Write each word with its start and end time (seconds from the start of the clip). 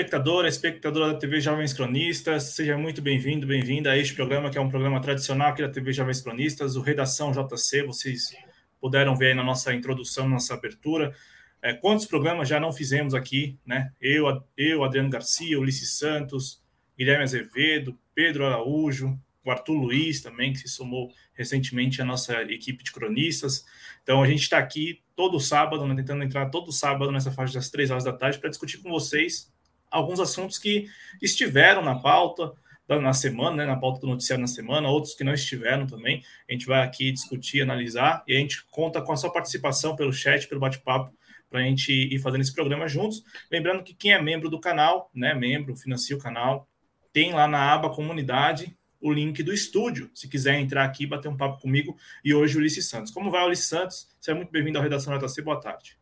Olá, 0.00 0.06
espectadora, 0.06 0.48
espectadora 0.48 1.12
da 1.12 1.18
TV 1.18 1.42
Jovens 1.42 1.74
Cronistas, 1.74 2.54
seja 2.54 2.78
muito 2.78 3.02
bem-vindo, 3.02 3.46
bem-vinda 3.46 3.90
a 3.90 3.98
este 3.98 4.14
programa, 4.14 4.48
que 4.48 4.56
é 4.56 4.60
um 4.60 4.70
programa 4.70 4.98
tradicional 4.98 5.50
aqui 5.50 5.60
da 5.60 5.68
TV 5.68 5.92
Jovens 5.92 6.22
Cronistas, 6.22 6.74
o 6.74 6.80
Redação 6.80 7.32
JC, 7.32 7.82
vocês 7.82 8.34
puderam 8.80 9.14
ver 9.14 9.26
aí 9.26 9.34
na 9.34 9.44
nossa 9.44 9.74
introdução, 9.74 10.24
na 10.24 10.36
nossa 10.36 10.54
abertura, 10.54 11.14
é, 11.60 11.74
quantos 11.74 12.06
programas 12.06 12.48
já 12.48 12.58
não 12.58 12.72
fizemos 12.72 13.12
aqui, 13.12 13.58
né? 13.66 13.92
Eu, 14.00 14.42
eu, 14.56 14.82
Adriano 14.82 15.10
Garcia, 15.10 15.60
Ulisses 15.60 15.98
Santos, 15.98 16.62
Guilherme 16.96 17.24
Azevedo, 17.24 17.98
Pedro 18.14 18.46
Araújo, 18.46 19.20
o 19.44 19.50
Arthur 19.50 19.74
Luiz 19.74 20.22
também, 20.22 20.54
que 20.54 20.60
se 20.60 20.68
somou 20.68 21.12
recentemente 21.34 22.00
à 22.00 22.06
nossa 22.06 22.40
equipe 22.44 22.82
de 22.82 22.90
cronistas. 22.90 23.66
Então, 24.02 24.22
a 24.22 24.26
gente 24.26 24.40
está 24.44 24.56
aqui 24.56 25.02
todo 25.14 25.38
sábado, 25.38 25.86
né, 25.86 25.94
tentando 25.94 26.24
entrar 26.24 26.48
todo 26.48 26.72
sábado 26.72 27.12
nessa 27.12 27.30
faixa 27.30 27.52
das 27.52 27.68
três 27.68 27.90
horas 27.90 28.04
da 28.04 28.14
tarde 28.14 28.38
para 28.38 28.48
discutir 28.48 28.78
com 28.78 28.88
vocês 28.88 29.49
alguns 29.90 30.20
assuntos 30.20 30.58
que 30.58 30.86
estiveram 31.20 31.82
na 31.82 31.94
pauta 31.94 32.52
na 32.88 33.12
semana, 33.12 33.58
né, 33.58 33.66
na 33.66 33.76
pauta 33.76 34.00
do 34.00 34.06
noticiário 34.08 34.40
na 34.40 34.48
semana, 34.48 34.88
outros 34.88 35.14
que 35.14 35.22
não 35.22 35.32
estiveram 35.32 35.86
também. 35.86 36.24
A 36.48 36.52
gente 36.52 36.66
vai 36.66 36.82
aqui 36.82 37.12
discutir, 37.12 37.62
analisar 37.62 38.24
e 38.26 38.34
a 38.34 38.38
gente 38.38 38.64
conta 38.68 39.00
com 39.00 39.12
a 39.12 39.16
sua 39.16 39.32
participação 39.32 39.94
pelo 39.94 40.12
chat, 40.12 40.48
pelo 40.48 40.60
bate-papo, 40.60 41.14
para 41.48 41.60
a 41.60 41.62
gente 41.62 41.92
ir 41.92 42.18
fazendo 42.18 42.40
esse 42.40 42.52
programa 42.52 42.88
juntos. 42.88 43.22
Lembrando 43.50 43.84
que 43.84 43.94
quem 43.94 44.12
é 44.12 44.20
membro 44.20 44.48
do 44.48 44.58
canal, 44.58 45.10
né, 45.14 45.34
membro, 45.34 45.76
financia 45.76 46.16
o 46.16 46.18
canal, 46.18 46.68
tem 47.12 47.32
lá 47.32 47.46
na 47.46 47.72
aba 47.72 47.90
comunidade 47.90 48.76
o 49.00 49.12
link 49.12 49.42
do 49.42 49.52
estúdio, 49.52 50.10
se 50.14 50.28
quiser 50.28 50.60
entrar 50.60 50.84
aqui 50.84 51.06
bater 51.06 51.28
um 51.28 51.36
papo 51.36 51.60
comigo. 51.60 51.96
E 52.24 52.34
hoje 52.34 52.56
o 52.56 52.60
Ulisses 52.60 52.88
Santos. 52.88 53.10
Como 53.10 53.30
vai, 53.30 53.44
Ulisses 53.46 53.66
Santos? 53.66 54.08
Seja 54.20 54.36
muito 54.36 54.50
bem-vindo 54.50 54.78
à 54.78 54.82
Redação 54.82 55.16
JC. 55.16 55.42
Boa 55.42 55.58
tarde. 55.58 55.99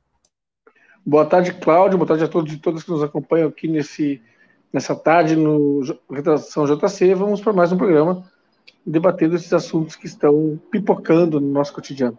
Boa 1.09 1.25
tarde, 1.25 1.55
Cláudio. 1.55 1.97
Boa 1.97 2.07
tarde 2.07 2.25
a 2.25 2.29
todos 2.29 2.53
e 2.53 2.59
todas 2.59 2.83
que 2.83 2.91
nos 2.91 3.03
acompanham 3.03 3.49
aqui 3.49 3.67
nesse, 3.67 4.21
nessa 4.71 4.95
tarde 4.95 5.37
no 5.37 5.81
Redação 6.11 6.67
JC. 6.67 7.15
Vamos 7.15 7.41
para 7.41 7.51
mais 7.51 7.73
um 7.73 7.79
programa 7.79 8.31
debatendo 8.85 9.35
esses 9.35 9.51
assuntos 9.55 9.97
que 9.97 10.05
estão 10.05 10.61
pipocando 10.71 11.41
no 11.41 11.51
nosso 11.51 11.73
cotidiano. 11.73 12.19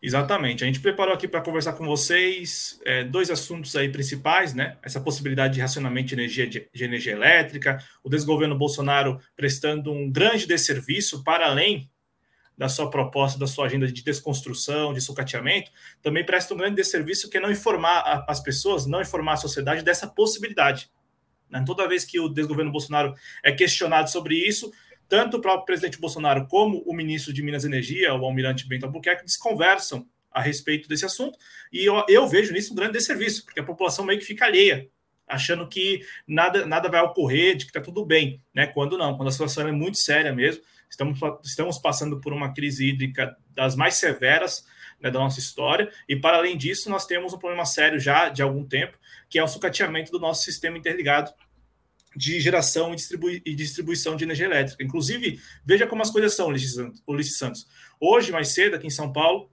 Exatamente. 0.00 0.64
A 0.64 0.66
gente 0.66 0.80
preparou 0.80 1.12
aqui 1.12 1.28
para 1.28 1.42
conversar 1.42 1.74
com 1.74 1.84
vocês 1.84 2.80
é, 2.86 3.04
dois 3.04 3.30
assuntos 3.30 3.76
aí 3.76 3.90
principais, 3.90 4.54
né? 4.54 4.78
Essa 4.82 4.98
possibilidade 4.98 5.52
de 5.52 5.60
racionamento 5.60 6.08
de 6.08 6.14
energia, 6.14 6.46
de, 6.46 6.66
de, 6.72 6.84
energia 6.84 7.12
elétrica, 7.12 7.76
o 8.02 8.08
desgoverno 8.08 8.56
Bolsonaro 8.56 9.20
prestando 9.36 9.92
um 9.92 10.10
grande 10.10 10.46
desserviço 10.46 11.22
para 11.22 11.48
além 11.48 11.90
da 12.62 12.68
sua 12.68 12.88
proposta, 12.88 13.36
da 13.36 13.46
sua 13.48 13.66
agenda 13.66 13.90
de 13.90 14.04
desconstrução, 14.04 14.94
de 14.94 15.00
sucateamento, 15.00 15.72
também 16.00 16.24
presta 16.24 16.54
um 16.54 16.56
grande 16.56 16.76
desserviço 16.76 17.28
que 17.28 17.36
é 17.36 17.40
não 17.40 17.50
informar 17.50 18.24
as 18.28 18.38
pessoas, 18.38 18.86
não 18.86 19.00
informar 19.00 19.32
a 19.32 19.36
sociedade 19.36 19.82
dessa 19.82 20.06
possibilidade. 20.06 20.88
Né? 21.50 21.64
Toda 21.66 21.88
vez 21.88 22.04
que 22.04 22.20
o 22.20 22.28
desgoverno 22.28 22.70
Bolsonaro 22.70 23.16
é 23.42 23.50
questionado 23.50 24.08
sobre 24.08 24.36
isso, 24.36 24.72
tanto 25.08 25.38
o 25.38 25.40
próprio 25.40 25.66
presidente 25.66 25.98
Bolsonaro 25.98 26.46
como 26.46 26.84
o 26.86 26.94
ministro 26.94 27.32
de 27.32 27.42
Minas 27.42 27.64
e 27.64 27.66
Energia, 27.66 28.14
o 28.14 28.24
almirante 28.24 28.68
Bento 28.68 28.86
Albuquerque, 28.86 29.24
desconversam 29.24 30.06
a 30.30 30.40
respeito 30.40 30.88
desse 30.88 31.04
assunto, 31.04 31.36
e 31.72 31.84
eu, 31.84 32.04
eu 32.08 32.28
vejo 32.28 32.52
nisso 32.52 32.72
um 32.72 32.76
grande 32.76 32.92
desserviço, 32.92 33.44
porque 33.44 33.58
a 33.58 33.64
população 33.64 34.04
meio 34.04 34.20
que 34.20 34.24
fica 34.24 34.44
alheia 34.44 34.88
achando 35.26 35.66
que 35.66 36.02
nada, 36.28 36.64
nada 36.64 36.88
vai 36.88 37.00
ocorrer, 37.00 37.56
de 37.56 37.64
que 37.64 37.70
está 37.70 37.80
tudo 37.80 38.04
bem, 38.04 38.40
né? 38.54 38.66
Quando 38.66 38.98
não, 38.98 39.16
quando 39.16 39.28
a 39.28 39.32
situação 39.32 39.66
é 39.66 39.72
muito 39.72 39.98
séria 39.98 40.32
mesmo. 40.32 40.62
Estamos, 40.92 41.18
estamos 41.42 41.78
passando 41.78 42.20
por 42.20 42.34
uma 42.34 42.52
crise 42.52 42.86
hídrica 42.86 43.34
das 43.54 43.74
mais 43.74 43.94
severas 43.94 44.66
né, 45.00 45.10
da 45.10 45.18
nossa 45.18 45.40
história, 45.40 45.90
e 46.06 46.14
para 46.14 46.36
além 46.36 46.54
disso, 46.54 46.90
nós 46.90 47.06
temos 47.06 47.32
um 47.32 47.38
problema 47.38 47.64
sério 47.64 47.98
já 47.98 48.28
de 48.28 48.42
algum 48.42 48.62
tempo, 48.62 48.98
que 49.28 49.38
é 49.38 49.42
o 49.42 49.48
sucateamento 49.48 50.12
do 50.12 50.20
nosso 50.20 50.44
sistema 50.44 50.76
interligado 50.76 51.32
de 52.14 52.38
geração 52.40 52.92
e, 52.92 52.96
distribui 52.96 53.42
e 53.46 53.54
distribuição 53.54 54.16
de 54.16 54.24
energia 54.24 54.44
elétrica. 54.44 54.84
Inclusive, 54.84 55.40
veja 55.64 55.86
como 55.86 56.02
as 56.02 56.10
coisas 56.10 56.34
são, 56.34 56.48
Ulisses 57.06 57.38
Santos. 57.38 57.66
Hoje, 57.98 58.30
mais 58.30 58.48
cedo, 58.48 58.76
aqui 58.76 58.86
em 58.86 58.90
São 58.90 59.10
Paulo, 59.10 59.50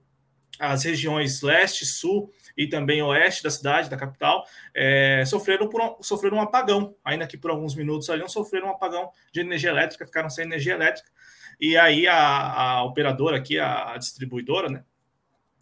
as 0.58 0.84
regiões 0.84 1.40
leste, 1.40 1.86
sul 1.86 2.30
e 2.60 2.66
também 2.66 3.00
oeste 3.00 3.42
da 3.42 3.50
cidade, 3.50 3.88
da 3.88 3.96
capital, 3.96 4.46
é, 4.74 5.24
sofreram, 5.24 5.66
por 5.66 5.80
um, 5.80 6.02
sofreram 6.02 6.36
um 6.36 6.42
apagão, 6.42 6.94
ainda 7.02 7.26
que 7.26 7.38
por 7.38 7.50
alguns 7.50 7.74
minutos 7.74 8.10
ali, 8.10 8.22
sofreram 8.28 8.66
um 8.66 8.72
apagão 8.72 9.10
de 9.32 9.40
energia 9.40 9.70
elétrica, 9.70 10.04
ficaram 10.04 10.28
sem 10.28 10.44
energia 10.44 10.74
elétrica. 10.74 11.10
E 11.58 11.78
aí 11.78 12.06
a, 12.06 12.16
a 12.18 12.84
operadora 12.84 13.38
aqui, 13.38 13.58
a, 13.58 13.94
a, 13.94 13.96
distribuidora, 13.96 14.68
né, 14.68 14.84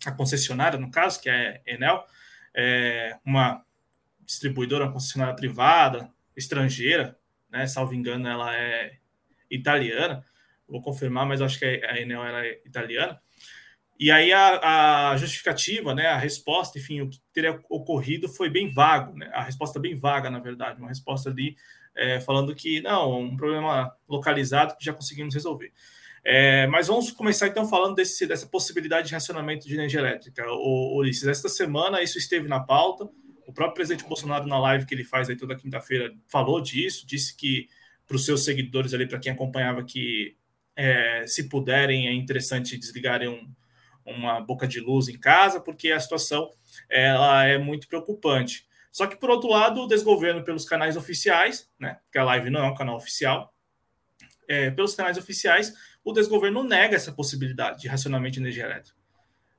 a 0.04 0.10
concessionária, 0.10 0.76
no 0.76 0.90
caso, 0.90 1.20
que 1.20 1.30
é 1.30 1.62
Enel, 1.64 2.04
é 2.52 3.16
uma 3.24 3.64
distribuidora, 4.26 4.86
uma 4.86 4.92
concessionária 4.92 5.36
privada, 5.36 6.10
estrangeira, 6.36 7.16
né, 7.48 7.68
salvo 7.68 7.94
engano, 7.94 8.26
ela 8.26 8.56
é 8.56 8.98
italiana, 9.48 10.24
vou 10.68 10.82
confirmar, 10.82 11.26
mas 11.26 11.40
acho 11.40 11.60
que 11.60 11.64
a 11.64 12.00
Enel 12.00 12.24
era 12.24 12.44
é 12.44 12.60
italiana, 12.66 13.20
e 13.98 14.10
aí 14.10 14.32
a, 14.32 15.10
a, 15.10 15.16
justificativa, 15.16 15.94
né, 15.94 16.06
a 16.06 16.16
resposta, 16.16 16.78
enfim, 16.78 17.00
o 17.00 17.08
que 17.08 17.20
teria 17.32 17.58
ocorrido 17.68 18.28
foi 18.28 18.48
bem 18.48 18.72
vago, 18.72 19.16
né, 19.16 19.28
a 19.32 19.42
resposta 19.42 19.80
bem 19.80 19.98
vaga, 19.98 20.30
na 20.30 20.38
verdade, 20.38 20.78
uma 20.78 20.88
resposta 20.88 21.30
ali 21.30 21.56
é, 21.96 22.20
falando 22.20 22.54
que 22.54 22.80
não, 22.80 23.20
um 23.20 23.36
problema 23.36 23.92
localizado 24.08 24.76
que 24.76 24.84
já 24.84 24.92
conseguimos 24.92 25.34
resolver. 25.34 25.72
É, 26.24 26.66
mas 26.66 26.88
vamos 26.88 27.10
começar 27.10 27.48
então 27.48 27.66
falando 27.66 27.96
desse, 27.96 28.26
dessa 28.26 28.46
possibilidade 28.46 29.08
de 29.08 29.14
racionamento 29.14 29.66
de 29.66 29.74
energia 29.74 30.00
elétrica. 30.00 30.44
O, 30.46 30.98
Ulisses, 30.98 31.26
esta 31.26 31.48
semana 31.48 32.02
isso 32.02 32.18
esteve 32.18 32.46
na 32.48 32.60
pauta, 32.60 33.08
o 33.46 33.52
próprio 33.52 33.76
presidente 33.76 34.06
Bolsonaro, 34.06 34.46
na 34.46 34.58
live 34.60 34.86
que 34.86 34.94
ele 34.94 35.04
faz 35.04 35.28
aí 35.28 35.36
toda 35.36 35.56
quinta-feira, 35.56 36.12
falou 36.28 36.60
disso, 36.60 37.06
disse 37.06 37.36
que 37.36 37.68
para 38.06 38.16
os 38.16 38.24
seus 38.24 38.44
seguidores 38.44 38.94
ali, 38.94 39.06
para 39.06 39.18
quem 39.18 39.32
acompanhava, 39.32 39.82
que 39.82 40.36
é, 40.76 41.24
se 41.26 41.48
puderem, 41.48 42.08
é 42.08 42.12
interessante 42.12 42.76
desligarem 42.76 43.28
um 43.28 43.50
uma 44.16 44.40
boca 44.40 44.66
de 44.66 44.80
luz 44.80 45.08
em 45.08 45.18
casa, 45.18 45.60
porque 45.60 45.92
a 45.92 46.00
situação 46.00 46.50
ela 46.88 47.44
é 47.44 47.58
muito 47.58 47.88
preocupante. 47.88 48.66
Só 48.90 49.06
que, 49.06 49.16
por 49.16 49.30
outro 49.30 49.50
lado, 49.50 49.82
o 49.82 49.86
desgoverno 49.86 50.42
pelos 50.42 50.64
canais 50.64 50.96
oficiais, 50.96 51.70
né, 51.78 51.98
porque 52.04 52.18
a 52.18 52.24
live 52.24 52.50
não 52.50 52.64
é 52.64 52.70
um 52.70 52.74
canal 52.74 52.96
oficial, 52.96 53.54
é, 54.48 54.70
pelos 54.70 54.94
canais 54.94 55.18
oficiais, 55.18 55.74
o 56.04 56.12
desgoverno 56.12 56.64
nega 56.64 56.96
essa 56.96 57.12
possibilidade 57.12 57.82
de 57.82 57.88
racionamento 57.88 58.34
de 58.34 58.40
energia 58.40 58.64
elétrica. 58.64 58.96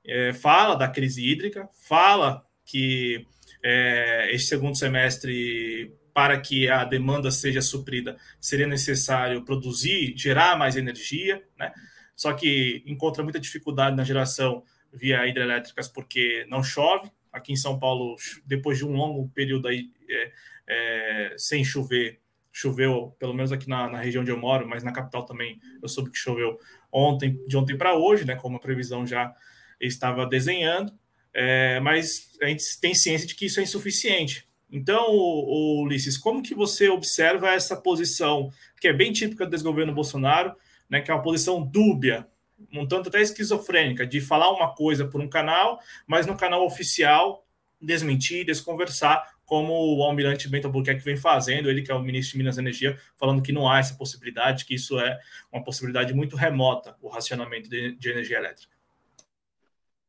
É, 0.04 0.34
fala 0.34 0.76
da 0.76 0.88
crise 0.88 1.26
hídrica, 1.26 1.70
fala 1.88 2.44
que 2.66 3.26
é, 3.64 4.30
este 4.34 4.50
segundo 4.50 4.76
semestre, 4.76 5.94
para 6.14 6.40
que 6.40 6.70
a 6.70 6.84
demanda 6.84 7.30
seja 7.30 7.62
suprida, 7.62 8.18
seria 8.42 8.68
necessário 8.68 9.46
produzir, 9.46 10.14
gerar 10.18 10.58
mais 10.58 10.76
energia, 10.76 11.44
né? 11.58 11.72
Só 12.20 12.34
que 12.34 12.84
encontra 12.86 13.24
muita 13.24 13.40
dificuldade 13.40 13.96
na 13.96 14.04
geração 14.04 14.62
via 14.92 15.26
hidrelétricas 15.26 15.88
porque 15.88 16.46
não 16.50 16.62
chove. 16.62 17.10
Aqui 17.32 17.54
em 17.54 17.56
São 17.56 17.80
Paulo, 17.80 18.18
depois 18.46 18.78
de 18.78 18.86
um 18.86 18.92
longo 18.92 19.30
período 19.30 19.70
aí, 19.70 19.90
é, 20.10 20.32
é, 20.68 21.36
sem 21.38 21.64
chover, 21.64 22.20
choveu, 22.52 23.16
pelo 23.18 23.34
menos 23.34 23.54
aqui 23.54 23.70
na, 23.70 23.90
na, 23.90 24.02
região 24.02 24.22
onde 24.22 24.32
eu 24.32 24.38
moro, 24.38 24.68
mas 24.68 24.84
na 24.84 24.92
capital 24.92 25.24
também 25.24 25.62
eu 25.82 25.88
soube 25.88 26.12
que 26.12 26.18
choveu 26.18 26.60
ontem, 26.92 27.40
de 27.48 27.56
ontem 27.56 27.78
para 27.78 27.96
hoje, 27.96 28.26
né, 28.26 28.36
como 28.36 28.58
a 28.58 28.60
previsão 28.60 29.08
já 29.08 29.34
estava 29.80 30.26
desenhando, 30.26 30.92
é, 31.34 31.80
mas 31.80 32.38
a 32.42 32.48
gente 32.48 32.66
tem 32.82 32.94
ciência 32.94 33.26
de 33.26 33.34
que 33.34 33.46
isso 33.46 33.62
é 33.62 33.64
insuficiente. 33.64 34.46
Então, 34.70 35.06
o, 35.08 35.80
o 35.80 35.84
Ulisses, 35.84 36.18
como 36.18 36.44
que 36.44 36.54
você 36.54 36.90
observa 36.90 37.54
essa 37.54 37.78
posição 37.78 38.52
que 38.82 38.90
é 38.90 38.94
bem 38.94 39.14
típica 39.14 39.46
do 39.46 39.52
desgoverno 39.52 39.94
Bolsonaro, 39.94 40.54
né, 40.90 41.02
que 41.02 41.12
é 41.12 41.14
uma 41.14 41.22
posição 41.22 41.62
dúbia, 41.62 42.28
um 42.74 42.88
tanto 42.88 43.10
até 43.10 43.22
esquizofrênica, 43.22 44.06
de 44.06 44.20
falar 44.20 44.52
uma 44.52 44.74
coisa 44.74 45.06
por 45.06 45.22
um 45.22 45.30
canal, 45.30 45.80
mas 46.08 46.26
no 46.26 46.36
canal 46.36 46.66
oficial 46.66 47.46
desmentir, 47.82 48.46
desconversar, 48.46 49.26
como 49.46 49.98
o 49.98 50.04
almirante 50.04 50.48
Bento 50.48 50.68
Albuquerque 50.68 51.04
vem 51.04 51.18
fazendo, 51.18 51.70
ele 51.70 51.82
que 51.82 51.92
é 51.92 51.96
o 51.96 52.02
ministro 52.02 52.34
de 52.34 52.38
Minas 52.38 52.58
e 52.58 52.60
Energia, 52.60 53.00
falando 53.16 53.42
que 53.42 53.52
não 53.52 53.68
há 53.68 53.80
essa 53.80 53.96
possibilidade, 53.96 54.66
que 54.66 54.76
isso 54.76 55.00
é 55.00 55.18
uma 55.52 55.64
possibilidade 55.64 56.14
muito 56.14 56.36
remota, 56.36 56.96
o 57.02 57.08
racionamento 57.08 57.70
de, 57.70 57.96
de 57.96 58.10
energia 58.10 58.38
elétrica. 58.38 58.72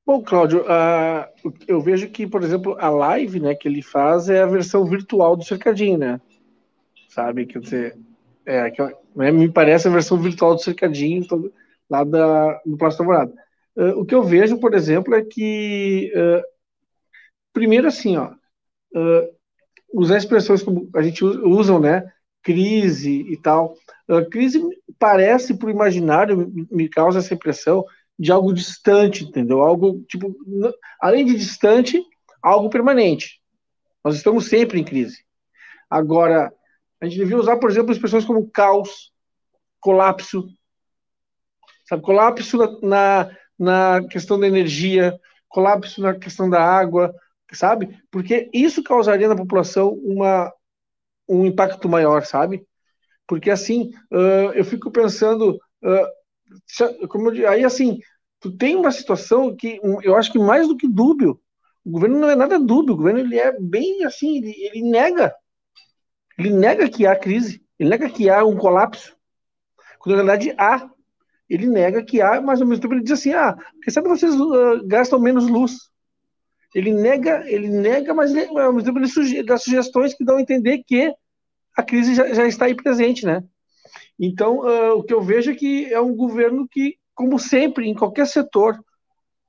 Bom, 0.04 0.22
Cláudio, 0.22 0.62
uh, 0.62 1.54
eu 1.68 1.80
vejo 1.80 2.08
que, 2.10 2.26
por 2.26 2.42
exemplo, 2.42 2.76
a 2.78 2.90
live 2.90 3.40
né, 3.40 3.54
que 3.54 3.68
ele 3.68 3.80
faz 3.80 4.28
é 4.28 4.42
a 4.42 4.46
versão 4.46 4.84
virtual 4.84 5.36
do 5.36 5.44
cercadinho, 5.44 5.96
né? 5.96 6.20
Sabe? 7.08 7.46
Quer 7.46 7.60
dizer, 7.60 7.98
é, 8.44 8.70
Né? 9.14 9.30
Me 9.30 9.50
parece 9.50 9.88
a 9.88 9.90
versão 9.90 10.18
virtual 10.18 10.54
do 10.54 10.62
cercadinho 10.62 11.26
todo, 11.26 11.52
lá 11.88 12.04
da, 12.04 12.60
do 12.64 12.76
Plástico 12.76 13.02
Alvorada. 13.02 13.34
Uh, 13.76 14.00
o 14.00 14.04
que 14.04 14.14
eu 14.14 14.22
vejo, 14.22 14.58
por 14.58 14.74
exemplo, 14.74 15.14
é 15.14 15.22
que, 15.22 16.12
uh, 16.14 16.42
primeiro 17.52 17.88
assim, 17.88 18.16
ó, 18.16 18.30
uh, 18.30 19.36
usar 19.92 20.18
expressões 20.18 20.62
como 20.62 20.88
a 20.94 21.02
gente 21.02 21.24
usa, 21.24 21.78
né, 21.78 22.10
crise 22.42 23.22
e 23.30 23.36
tal. 23.36 23.74
crise 24.30 24.62
parece, 24.98 25.54
para 25.54 25.66
o 25.66 25.70
imaginário, 25.70 26.52
me 26.70 26.88
causa 26.88 27.18
essa 27.18 27.34
impressão 27.34 27.84
de 28.18 28.30
algo 28.30 28.52
distante, 28.52 29.24
entendeu? 29.24 29.62
Algo, 29.62 30.02
tipo, 30.08 30.34
além 31.00 31.24
de 31.24 31.34
distante, 31.36 32.02
algo 32.42 32.70
permanente. 32.70 33.40
Nós 34.04 34.16
estamos 34.16 34.46
sempre 34.46 34.78
em 34.78 34.84
crise. 34.84 35.24
Agora, 35.88 36.52
a 37.00 37.06
gente 37.06 37.18
devia 37.18 37.38
usar, 37.38 37.56
por 37.56 37.70
exemplo, 37.70 37.92
expressões 37.92 38.24
como 38.24 38.50
caos, 38.50 39.12
colapso, 39.80 40.46
sabe? 41.88 42.02
Colapso 42.02 42.58
na, 42.58 42.78
na, 42.82 43.36
na 43.58 44.08
questão 44.08 44.38
da 44.38 44.46
energia, 44.46 45.18
colapso 45.48 46.00
na 46.02 46.14
questão 46.14 46.48
da 46.48 46.62
água, 46.62 47.14
sabe? 47.52 47.98
Porque 48.10 48.50
isso 48.52 48.82
causaria 48.82 49.28
na 49.28 49.36
população 49.36 49.94
uma, 49.94 50.52
um 51.28 51.46
impacto 51.46 51.88
maior, 51.88 52.24
sabe? 52.24 52.66
Porque 53.26 53.50
assim, 53.50 53.92
uh, 54.12 54.52
eu 54.54 54.64
fico 54.64 54.90
pensando, 54.90 55.58
uh, 55.82 57.08
como 57.08 57.32
eu, 57.32 57.48
aí 57.48 57.64
assim, 57.64 57.98
tu 58.40 58.54
tem 58.56 58.76
uma 58.76 58.92
situação 58.92 59.54
que 59.56 59.80
um, 59.82 60.02
eu 60.02 60.16
acho 60.16 60.30
que 60.32 60.38
mais 60.38 60.68
do 60.68 60.76
que 60.76 60.88
dúbio, 60.88 61.40
o 61.84 61.90
governo 61.90 62.18
não 62.18 62.28
é 62.28 62.36
nada 62.36 62.58
dúbio, 62.58 62.94
o 62.94 62.96
governo 62.96 63.20
ele 63.20 63.38
é 63.38 63.58
bem 63.58 64.04
assim, 64.04 64.38
ele, 64.38 64.54
ele 64.66 64.82
nega 64.82 65.34
ele 66.40 66.54
nega 66.54 66.88
que 66.88 67.06
há 67.06 67.14
crise, 67.14 67.62
ele 67.78 67.90
nega 67.90 68.08
que 68.08 68.30
há 68.30 68.42
um 68.44 68.56
colapso, 68.56 69.14
quando 69.98 70.16
na 70.16 70.22
verdade 70.22 70.54
há. 70.58 70.90
Ele 71.48 71.66
nega 71.66 72.02
que 72.02 72.22
há, 72.22 72.40
mas 72.40 72.60
ao 72.60 72.66
mesmo 72.66 72.80
tempo 72.80 72.94
ele 72.94 73.02
diz 73.02 73.12
assim: 73.12 73.32
ah, 73.32 73.56
quem 73.82 73.92
sabe 73.92 74.08
vocês 74.08 74.34
uh, 74.34 74.86
gastam 74.86 75.20
menos 75.20 75.48
luz. 75.48 75.90
Ele 76.74 76.92
nega, 76.92 77.42
ele 77.46 77.68
nega, 77.68 78.14
mas 78.14 78.32
ele, 78.32 78.46
ao 78.58 78.72
mesmo 78.72 78.84
tempo 78.84 78.98
ele 79.00 79.08
suge 79.08 79.42
dá 79.42 79.58
sugestões 79.58 80.14
que 80.14 80.24
dão 80.24 80.36
a 80.36 80.40
entender 80.40 80.84
que 80.86 81.12
a 81.76 81.82
crise 81.82 82.14
já, 82.14 82.32
já 82.32 82.46
está 82.46 82.66
aí 82.66 82.74
presente, 82.74 83.26
né? 83.26 83.42
Então, 84.18 84.60
uh, 84.60 84.92
o 84.96 85.02
que 85.02 85.12
eu 85.12 85.20
vejo 85.20 85.50
é 85.50 85.54
que 85.54 85.92
é 85.92 86.00
um 86.00 86.14
governo 86.14 86.68
que, 86.68 86.96
como 87.14 87.38
sempre, 87.38 87.88
em 87.88 87.94
qualquer 87.94 88.26
setor, 88.26 88.78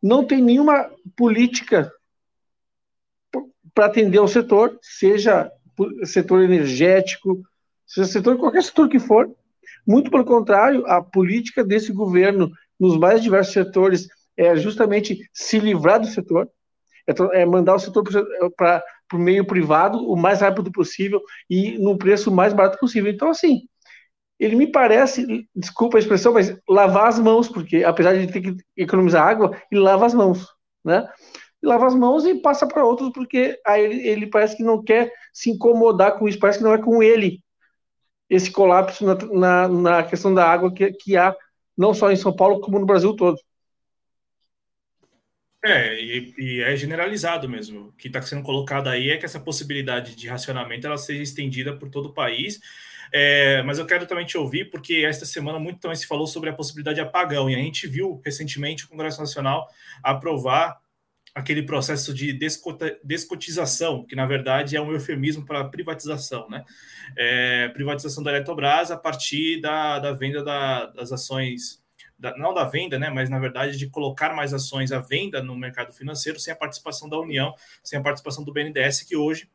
não 0.02 0.26
tem 0.26 0.42
nenhuma 0.42 0.90
política 1.16 1.92
para 3.74 3.86
atender 3.86 4.18
ao 4.18 4.28
setor, 4.28 4.78
seja 4.82 5.52
setor 6.06 6.44
energético, 6.44 7.42
seja 7.86 8.08
setor, 8.08 8.38
qualquer 8.38 8.64
setor 8.64 8.90
que 8.90 9.00
for. 9.00 9.30
Muito 9.86 10.12
pelo 10.12 10.26
contrário, 10.26 10.86
a 10.88 11.02
política 11.02 11.64
desse 11.64 11.92
governo 11.92 12.52
nos 12.80 12.98
mais 12.98 13.22
diversos 13.22 13.54
setores 13.54 14.08
é 14.38 14.56
justamente 14.56 15.30
se 15.34 15.60
livrar 15.60 16.00
do 16.00 16.08
setor, 16.08 16.50
é, 17.08 17.42
é 17.42 17.46
mandar 17.46 17.76
o 17.76 17.80
setor 17.80 18.04
para 18.56 18.84
o 19.14 19.18
meio 19.18 19.46
privado 19.46 19.98
o 20.00 20.16
mais 20.16 20.42
rápido 20.42 20.72
possível 20.72 21.22
e 21.50 21.78
no 21.78 21.98
preço 21.98 22.32
mais 22.32 22.54
barato 22.54 22.80
possível. 22.80 23.12
Então, 23.12 23.30
assim, 23.30 23.62
ele 24.40 24.56
me 24.56 24.66
parece, 24.66 25.48
desculpa 25.56 25.98
a 25.98 26.00
expressão, 26.00 26.34
mas 26.34 26.58
lavar 26.68 27.08
as 27.08 27.20
mãos, 27.20 27.48
porque 27.48 27.84
apesar 27.84 28.18
de 28.18 28.32
ter 28.32 28.42
que 28.42 28.58
economizar 28.76 29.28
água, 29.28 29.56
ele 29.72 29.82
lava 29.82 30.06
as 30.06 30.14
mãos, 30.14 30.48
né? 30.84 31.08
Lava 31.62 31.88
as 31.88 31.96
mãos 31.96 32.26
e 32.26 32.36
passa 32.36 32.68
para 32.68 32.86
outros, 32.86 33.12
porque 33.14 33.60
aí 33.66 33.84
ele, 33.84 34.08
ele, 34.08 34.28
parece 34.28 34.58
que 34.58 34.64
não 34.64 34.84
quer 34.84 35.14
se 35.32 35.50
incomodar 35.50 36.18
com 36.18 36.28
isso, 36.28 36.40
parece 36.40 36.60
que 36.60 36.64
não 36.64 36.74
é 36.74 36.82
com 36.82 37.02
ele 37.04 37.44
esse 38.30 38.50
colapso 38.50 39.06
na, 39.06 39.16
na, 39.16 39.68
na 39.68 40.04
questão 40.04 40.34
da 40.34 40.46
água 40.46 40.74
que, 40.74 40.92
que 40.94 41.18
há, 41.18 41.36
não 41.78 41.94
só 41.94 42.10
em 42.12 42.16
São 42.16 42.34
Paulo, 42.34 42.62
como 42.62 42.80
no 42.80 42.86
Brasil 42.86 43.14
todo. 43.16 43.38
É, 45.64 46.02
e, 46.02 46.34
e, 46.38 46.62
é 46.62 46.76
generalizado 46.76 47.48
mesmo. 47.48 47.90
O 47.90 47.92
que 47.92 48.08
está 48.08 48.22
sendo 48.22 48.42
colocado 48.42 48.88
aí 48.88 49.10
é 49.10 49.18
que 49.18 49.26
essa 49.26 49.40
possibilidade 49.40 50.16
de 50.16 50.28
racionamento 50.28 50.88
ela 50.88 50.98
seja 50.98 51.22
estendida 51.22 51.76
por 51.76 51.90
todo 51.90 52.08
o 52.08 52.14
país. 52.14 52.60
É, 53.14 53.62
mas 53.64 53.78
eu 53.78 53.86
quero 53.86 54.08
também 54.08 54.26
te 54.26 54.38
ouvir, 54.38 54.70
porque 54.70 55.04
esta 55.06 55.26
semana 55.26 55.60
muito 55.60 55.80
também 55.80 55.98
se 55.98 56.08
falou 56.08 56.26
sobre 56.26 56.50
a 56.50 56.54
possibilidade 56.54 56.96
de 56.96 57.02
apagão, 57.02 57.50
e 57.50 57.56
a 57.56 57.58
gente 57.58 57.86
viu 57.86 58.22
recentemente 58.24 58.86
o 58.86 58.88
Congresso 58.88 59.20
Nacional 59.20 59.68
aprovar 60.02 60.80
aquele 61.34 61.64
processo 61.64 62.14
de 62.14 62.38
descotização, 63.04 64.06
que 64.06 64.16
na 64.16 64.26
verdade 64.26 64.76
é 64.76 64.82
um 64.82 64.92
eufemismo 64.92 65.46
para 65.46 65.64
privatização, 65.66 66.50
né? 66.50 66.64
É, 67.18 67.70
privatização 67.70 68.24
da 68.24 68.32
Eletrobras 68.32 68.92
a 68.92 68.98
partir 68.98 69.62
da, 69.62 70.00
da 70.00 70.12
venda 70.12 70.44
da, 70.44 70.88
das 70.88 71.12
ações, 71.12 71.82
da, 72.20 72.36
não 72.38 72.54
da 72.54 72.66
venda, 72.66 73.00
né? 73.00 73.10
Mas 73.10 73.30
na 73.30 73.40
verdade 73.40 73.78
de 73.78 73.90
colocar 73.90 74.36
mais 74.36 74.54
ações 74.54 74.92
à 74.92 75.00
venda 75.00 75.42
no 75.42 75.56
mercado 75.56 75.94
financeiro 75.94 76.40
sem 76.40 76.52
a 76.54 76.56
participação 76.56 77.08
da 77.08 77.18
União, 77.18 77.54
sem 77.82 77.98
a 77.98 78.04
participação 78.04 78.44
do 78.44 78.52
BNDES, 78.52 79.04
que 79.04 79.16
hoje 79.16 79.50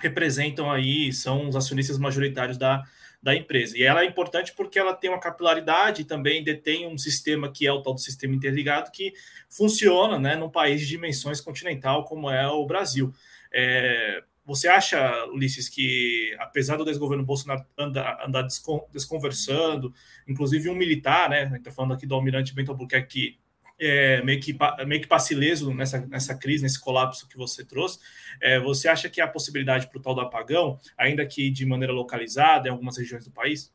representam 0.00 0.70
aí, 0.70 1.12
são 1.12 1.48
os 1.48 1.54
acionistas 1.54 1.98
majoritários 1.98 2.56
da, 2.56 2.82
da 3.22 3.34
empresa. 3.34 3.78
E 3.78 3.82
ela 3.82 4.02
é 4.02 4.04
importante 4.04 4.52
porque 4.52 4.78
ela 4.78 4.92
tem 4.94 5.08
uma 5.08 5.20
capilaridade 5.20 6.02
e 6.02 6.04
também 6.04 6.42
detém 6.42 6.86
um 6.86 6.98
sistema 6.98 7.50
que 7.50 7.66
é 7.66 7.72
o 7.72 7.80
tal 7.80 7.94
do 7.94 8.00
sistema 8.00 8.34
interligado 8.34 8.90
que 8.90 9.12
funciona 9.48 10.18
né, 10.18 10.34
num 10.34 10.50
país 10.50 10.80
de 10.80 10.88
dimensões 10.88 11.40
continental 11.40 12.04
como 12.04 12.28
é 12.28 12.48
o 12.48 12.66
Brasil. 12.66 13.14
É, 13.52 14.24
você 14.44 14.66
acha, 14.66 15.24
Ulisses, 15.26 15.68
que 15.68 16.34
apesar 16.38 16.76
do 16.76 16.84
desgoverno 16.84 17.24
Bolsonaro 17.24 17.64
andar, 17.78 18.24
andar 18.26 18.46
desconversando, 18.92 19.94
inclusive 20.26 20.68
um 20.68 20.74
militar, 20.74 21.30
né? 21.30 21.52
Está 21.56 21.70
falando 21.70 21.94
aqui 21.94 22.06
do 22.06 22.14
almirante 22.14 22.52
Bento 22.52 22.72
Albuquerque, 22.72 23.38
é, 23.82 24.22
meio, 24.22 24.40
que, 24.40 24.56
meio 24.86 25.00
que 25.00 25.08
passileso 25.08 25.74
nessa, 25.74 26.06
nessa 26.06 26.36
crise, 26.36 26.62
nesse 26.62 26.80
colapso 26.80 27.28
que 27.28 27.36
você 27.36 27.64
trouxe. 27.64 27.98
É, 28.40 28.60
você 28.60 28.86
acha 28.88 29.10
que 29.10 29.20
há 29.20 29.26
possibilidade 29.26 29.88
para 29.88 29.98
o 29.98 30.00
tal 30.02 30.14
do 30.14 30.20
apagão, 30.20 30.78
ainda 30.96 31.26
que 31.26 31.50
de 31.50 31.66
maneira 31.66 31.92
localizada 31.92 32.68
em 32.68 32.70
algumas 32.70 32.96
regiões 32.96 33.24
do 33.24 33.32
país? 33.32 33.72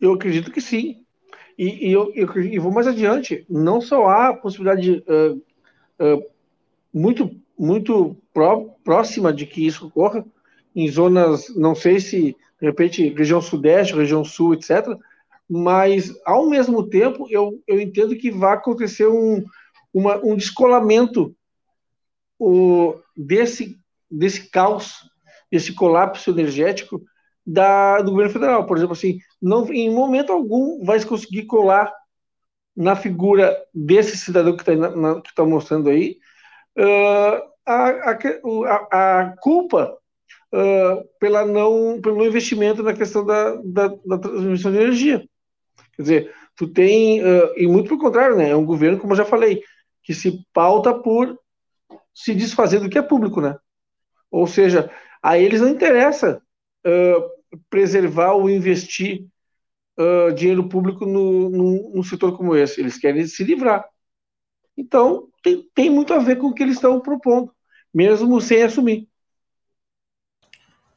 Eu 0.00 0.12
acredito 0.12 0.52
que 0.52 0.60
sim. 0.60 1.04
E, 1.58 1.88
e 1.88 1.92
eu, 1.92 2.12
eu, 2.14 2.32
eu, 2.34 2.62
vou 2.62 2.70
mais 2.70 2.86
adiante. 2.86 3.44
Não 3.50 3.80
só 3.80 4.08
há 4.08 4.34
possibilidade 4.34 5.02
uh, 5.08 5.42
uh, 6.00 6.24
muito, 6.94 7.34
muito 7.58 8.16
pró, 8.32 8.60
próxima 8.84 9.32
de 9.32 9.44
que 9.44 9.66
isso 9.66 9.88
ocorra, 9.88 10.24
em 10.74 10.88
zonas, 10.88 11.48
não 11.56 11.74
sei 11.74 11.98
se, 11.98 12.36
de 12.60 12.66
repente, 12.66 13.08
região 13.08 13.40
sudeste, 13.40 13.94
região 13.94 14.22
sul, 14.22 14.54
etc., 14.54 14.86
mas 15.48 16.12
ao 16.24 16.48
mesmo 16.48 16.88
tempo 16.88 17.26
eu, 17.30 17.62
eu 17.66 17.80
entendo 17.80 18.16
que 18.16 18.30
vai 18.30 18.54
acontecer 18.54 19.06
um, 19.06 19.44
uma, 19.92 20.16
um 20.24 20.36
descolamento 20.36 21.34
o, 22.38 22.94
desse, 23.16 23.78
desse 24.10 24.50
caos, 24.50 25.08
desse 25.50 25.72
colapso 25.72 26.30
energético 26.30 27.00
da, 27.46 28.02
do 28.02 28.10
governo 28.10 28.32
federal. 28.32 28.66
Por 28.66 28.76
exemplo, 28.76 28.94
assim, 28.94 29.18
não, 29.40 29.72
em 29.72 29.90
momento 29.90 30.32
algum 30.32 30.84
vai 30.84 30.98
se 30.98 31.06
conseguir 31.06 31.44
colar 31.44 31.92
na 32.76 32.94
figura 32.94 33.56
desse 33.72 34.16
cidadão 34.16 34.54
que 34.56 34.62
está 34.62 35.22
tá 35.34 35.44
mostrando 35.44 35.88
aí 35.88 36.18
uh, 36.76 37.42
a, 37.64 38.10
a, 38.10 39.20
a, 39.20 39.36
culpa 39.38 39.96
uh, 40.52 41.08
pela 41.18 41.46
não, 41.46 42.00
pelo 42.02 42.26
investimento 42.26 42.82
na 42.82 42.92
questão 42.92 43.24
da, 43.24 43.54
da, 43.64 43.88
da 44.04 44.18
transmissão 44.18 44.70
de 44.72 44.78
energia. 44.78 45.26
Quer 45.96 46.02
dizer, 46.02 46.34
tu 46.54 46.68
tem, 46.68 47.22
uh, 47.22 47.52
e 47.56 47.66
muito 47.66 47.88
pelo 47.88 48.00
contrário, 48.00 48.36
né? 48.36 48.50
É 48.50 48.56
um 48.56 48.64
governo, 48.64 48.98
como 48.98 49.12
eu 49.12 49.16
já 49.16 49.24
falei, 49.24 49.62
que 50.02 50.14
se 50.14 50.44
pauta 50.52 50.94
por 50.94 51.38
se 52.14 52.34
desfazer 52.34 52.80
do 52.80 52.88
que 52.88 52.98
é 52.98 53.02
público, 53.02 53.40
né? 53.40 53.56
Ou 54.30 54.46
seja, 54.46 54.90
a 55.22 55.38
eles 55.38 55.60
não 55.60 55.68
interessa 55.68 56.42
uh, 56.86 57.60
preservar 57.68 58.32
ou 58.32 58.48
investir 58.48 59.26
uh, 59.98 60.32
dinheiro 60.34 60.68
público 60.68 61.04
no, 61.04 61.50
no, 61.50 61.94
num 61.94 62.02
setor 62.02 62.36
como 62.36 62.54
esse. 62.54 62.80
Eles 62.80 62.98
querem 62.98 63.26
se 63.26 63.44
livrar. 63.44 63.84
Então, 64.76 65.28
tem, 65.42 65.68
tem 65.74 65.90
muito 65.90 66.12
a 66.12 66.18
ver 66.18 66.36
com 66.36 66.48
o 66.48 66.54
que 66.54 66.62
eles 66.62 66.76
estão 66.76 67.00
propondo, 67.00 67.52
mesmo 67.92 68.40
sem 68.40 68.62
assumir. 68.62 69.08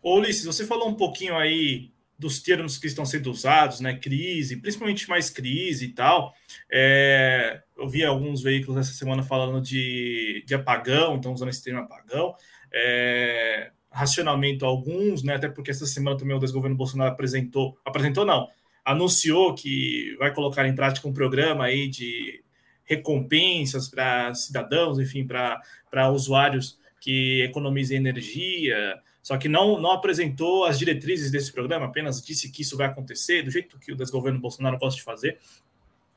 Ô, 0.01 0.17
Ulisses, 0.17 0.45
você 0.45 0.65
falou 0.65 0.89
um 0.89 0.95
pouquinho 0.95 1.35
aí 1.35 1.91
dos 2.19 2.41
termos 2.41 2.77
que 2.77 2.85
estão 2.85 3.05
sendo 3.05 3.31
usados, 3.31 3.79
né? 3.79 3.95
Crise, 3.95 4.57
principalmente 4.57 5.09
mais 5.09 5.29
crise 5.29 5.85
e 5.85 5.93
tal. 5.93 6.33
É, 6.69 7.61
eu 7.77 7.87
vi 7.87 8.03
alguns 8.03 8.43
veículos 8.43 8.77
essa 8.77 8.93
semana 8.93 9.23
falando 9.23 9.61
de, 9.61 10.43
de 10.45 10.53
apagão, 10.53 11.15
então 11.15 11.33
usando 11.33 11.49
esse 11.49 11.63
termo 11.63 11.79
apagão. 11.79 12.35
É, 12.73 13.71
racionamento 13.89 14.65
alguns, 14.65 15.23
né? 15.23 15.35
Até 15.35 15.47
porque 15.47 15.71
essa 15.71 15.85
semana 15.85 16.17
também 16.17 16.35
o 16.35 16.39
desgoverno 16.39 16.75
Bolsonaro 16.75 17.13
apresentou, 17.13 17.79
apresentou 17.85 18.25
não, 18.25 18.49
anunciou 18.83 19.55
que 19.55 20.13
vai 20.19 20.33
colocar 20.33 20.67
em 20.67 20.75
prática 20.75 21.07
um 21.07 21.13
programa 21.13 21.63
aí 21.63 21.87
de 21.87 22.43
recompensas 22.83 23.87
para 23.87 24.33
cidadãos, 24.33 24.99
enfim, 24.99 25.25
para 25.25 26.09
usuários 26.11 26.77
que 26.99 27.43
economizem 27.43 27.97
energia, 27.97 28.99
só 29.21 29.37
que 29.37 29.47
não, 29.47 29.79
não 29.79 29.91
apresentou 29.91 30.65
as 30.65 30.79
diretrizes 30.79 31.31
desse 31.31 31.51
programa, 31.51 31.85
apenas 31.85 32.21
disse 32.21 32.51
que 32.51 32.61
isso 32.61 32.77
vai 32.77 32.87
acontecer, 32.87 33.43
do 33.43 33.51
jeito 33.51 33.77
que 33.79 33.91
o 33.91 33.95
desgoverno 33.95 34.39
Bolsonaro 34.39 34.77
gosta 34.77 34.97
de 34.97 35.03
fazer. 35.03 35.37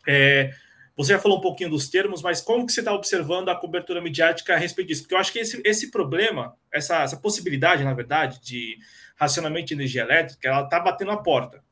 É, 0.06 0.52
você 0.96 1.14
já 1.14 1.18
falou 1.18 1.38
um 1.38 1.40
pouquinho 1.40 1.70
dos 1.70 1.88
termos, 1.88 2.22
mas 2.22 2.40
como 2.40 2.66
que 2.66 2.72
você 2.72 2.80
está 2.80 2.92
observando 2.92 3.48
a 3.48 3.56
cobertura 3.56 4.00
midiática 4.00 4.54
a 4.54 4.58
respeito 4.58 4.88
disso? 4.88 5.02
Porque 5.02 5.14
eu 5.14 5.18
acho 5.18 5.32
que 5.32 5.38
esse, 5.38 5.60
esse 5.64 5.90
problema, 5.90 6.54
essa, 6.70 7.02
essa 7.02 7.16
possibilidade, 7.16 7.82
na 7.82 7.94
verdade, 7.94 8.40
de 8.42 8.76
racionamento 9.16 9.68
de 9.68 9.74
energia 9.74 10.02
elétrica, 10.02 10.48
ela 10.48 10.62
está 10.62 10.78
batendo 10.78 11.12
a 11.12 11.16
porta. 11.16 11.62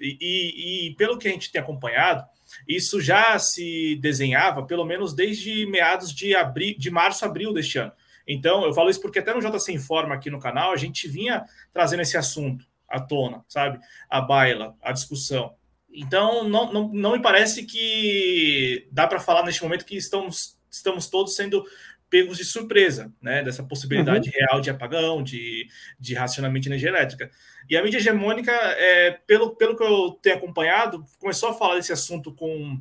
E, 0.00 0.16
e, 0.20 0.88
e, 0.88 0.94
pelo 0.96 1.16
que 1.16 1.28
a 1.28 1.30
gente 1.30 1.52
tem 1.52 1.60
acompanhado, 1.60 2.24
isso 2.66 3.00
já 3.00 3.38
se 3.38 3.96
desenhava, 4.00 4.66
pelo 4.66 4.84
menos 4.84 5.14
desde 5.14 5.66
meados 5.66 6.12
de, 6.12 6.34
abril, 6.34 6.74
de 6.76 6.90
março, 6.90 7.24
abril 7.24 7.52
deste 7.52 7.78
ano. 7.78 7.92
Então, 8.26 8.64
eu 8.64 8.72
falo 8.72 8.90
isso 8.90 9.00
porque 9.00 9.18
até 9.18 9.34
no 9.34 9.40
JC 9.40 9.72
Informa 9.72 10.14
aqui 10.14 10.30
no 10.30 10.40
canal, 10.40 10.72
a 10.72 10.76
gente 10.76 11.08
vinha 11.08 11.44
trazendo 11.72 12.02
esse 12.02 12.16
assunto 12.16 12.66
à 12.88 13.00
tona, 13.00 13.44
sabe? 13.48 13.78
A 14.08 14.20
baila, 14.20 14.74
a 14.82 14.92
discussão. 14.92 15.54
Então, 15.92 16.48
não, 16.48 16.72
não, 16.72 16.88
não 16.92 17.12
me 17.12 17.22
parece 17.22 17.64
que 17.64 18.88
dá 18.90 19.06
para 19.06 19.20
falar 19.20 19.44
neste 19.44 19.62
momento 19.62 19.84
que 19.84 19.96
estamos, 19.96 20.58
estamos 20.70 21.08
todos 21.08 21.36
sendo 21.36 21.64
pegos 22.10 22.36
de 22.36 22.44
surpresa, 22.44 23.12
né? 23.20 23.42
Dessa 23.42 23.62
possibilidade 23.62 24.28
uhum. 24.28 24.34
real 24.36 24.60
de 24.60 24.70
apagão, 24.70 25.22
de, 25.22 25.66
de 25.98 26.14
racionamento 26.14 26.62
de 26.62 26.68
energia 26.68 26.88
elétrica. 26.88 27.30
E 27.68 27.76
a 27.76 27.82
mídia 27.82 27.98
hegemônica, 27.98 28.52
é, 28.52 29.12
pelo, 29.26 29.56
pelo 29.56 29.76
que 29.76 29.82
eu 29.82 30.12
tenho 30.22 30.36
acompanhado, 30.36 31.04
começou 31.18 31.48
a 31.48 31.54
falar 31.54 31.76
desse 31.76 31.92
assunto 31.92 32.32
com, 32.32 32.80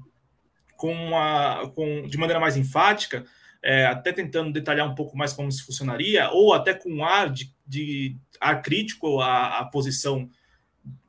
com, 0.75 0.91
uma, 0.91 1.67
com 1.73 2.07
de 2.07 2.17
maneira 2.17 2.39
mais 2.39 2.57
enfática, 2.57 3.25
é, 3.63 3.85
até 3.85 4.11
tentando 4.11 4.51
detalhar 4.51 4.87
um 4.87 4.93
pouco 4.93 5.17
mais 5.17 5.31
como 5.31 5.47
isso 5.47 5.65
funcionaria, 5.65 6.29
ou 6.31 6.53
até 6.53 6.73
com 6.73 7.03
ar 7.03 7.29
de, 7.31 7.55
de 7.65 8.17
ar 8.39 8.61
crítico 8.61 9.21
à, 9.21 9.59
à 9.59 9.65
posição 9.65 10.29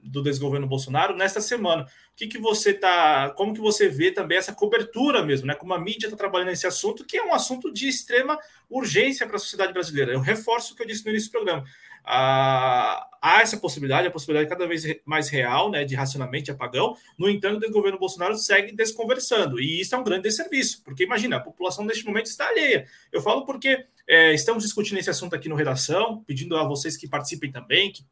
do 0.01 0.23
desgoverno 0.23 0.69
Bolsonaro 0.69 1.17
nesta 1.17 1.41
semana. 1.41 1.83
O 1.83 1.89
que, 2.17 2.29
que 2.29 2.39
você 2.39 2.73
tá, 2.73 3.31
como 3.31 3.53
que 3.53 3.61
você 3.61 3.89
vê 3.89 4.13
também 4.13 4.39
essa 4.39 4.53
cobertura 4.53 5.25
mesmo, 5.25 5.49
né? 5.49 5.55
Como 5.55 5.75
a 5.75 5.81
mídia 5.81 6.07
está 6.07 6.17
trabalhando 6.17 6.49
nesse 6.49 6.67
assunto, 6.67 7.05
que 7.05 7.17
é 7.17 7.25
um 7.25 7.35
assunto 7.35 7.73
de 7.73 7.89
extrema 7.89 8.39
urgência 8.71 9.27
para 9.27 9.35
a 9.35 9.41
sociedade 9.41 9.73
brasileira. 9.73 10.13
Eu 10.13 10.21
reforço 10.21 10.73
o 10.73 10.77
que 10.77 10.83
eu 10.83 10.87
disse 10.87 11.05
no 11.05 11.11
início 11.11 11.29
do 11.29 11.33
programa 11.33 11.65
há 12.05 13.41
essa 13.41 13.57
possibilidade, 13.57 14.07
a 14.07 14.11
possibilidade 14.11 14.49
cada 14.49 14.67
vez 14.67 14.85
mais 15.05 15.29
real 15.29 15.71
né, 15.71 15.85
de 15.85 15.95
racionamento, 15.95 16.45
de 16.45 16.51
apagão. 16.51 16.97
No 17.19 17.29
entanto, 17.29 17.67
o 17.67 17.73
governo 17.73 17.99
Bolsonaro 17.99 18.37
segue 18.37 18.73
desconversando, 18.73 19.59
e 19.61 19.81
isso 19.81 19.95
é 19.95 19.99
um 19.99 20.05
grande 20.05 20.25
desserviço, 20.25 20.83
porque 20.85 21.05
imagina, 21.05 21.37
a 21.37 21.41
população 21.41 21.85
neste 21.85 22.05
momento 22.05 22.27
está 22.27 22.49
alheia. 22.49 22.87
Eu 23.11 23.23
falo 23.23 23.45
porque 23.45 23.87
é, 24.07 24.35
estamos 24.35 24.63
discutindo 24.63 24.99
esse 24.99 25.11
assunto 25.11 25.35
aqui 25.35 25.49
no 25.49 25.55
Redação, 25.55 26.23
pedindo 26.27 26.57
a 26.57 26.65
vocês 26.65 26.97
que 26.97 27.09
participem 27.09 27.51
também, 27.51 27.91
que 27.91 28.05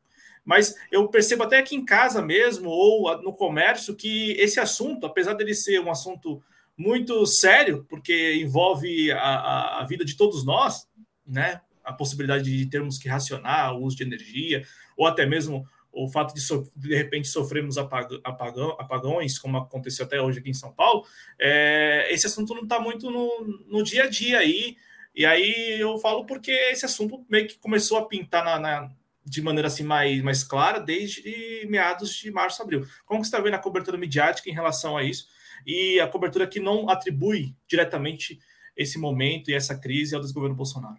mas 0.44 0.74
eu 0.90 1.06
percebo 1.08 1.44
até 1.44 1.58
aqui 1.58 1.76
em 1.76 1.84
casa 1.84 2.20
mesmo, 2.20 2.68
ou 2.68 3.22
no 3.22 3.32
comércio, 3.32 3.94
que 3.94 4.32
esse 4.32 4.58
assunto, 4.58 5.06
apesar 5.06 5.34
dele 5.34 5.54
ser 5.54 5.78
um 5.80 5.90
assunto 5.90 6.42
muito 6.76 7.24
sério, 7.26 7.86
porque 7.88 8.34
envolve 8.34 9.12
a, 9.12 9.80
a 9.80 9.84
vida 9.84 10.04
de 10.04 10.16
todos 10.16 10.44
nós, 10.44 10.88
né? 11.24 11.60
A 11.84 11.92
possibilidade 11.92 12.44
de 12.44 12.66
termos 12.66 12.98
que 12.98 13.08
racionar 13.08 13.74
o 13.74 13.82
uso 13.82 13.96
de 13.96 14.04
energia, 14.04 14.64
ou 14.96 15.06
até 15.06 15.26
mesmo 15.26 15.66
o 15.92 16.08
fato 16.08 16.34
de, 16.34 16.40
de 16.76 16.96
repente, 16.96 17.28
sofrermos 17.28 17.76
apagão, 17.76 18.74
apagões, 18.78 19.38
como 19.38 19.58
aconteceu 19.58 20.06
até 20.06 20.20
hoje 20.20 20.38
aqui 20.38 20.48
em 20.48 20.54
São 20.54 20.72
Paulo, 20.72 21.06
é, 21.38 22.06
esse 22.10 22.26
assunto 22.26 22.54
não 22.54 22.62
está 22.62 22.80
muito 22.80 23.10
no, 23.10 23.62
no 23.66 23.82
dia 23.82 24.04
a 24.04 24.08
dia 24.08 24.38
aí. 24.38 24.76
E 25.14 25.26
aí 25.26 25.78
eu 25.78 25.98
falo 25.98 26.24
porque 26.24 26.50
esse 26.50 26.86
assunto 26.86 27.26
meio 27.28 27.46
que 27.46 27.58
começou 27.58 27.98
a 27.98 28.06
pintar 28.06 28.42
na, 28.42 28.58
na, 28.58 28.90
de 29.22 29.42
maneira 29.42 29.68
assim 29.68 29.84
mais, 29.84 30.22
mais 30.22 30.42
clara 30.42 30.80
desde 30.80 31.66
meados 31.68 32.14
de 32.14 32.30
março, 32.30 32.62
abril. 32.62 32.86
Como 33.04 33.22
você 33.22 33.28
está 33.28 33.38
vendo 33.38 33.54
a 33.54 33.58
cobertura 33.58 33.98
midiática 33.98 34.48
em 34.48 34.54
relação 34.54 34.96
a 34.96 35.04
isso? 35.04 35.28
E 35.66 36.00
a 36.00 36.08
cobertura 36.08 36.46
que 36.46 36.58
não 36.58 36.88
atribui 36.88 37.54
diretamente 37.68 38.40
esse 38.74 38.98
momento 38.98 39.50
e 39.50 39.54
essa 39.54 39.78
crise 39.78 40.14
ao 40.14 40.22
desgoverno 40.22 40.56
Bolsonaro 40.56 40.96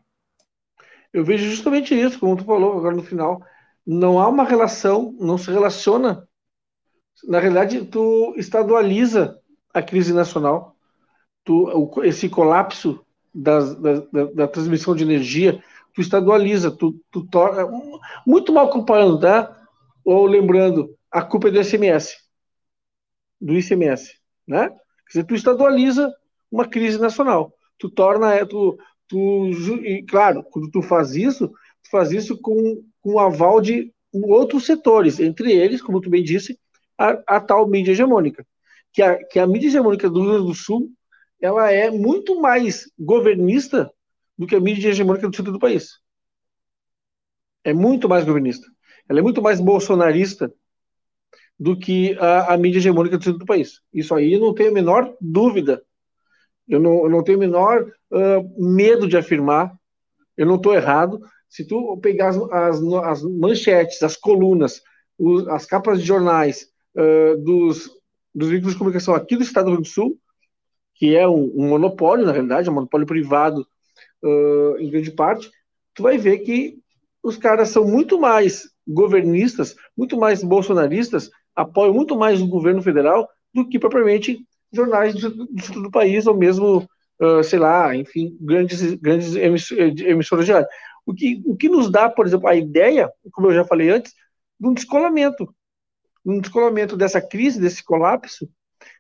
eu 1.14 1.24
vejo 1.24 1.48
justamente 1.48 1.94
isso, 1.94 2.20
como 2.20 2.36
tu 2.36 2.44
falou 2.44 2.78
agora 2.78 2.96
no 2.96 3.04
final. 3.04 3.42
Não 3.86 4.20
há 4.20 4.28
uma 4.28 4.44
relação, 4.44 5.16
não 5.20 5.38
se 5.38 5.52
relaciona. 5.52 6.28
Na 7.26 7.40
realidade, 7.40 7.86
tu 7.86 8.34
estadualiza 8.36 9.40
a 9.72 9.82
crise 9.82 10.12
nacional, 10.12 10.76
tu, 11.44 12.02
esse 12.04 12.28
colapso 12.28 13.06
das, 13.34 13.76
da, 13.76 14.00
da, 14.12 14.24
da, 14.26 14.48
transmissão 14.48 14.96
de 14.96 15.04
energia, 15.04 15.64
tu 15.94 16.02
estadualiza, 16.02 16.72
tu, 16.72 17.00
tu 17.12 17.26
torna. 17.28 17.68
Muito 18.26 18.52
mal 18.52 18.70
comparando, 18.70 19.20
tá? 19.20 19.56
Ou 20.04 20.26
lembrando, 20.26 20.96
a 21.12 21.22
culpa 21.22 21.48
é 21.48 21.52
do 21.52 21.64
SMS, 21.64 22.18
do 23.40 23.54
ICMS, 23.54 24.16
né? 24.48 24.70
Quer 24.70 25.10
dizer, 25.10 25.24
tu 25.26 25.36
estadualiza 25.36 26.12
uma 26.52 26.68
crise 26.68 27.00
nacional. 27.00 27.54
Tu 27.78 27.90
torna, 27.90 28.46
tu, 28.46 28.78
tu, 29.14 29.52
e 29.86 30.04
claro, 30.04 30.44
quando 30.44 30.72
tu 30.72 30.82
faz 30.82 31.16
isso, 31.16 31.48
tu 31.48 31.90
faz 31.92 32.12
isso 32.12 32.36
com, 32.42 32.84
com 33.00 33.14
o 33.14 33.20
aval 33.20 33.62
de 33.62 33.94
outros 34.12 34.66
setores, 34.66 35.20
entre 35.20 35.52
eles, 35.52 35.82
como 35.82 36.02
tu 36.02 36.10
bem 36.10 36.24
disse, 36.24 36.60
a, 36.98 37.36
a 37.36 37.40
tal 37.40 37.68
mídia 37.68 37.92
hegemônica. 37.92 38.46
Que 38.92 39.02
a, 39.02 39.24
que 39.24 39.40
a 39.40 39.46
mídia 39.46 39.68
hegemônica 39.68 40.10
do 40.10 40.22
Rio 40.22 40.32
Grande 40.32 40.48
do 40.48 40.56
Sul 40.56 40.92
ela 41.40 41.72
é 41.72 41.92
muito 41.92 42.40
mais 42.40 42.90
governista 42.98 43.92
do 44.38 44.48
que 44.48 44.56
a 44.56 44.60
mídia 44.60 44.90
hegemônica 44.90 45.28
do 45.28 45.36
centro 45.36 45.52
do 45.52 45.60
país. 45.60 46.00
É 47.64 47.74
muito 47.74 48.08
mais 48.10 48.26
governista. 48.26 48.66
Ela 49.10 49.20
é 49.20 49.22
muito 49.22 49.42
mais 49.42 49.60
bolsonarista 49.60 50.54
do 51.60 51.78
que 51.78 52.18
a, 52.18 52.54
a 52.54 52.58
mídia 52.58 52.80
hegemônica 52.80 53.18
do 53.18 53.24
centro 53.24 53.40
do 53.40 53.46
país. 53.46 53.82
Isso 53.94 54.16
aí 54.16 54.40
não 54.40 54.54
tenho 54.54 54.72
a 54.72 54.74
menor 54.74 55.16
dúvida. 55.20 55.84
Eu 56.68 56.80
não, 56.80 57.04
eu 57.04 57.10
não 57.10 57.24
tenho 57.24 57.38
o 57.38 57.42
menor 57.42 57.92
uh, 58.12 58.64
medo 58.74 59.08
de 59.08 59.18
afirmar, 59.18 59.74
eu 60.38 60.46
não 60.46 60.56
estou 60.56 60.74
errado. 60.74 61.22
Se 61.50 61.68
tu 61.68 61.98
pegar 62.02 62.30
as, 62.30 62.38
as, 62.38 62.82
as 62.82 63.24
manchetes, 63.24 64.02
as 64.02 64.16
colunas, 64.16 64.82
os, 65.18 65.48
as 65.50 65.66
capas 65.66 66.00
de 66.00 66.06
jornais 66.06 66.68
uh, 66.96 67.38
dos, 67.38 67.90
dos 68.34 68.50
veículos 68.50 68.74
de 68.74 68.80
comunicação 68.80 69.14
aqui 69.14 69.36
do 69.36 69.44
Estado 69.44 69.66
do 69.66 69.72
Rio 69.72 69.78
Grande 69.78 69.90
do 69.90 69.94
Sul, 69.94 70.18
que 70.96 71.16
é 71.16 71.28
um, 71.28 71.52
um 71.56 71.70
monopólio, 71.70 72.26
na 72.26 72.32
realidade, 72.32 72.68
é 72.68 72.72
um 72.72 72.76
monopólio 72.76 73.06
privado 73.06 73.68
uh, 74.24 74.78
em 74.80 74.90
grande 74.90 75.12
parte, 75.12 75.52
tu 75.94 76.04
vai 76.04 76.18
ver 76.18 76.40
que 76.40 76.80
os 77.22 77.38
caras 77.38 77.70
são 77.70 77.86
muito 77.86 78.20
mais 78.20 78.70
governistas, 78.88 79.76
muito 79.98 80.18
mais 80.18 80.44
bolsonaristas, 80.44 81.30
apoiam 81.56 81.94
muito 81.94 82.18
mais 82.18 82.42
o 82.42 82.48
governo 82.48 82.82
federal 82.82 83.30
do 83.54 83.68
que 83.68 83.80
propriamente 83.80 84.46
jornais 84.74 85.14
do, 85.16 85.30
do, 85.30 85.82
do 85.84 85.92
país, 85.92 86.26
ou 86.28 86.36
mesmo, 86.36 86.88
uh, 87.22 87.44
sei 87.44 87.60
lá, 87.60 87.96
enfim, 87.96 88.38
grandes, 88.42 88.94
grandes 88.96 89.36
emissoras 89.36 90.46
de 90.46 90.52
rádio. 90.52 90.70
O 91.06 91.14
que, 91.14 91.42
o 91.46 91.56
que 91.56 91.70
nos 91.70 91.92
dá, 91.92 92.10
por 92.10 92.26
exemplo, 92.26 92.48
a 92.48 92.56
ideia, 92.56 93.12
como 93.32 93.48
eu 93.48 93.54
já 93.54 93.66
falei 93.66 93.90
antes, 93.90 94.14
de 94.60 94.68
um 94.68 94.74
descolamento. 94.74 95.54
Um 96.26 96.40
descolamento 96.40 96.96
dessa 96.96 97.22
crise, 97.22 97.60
desse 97.60 97.84
colapso 97.84 98.50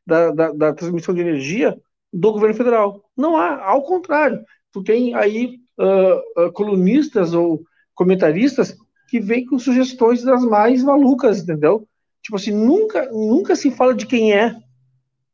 da, 0.05 0.31
da, 0.31 0.51
da 0.51 0.73
transmissão 0.73 1.15
de 1.15 1.21
energia 1.21 1.77
do 2.11 2.31
governo 2.31 2.55
federal. 2.55 3.03
Não 3.15 3.37
há, 3.37 3.63
ao 3.63 3.83
contrário. 3.83 4.43
Tu 4.71 4.83
tem 4.83 5.15
aí 5.15 5.59
uh, 5.79 6.45
uh, 6.45 6.51
colunistas 6.51 7.33
ou 7.33 7.63
comentaristas 7.95 8.75
que 9.07 9.19
vêm 9.19 9.45
com 9.45 9.57
sugestões 9.57 10.23
das 10.23 10.43
mais 10.43 10.83
malucas, 10.83 11.39
entendeu? 11.39 11.87
Tipo 12.21 12.35
assim, 12.35 12.51
nunca, 12.51 13.09
nunca 13.11 13.55
se 13.55 13.71
fala 13.71 13.93
de 13.93 14.05
quem 14.05 14.33
é 14.33 14.55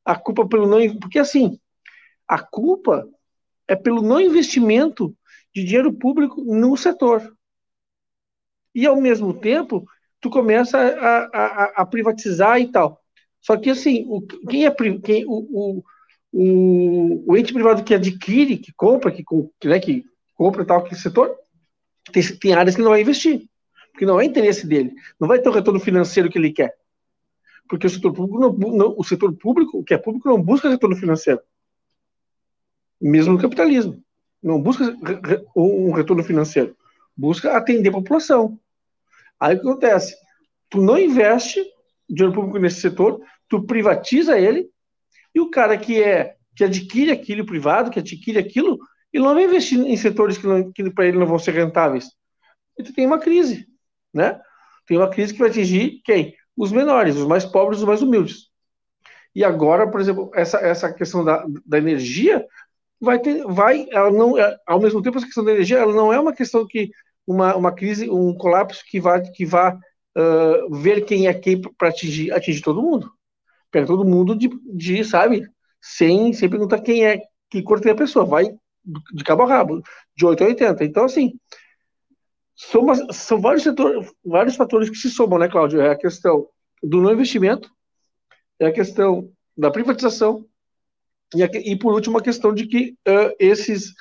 a 0.03 0.15
culpa 0.15 0.47
pelo 0.47 0.67
não. 0.67 0.99
Porque 0.99 1.19
assim, 1.19 1.59
a 2.27 2.39
culpa 2.39 3.07
é 3.67 3.75
pelo 3.75 4.01
não 4.01 4.19
investimento 4.19 5.15
de 5.53 5.63
dinheiro 5.63 5.93
público 5.93 6.41
no 6.43 6.75
setor. 6.77 7.35
E 8.73 8.85
ao 8.85 8.99
mesmo 8.99 9.33
tempo, 9.33 9.85
tu 10.21 10.29
começa 10.29 10.77
a, 10.77 11.17
a, 11.33 11.63
a 11.77 11.85
privatizar 11.85 12.59
e 12.59 12.71
tal. 12.71 13.01
Só 13.41 13.57
que 13.57 13.69
assim, 13.69 14.05
o, 14.07 14.21
quem 14.21 14.65
é 14.65 14.71
quem, 15.01 15.25
o, 15.25 15.83
o, 16.31 17.23
o, 17.27 17.37
ente 17.37 17.53
privado 17.53 17.83
que 17.83 17.93
adquire, 17.93 18.57
que 18.57 18.71
compra, 18.73 19.11
que, 19.11 19.23
né, 19.65 19.79
que 19.79 20.05
compra 20.35 20.65
tal 20.65 20.83
que 20.83 20.95
setor, 20.95 21.35
tem, 22.11 22.23
tem 22.37 22.53
áreas 22.53 22.75
que 22.75 22.81
não 22.81 22.91
vai 22.91 23.01
investir, 23.01 23.47
porque 23.91 24.05
não 24.05 24.19
é 24.19 24.25
interesse 24.25 24.67
dele, 24.67 24.93
não 25.19 25.27
vai 25.27 25.39
ter 25.39 25.49
o 25.49 25.53
retorno 25.53 25.79
financeiro 25.79 26.29
que 26.29 26.37
ele 26.37 26.51
quer 26.51 26.75
porque 27.69 27.85
o 27.85 27.89
setor 27.89 28.11
público 28.11 28.39
não, 28.39 28.51
não, 28.51 28.95
o 28.97 29.03
setor 29.03 29.31
público, 29.33 29.77
o 29.77 29.83
que 29.83 29.93
é 29.93 29.97
público, 29.97 30.27
não 30.27 30.41
busca 30.41 30.67
retorno 30.67 30.95
financeiro. 30.95 31.39
Mesmo 32.99 33.33
no 33.33 33.39
capitalismo. 33.39 34.03
Não 34.41 34.59
busca 34.59 34.95
um 35.55 35.91
retorno 35.91 36.23
financeiro. 36.23 36.75
Busca 37.15 37.55
atender 37.55 37.89
a 37.89 37.93
população. 37.93 38.59
Aí 39.39 39.55
o 39.55 39.61
que 39.61 39.67
acontece? 39.67 40.15
Tu 40.69 40.81
não 40.81 40.97
investe 40.97 41.63
dinheiro 42.09 42.33
público 42.33 42.57
nesse 42.57 42.81
setor, 42.81 43.21
tu 43.47 43.63
privatiza 43.63 44.39
ele, 44.39 44.67
e 45.33 45.39
o 45.39 45.49
cara 45.49 45.77
que 45.77 46.01
é 46.01 46.35
que 46.55 46.63
adquire 46.63 47.11
aquilo 47.11 47.45
privado, 47.45 47.91
que 47.91 47.99
adquire 47.99 48.39
aquilo, 48.39 48.79
ele 49.13 49.23
não 49.23 49.33
vai 49.33 49.43
investir 49.43 49.79
em 49.79 49.95
setores 49.95 50.37
que, 50.37 50.47
que 50.73 50.89
para 50.89 51.05
ele 51.05 51.17
não 51.17 51.27
vão 51.27 51.39
ser 51.39 51.51
rentáveis. 51.51 52.09
e 52.77 52.83
tu 52.83 52.93
tem 52.93 53.05
uma 53.05 53.19
crise, 53.19 53.67
né? 54.13 54.41
Tem 54.87 54.97
uma 54.97 55.09
crise 55.09 55.33
que 55.33 55.39
vai 55.39 55.49
atingir 55.49 56.01
quem? 56.03 56.35
Os 56.59 56.73
menores, 56.73 57.15
os 57.15 57.25
mais 57.25 57.45
pobres, 57.45 57.79
os 57.79 57.85
mais 57.85 58.01
humildes. 58.01 58.49
E 59.33 59.45
agora, 59.45 59.89
por 59.89 60.01
exemplo, 60.01 60.29
essa, 60.35 60.57
essa 60.57 60.91
questão 60.91 61.23
da, 61.23 61.45
da 61.65 61.77
energia 61.77 62.45
vai 62.99 63.17
ter, 63.17 63.45
vai, 63.45 63.87
ela 63.91 64.11
não, 64.11 64.37
é, 64.37 64.57
ao 64.67 64.81
mesmo 64.81 65.01
tempo, 65.01 65.17
essa 65.17 65.25
questão 65.25 65.45
da 65.45 65.53
energia, 65.53 65.77
ela 65.77 65.93
não 65.93 66.11
é 66.11 66.19
uma 66.19 66.33
questão 66.33 66.67
que 66.67 66.91
uma, 67.25 67.55
uma 67.55 67.71
crise, 67.71 68.09
um 68.09 68.33
colapso 68.35 68.83
que 68.85 68.99
vai 68.99 69.21
que 69.21 69.45
vá 69.45 69.79
uh, 70.17 70.75
ver 70.81 71.05
quem 71.05 71.27
é 71.27 71.33
quem 71.33 71.61
para 71.61 71.87
atingir, 71.87 72.33
atingir 72.33 72.61
todo 72.61 72.81
mundo. 72.81 73.09
Pega 73.71 73.87
todo 73.87 74.03
mundo 74.03 74.35
de, 74.35 74.49
de, 74.75 75.01
sabe, 75.05 75.47
sem, 75.79 76.33
sem 76.33 76.49
perguntar 76.49 76.81
quem 76.81 77.05
é, 77.07 77.21
que 77.49 77.63
cor 77.63 77.79
tem 77.79 77.93
a 77.93 77.95
pessoa, 77.95 78.25
vai 78.25 78.53
de 79.13 79.23
cabo 79.23 79.43
a 79.43 79.47
rabo, 79.47 79.81
de 80.13 80.25
8 80.25 80.43
a 80.43 80.47
80. 80.47 80.83
Então, 80.83 81.05
assim, 81.05 81.39
soma, 82.59 83.13
são 83.13 83.39
vários, 83.39 83.63
setores, 83.63 84.11
vários 84.23 84.55
fatores 84.57 84.89
que 84.89 84.97
se 84.97 85.09
somam, 85.09 85.39
né, 85.39 85.47
Cláudio? 85.47 85.79
É 85.79 85.91
a 85.91 85.97
questão 85.97 86.47
do 86.83 87.01
não 87.01 87.13
investimento, 87.13 87.71
é 88.59 88.67
a 88.67 88.71
questão 88.71 89.31
da 89.57 89.71
privatização, 89.71 90.45
e, 91.33 91.41
a, 91.41 91.49
e 91.53 91.77
por 91.77 91.93
último, 91.93 92.17
a 92.17 92.21
questão 92.21 92.53
de 92.53 92.67
que 92.67 92.97
uh, 93.07 93.33
esses 93.39 93.93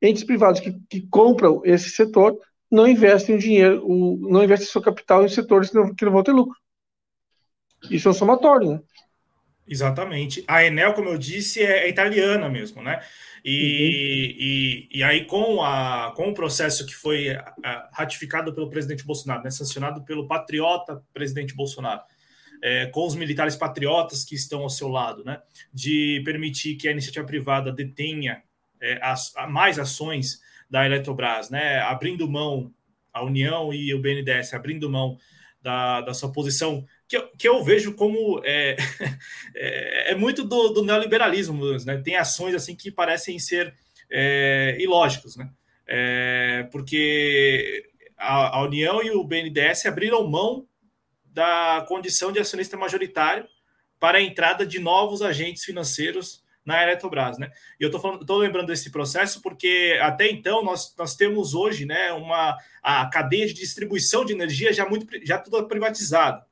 entes 0.00 0.24
privados 0.24 0.60
que, 0.60 0.72
que 0.88 1.06
compram 1.08 1.60
esse 1.64 1.90
setor 1.90 2.38
não 2.70 2.86
investem 2.86 3.36
dinheiro, 3.36 3.84
o, 3.86 4.16
não 4.30 4.42
investem 4.42 4.68
seu 4.68 4.80
capital 4.80 5.24
em 5.24 5.28
setores 5.28 5.70
que 5.70 5.76
não, 5.76 5.94
que 5.94 6.04
não 6.04 6.12
vão 6.12 6.22
ter 6.22 6.32
lucro. 6.32 6.56
Isso 7.90 8.08
é 8.08 8.10
um 8.10 8.14
somatório, 8.14 8.70
né? 8.70 8.80
Exatamente. 9.68 10.44
A 10.46 10.64
Enel, 10.64 10.94
como 10.94 11.08
eu 11.08 11.18
disse, 11.18 11.62
é, 11.62 11.84
é 11.84 11.88
italiana 11.88 12.48
mesmo, 12.48 12.82
né? 12.82 13.02
E, 13.44 13.50
uhum. 13.50 14.38
e, 14.38 14.88
e, 14.98 15.02
aí, 15.02 15.24
com, 15.24 15.62
a, 15.62 16.12
com 16.16 16.28
o 16.28 16.34
processo 16.34 16.84
que 16.84 16.94
foi 16.94 17.28
ratificado 17.92 18.52
pelo 18.52 18.68
presidente 18.68 19.04
Bolsonaro, 19.04 19.42
né, 19.42 19.50
sancionado 19.50 20.04
pelo 20.04 20.26
patriota 20.26 21.00
presidente 21.12 21.54
Bolsonaro, 21.54 22.02
é, 22.62 22.86
com 22.86 23.06
os 23.06 23.14
militares 23.14 23.54
patriotas 23.54 24.24
que 24.24 24.34
estão 24.34 24.62
ao 24.62 24.70
seu 24.70 24.88
lado, 24.88 25.24
né, 25.24 25.40
de 25.72 26.22
permitir 26.24 26.74
que 26.76 26.88
a 26.88 26.90
iniciativa 26.90 27.24
privada 27.24 27.70
detenha 27.70 28.42
é, 28.80 28.98
as, 29.02 29.32
mais 29.48 29.78
ações 29.78 30.40
da 30.68 30.84
Eletrobras, 30.84 31.48
né, 31.48 31.78
abrindo 31.80 32.28
mão, 32.28 32.72
a 33.12 33.24
União 33.24 33.72
e 33.72 33.94
o 33.94 34.00
BNDES 34.00 34.54
abrindo 34.54 34.90
mão 34.90 35.16
da, 35.62 36.00
da 36.00 36.14
sua 36.14 36.32
posição, 36.32 36.84
que 37.08 37.16
eu, 37.16 37.28
que 37.38 37.48
eu 37.48 37.62
vejo 37.62 37.94
como 37.94 38.40
é, 38.44 38.76
é, 39.54 40.12
é, 40.12 40.14
muito 40.14 40.44
do, 40.44 40.70
do 40.70 40.84
neoliberalismo, 40.84 41.76
né? 41.84 41.98
tem 41.98 42.16
ações 42.16 42.54
assim 42.54 42.74
que 42.74 42.90
parecem 42.90 43.38
ser 43.38 43.74
é, 44.10 44.76
ilógicos, 44.80 45.36
né? 45.36 45.50
É, 45.88 46.68
porque 46.72 47.88
a, 48.16 48.58
a 48.58 48.62
União 48.62 49.02
e 49.02 49.10
o 49.10 49.22
BNDES 49.22 49.86
abriram 49.86 50.26
mão 50.26 50.66
da 51.24 51.84
condição 51.86 52.32
de 52.32 52.40
acionista 52.40 52.76
majoritário 52.76 53.46
para 54.00 54.18
a 54.18 54.22
entrada 54.22 54.66
de 54.66 54.78
novos 54.78 55.22
agentes 55.22 55.64
financeiros 55.64 56.44
na 56.64 56.82
Eletrobras, 56.82 57.38
né? 57.38 57.52
E 57.78 57.84
eu 57.84 57.90
estou 57.90 58.38
lembrando 58.38 58.66
desse 58.66 58.90
processo 58.90 59.40
porque 59.40 59.96
até 60.02 60.28
então 60.28 60.64
nós, 60.64 60.92
nós 60.98 61.14
temos 61.14 61.54
hoje, 61.54 61.86
né, 61.86 62.12
uma 62.12 62.58
a 62.82 63.06
cadeia 63.08 63.46
de 63.46 63.54
distribuição 63.54 64.24
de 64.24 64.32
energia 64.32 64.72
já 64.72 64.84
muito 64.84 65.06
já 65.24 65.38
tudo 65.38 65.68
privatizado, 65.68 66.44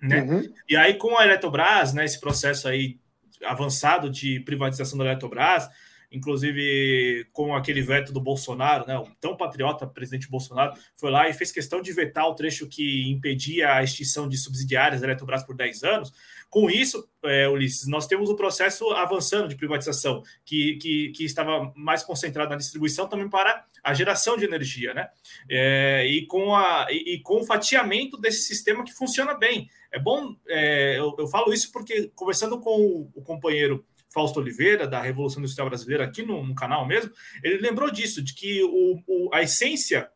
né? 0.00 0.22
Uhum. 0.22 0.42
E 0.68 0.76
aí 0.76 0.94
com 0.94 1.16
a 1.18 1.24
Eletrobras, 1.24 1.92
né, 1.92 2.04
esse 2.04 2.20
processo 2.20 2.68
aí 2.68 2.98
avançado 3.44 4.10
de 4.10 4.40
privatização 4.40 4.98
da 4.98 5.04
Eletrobras, 5.04 5.68
inclusive 6.10 7.26
com 7.32 7.54
aquele 7.54 7.82
veto 7.82 8.12
do 8.12 8.20
Bolsonaro, 8.20 8.86
né, 8.86 8.96
o 8.96 9.06
tão 9.20 9.36
patriota 9.36 9.86
presidente 9.86 10.30
Bolsonaro, 10.30 10.74
foi 10.94 11.10
lá 11.10 11.28
e 11.28 11.32
fez 11.32 11.50
questão 11.52 11.82
de 11.82 11.92
vetar 11.92 12.26
o 12.26 12.34
trecho 12.34 12.68
que 12.68 13.10
impedia 13.10 13.74
a 13.74 13.82
extinção 13.82 14.28
de 14.28 14.36
subsidiárias 14.36 15.00
da 15.00 15.06
Eletrobras 15.06 15.42
por 15.42 15.56
10 15.56 15.82
anos. 15.84 16.12
Com 16.48 16.70
isso, 16.70 17.08
é, 17.24 17.48
Ulisses, 17.48 17.88
nós 17.88 18.06
temos 18.06 18.30
o 18.30 18.36
processo 18.36 18.88
avançando 18.92 19.48
de 19.48 19.56
privatização, 19.56 20.22
que, 20.44 20.76
que, 20.76 21.08
que, 21.10 21.24
estava 21.24 21.72
mais 21.74 22.04
concentrado 22.04 22.50
na 22.50 22.56
distribuição 22.56 23.08
também 23.08 23.28
para 23.28 23.64
a 23.82 23.92
geração 23.92 24.36
de 24.36 24.44
energia, 24.44 24.94
né? 24.94 25.08
É, 25.50 26.06
e, 26.06 26.24
com 26.26 26.54
a, 26.54 26.86
e, 26.88 27.14
e, 27.14 27.20
com 27.20 27.40
o 27.40 27.44
fatiamento 27.44 28.16
desse 28.16 28.42
sistema 28.42 28.84
que 28.84 28.92
funciona 28.92 29.34
bem. 29.34 29.68
É 29.96 29.98
bom, 29.98 30.36
é, 30.46 30.98
eu, 30.98 31.14
eu, 31.18 31.26
falo 31.26 31.52
isso 31.52 31.72
porque, 31.72 32.10
conversando 32.14 32.60
com 32.60 33.10
o, 33.14 33.22
companheiro 33.22 33.84
Fausto 34.12 34.40
Oliveira, 34.40 34.86
da 34.86 35.00
Revolução 35.00 35.40
Industrial 35.40 35.68
Brasileira, 35.68 36.04
aqui 36.04 36.22
no, 36.22 36.44
no 36.44 36.54
canal 36.54 36.86
mesmo, 36.86 37.12
ele 37.42 37.58
lembrou 37.58 37.90
disso, 37.90 38.22
de 38.22 38.34
que 38.34 38.62
o, 38.62 39.02
o, 39.06 39.30
a 39.32 39.42
essência 39.42 40.10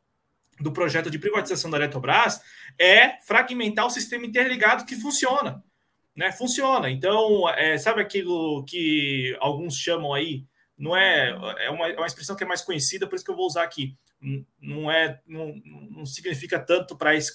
do 0.61 0.73
projeto 0.73 1.11
de 1.11 1.19
privatização 1.19 1.71
da 1.71 1.79
Eletrobras 1.79 2.41
é 2.79 3.19
fragmentar 3.27 3.87
o 3.87 3.91
sistema 3.91 4.27
interligado 4.27 4.85
que 4.85 4.97
funciona 4.97 5.63
né? 6.21 6.33
Funciona. 6.33 6.91
Então, 6.91 7.49
é, 7.49 7.79
sabe 7.79 8.03
aquilo 8.03 8.65
que 8.65 9.37
alguns 9.41 9.75
chamam 9.77 10.13
aí? 10.13 10.45
Não 10.77 10.97
é, 10.97 11.31
é 11.59 11.71
uma, 11.71 11.89
é 11.89 11.97
uma 11.97 12.07
expressão 12.07 12.37
que 12.37 12.45
é 12.45 12.47
mais 12.47 12.63
conhecida, 12.63 13.07
por 13.07 13.17
isso 13.17 13.25
que 13.25 13.31
eu 13.31 13.37
vou 13.37 13.47
usar 13.47 13.63
aqui. 13.63 13.97
Não 14.61 14.91
é, 14.91 15.19
não, 15.27 15.55
não 15.91 16.05
significa 16.05 16.59
tanto 16.59 16.97
para 16.97 17.15
esse, 17.15 17.33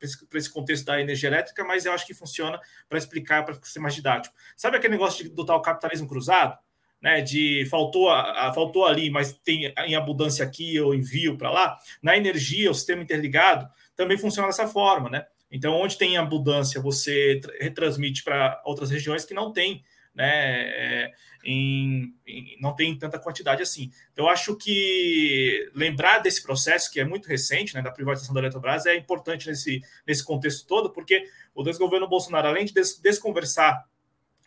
esse, 0.00 0.18
esse 0.32 0.52
contexto 0.52 0.84
da 0.84 1.00
energia 1.00 1.28
elétrica, 1.28 1.64
mas 1.64 1.84
eu 1.84 1.92
acho 1.92 2.06
que 2.06 2.14
funciona 2.14 2.60
para 2.88 2.98
explicar, 2.98 3.44
para 3.44 3.54
ser 3.64 3.80
mais 3.80 3.94
didático. 3.94 4.34
Sabe 4.56 4.76
aquele 4.76 4.92
negócio 4.92 5.24
de, 5.24 5.30
do 5.30 5.44
tal 5.44 5.60
capitalismo 5.60 6.08
cruzado? 6.08 6.56
Né, 7.02 7.20
de 7.20 7.66
faltou, 7.66 8.08
a, 8.08 8.50
faltou 8.54 8.86
ali, 8.86 9.10
mas 9.10 9.34
tem 9.44 9.70
em 9.76 9.94
abundância 9.94 10.42
aqui, 10.42 10.74
eu 10.74 10.94
envio 10.94 11.36
para 11.36 11.50
lá. 11.50 11.78
Na 12.02 12.16
energia, 12.16 12.70
o 12.70 12.74
sistema 12.74 13.02
interligado 13.02 13.68
também 13.94 14.16
funciona 14.16 14.48
dessa 14.48 14.66
forma, 14.66 15.10
né? 15.10 15.26
Então, 15.50 15.74
onde 15.74 15.98
tem 15.98 16.16
abundância, 16.16 16.80
você 16.80 17.40
retransmite 17.60 18.24
para 18.24 18.60
outras 18.64 18.90
regiões 18.90 19.24
que 19.24 19.34
não 19.34 19.52
tem, 19.52 19.84
né? 20.14 21.12
Em, 21.44 22.14
em, 22.26 22.56
não 22.60 22.74
tem 22.74 22.96
tanta 22.96 23.18
quantidade 23.18 23.62
assim. 23.62 23.90
Então, 24.12 24.24
eu 24.26 24.30
acho 24.30 24.56
que 24.56 25.70
lembrar 25.74 26.18
desse 26.18 26.42
processo, 26.42 26.90
que 26.90 26.98
é 26.98 27.04
muito 27.04 27.28
recente, 27.28 27.74
né, 27.74 27.82
da 27.82 27.90
privatização 27.90 28.34
da 28.34 28.40
Eletrobras, 28.40 28.86
é 28.86 28.96
importante 28.96 29.48
nesse, 29.48 29.82
nesse 30.06 30.24
contexto 30.24 30.66
todo, 30.66 30.90
porque 30.90 31.28
o 31.54 31.62
desgoverno 31.62 32.08
Bolsonaro, 32.08 32.48
além 32.48 32.64
de 32.64 32.72
des 32.72 32.98
desconversar 32.98 33.84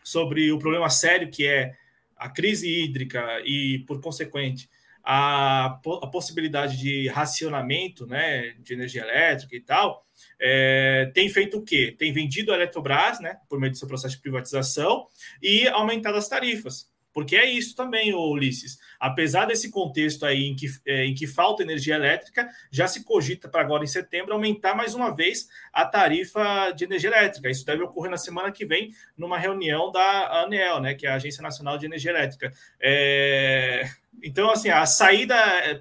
sobre 0.02 0.50
o 0.50 0.58
problema 0.58 0.90
sério 0.90 1.30
que 1.30 1.46
é 1.46 1.76
a 2.16 2.28
crise 2.28 2.68
hídrica 2.68 3.40
e, 3.44 3.84
por 3.86 4.00
consequente, 4.00 4.68
a, 5.10 5.80
a 6.02 6.06
possibilidade 6.06 6.76
de 6.76 7.08
racionamento 7.08 8.06
né, 8.06 8.54
de 8.58 8.74
energia 8.74 9.00
elétrica 9.00 9.56
e 9.56 9.60
tal, 9.60 10.06
é, 10.38 11.10
tem 11.14 11.30
feito 11.30 11.56
o 11.56 11.64
quê? 11.64 11.96
Tem 11.98 12.12
vendido 12.12 12.52
a 12.52 12.56
Eletrobras, 12.56 13.18
né, 13.18 13.38
por 13.48 13.58
meio 13.58 13.72
do 13.72 13.78
seu 13.78 13.88
processo 13.88 14.16
de 14.16 14.20
privatização, 14.20 15.06
e 15.42 15.66
aumentado 15.68 16.18
as 16.18 16.28
tarifas. 16.28 16.90
Porque 17.10 17.36
é 17.36 17.50
isso 17.50 17.74
também, 17.74 18.12
Ulisses. 18.12 18.78
Apesar 19.00 19.46
desse 19.46 19.70
contexto 19.70 20.26
aí 20.26 20.44
em 20.44 20.54
que, 20.54 20.66
é, 20.86 21.06
em 21.06 21.14
que 21.14 21.26
falta 21.26 21.62
energia 21.62 21.94
elétrica, 21.94 22.46
já 22.70 22.86
se 22.86 23.02
cogita 23.02 23.48
para 23.48 23.62
agora 23.62 23.82
em 23.82 23.88
setembro 23.88 24.34
aumentar 24.34 24.74
mais 24.74 24.94
uma 24.94 25.10
vez 25.10 25.48
a 25.72 25.86
tarifa 25.86 26.70
de 26.72 26.84
energia 26.84 27.08
elétrica. 27.08 27.48
Isso 27.48 27.64
deve 27.64 27.82
ocorrer 27.82 28.10
na 28.10 28.18
semana 28.18 28.52
que 28.52 28.66
vem, 28.66 28.92
numa 29.16 29.38
reunião 29.38 29.90
da 29.90 30.42
ANEEL, 30.42 30.82
né, 30.82 30.94
que 30.94 31.06
é 31.06 31.10
a 31.10 31.14
Agência 31.14 31.42
Nacional 31.42 31.78
de 31.78 31.86
Energia 31.86 32.10
Elétrica. 32.10 32.52
É, 32.78 33.88
então, 34.22 34.50
assim, 34.50 34.68
a 34.68 34.84
saída, 34.86 35.36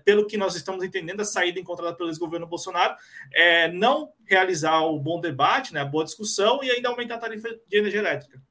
pelo 0.05 0.27
que 0.27 0.37
nós 0.37 0.55
estamos 0.55 0.83
entendendo, 0.83 1.21
a 1.21 1.25
saída 1.25 1.59
encontrada 1.59 1.95
pelo 1.95 2.09
ex-governo 2.09 2.47
Bolsonaro 2.47 2.95
é 3.33 3.71
não 3.71 4.11
realizar 4.25 4.81
o 4.81 4.99
bom 4.99 5.19
debate, 5.19 5.73
né, 5.73 5.81
a 5.81 5.85
boa 5.85 6.03
discussão 6.03 6.63
e 6.63 6.69
ainda 6.69 6.89
aumentar 6.89 7.15
a 7.15 7.19
tarifa 7.19 7.49
de 7.67 7.77
energia 7.77 7.99
elétrica. 7.99 8.41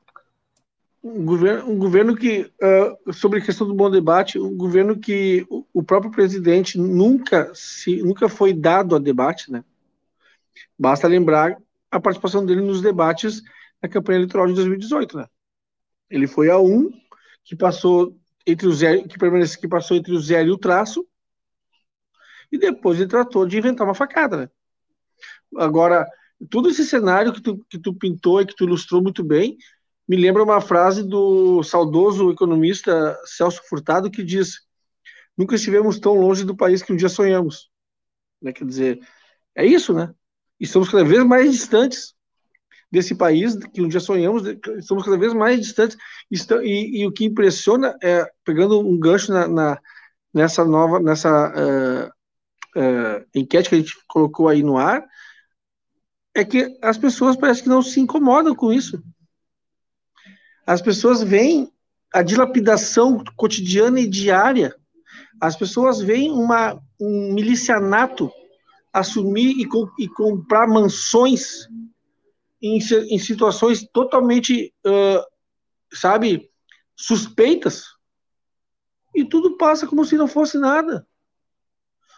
Um 1.03 1.25
governo, 1.25 1.71
um 1.71 1.79
governo 1.79 2.17
que, 2.17 2.51
uh, 2.61 3.13
sobre 3.13 3.39
a 3.39 3.45
questão 3.45 3.67
do 3.67 3.75
bom 3.75 3.89
debate, 3.89 4.41
um 4.41 4.57
governo 4.57 4.99
que 4.99 5.47
o, 5.49 5.65
o, 5.73 5.83
próprio 5.83 6.11
presidente 6.11 6.79
nunca, 6.79 7.53
se, 7.55 8.03
nunca 8.03 8.29
foi 8.29 8.53
dado 8.53 8.97
a 8.97 8.99
debate, 8.99 9.53
né? 9.53 9.65
Basta 10.77 11.07
lembrar 11.07 11.57
a 11.91 12.01
participação 12.01 12.45
dele 12.45 12.61
nos 12.61 12.83
debates 12.83 13.41
na 13.81 13.89
campanha 13.89 14.19
eleitoral 14.19 14.49
de 14.49 14.55
2018, 14.55 15.17
né? 15.17 15.27
Ele 16.11 16.27
foi 16.27 16.51
a 16.51 16.59
um 16.59 16.91
que 17.45 17.55
passou 17.55 18.17
entre 18.47 18.67
o 18.67 18.73
zero, 18.73 19.07
que 19.09 19.19
permanece, 19.19 19.59
que 19.59 19.69
passou 19.69 19.97
entre 19.97 20.13
o 20.13 20.21
zero 20.21 20.49
e 20.49 20.53
o 20.53 20.59
traço, 20.59 21.07
e 22.51 22.59
depois 22.59 22.99
ele 22.99 23.09
tratou 23.09 23.45
de 23.47 23.59
inventar 23.59 23.87
uma 23.87 23.95
facada. 23.95 24.37
Né? 24.37 24.51
Agora, 25.57 26.07
todo 26.49 26.69
esse 26.69 26.85
cenário 26.85 27.33
que 27.33 27.41
tu, 27.41 27.59
que 27.69 27.79
tu 27.79 27.93
pintou 27.95 28.41
e 28.41 28.47
que 28.47 28.55
tu 28.55 28.65
ilustrou 28.65 29.03
muito 29.03 29.25
bem, 29.25 29.57
me 30.09 30.17
lembra 30.17 30.45
uma 30.45 30.61
frase 30.61 31.03
do 31.03 31.63
saudoso 31.65 32.31
economista 32.31 33.19
Celso 33.25 33.61
Furtado 33.69 34.11
que 34.11 34.23
diz: 34.23 34.61
Nunca 35.37 35.57
estivemos 35.57 35.99
tão 35.99 36.15
longe 36.15 36.45
do 36.45 36.57
país 36.57 36.83
que 36.83 36.93
um 36.93 36.97
dia 36.97 37.09
sonhamos. 37.09 37.71
Né? 38.41 38.53
Quer 38.53 38.65
dizer, 38.65 39.01
é 39.55 39.67
isso, 39.67 39.93
né? 39.93 40.15
Estamos 40.59 40.89
cada 40.89 41.05
vez 41.05 41.25
mais 41.25 41.51
distantes 41.51 42.16
desse 42.91 43.15
país 43.15 43.57
que 43.57 43.83
um 43.83 43.89
dia 43.89 44.01
sonhamos, 44.01 44.45
estamos 44.79 45.05
cada 45.05 45.19
vez 45.19 45.33
mais 45.33 45.61
distantes. 45.61 45.97
E, 46.31 47.01
e 47.01 47.07
o 47.07 47.13
que 47.13 47.25
impressiona 47.25 47.97
é, 48.03 48.29
pegando 48.45 48.81
um 48.81 48.99
gancho 48.99 49.33
na, 49.33 49.49
na 49.49 49.81
nessa 50.37 50.67
nova, 50.67 51.01
nessa 51.01 51.49
uh, 51.49 52.09
uh, 52.79 53.27
enquete 53.35 53.71
que 53.71 53.75
a 53.75 53.79
gente 53.79 53.95
colocou 54.07 54.49
aí 54.49 54.63
no 54.63 54.77
ar, 54.77 55.03
é 56.35 56.45
que 56.45 56.79
as 56.83 56.99
pessoas 56.99 57.37
parece 57.37 57.63
que 57.63 57.71
não 57.71 57.81
se 57.81 57.99
incomodam 57.99 58.55
com 58.55 58.71
isso. 58.71 59.03
As 60.67 60.83
pessoas 60.83 61.23
veem 61.23 61.73
a 62.13 62.23
dilapidação 62.23 63.25
cotidiana 63.35 63.99
e 63.99 64.07
diária. 64.07 64.75
As 65.41 65.57
pessoas 65.57 66.03
veem 66.03 66.31
uma, 66.31 66.79
um 67.01 67.33
milicianato 67.33 68.31
assumir 68.93 69.55
e, 69.57 69.67
e 69.99 70.09
comprar 70.09 70.67
mansões 70.67 71.67
em, 72.61 72.79
em 72.79 73.19
situações 73.19 73.87
totalmente, 73.93 74.73
uh, 74.87 75.25
sabe, 75.93 76.51
suspeitas. 76.95 77.85
E 79.15 79.25
tudo 79.25 79.57
passa 79.57 79.87
como 79.87 80.05
se 80.05 80.17
não 80.17 80.29
fosse 80.29 80.59
nada. 80.59 81.07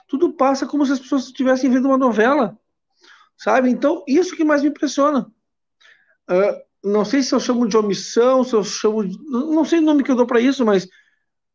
Tudo 0.07 0.33
passa 0.33 0.67
como 0.67 0.85
se 0.87 0.93
as 0.93 1.01
pessoas 1.01 1.27
estivessem 1.27 1.71
vendo 1.71 1.87
uma 1.87 1.99
novela, 1.99 2.59
sabe? 3.37 3.71
Então, 3.71 4.03
isso 4.07 4.37
que 4.37 4.45
mais 4.45 4.63
me 4.63 4.69
impressiona. 4.69 5.31
Uh, 6.31 6.69
não 6.83 7.05
sei 7.05 7.23
se 7.23 7.35
eu 7.35 7.41
chamo 7.41 7.67
de 7.67 7.77
omissão, 7.77 8.45
se 8.45 8.55
eu 8.55 8.65
chamo 8.65 9.07
de, 9.07 9.19
não 9.29 9.65
sei 9.65 9.81
o 9.81 9.83
nome 9.83 10.03
que 10.03 10.11
eu 10.11 10.17
dou 10.17 10.27
para 10.27 10.41
isso, 10.41 10.65
mas 10.65 10.89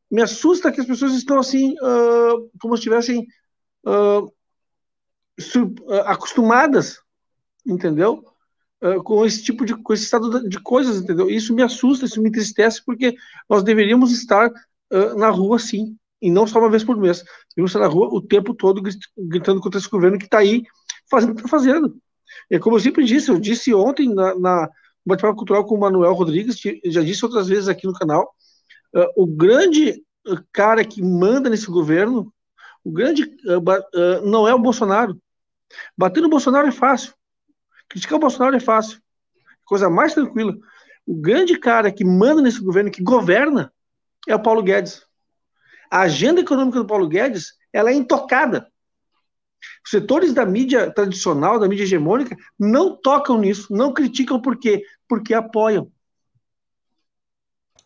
me 0.09 0.21
assusta 0.21 0.71
que 0.71 0.81
as 0.81 0.87
pessoas 0.87 1.13
estão 1.13 1.39
assim, 1.39 1.73
uh, 1.79 2.49
como 2.59 2.75
se 2.75 2.81
estivessem 2.81 3.25
uh, 3.85 4.31
acostumadas, 6.05 7.01
entendeu? 7.65 8.23
Com 9.03 9.25
esse 9.25 9.43
tipo 9.43 9.65
de 9.65 9.75
com 9.75 9.93
esse 9.93 10.03
estado 10.03 10.47
de 10.47 10.59
coisas, 10.59 11.01
entendeu? 11.01 11.29
Isso 11.29 11.53
me 11.53 11.61
assusta, 11.61 12.05
isso 12.05 12.21
me 12.21 12.29
entristece, 12.29 12.83
porque 12.85 13.15
nós 13.49 13.63
deveríamos 13.63 14.11
estar 14.11 14.51
na 15.15 15.29
rua 15.29 15.57
sim, 15.57 15.95
e 16.21 16.29
não 16.29 16.45
só 16.45 16.59
uma 16.59 16.69
vez 16.69 16.83
por 16.83 16.97
mês. 16.97 17.23
Deveríamos 17.49 17.71
estar 17.71 17.79
na 17.79 17.87
rua 17.87 18.09
o 18.11 18.21
tempo 18.21 18.53
todo 18.53 18.81
gritando 19.17 19.61
contra 19.61 19.79
esse 19.79 19.89
governo 19.89 20.17
que 20.17 20.25
está 20.25 20.39
aí 20.39 20.63
fazendo 21.09 21.31
o 21.31 21.35
que 21.35 21.41
está 21.41 21.49
fazendo. 21.49 21.95
É 22.49 22.59
como 22.59 22.75
eu 22.75 22.79
sempre 22.79 23.03
disse, 23.03 23.29
eu 23.29 23.39
disse 23.39 23.73
ontem 23.73 24.13
na, 24.13 24.37
na 24.37 24.69
bate-papo 25.05 25.37
cultural 25.37 25.65
com 25.65 25.75
o 25.75 25.79
Manuel 25.79 26.13
Rodrigues, 26.13 26.59
já 26.85 27.01
disse 27.01 27.25
outras 27.25 27.47
vezes 27.47 27.67
aqui 27.67 27.85
no 27.85 27.93
canal, 27.93 28.33
uh, 28.95 29.21
o 29.21 29.27
grande 29.27 30.01
cara 30.51 30.85
que 30.85 31.01
manda 31.01 31.49
nesse 31.49 31.67
governo, 31.67 32.33
o 32.83 32.91
grande 32.91 33.23
uh, 33.23 33.59
uh, 33.59 34.29
não 34.29 34.47
é 34.47 34.53
o 34.53 34.59
Bolsonaro. 34.59 35.17
Bater 35.97 36.21
no 36.21 36.29
Bolsonaro 36.29 36.67
é 36.67 36.71
fácil. 36.71 37.13
Criticar 37.89 38.17
o 38.17 38.21
Bolsonaro 38.21 38.55
é 38.55 38.59
fácil. 38.59 38.99
Coisa 39.65 39.89
mais 39.89 40.13
tranquila. 40.13 40.55
O 41.05 41.15
grande 41.15 41.57
cara 41.57 41.91
que 41.91 42.05
manda 42.05 42.41
nesse 42.41 42.59
governo, 42.59 42.91
que 42.91 43.03
governa, 43.03 43.73
é 44.27 44.35
o 44.35 44.41
Paulo 44.41 44.63
Guedes. 44.63 45.05
A 45.91 46.01
agenda 46.01 46.41
econômica 46.41 46.79
do 46.79 46.87
Paulo 46.87 47.07
Guedes, 47.07 47.53
ela 47.71 47.91
é 47.91 47.93
intocada. 47.93 48.71
Os 49.83 49.91
setores 49.91 50.33
da 50.33 50.45
mídia 50.45 50.91
tradicional, 50.91 51.59
da 51.59 51.67
mídia 51.67 51.83
hegemônica, 51.83 52.35
não 52.59 52.95
tocam 52.95 53.37
nisso, 53.37 53.73
não 53.73 53.93
criticam 53.93 54.41
por 54.41 54.57
quê? 54.57 54.83
Porque 55.07 55.33
apoiam. 55.33 55.91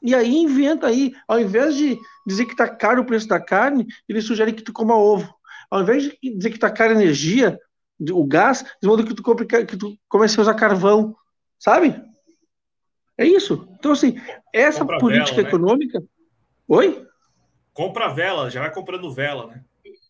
E 0.01 0.13
aí 0.13 0.37
inventa 0.37 0.87
aí, 0.87 1.13
ao 1.27 1.39
invés 1.39 1.75
de 1.75 1.97
dizer 2.25 2.45
que 2.45 2.51
está 2.51 2.67
caro 2.67 3.01
o 3.01 3.05
preço 3.05 3.27
da 3.27 3.39
carne, 3.39 3.87
ele 4.07 4.21
sugere 4.21 4.53
que 4.53 4.61
tu 4.61 4.71
coma 4.71 4.95
ovo. 4.95 5.33
Ao 5.69 5.81
invés 5.81 6.03
de 6.03 6.17
dizer 6.35 6.49
que 6.49 6.57
está 6.57 6.69
caro 6.69 6.91
a 6.91 6.95
energia, 6.95 7.59
o 7.99 8.25
gás, 8.25 8.61
eles 8.61 8.75
mandam 8.83 9.05
que 9.05 9.13
tu, 9.13 9.23
compre, 9.23 9.45
que 9.45 9.77
tu 9.77 9.97
comece 10.07 10.39
a 10.39 10.41
usar 10.41 10.53
carvão, 10.53 11.15
sabe? 11.57 12.01
É 13.17 13.25
isso. 13.25 13.67
Então, 13.79 13.91
assim, 13.91 14.15
essa 14.53 14.81
Compra 14.81 14.99
política 14.99 15.37
vela, 15.37 15.43
né? 15.43 15.49
econômica. 15.49 16.03
Oi? 16.67 17.07
Compra 17.73 18.09
vela, 18.09 18.49
já 18.49 18.61
vai 18.61 18.71
comprando 18.71 19.11
vela, 19.11 19.47
né? 19.47 19.63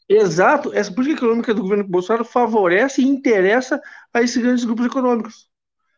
Exato, 0.09 0.73
essa 0.73 0.91
política 0.91 1.19
econômica 1.19 1.53
do 1.53 1.61
governo 1.61 1.83
Bolsonaro 1.83 2.23
favorece 2.23 3.01
e 3.01 3.05
interessa 3.05 3.81
a 4.13 4.21
esses 4.21 4.41
grandes 4.41 4.63
grupos 4.63 4.85
econômicos 4.85 5.49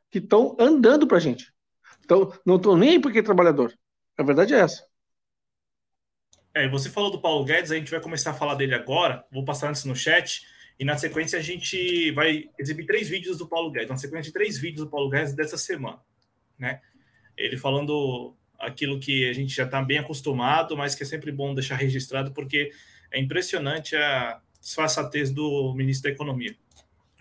que 0.09 0.17
estão 0.17 0.55
andando 0.59 1.05
para 1.05 1.17
a 1.17 1.19
gente. 1.19 1.53
Então, 2.03 2.33
não 2.43 2.55
estão 2.55 2.75
nem 2.75 2.91
aí 2.91 2.99
porque 2.99 3.19
é 3.19 3.23
trabalhador. 3.23 3.71
A 4.17 4.23
verdade 4.23 4.53
é 4.55 4.59
essa. 4.59 4.83
É, 6.55 6.67
você 6.67 6.89
falou 6.89 7.11
do 7.11 7.21
Paulo 7.21 7.45
Guedes, 7.45 7.71
a 7.71 7.75
gente 7.75 7.91
vai 7.91 8.01
começar 8.01 8.31
a 8.31 8.33
falar 8.33 8.55
dele 8.55 8.73
agora. 8.73 9.23
Vou 9.31 9.45
passar 9.45 9.69
antes 9.69 9.85
no 9.85 9.95
chat. 9.95 10.41
E 10.79 10.85
na 10.85 10.97
sequência 10.97 11.37
a 11.37 11.41
gente 11.41 12.09
vai 12.11 12.49
exibir 12.57 12.85
três 12.85 13.09
vídeos 13.09 13.37
do 13.37 13.47
Paulo 13.47 13.69
Guedes. 13.69 13.89
Na 13.89 13.97
sequência 13.97 14.29
de 14.29 14.33
três 14.33 14.57
vídeos 14.57 14.85
do 14.85 14.89
Paulo 14.89 15.09
Guedes 15.09 15.33
dessa 15.33 15.57
semana. 15.57 15.99
Né? 16.57 16.79
Ele 17.35 17.57
falando 17.57 18.33
aquilo 18.57 18.99
que 18.99 19.29
a 19.29 19.33
gente 19.33 19.53
já 19.53 19.65
está 19.65 19.81
bem 19.81 19.97
acostumado, 19.97 20.77
mas 20.77 20.95
que 20.95 21.03
é 21.03 21.05
sempre 21.05 21.31
bom 21.31 21.53
deixar 21.53 21.75
registrado, 21.75 22.31
porque 22.31 22.71
é 23.11 23.19
impressionante 23.19 23.95
a 23.95 24.41
disfarçatez 24.61 25.31
do 25.31 25.73
ministro 25.73 26.09
da 26.09 26.15
Economia. 26.15 26.55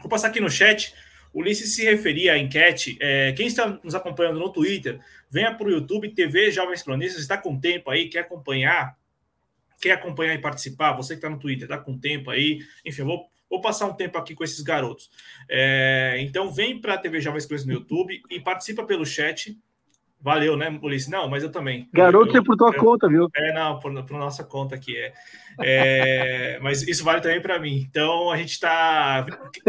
Vou 0.01 0.09
passar 0.09 0.29
aqui 0.29 0.41
no 0.41 0.51
chat. 0.51 0.95
Ulisses 1.35 1.75
se 1.75 1.85
referia 1.85 2.35
à 2.35 2.39
enquete. 2.39 2.97
É, 3.01 3.33
quem 3.33 3.47
está 3.47 3.79
nos 3.83 3.95
acompanhando 3.95 4.39
no 4.39 4.53
Twitter, 4.53 5.01
venha 5.29 5.55
para 5.55 5.67
o 5.67 5.71
YouTube, 5.71 6.11
TV 6.11 6.51
Jovens 6.51 6.83
Cronistas, 6.83 7.23
está 7.23 7.37
com 7.37 7.59
tempo 7.59 7.91
aí, 7.91 8.09
quer 8.09 8.21
acompanhar, 8.21 8.97
quer 9.81 9.93
acompanhar 9.93 10.35
e 10.35 10.41
participar, 10.41 10.93
você 10.93 11.15
que 11.15 11.19
está 11.19 11.29
no 11.29 11.39
Twitter, 11.39 11.65
está 11.65 11.79
com 11.79 11.99
tempo 11.99 12.31
aí, 12.31 12.61
enfim, 12.85 13.03
vou, 13.03 13.31
vou 13.51 13.61
passar 13.61 13.87
um 13.87 13.95
tempo 13.95 14.19
aqui 14.19 14.35
com 14.35 14.45
esses 14.45 14.61
garotos. 14.61 15.11
É, 15.49 16.17
então, 16.21 16.51
vem 16.51 16.81
para 16.81 16.95
a 16.95 16.99
TV 16.99 17.21
Jovens 17.21 17.47
Cronistas 17.47 17.67
no 17.67 17.81
YouTube 17.81 18.21
e 18.31 18.41
participa 18.41 18.85
pelo 18.85 19.07
chat. 19.07 19.59
Valeu, 20.21 20.57
né, 20.57 20.77
Ulisses? 20.83 21.09
Não, 21.09 21.29
mas 21.29 21.45
eu 21.45 21.51
também. 21.51 21.89
Garoto 21.93 22.37
eu, 22.37 22.41
é 22.41 22.45
por 22.45 22.57
tua 22.57 22.75
eu, 22.75 22.81
conta, 22.81 23.09
viu? 23.09 23.29
É, 23.37 23.53
não, 23.53 23.79
por, 23.79 23.93
por 24.05 24.19
nossa 24.19 24.43
conta 24.43 24.75
aqui. 24.75 24.97
É. 24.97 25.13
é 25.61 26.59
mas 26.63 26.83
isso 26.83 27.05
vale 27.05 27.21
também 27.21 27.41
para 27.41 27.59
mim. 27.61 27.87
Então, 27.89 28.31
a 28.31 28.37
gente 28.37 28.51
está 28.53 29.25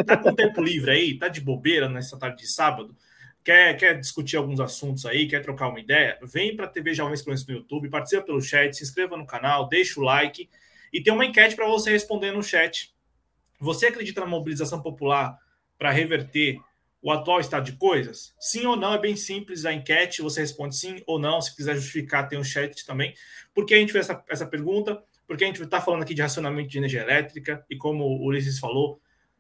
tá 0.05 0.17
com 0.17 0.33
tempo 0.33 0.61
livre 0.61 0.91
aí, 0.91 1.17
tá 1.17 1.27
de 1.27 1.39
bobeira 1.39 1.87
nessa 1.87 2.17
tarde 2.17 2.37
de 2.37 2.47
sábado. 2.47 2.95
Quer, 3.43 3.77
quer 3.77 3.99
discutir 3.99 4.37
alguns 4.37 4.59
assuntos 4.59 5.05
aí, 5.05 5.27
quer 5.27 5.41
trocar 5.41 5.69
uma 5.69 5.79
ideia? 5.79 6.17
Vem 6.23 6.55
para 6.55 6.65
a 6.65 6.69
TV 6.69 6.93
Jovens 6.93 7.21
Planos 7.21 7.45
no 7.47 7.53
YouTube, 7.53 7.89
participa 7.89 8.23
pelo 8.23 8.41
chat, 8.41 8.75
se 8.75 8.83
inscreva 8.83 9.15
no 9.15 9.25
canal, 9.25 9.67
deixa 9.67 9.99
o 9.99 10.03
like 10.03 10.49
e 10.91 11.01
tem 11.01 11.13
uma 11.13 11.25
enquete 11.25 11.55
para 11.55 11.67
você 11.67 11.91
responder 11.91 12.31
no 12.31 12.43
chat. 12.43 12.93
Você 13.59 13.87
acredita 13.87 14.21
na 14.21 14.27
mobilização 14.27 14.81
popular 14.81 15.37
para 15.77 15.91
reverter 15.91 16.59
o 17.01 17.11
atual 17.11 17.39
estado 17.39 17.65
de 17.65 17.73
coisas? 17.73 18.33
Sim 18.39 18.65
ou 18.65 18.75
não? 18.75 18.93
É 18.93 18.97
bem 18.97 19.15
simples 19.15 19.65
a 19.65 19.73
enquete, 19.73 20.21
você 20.21 20.41
responde 20.41 20.75
sim 20.75 21.01
ou 21.05 21.19
não. 21.19 21.41
Se 21.41 21.55
quiser 21.55 21.75
justificar, 21.75 22.27
tem 22.27 22.39
um 22.39 22.43
chat 22.43 22.85
também. 22.85 23.13
Por 23.53 23.65
que 23.65 23.73
a 23.73 23.77
gente 23.77 23.91
fez 23.91 24.09
essa, 24.09 24.23
essa 24.29 24.45
pergunta? 24.45 25.01
Porque 25.27 25.43
a 25.43 25.47
gente 25.47 25.61
está 25.61 25.79
falando 25.79 26.01
aqui 26.01 26.13
de 26.13 26.21
racionamento 26.21 26.69
de 26.69 26.77
energia 26.77 27.01
elétrica 27.01 27.65
e, 27.69 27.75
como 27.75 28.03
o 28.03 28.25
Ulisses 28.25 28.59
falou, 28.59 28.99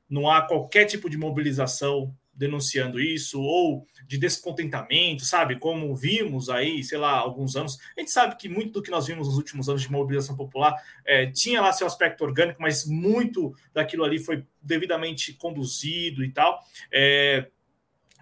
não 0.09 0.29
há 0.29 0.41
qualquer 0.41 0.85
tipo 0.85 1.09
de 1.09 1.17
mobilização 1.17 2.15
denunciando 2.39 3.01
isso, 3.01 3.41
ou 3.41 3.85
de 4.07 4.17
descontentamento, 4.17 5.25
sabe? 5.25 5.59
Como 5.59 5.93
vimos 5.93 6.49
aí, 6.49 6.81
sei 6.83 6.97
lá, 6.97 7.11
alguns 7.11 7.57
anos. 7.57 7.77
A 7.97 7.99
gente 7.99 8.11
sabe 8.11 8.37
que 8.37 8.47
muito 8.47 8.71
do 8.71 8.81
que 8.81 8.89
nós 8.89 9.07
vimos 9.07 9.27
nos 9.27 9.35
últimos 9.35 9.67
anos 9.67 9.81
de 9.81 9.91
mobilização 9.91 10.37
popular 10.37 10.73
é, 11.05 11.25
tinha 11.27 11.61
lá 11.61 11.73
seu 11.73 11.85
aspecto 11.85 12.23
orgânico, 12.23 12.61
mas 12.61 12.85
muito 12.85 13.53
daquilo 13.73 14.05
ali 14.05 14.19
foi 14.19 14.45
devidamente 14.61 15.33
conduzido 15.33 16.23
e 16.23 16.31
tal. 16.31 16.63
É, 16.89 17.47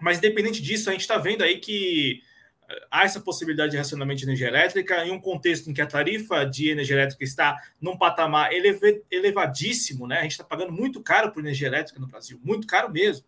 mas, 0.00 0.18
independente 0.18 0.60
disso, 0.60 0.88
a 0.90 0.92
gente 0.92 1.02
está 1.02 1.16
vendo 1.16 1.42
aí 1.42 1.58
que 1.58 2.20
é, 2.68 2.86
há 2.90 3.04
essa 3.04 3.20
possibilidade 3.20 3.70
de 3.70 3.76
racionamento 3.76 4.18
de 4.18 4.26
energia 4.26 4.48
elétrica 4.48 5.06
em 5.06 5.12
um 5.12 5.20
contexto 5.20 5.70
em 5.70 5.72
que 5.72 5.80
a 5.80 5.86
tarifa 5.86 6.44
de 6.44 6.70
energia 6.70 6.96
elétrica 6.96 7.22
está 7.22 7.56
num 7.80 7.96
patamar 7.96 8.50
elevadíssimo, 9.12 10.08
né? 10.08 10.18
A 10.18 10.22
gente 10.22 10.32
está 10.32 10.44
pagando 10.44 10.72
muito 10.72 11.00
caro 11.00 11.30
por 11.30 11.38
energia 11.38 11.68
elétrica 11.68 12.00
no 12.00 12.08
Brasil, 12.08 12.40
muito 12.42 12.66
caro 12.66 12.90
mesmo. 12.90 13.24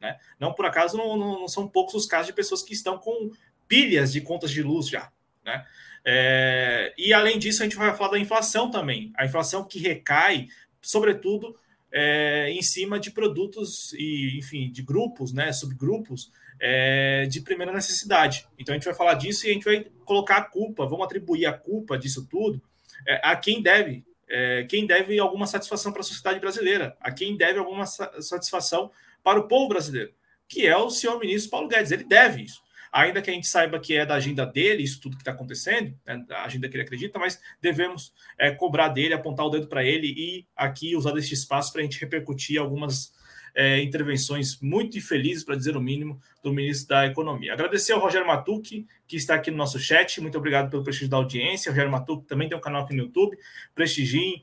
Né? 0.00 0.18
Não 0.38 0.52
por 0.52 0.64
acaso 0.64 0.96
não, 0.96 1.16
não, 1.16 1.48
são 1.48 1.68
poucos 1.68 1.94
os 1.94 2.06
casos 2.06 2.28
de 2.28 2.32
pessoas 2.32 2.62
que 2.62 2.72
estão 2.72 2.98
com 2.98 3.30
pilhas 3.68 4.12
de 4.12 4.20
contas 4.20 4.50
de 4.50 4.62
luz 4.62 4.88
já. 4.88 5.10
Né? 5.44 5.64
É, 6.04 6.94
e 6.96 7.12
além 7.12 7.38
disso, 7.38 7.62
a 7.62 7.64
gente 7.64 7.76
vai 7.76 7.94
falar 7.94 8.12
da 8.12 8.18
inflação 8.18 8.70
também. 8.70 9.12
A 9.16 9.24
inflação 9.24 9.64
que 9.64 9.78
recai, 9.78 10.48
sobretudo, 10.80 11.56
é, 11.92 12.50
em 12.50 12.62
cima 12.62 12.98
de 12.98 13.10
produtos 13.10 13.92
e, 13.92 14.38
enfim, 14.38 14.70
de 14.70 14.82
grupos, 14.82 15.32
né, 15.32 15.52
subgrupos 15.52 16.32
é, 16.60 17.26
de 17.26 17.40
primeira 17.40 17.72
necessidade. 17.72 18.46
Então 18.58 18.72
a 18.72 18.78
gente 18.78 18.84
vai 18.84 18.94
falar 18.94 19.14
disso 19.14 19.46
e 19.46 19.50
a 19.50 19.52
gente 19.52 19.64
vai 19.64 19.86
colocar 20.04 20.36
a 20.36 20.44
culpa, 20.44 20.86
vamos 20.86 21.04
atribuir 21.04 21.46
a 21.46 21.52
culpa 21.52 21.98
disso 21.98 22.26
tudo 22.26 22.62
é, 23.06 23.20
a 23.22 23.36
quem 23.36 23.62
deve, 23.62 24.04
é, 24.28 24.64
quem 24.64 24.86
deve 24.86 25.18
alguma 25.18 25.46
satisfação 25.46 25.92
para 25.92 26.00
a 26.00 26.04
sociedade 26.04 26.40
brasileira, 26.40 26.96
a 27.00 27.10
quem 27.10 27.36
deve 27.36 27.58
alguma 27.58 27.86
satisfação 27.86 28.90
para 29.22 29.38
o 29.38 29.48
povo 29.48 29.68
brasileiro, 29.68 30.12
que 30.48 30.66
é 30.66 30.76
o 30.76 30.90
senhor 30.90 31.18
ministro 31.18 31.50
Paulo 31.50 31.68
Guedes. 31.68 31.92
Ele 31.92 32.04
deve 32.04 32.42
isso. 32.42 32.60
Ainda 32.92 33.22
que 33.22 33.30
a 33.30 33.32
gente 33.32 33.46
saiba 33.46 33.78
que 33.78 33.96
é 33.96 34.04
da 34.04 34.14
agenda 34.16 34.44
dele, 34.44 34.82
isso 34.82 35.00
tudo 35.00 35.16
que 35.16 35.22
está 35.22 35.30
acontecendo, 35.30 35.96
né, 36.04 36.24
a 36.30 36.44
agenda 36.44 36.68
que 36.68 36.74
ele 36.74 36.82
acredita, 36.82 37.20
mas 37.20 37.40
devemos 37.60 38.12
é, 38.36 38.50
cobrar 38.50 38.88
dele, 38.88 39.14
apontar 39.14 39.46
o 39.46 39.50
dedo 39.50 39.68
para 39.68 39.84
ele 39.84 40.08
e 40.08 40.46
aqui 40.56 40.96
usar 40.96 41.12
deste 41.12 41.34
espaço 41.34 41.72
para 41.72 41.82
a 41.82 41.84
gente 41.84 42.00
repercutir 42.00 42.60
algumas 42.60 43.12
é, 43.54 43.80
intervenções 43.82 44.60
muito 44.60 44.98
infelizes, 44.98 45.44
para 45.44 45.56
dizer 45.56 45.76
o 45.76 45.80
mínimo, 45.80 46.20
do 46.42 46.52
ministro 46.52 46.88
da 46.88 47.06
Economia. 47.06 47.52
Agradecer 47.52 47.92
ao 47.92 48.00
Rogério 48.00 48.26
Matucci, 48.26 48.86
que 49.06 49.16
está 49.16 49.34
aqui 49.34 49.50
no 49.50 49.56
nosso 49.56 49.78
chat. 49.78 50.20
Muito 50.20 50.38
obrigado 50.38 50.70
pelo 50.70 50.82
prestígio 50.82 51.10
da 51.10 51.16
audiência. 51.16 51.70
O 51.70 51.72
Rogério 51.72 51.92
Matucci 51.92 52.26
também 52.26 52.48
tem 52.48 52.56
um 52.56 52.60
canal 52.60 52.84
aqui 52.84 52.94
no 52.94 53.04
YouTube. 53.04 53.36
Prestigiem, 53.74 54.42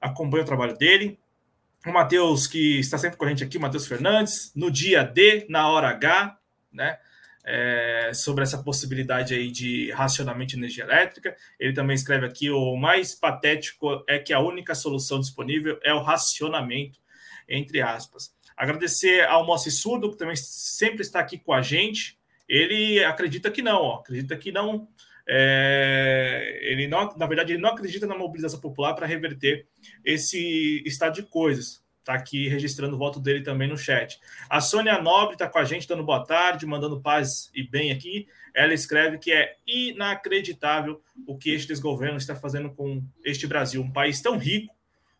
acompanhe 0.00 0.42
o 0.42 0.46
trabalho 0.46 0.76
dele. 0.76 1.18
O 1.86 1.92
Matheus, 1.92 2.46
que 2.46 2.80
está 2.80 2.96
sempre 2.96 3.16
com 3.16 3.24
a 3.24 3.28
gente 3.28 3.44
aqui, 3.44 3.58
o 3.58 3.60
Matheus 3.60 3.86
Fernandes, 3.86 4.52
no 4.54 4.70
dia 4.70 5.02
D, 5.02 5.46
na 5.48 5.68
hora 5.68 5.88
H, 5.88 6.38
né? 6.72 6.98
É, 7.46 8.10
sobre 8.14 8.42
essa 8.42 8.62
possibilidade 8.62 9.34
aí 9.34 9.50
de 9.50 9.90
racionamento 9.90 10.52
de 10.52 10.56
energia 10.56 10.84
elétrica. 10.84 11.36
Ele 11.60 11.74
também 11.74 11.94
escreve 11.94 12.24
aqui: 12.24 12.50
o 12.50 12.74
mais 12.74 13.14
patético 13.14 14.02
é 14.08 14.18
que 14.18 14.32
a 14.32 14.40
única 14.40 14.74
solução 14.74 15.20
disponível 15.20 15.78
é 15.82 15.92
o 15.92 16.02
racionamento, 16.02 16.98
entre 17.46 17.82
aspas. 17.82 18.32
Agradecer 18.56 19.26
ao 19.26 19.44
Moacir 19.44 19.72
Surdo, 19.74 20.10
que 20.10 20.16
também 20.16 20.36
sempre 20.36 21.02
está 21.02 21.20
aqui 21.20 21.36
com 21.36 21.52
a 21.52 21.60
gente. 21.60 22.18
Ele 22.48 23.04
acredita 23.04 23.50
que 23.50 23.60
não, 23.60 23.82
ó, 23.82 23.94
acredita 23.96 24.36
que 24.36 24.50
não 24.50 24.88
é, 25.26 26.58
ele 26.62 26.86
não, 26.86 27.14
na 27.16 27.26
verdade, 27.26 27.52
ele 27.52 27.62
não 27.62 27.70
acredita 27.70 28.06
na 28.06 28.16
mobilização 28.16 28.60
popular 28.60 28.94
para 28.94 29.06
reverter 29.06 29.66
esse 30.04 30.82
estado 30.86 31.14
de 31.14 31.22
coisas. 31.22 31.82
Está 32.00 32.12
aqui 32.12 32.48
registrando 32.48 32.96
o 32.96 32.98
voto 32.98 33.18
dele 33.18 33.42
também 33.42 33.66
no 33.66 33.78
chat. 33.78 34.20
A 34.50 34.60
Sônia 34.60 35.00
Nobre 35.00 35.36
está 35.36 35.48
com 35.48 35.58
a 35.58 35.64
gente, 35.64 35.88
dando 35.88 36.04
boa 36.04 36.22
tarde, 36.22 36.66
mandando 36.66 37.00
paz 37.00 37.50
e 37.54 37.62
bem 37.62 37.90
aqui. 37.90 38.28
Ela 38.54 38.74
escreve 38.74 39.16
que 39.16 39.32
é 39.32 39.56
inacreditável 39.66 41.00
o 41.26 41.38
que 41.38 41.50
este 41.50 41.68
desgoverno 41.68 42.18
está 42.18 42.36
fazendo 42.36 42.70
com 42.70 43.02
este 43.24 43.46
Brasil. 43.46 43.80
Um 43.80 43.90
país 43.90 44.20
tão 44.20 44.36
rico 44.36 44.74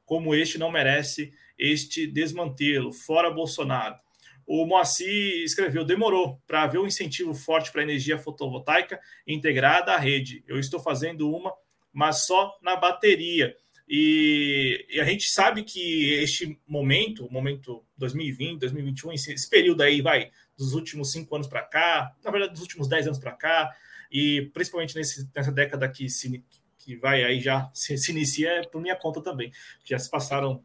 como 0.05 0.35
este 0.35 0.59
não 0.59 0.71
merece 0.71 1.33
este 1.59 2.07
desmantelo. 2.07 2.93
Fora 2.93 3.31
Bolsonaro 3.31 3.97
o 4.47 4.67
Moacir 4.67 5.43
escreveu: 5.45 5.85
demorou 5.85 6.41
para 6.47 6.63
haver 6.63 6.79
um 6.79 6.87
incentivo 6.87 7.35
forte 7.35 7.71
para 7.73 7.81
a 7.81 7.85
energia 7.85 8.19
fotovoltaica 8.19 9.01
integrada 9.27 9.93
à 9.93 9.99
rede. 9.99 10.45
Eu 10.47 10.59
estou 10.59 10.81
fazendo 10.81 11.31
uma, 11.31 11.53
mas 11.93 12.27
só 12.27 12.59
na 12.63 12.77
bateria. 12.77 13.57
E, 13.89 14.87
e 14.89 15.01
a 15.01 15.05
gente 15.05 15.29
sabe 15.29 15.63
que 15.63 16.15
este 16.15 16.59
momento, 16.67 17.31
momento 17.31 17.85
2020, 17.99 18.61
2021, 18.61 19.13
esse 19.13 19.51
período 19.51 19.83
aí 19.83 20.01
vai 20.01 20.31
dos 20.57 20.73
últimos 20.73 21.13
cinco 21.13 21.35
anos 21.35 21.47
para 21.47 21.63
cá, 21.63 22.15
na 22.25 22.31
verdade, 22.31 22.53
dos 22.53 22.63
últimos 22.63 22.89
dez 22.89 23.07
anos 23.07 23.19
para 23.19 23.33
cá, 23.33 23.75
e 24.11 24.51
principalmente 24.55 24.95
nesse, 24.95 25.29
nessa 25.35 25.53
década 25.53 25.89
que, 25.89 26.09
se, 26.09 26.43
que 26.79 26.97
vai 26.97 27.25
aí 27.25 27.41
já 27.41 27.71
se, 27.75 27.99
se 27.99 28.11
inicia, 28.11 28.49
é 28.51 28.63
por 28.63 28.81
minha 28.81 28.97
conta 28.97 29.21
também. 29.21 29.53
Já 29.85 29.99
se 29.99 30.11
passaram 30.11 30.65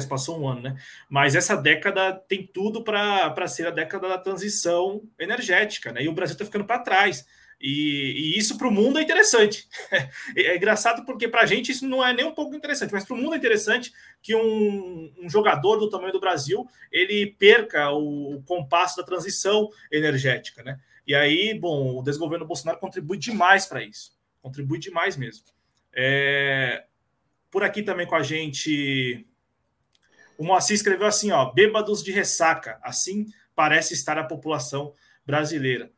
já 0.00 0.06
passou 0.06 0.40
um 0.40 0.48
ano, 0.48 0.62
né? 0.62 0.76
Mas 1.08 1.34
essa 1.34 1.56
década 1.56 2.12
tem 2.12 2.46
tudo 2.46 2.82
para 2.82 3.46
ser 3.46 3.66
a 3.66 3.70
década 3.70 4.08
da 4.08 4.18
transição 4.18 5.02
energética, 5.18 5.92
né? 5.92 6.02
E 6.02 6.08
o 6.08 6.12
Brasil 6.12 6.34
está 6.34 6.44
ficando 6.44 6.64
para 6.64 6.78
trás. 6.78 7.26
E, 7.62 8.34
e 8.34 8.38
isso 8.38 8.58
para 8.58 8.66
o 8.66 8.72
mundo 8.72 8.98
é 8.98 9.02
interessante. 9.02 9.68
é 10.36 10.56
engraçado 10.56 11.04
porque 11.04 11.28
para 11.28 11.42
a 11.42 11.46
gente 11.46 11.70
isso 11.70 11.86
não 11.86 12.04
é 12.04 12.12
nem 12.12 12.24
um 12.24 12.34
pouco 12.34 12.56
interessante, 12.56 12.92
mas 12.92 13.04
para 13.04 13.14
o 13.14 13.16
mundo 13.16 13.34
é 13.34 13.36
interessante 13.36 13.92
que 14.20 14.34
um, 14.34 15.14
um, 15.22 15.30
jogador 15.30 15.76
do 15.76 15.88
tamanho 15.88 16.12
do 16.12 16.18
Brasil 16.18 16.66
ele 16.90 17.36
perca 17.38 17.90
o, 17.92 18.34
o 18.34 18.42
compasso 18.42 18.96
da 18.96 19.04
transição 19.04 19.70
energética, 19.92 20.62
né? 20.64 20.80
E 21.06 21.14
aí, 21.14 21.54
bom, 21.54 21.98
o 21.98 22.02
desgoverno 22.02 22.46
Bolsonaro 22.46 22.80
contribui 22.80 23.16
demais 23.16 23.66
para 23.66 23.82
isso, 23.82 24.12
contribui 24.40 24.78
demais 24.78 25.16
mesmo. 25.16 25.44
É, 25.92 26.84
por 27.50 27.62
aqui 27.62 27.82
também 27.82 28.06
com 28.06 28.14
a 28.14 28.22
gente 28.22 29.26
o 30.42 30.44
Moacir 30.44 30.74
escreveu 30.74 31.06
assim: 31.06 31.30
ó, 31.30 31.52
bêbados 31.52 32.02
de 32.02 32.10
ressaca. 32.10 32.80
Assim 32.82 33.26
parece 33.54 33.94
estar 33.94 34.18
a 34.18 34.24
população 34.24 34.92
brasileira, 35.24 35.88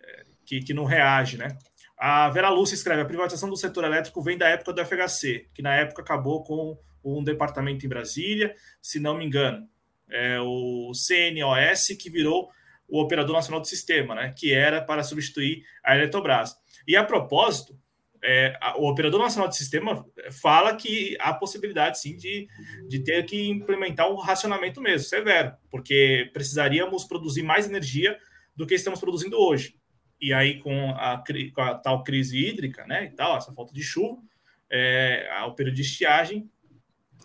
é, 0.00 0.24
que, 0.46 0.60
que 0.60 0.72
não 0.72 0.84
reage, 0.84 1.36
né? 1.36 1.58
A 1.98 2.28
Vera 2.30 2.48
Lúcia 2.48 2.76
escreve: 2.76 3.02
a 3.02 3.04
privatização 3.04 3.50
do 3.50 3.56
setor 3.56 3.82
elétrico 3.82 4.22
vem 4.22 4.38
da 4.38 4.48
época 4.48 4.72
do 4.72 4.84
FHC, 4.84 5.48
que 5.52 5.62
na 5.62 5.74
época 5.74 6.00
acabou 6.00 6.44
com 6.44 6.78
um 7.02 7.24
departamento 7.24 7.84
em 7.84 7.88
Brasília, 7.88 8.54
se 8.80 9.00
não 9.00 9.18
me 9.18 9.24
engano. 9.24 9.68
É 10.08 10.38
o 10.40 10.92
CNOS 10.94 11.96
que 11.98 12.08
virou 12.08 12.52
o 12.86 13.00
Operador 13.00 13.34
Nacional 13.34 13.60
do 13.60 13.66
Sistema, 13.66 14.14
né? 14.14 14.32
Que 14.38 14.54
era 14.54 14.80
para 14.80 15.02
substituir 15.02 15.64
a 15.82 15.96
Eletrobras. 15.96 16.54
E 16.86 16.94
a 16.94 17.02
propósito, 17.02 17.76
é, 18.22 18.58
o 18.76 18.88
operador 18.88 19.20
nacional 19.20 19.48
de 19.48 19.56
sistema 19.56 20.06
fala 20.30 20.76
que 20.76 21.16
há 21.18 21.34
possibilidade 21.34 21.98
sim 21.98 22.16
de, 22.16 22.48
de 22.88 23.00
ter 23.00 23.24
que 23.24 23.48
implementar 23.48 24.10
um 24.10 24.16
racionamento 24.16 24.80
mesmo, 24.80 25.08
severo, 25.08 25.54
porque 25.70 26.30
precisaríamos 26.32 27.04
produzir 27.04 27.42
mais 27.42 27.66
energia 27.66 28.16
do 28.54 28.66
que 28.66 28.74
estamos 28.74 29.00
produzindo 29.00 29.36
hoje. 29.36 29.76
E 30.20 30.32
aí, 30.32 30.60
com 30.60 30.90
a, 30.90 31.22
com 31.52 31.60
a 31.60 31.74
tal 31.74 32.04
crise 32.04 32.38
hídrica, 32.38 32.86
né, 32.86 33.06
e 33.06 33.10
tal, 33.10 33.36
essa 33.36 33.52
falta 33.52 33.74
de 33.74 33.82
chuva, 33.82 34.22
é, 34.70 35.28
o 35.46 35.52
período 35.52 35.74
de 35.74 35.82
estiagem, 35.82 36.48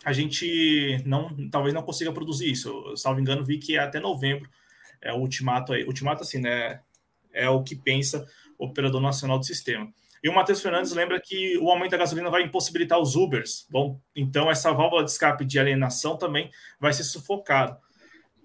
a 0.03 0.12
gente 0.13 1.01
não, 1.05 1.49
talvez 1.49 1.73
não 1.73 1.83
consiga 1.83 2.12
produzir 2.12 2.51
isso. 2.51 2.69
Eu, 2.69 2.97
salvo 2.97 3.19
engano, 3.19 3.43
vi 3.43 3.60
que 3.60 3.75
é 3.75 3.79
até 3.79 3.99
novembro 3.99 4.49
é 5.01 5.13
o 5.13 5.17
ultimato 5.17 5.73
aí. 5.73 5.83
Ultimato, 5.83 6.23
assim, 6.23 6.39
né? 6.39 6.81
É 7.31 7.49
o 7.49 7.63
que 7.63 7.75
pensa 7.75 8.27
o 8.57 8.65
operador 8.65 9.01
nacional 9.01 9.38
do 9.38 9.45
sistema. 9.45 9.91
E 10.23 10.30
o 10.30 10.34
Matheus 10.34 10.62
Fernandes 10.62 10.91
lembra 10.93 11.21
que 11.23 11.58
o 11.60 11.69
aumento 11.69 11.91
da 11.91 11.97
gasolina 11.97 12.30
vai 12.30 12.43
impossibilitar 12.43 12.99
os 12.99 13.15
Ubers. 13.15 13.67
Bom, 13.69 13.99
então 14.15 14.49
essa 14.49 14.71
válvula 14.71 15.03
de 15.03 15.12
escape 15.12 15.45
de 15.45 15.60
alienação 15.60 16.17
também 16.17 16.49
vai 16.80 16.93
ser 16.93 17.03
sufocada. 17.03 17.77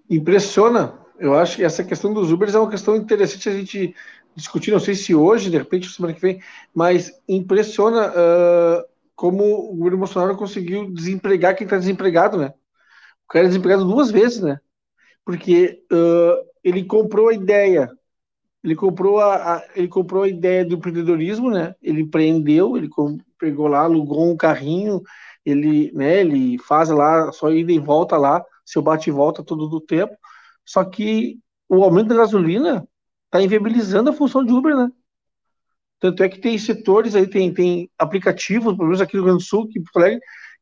Impressiona. 0.09 0.99
Eu 1.19 1.35
acho 1.35 1.55
que 1.55 1.63
essa 1.63 1.83
questão 1.83 2.13
dos 2.13 2.31
Ubers 2.31 2.55
é 2.55 2.59
uma 2.59 2.69
questão 2.69 2.95
interessante 2.95 3.49
a 3.49 3.53
gente 3.53 3.95
discutir. 4.35 4.71
Não 4.71 4.79
sei 4.79 4.95
se 4.95 5.15
hoje, 5.15 5.49
de 5.49 5.57
repente, 5.57 5.89
semana 5.89 6.13
que 6.13 6.21
vem, 6.21 6.41
mas 6.73 7.11
impressiona 7.27 8.09
uh, 8.09 8.83
como 9.15 9.43
o 9.71 9.75
governo 9.75 9.99
Bolsonaro 9.99 10.35
conseguiu 10.35 10.91
desempregar 10.91 11.55
quem 11.55 11.65
está 11.65 11.77
desempregado, 11.77 12.37
né? 12.37 12.53
O 13.25 13.27
cara 13.27 13.45
é 13.45 13.47
desempregado 13.47 13.85
duas 13.85 14.11
vezes, 14.11 14.41
né? 14.41 14.59
Porque 15.23 15.83
uh, 15.91 16.45
ele 16.63 16.83
comprou 16.83 17.29
a 17.29 17.33
ideia 17.33 17.89
ele 18.63 18.75
comprou 18.75 19.19
a, 19.19 19.55
a, 19.55 19.65
ele 19.75 19.87
comprou 19.87 20.23
a 20.23 20.29
ideia 20.29 20.63
do 20.63 20.75
empreendedorismo, 20.75 21.51
né? 21.51 21.75
Ele 21.81 22.01
empreendeu, 22.01 22.77
ele 22.77 22.89
pegou 23.37 23.67
lá, 23.67 23.81
alugou 23.81 24.31
um 24.31 24.37
carrinho, 24.37 25.01
ele, 25.45 25.91
né, 25.91 26.21
ele 26.21 26.57
faz 26.59 26.89
lá 26.89 27.31
só 27.33 27.51
ida 27.51 27.73
e 27.73 27.79
volta 27.79 28.15
lá, 28.15 28.43
seu 28.65 28.81
bate 28.81 29.09
e 29.09 29.13
volta 29.13 29.43
todo 29.43 29.67
do 29.67 29.81
tempo. 29.81 30.15
Só 30.65 30.83
que 30.85 31.37
o 31.67 31.83
aumento 31.83 32.09
da 32.09 32.15
gasolina 32.15 32.87
está 33.25 33.41
inviabilizando 33.41 34.09
a 34.09 34.13
função 34.13 34.45
de 34.45 34.53
Uber, 34.53 34.75
né? 34.77 34.89
Tanto 35.99 36.23
é 36.23 36.29
que 36.29 36.39
tem 36.39 36.57
setores 36.57 37.15
aí, 37.15 37.27
tem, 37.27 37.53
tem 37.53 37.89
aplicativos, 37.97 38.75
pelo 38.75 38.87
menos 38.87 39.01
aqui 39.01 39.15
no 39.15 39.23
Rio 39.23 39.31
Grande 39.31 39.43
do 39.43 39.47
Sul, 39.47 39.67
que, 39.67 39.81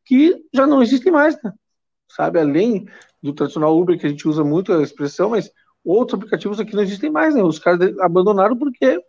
que 0.05 0.35
já 0.53 0.65
não 0.65 0.81
existem 0.81 1.11
mais, 1.11 1.35
né? 1.43 1.51
Sabe, 2.09 2.39
além 2.39 2.85
do 3.21 3.33
tradicional 3.33 3.77
Uber, 3.77 3.97
que 3.99 4.05
a 4.05 4.09
gente 4.09 4.27
usa 4.27 4.43
muito 4.43 4.73
a 4.73 4.81
expressão, 4.81 5.29
mas 5.29 5.51
outros 5.84 6.17
aplicativos 6.17 6.60
aqui 6.60 6.76
não 6.76 6.84
existem 6.84 7.10
mais, 7.10 7.36
né? 7.36 7.44
Os 7.44 7.60
caras 7.60 7.98
abandonaram 8.00 8.58
porque 8.58 9.00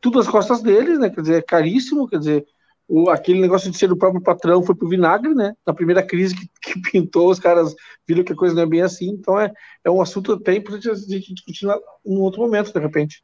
tudo 0.00 0.18
às 0.18 0.28
costas 0.28 0.62
deles, 0.62 0.98
né? 0.98 1.10
Quer 1.10 1.20
dizer, 1.20 1.38
é 1.38 1.42
caríssimo, 1.42 2.08
quer 2.08 2.18
dizer, 2.18 2.46
o, 2.86 3.10
aquele 3.10 3.40
negócio 3.40 3.70
de 3.70 3.76
ser 3.76 3.92
o 3.92 3.96
próprio 3.96 4.22
patrão 4.22 4.62
foi 4.62 4.74
pro 4.74 4.88
vinagre, 4.88 5.34
né? 5.34 5.54
Na 5.66 5.74
primeira 5.74 6.02
crise 6.02 6.34
que, 6.34 6.48
que, 6.62 6.90
pintou, 6.90 7.30
os 7.30 7.38
caras 7.38 7.74
viram 8.06 8.24
que 8.24 8.32
a 8.32 8.36
coisa 8.36 8.54
não 8.54 8.62
é 8.62 8.66
bem 8.66 8.80
assim. 8.80 9.08
Então 9.08 9.38
é, 9.38 9.52
é 9.84 9.90
um 9.90 10.00
assunto 10.00 10.32
até 10.32 10.54
importante 10.54 10.90
a 10.90 10.94
gente 10.94 11.34
discutir 11.34 11.66
em 12.06 12.16
outro 12.18 12.40
momento, 12.40 12.72
de 12.72 12.80
repente. 12.80 13.22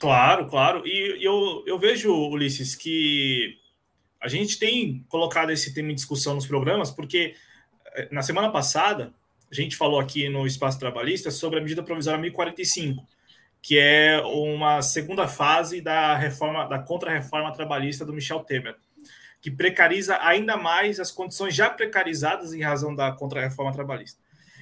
Claro, 0.00 0.48
claro. 0.48 0.86
E 0.86 1.24
eu, 1.24 1.62
eu 1.66 1.78
vejo, 1.78 2.12
Ulisses, 2.12 2.74
que 2.74 3.56
a 4.20 4.28
gente 4.28 4.58
tem 4.58 5.04
colocado 5.08 5.50
esse 5.50 5.72
tema 5.74 5.92
em 5.92 5.94
discussão 5.94 6.34
nos 6.34 6.46
programas, 6.46 6.90
porque 6.90 7.34
eh, 7.94 8.08
na 8.10 8.22
semana 8.22 8.50
passada 8.50 9.12
a 9.50 9.54
gente 9.54 9.76
falou 9.76 9.98
aqui 9.98 10.28
no 10.28 10.46
Espaço 10.46 10.78
Trabalhista 10.78 11.30
sobre 11.30 11.58
a 11.58 11.62
medida 11.62 11.82
provisória 11.82 12.20
1045, 12.20 13.06
que 13.62 13.78
é 13.78 14.20
uma 14.22 14.82
segunda 14.82 15.26
fase 15.26 15.80
da 15.80 16.14
reforma 16.16 16.66
da 16.66 16.78
contra-reforma 16.78 17.52
trabalhista 17.52 18.04
do 18.04 18.12
Michel 18.12 18.40
Temer, 18.40 18.76
que 19.40 19.50
precariza 19.50 20.18
ainda 20.20 20.56
mais 20.56 21.00
as 21.00 21.10
condições 21.10 21.54
já 21.54 21.70
precarizadas 21.70 22.52
em 22.52 22.62
razão 22.62 22.94
da 22.94 23.10
contra-reforma 23.12 23.72
trabalhista. 23.72 24.20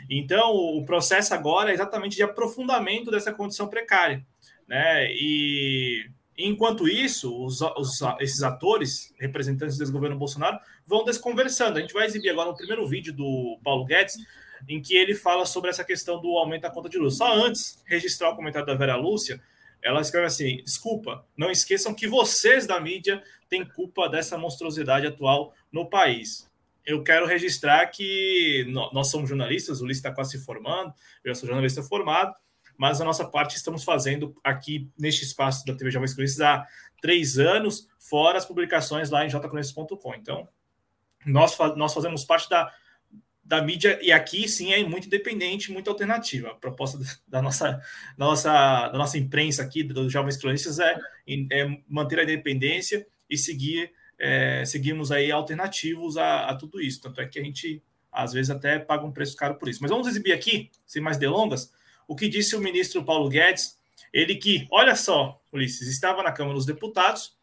Então, 0.09 0.53
o 0.53 0.85
processo 0.85 1.35
agora 1.35 1.71
é 1.71 1.75
exatamente 1.75 2.17
de 2.17 2.23
aprofundamento 2.23 3.11
dessa 3.11 3.33
condição 3.33 3.67
precária, 3.67 4.25
né? 4.69 5.11
E 5.11 6.09
enquanto 6.39 6.87
isso, 6.87 7.45
os, 7.45 7.61
os, 7.61 8.01
esses 8.21 8.43
atores, 8.43 9.13
representantes 9.19 9.77
do 9.77 9.81
desgoverno 9.81 10.17
Bolsonaro, 10.17 10.61
vão 10.87 11.05
desconversando. 11.05 11.79
A 11.79 11.81
gente 11.81 11.95
vai 11.95 12.07
exibir 12.07 12.31
agora 12.31 12.51
um 12.51 12.55
primeiro 12.55 12.87
vídeo 12.87 13.13
do 13.13 13.59
Paulo 13.65 13.85
Guedes, 13.85 14.17
em 14.69 14.81
que 14.81 14.97
ele 14.97 15.15
fala 15.15 15.47
sobre 15.47 15.71
essa 15.71 15.85
questão 15.85 16.21
do 16.21 16.37
aumento 16.37 16.63
da 16.63 16.71
conta 16.71 16.89
de 16.89 16.99
luz. 16.99 17.17
Só 17.17 17.33
antes, 17.33 17.83
registrar 17.87 18.31
o 18.31 18.37
comentário 18.37 18.67
da 18.67 18.75
Vera 18.75 18.97
Lúcia, 18.97 19.41
ela 19.83 20.01
escreve 20.01 20.27
assim: 20.27 20.57
desculpa, 20.65 21.25
não 21.37 21.51
esqueçam 21.51 21.95
que 21.95 22.09
vocês 22.09 22.67
da 22.67 22.81
mídia 22.81 23.23
têm 23.49 23.65
culpa 23.65 24.09
dessa 24.09 24.37
monstruosidade 24.37 25.07
atual 25.07 25.55
no 25.71 25.89
país. 25.89 26.51
Eu 26.85 27.03
quero 27.03 27.27
registrar 27.27 27.87
que 27.87 28.65
nós 28.93 29.11
somos 29.11 29.29
jornalistas, 29.29 29.81
o 29.81 29.85
Ulisses 29.85 29.99
está 29.99 30.13
quase 30.13 30.33
se 30.33 30.45
formando, 30.45 30.95
eu 31.25 31.35
sou 31.35 31.49
jornalista 31.49 31.83
formado, 31.83 32.33
mas 32.77 33.01
a 33.01 33.05
nossa 33.05 33.25
parte 33.25 33.57
estamos 33.57 33.83
fazendo 33.83 34.35
aqui 34.45 34.89
neste 34.97 35.25
espaço 35.25 35.67
da 35.67 35.75
TV 35.75 35.91
Jovens 35.91 36.15
Cronistas 36.15 36.41
há 36.41 36.67
três 37.01 37.39
anos, 37.39 37.89
fora 37.99 38.39
as 38.39 38.45
publicações 38.45 39.11
lá 39.11 39.25
em 39.25 39.29
jcronistas.com. 39.29 40.15
Então, 40.15 40.49
nós, 41.25 41.57
nós 41.77 41.93
fazemos 41.93 42.25
parte 42.25 42.49
da 42.49 42.73
da 43.47 43.63
mídia, 43.63 43.99
e 44.03 44.11
aqui 44.11 44.49
sim 44.49 44.73
é 44.73 44.83
muito 44.83 45.07
independente, 45.07 45.71
muito 45.71 45.89
alternativa. 45.89 46.51
A 46.51 46.55
proposta 46.55 46.99
da 47.29 47.41
nossa, 47.41 47.81
da 48.19 48.27
nossa, 48.27 48.89
da 48.89 48.99
nossa 48.99 49.17
imprensa 49.17 49.63
aqui, 49.63 49.85
dos 49.85 50.13
jovens 50.13 50.37
cronistas, 50.37 50.81
é, 50.81 50.99
é 51.53 51.79
manter 51.89 52.19
a 52.19 52.25
independência 52.25 53.07
e 53.31 53.39
seguir 53.39 53.93
é, 54.19 54.65
seguirmos 54.65 55.13
aí 55.13 55.31
alternativos 55.31 56.17
a, 56.17 56.47
a, 56.47 56.57
tudo 56.57 56.81
isso. 56.81 57.01
Tanto 57.01 57.21
é 57.21 57.27
que 57.27 57.39
a 57.39 57.45
gente, 57.45 57.83
às 58.11 58.33
vezes, 58.33 58.51
até 58.51 58.79
paga 58.79 59.05
um 59.05 59.13
preço 59.13 59.37
caro 59.37 59.57
por 59.57 59.69
isso. 59.69 59.81
Mas 59.81 59.91
vamos 59.91 60.09
exibir 60.09 60.33
aqui, 60.33 60.71
sem 60.87 61.01
mais 61.01 61.17
delongas, 61.17 61.73
o 62.09 62.17
que 62.17 62.29
disse 62.29 62.57
o 62.57 62.61
ministro 62.61 63.05
Paulo 63.05 63.29
Guedes. 63.29 63.79
Ele 64.13 64.35
que, 64.35 64.67
olha 64.71 64.97
só, 64.97 65.41
Ulisses, 65.53 65.89
estava 65.89 66.23
na 66.23 66.33
Câmara 66.33 66.55
dos 66.55 66.67
Deputados 66.67 67.37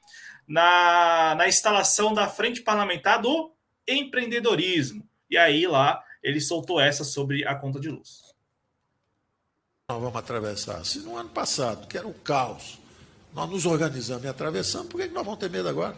na, 0.47 1.35
na 1.37 1.47
instalação 1.47 2.13
da 2.13 2.27
Frente 2.27 2.61
Parlamentar 2.61 3.21
do 3.21 3.53
Empreendedorismo. 3.87 5.07
E 5.33 5.37
aí 5.37 5.65
lá 5.65 5.99
ele 6.21 6.39
soltou 6.39 6.79
essa 6.79 7.03
sobre 7.03 7.43
a 7.43 7.55
conta 7.55 7.79
de 7.79 7.89
luz. 7.89 8.21
Nós 9.89 9.99
vamos 9.99 10.15
atravessar. 10.15 10.85
Se 10.85 10.99
no 10.99 11.17
ano 11.17 11.29
passado, 11.29 11.87
que 11.87 11.97
era 11.97 12.07
um 12.07 12.13
caos, 12.13 12.77
nós 13.33 13.49
nos 13.49 13.65
organizamos 13.65 14.23
e 14.25 14.27
atravessamos, 14.27 14.89
por 14.89 15.01
que 15.01 15.07
nós 15.07 15.25
vamos 15.25 15.39
ter 15.39 15.49
medo 15.49 15.67
agora? 15.67 15.97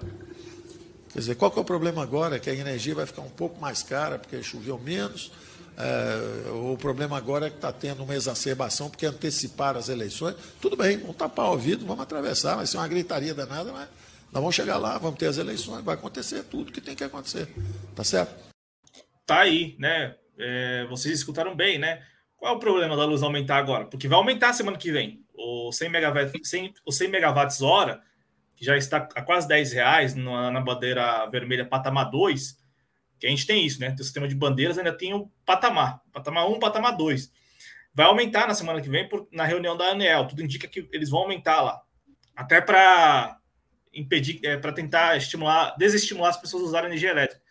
Quer 1.12 1.20
dizer, 1.20 1.36
qual 1.36 1.52
que 1.52 1.60
é 1.60 1.62
o 1.62 1.66
problema 1.66 2.02
agora? 2.02 2.40
Que 2.40 2.50
a 2.50 2.56
energia 2.56 2.96
vai 2.96 3.06
ficar 3.06 3.24
um 3.24 3.30
pouco 3.30 3.60
mais 3.60 3.84
cara 3.84 4.18
porque 4.18 4.42
choveu 4.42 4.80
menos. 4.80 5.34
É, 5.78 6.52
o 6.52 6.78
problema 6.78 7.18
agora 7.18 7.48
é 7.48 7.50
que 7.50 7.58
está 7.58 7.74
tendo 7.74 8.06
uma 8.06 8.16
exacerbação 8.16 8.90
porque 8.90 9.06
anteciparam 9.06 9.78
as 9.78 9.90
eleições. 9.90 10.38
Tudo 10.62 10.78
bem, 10.78 10.96
vamos 10.98 11.18
tapar 11.18 11.48
o 11.48 11.52
ouvido, 11.52 11.86
vamos 11.86 12.04
atravessar, 12.04 12.56
vai 12.56 12.66
ser 12.66 12.78
uma 12.78 12.88
gritaria 12.88 13.34
danada, 13.34 13.70
mas 13.74 13.90
nós 14.32 14.42
vamos 14.42 14.56
chegar 14.56 14.78
lá, 14.78 14.98
vamos 14.98 15.20
ter 15.20 15.28
as 15.28 15.38
eleições, 15.38 15.84
vai 15.84 15.96
acontecer 15.96 16.42
tudo 16.46 16.72
que 16.72 16.80
tem 16.80 16.96
que 16.96 17.04
acontecer. 17.04 17.54
Tá 17.94 18.06
certo? 18.06 18.55
Tá 19.26 19.42
aí, 19.42 19.76
né? 19.80 20.16
É, 20.38 20.86
vocês 20.86 21.18
escutaram 21.18 21.56
bem, 21.56 21.80
né? 21.80 22.04
Qual 22.38 22.54
é 22.54 22.56
o 22.56 22.60
problema 22.60 22.96
da 22.96 23.06
luz 23.06 23.24
aumentar 23.24 23.58
agora? 23.58 23.86
Porque 23.86 24.08
vai 24.08 24.18
aumentar 24.18 24.54
semana 24.54 24.78
que 24.78 24.92
vem. 24.92 25.24
O 25.34 25.72
100 25.72 25.90
megawatts, 25.90 26.50
100, 26.50 26.74
o 26.86 26.92
100 26.92 27.08
megawatts 27.10 27.62
hora, 27.62 28.02
que 28.56 28.64
já 28.64 28.78
está 28.78 28.98
a 28.98 29.22
quase 29.22 29.48
10 29.48 29.74
reais 29.74 30.16
na, 30.16 30.52
na 30.52 30.62
bandeira 30.62 31.26
vermelha 31.28 31.66
patamar 31.66 32.10
2, 32.12 32.58
que 33.20 33.26
a 33.26 33.30
gente 33.30 33.48
tem 33.48 33.66
isso, 33.66 33.80
né? 33.80 33.88
Tem 33.88 34.02
o 34.02 34.04
sistema 34.04 34.28
de 34.28 34.36
bandeiras, 34.36 34.78
ainda 34.78 34.96
tem 34.96 35.14
o 35.14 35.32
patamar, 35.46 36.02
patamar 36.12 36.48
1, 36.50 36.60
patamar 36.60 36.96
2. 36.96 37.32
Vai 37.94 38.06
aumentar 38.06 38.48
na 38.48 38.54
semana 38.54 38.82
que 38.82 38.90
vem 38.90 39.08
por, 39.08 39.28
na 39.32 39.46
reunião 39.46 39.76
da 39.76 39.86
ANEL. 39.86 40.28
Tudo 40.28 40.44
indica 40.44 40.68
que 40.68 40.88
eles 40.92 41.10
vão 41.10 41.22
aumentar 41.22 41.62
lá. 41.62 41.82
Até 42.36 42.60
para 42.60 43.40
impedir, 43.94 44.40
é, 44.44 44.58
para 44.58 44.74
tentar 44.74 45.16
estimular, 45.16 45.74
desestimular 45.78 46.30
as 46.30 46.38
pessoas 46.38 46.64
a 46.64 46.66
usarem 46.66 46.90
energia 46.90 47.12
elétrica. 47.12 47.42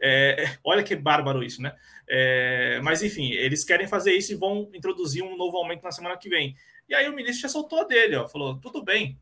É, 0.00 0.56
olha 0.62 0.82
que 0.82 0.94
bárbaro 0.94 1.42
isso, 1.42 1.62
né? 1.62 1.74
É, 2.08 2.80
mas 2.82 3.02
enfim, 3.02 3.30
eles 3.32 3.64
querem 3.64 3.86
fazer 3.86 4.12
isso 4.12 4.32
e 4.32 4.36
vão 4.36 4.68
introduzir 4.74 5.22
um 5.22 5.36
novo 5.36 5.56
aumento 5.56 5.82
na 5.82 5.90
semana 5.90 6.16
que 6.16 6.28
vem. 6.28 6.56
E 6.88 6.94
aí 6.94 7.08
o 7.08 7.14
ministro 7.14 7.42
já 7.42 7.48
soltou 7.48 7.80
a 7.80 7.84
dele, 7.84 8.16
ó, 8.16 8.28
falou: 8.28 8.58
tudo 8.58 8.82
bem, 8.82 9.18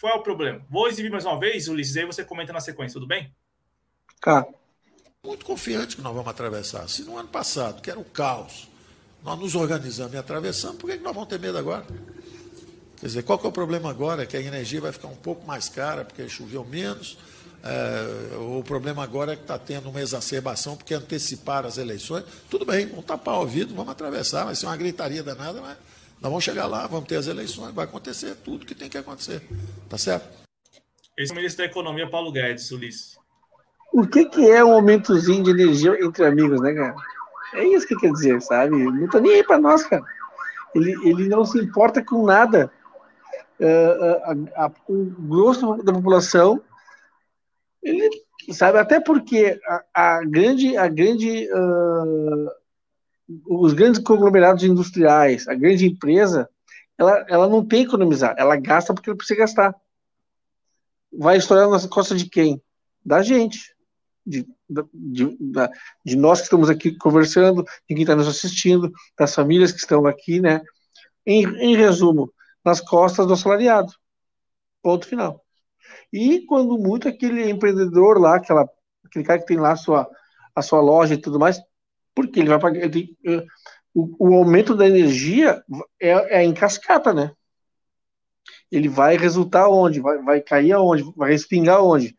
qual 0.00 0.14
é 0.14 0.16
o 0.16 0.22
problema? 0.22 0.64
Vou 0.68 0.88
exibir 0.88 1.10
mais 1.10 1.24
uma 1.24 1.38
vez, 1.38 1.68
Ulisses, 1.68 1.96
aí 1.96 2.04
você 2.04 2.24
comenta 2.24 2.52
na 2.52 2.60
sequência, 2.60 2.94
tudo 2.94 3.06
bem? 3.06 3.32
Tá. 4.20 4.46
Muito 5.22 5.44
confiante 5.44 5.96
que 5.96 6.02
nós 6.02 6.14
vamos 6.14 6.28
atravessar. 6.28 6.88
Se 6.88 7.02
no 7.02 7.16
ano 7.16 7.28
passado, 7.28 7.80
que 7.80 7.90
era 7.90 7.98
o 7.98 8.04
caos, 8.04 8.68
nós 9.22 9.38
nos 9.38 9.54
organizamos 9.54 10.12
e 10.12 10.16
atravessamos, 10.16 10.76
por 10.76 10.90
que 10.90 10.96
nós 10.98 11.14
vamos 11.14 11.28
ter 11.28 11.38
medo 11.38 11.56
agora? 11.56 11.86
Quer 12.98 13.06
dizer, 13.06 13.22
qual 13.22 13.38
que 13.38 13.46
é 13.46 13.48
o 13.48 13.52
problema 13.52 13.90
agora? 13.90 14.26
Que 14.26 14.36
a 14.36 14.40
energia 14.40 14.80
vai 14.80 14.92
ficar 14.92 15.08
um 15.08 15.16
pouco 15.16 15.46
mais 15.46 15.68
cara 15.68 16.04
porque 16.04 16.28
choveu 16.28 16.64
menos. 16.64 17.18
É, 17.66 18.36
o 18.36 18.62
problema 18.62 19.02
agora 19.02 19.32
é 19.32 19.36
que 19.36 19.42
está 19.42 19.58
tendo 19.58 19.88
uma 19.88 20.00
exacerbação 20.00 20.76
porque 20.76 20.92
anteciparam 20.92 21.66
as 21.66 21.78
eleições. 21.78 22.24
Tudo 22.50 22.66
bem, 22.66 22.86
vamos 22.86 23.06
tapar 23.06 23.36
o 23.36 23.40
ouvido, 23.40 23.74
vamos 23.74 23.90
atravessar, 23.90 24.44
vai 24.44 24.54
ser 24.54 24.66
uma 24.66 24.76
gritaria 24.76 25.22
danada, 25.22 25.62
mas 25.62 25.78
nós 26.20 26.30
vamos 26.30 26.44
chegar 26.44 26.66
lá, 26.66 26.86
vamos 26.86 27.08
ter 27.08 27.16
as 27.16 27.26
eleições, 27.26 27.74
vai 27.74 27.86
acontecer 27.86 28.34
tudo 28.44 28.66
que 28.66 28.74
tem 28.74 28.90
que 28.90 28.98
acontecer. 28.98 29.42
Tá 29.88 29.96
certo? 29.96 30.28
Esse 31.16 31.32
é 31.32 31.34
o 31.34 31.36
ministro 31.36 31.64
da 31.64 31.70
Economia, 31.70 32.10
Paulo 32.10 32.30
Guedes, 32.30 32.70
Ulisses. 32.70 33.16
O 33.92 34.06
que, 34.06 34.26
que 34.26 34.50
é 34.50 34.62
um 34.62 34.72
aumentozinho 34.72 35.42
de 35.42 35.50
energia 35.50 35.96
entre 36.04 36.26
amigos, 36.26 36.60
né, 36.60 36.74
cara? 36.74 36.96
É 37.54 37.64
isso 37.64 37.86
que 37.86 37.96
quer 37.96 38.12
dizer, 38.12 38.42
sabe? 38.42 38.76
Não 38.76 39.08
tá 39.08 39.20
nem 39.20 39.36
aí 39.36 39.44
para 39.44 39.58
nós, 39.58 39.84
cara. 39.84 40.04
Ele, 40.74 40.92
ele 41.08 41.28
não 41.28 41.44
se 41.44 41.58
importa 41.58 42.04
com 42.04 42.26
nada. 42.26 42.70
Uh, 43.60 44.50
a, 44.56 44.64
a, 44.66 44.70
o 44.88 45.04
grosso 45.20 45.76
da 45.84 45.92
população, 45.92 46.60
ele 47.84 48.10
sabe, 48.52 48.78
até 48.78 48.98
porque 48.98 49.60
a, 49.66 50.16
a 50.16 50.24
grande, 50.24 50.76
a 50.76 50.88
grande 50.88 51.48
uh, 51.52 52.50
os 53.46 53.72
grandes 53.72 54.00
conglomerados 54.00 54.64
industriais, 54.64 55.48
a 55.48 55.54
grande 55.54 55.86
empresa, 55.86 56.48
ela, 56.98 57.24
ela 57.28 57.48
não 57.48 57.64
tem 57.64 57.82
que 57.82 57.88
economizar, 57.88 58.34
ela 58.38 58.56
gasta 58.56 58.92
porque 58.92 59.08
ela 59.08 59.16
precisa 59.16 59.40
gastar. 59.40 59.74
Vai 61.12 61.36
estourar 61.36 61.68
nas 61.68 61.86
costas 61.86 62.22
de 62.22 62.28
quem? 62.28 62.62
Da 63.04 63.22
gente. 63.22 63.74
De, 64.26 64.46
de, 64.94 65.36
de, 66.04 66.16
nós 66.16 66.38
que 66.38 66.44
estamos 66.44 66.70
aqui 66.70 66.96
conversando, 66.96 67.62
de 67.62 67.94
quem 67.94 68.00
está 68.00 68.16
nos 68.16 68.26
assistindo, 68.26 68.90
das 69.18 69.34
famílias 69.34 69.70
que 69.70 69.78
estão 69.78 70.06
aqui, 70.06 70.40
né? 70.40 70.62
Em, 71.26 71.44
em 71.58 71.76
resumo, 71.76 72.32
nas 72.64 72.80
costas 72.80 73.26
do 73.26 73.34
assalariado. 73.34 73.92
Ponto 74.82 75.06
final. 75.06 75.43
E 76.14 76.42
quando 76.46 76.78
muito 76.78 77.08
aquele 77.08 77.50
empreendedor 77.50 78.20
lá, 78.20 78.36
aquela, 78.36 78.70
aquele 79.04 79.24
cara 79.24 79.40
que 79.40 79.46
tem 79.46 79.56
lá 79.56 79.72
a 79.72 79.76
sua, 79.76 80.08
a 80.54 80.62
sua 80.62 80.80
loja 80.80 81.14
e 81.14 81.20
tudo 81.20 81.40
mais, 81.40 81.60
porque 82.14 82.38
ele 82.38 82.50
vai 82.50 82.60
pagar. 82.60 82.84
Ele, 82.84 83.16
eh, 83.26 83.44
o, 83.92 84.28
o, 84.28 84.34
aumento 84.36 84.76
da 84.76 84.86
energia 84.86 85.60
é, 86.00 86.38
é 86.38 86.44
em 86.44 86.54
cascata, 86.54 87.12
né? 87.12 87.32
Ele 88.70 88.88
vai 88.88 89.16
resultar 89.16 89.68
onde? 89.68 89.98
Vai, 89.98 90.22
vai 90.22 90.40
cair 90.40 90.70
aonde? 90.70 91.02
Vai 91.16 91.32
respingar 91.32 91.82
onde? 91.82 92.16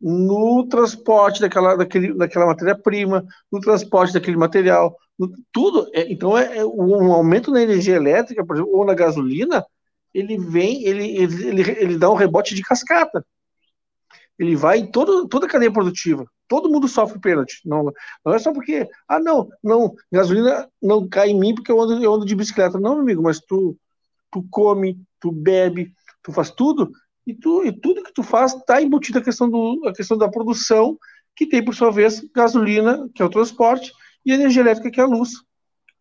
No 0.00 0.66
transporte 0.68 1.40
daquela, 1.40 1.76
daquele, 1.76 2.14
daquela 2.14 2.46
matéria-prima, 2.46 3.24
no 3.50 3.60
transporte 3.60 4.12
daquele 4.12 4.36
material, 4.36 4.96
no, 5.16 5.30
tudo. 5.52 5.88
É, 5.94 6.12
então, 6.12 6.36
é, 6.36 6.58
é, 6.58 6.64
um 6.66 7.12
aumento 7.12 7.52
na 7.52 7.62
energia 7.62 7.94
elétrica, 7.94 8.44
por 8.44 8.56
exemplo, 8.56 8.76
ou 8.76 8.84
na 8.84 8.94
gasolina, 8.94 9.64
ele 10.12 10.36
vem, 10.36 10.82
ele, 10.84 11.16
ele, 11.16 11.46
ele, 11.46 11.70
ele 11.78 11.96
dá 11.96 12.10
um 12.10 12.16
rebote 12.16 12.52
de 12.52 12.62
cascata. 12.62 13.24
Ele 14.38 14.54
vai 14.54 14.78
em 14.78 14.90
todo, 14.90 15.26
toda 15.28 15.46
a 15.46 15.48
cadeia 15.48 15.72
produtiva. 15.72 16.26
Todo 16.48 16.70
mundo 16.70 16.86
sofre 16.86 17.18
pênalti. 17.18 17.60
Não, 17.64 17.92
não 18.24 18.34
é 18.34 18.38
só 18.38 18.52
porque, 18.52 18.88
ah, 19.08 19.18
não, 19.18 19.48
não, 19.62 19.94
gasolina 20.12 20.68
não 20.80 21.08
cai 21.08 21.30
em 21.30 21.38
mim 21.38 21.54
porque 21.54 21.72
eu 21.72 21.80
ando, 21.80 22.02
eu 22.02 22.14
ando 22.14 22.26
de 22.26 22.34
bicicleta. 22.34 22.78
Não, 22.78 23.00
amigo, 23.00 23.22
mas 23.22 23.40
tu, 23.40 23.76
tu 24.30 24.46
come, 24.50 25.00
tu 25.18 25.32
bebe, 25.32 25.92
tu 26.22 26.32
faz 26.32 26.50
tudo, 26.50 26.90
e, 27.26 27.34
tu, 27.34 27.64
e 27.64 27.72
tudo 27.72 28.04
que 28.04 28.12
tu 28.12 28.22
faz 28.22 28.54
está 28.54 28.80
embutido 28.80 29.18
a 29.18 29.22
questão, 29.22 29.50
do, 29.50 29.82
a 29.86 29.92
questão 29.92 30.16
da 30.16 30.28
produção, 30.28 30.96
que 31.34 31.46
tem, 31.46 31.64
por 31.64 31.74
sua 31.74 31.90
vez, 31.90 32.20
gasolina, 32.34 33.08
que 33.14 33.20
é 33.20 33.24
o 33.24 33.30
transporte, 33.30 33.92
e 34.24 34.32
energia 34.32 34.62
elétrica, 34.62 34.90
que 34.90 35.00
é 35.00 35.02
a 35.02 35.06
luz, 35.06 35.30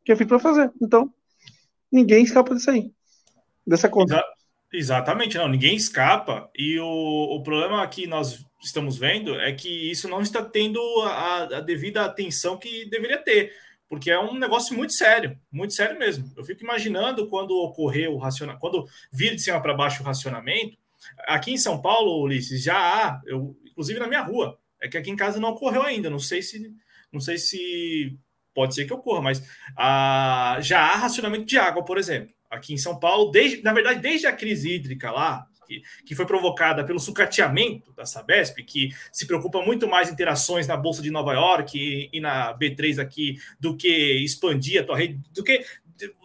que 0.04 0.12
é 0.12 0.16
feito 0.16 0.30
para 0.30 0.40
fazer. 0.40 0.72
Então, 0.82 1.12
ninguém 1.92 2.24
escapa 2.24 2.54
disso 2.54 2.70
aí, 2.70 2.92
dessa 3.66 3.90
conta. 3.90 4.24
Exatamente, 4.78 5.38
não, 5.38 5.48
ninguém 5.48 5.74
escapa. 5.74 6.50
E 6.54 6.78
o, 6.80 6.86
o 6.86 7.42
problema 7.42 7.88
que 7.88 8.06
nós 8.06 8.46
estamos 8.62 8.98
vendo 8.98 9.40
é 9.40 9.54
que 9.54 9.70
isso 9.70 10.10
não 10.10 10.22
está 10.22 10.44
tendo 10.44 10.80
a, 11.04 11.44
a 11.44 11.62
devida 11.62 12.04
atenção 12.04 12.58
que 12.58 12.84
deveria 12.90 13.18
ter, 13.18 13.54
porque 13.88 14.12
é 14.12 14.20
um 14.20 14.38
negócio 14.38 14.76
muito 14.76 14.92
sério, 14.92 15.40
muito 15.50 15.74
sério 15.74 15.98
mesmo. 15.98 16.30
Eu 16.36 16.44
fico 16.44 16.62
imaginando 16.62 17.30
quando 17.30 17.52
ocorreu 17.52 18.16
o 18.16 18.18
racionamento, 18.18 18.60
quando 18.60 18.86
vir 19.14 19.36
de 19.36 19.42
cima 19.42 19.62
para 19.62 19.74
baixo 19.74 20.04
o 20.04 20.06
racionamento. 20.06 20.78
Aqui 21.20 21.54
em 21.54 21.58
São 21.58 21.82
Paulo, 21.82 22.22
Ulisses, 22.22 22.62
já 22.62 22.78
há, 22.78 23.22
eu, 23.26 23.56
inclusive 23.66 23.98
na 23.98 24.08
minha 24.08 24.24
rua, 24.24 24.60
é 24.82 24.90
que 24.90 24.98
aqui 24.98 25.10
em 25.10 25.16
casa 25.16 25.40
não 25.40 25.52
ocorreu 25.52 25.84
ainda. 25.84 26.10
Não 26.10 26.20
sei 26.20 26.42
se, 26.42 26.70
não 27.14 27.22
sei 27.22 27.38
se 27.38 28.18
pode 28.54 28.76
ser 28.76 28.84
que 28.84 28.94
ocorra, 28.94 29.22
mas 29.22 29.42
ah, 29.78 30.58
já 30.60 30.82
há 30.82 30.96
racionamento 30.98 31.46
de 31.46 31.58
água, 31.58 31.86
por 31.86 31.98
exemplo 31.98 32.35
aqui 32.50 32.74
em 32.74 32.78
São 32.78 33.00
Paulo, 33.00 33.32
desde, 33.32 33.62
na 33.64 33.74
verdade, 33.74 34.00
desde 34.00 34.28
a 34.28 34.34
crise 34.34 34.74
hídrica 34.74 35.12
lá, 35.12 35.48
que, 35.66 35.82
que, 36.06 36.16
foi 36.16 36.26
provocada 36.26 36.84
pelo 36.84 37.00
sucateamento 37.00 37.92
da 37.94 38.06
Sabesp, 38.06 38.64
que 38.64 38.90
se 39.12 39.26
preocupa 39.26 39.62
muito 39.62 39.88
mais 39.88 40.10
em 40.10 40.16
ter 40.16 40.28
ações 40.28 40.68
na 40.68 40.78
Bolsa 40.78 41.02
de 41.02 41.12
Nova 41.12 41.34
York 41.34 41.78
e, 41.78 42.10
e 42.14 42.20
na 42.20 42.58
B3 42.58 43.00
aqui 43.00 43.38
do 43.60 43.76
que 43.76 43.90
expandir 44.24 44.82
a 44.82 44.86
tua 44.86 44.98
rede, 44.98 45.20
do 45.34 45.44
que, 45.44 45.66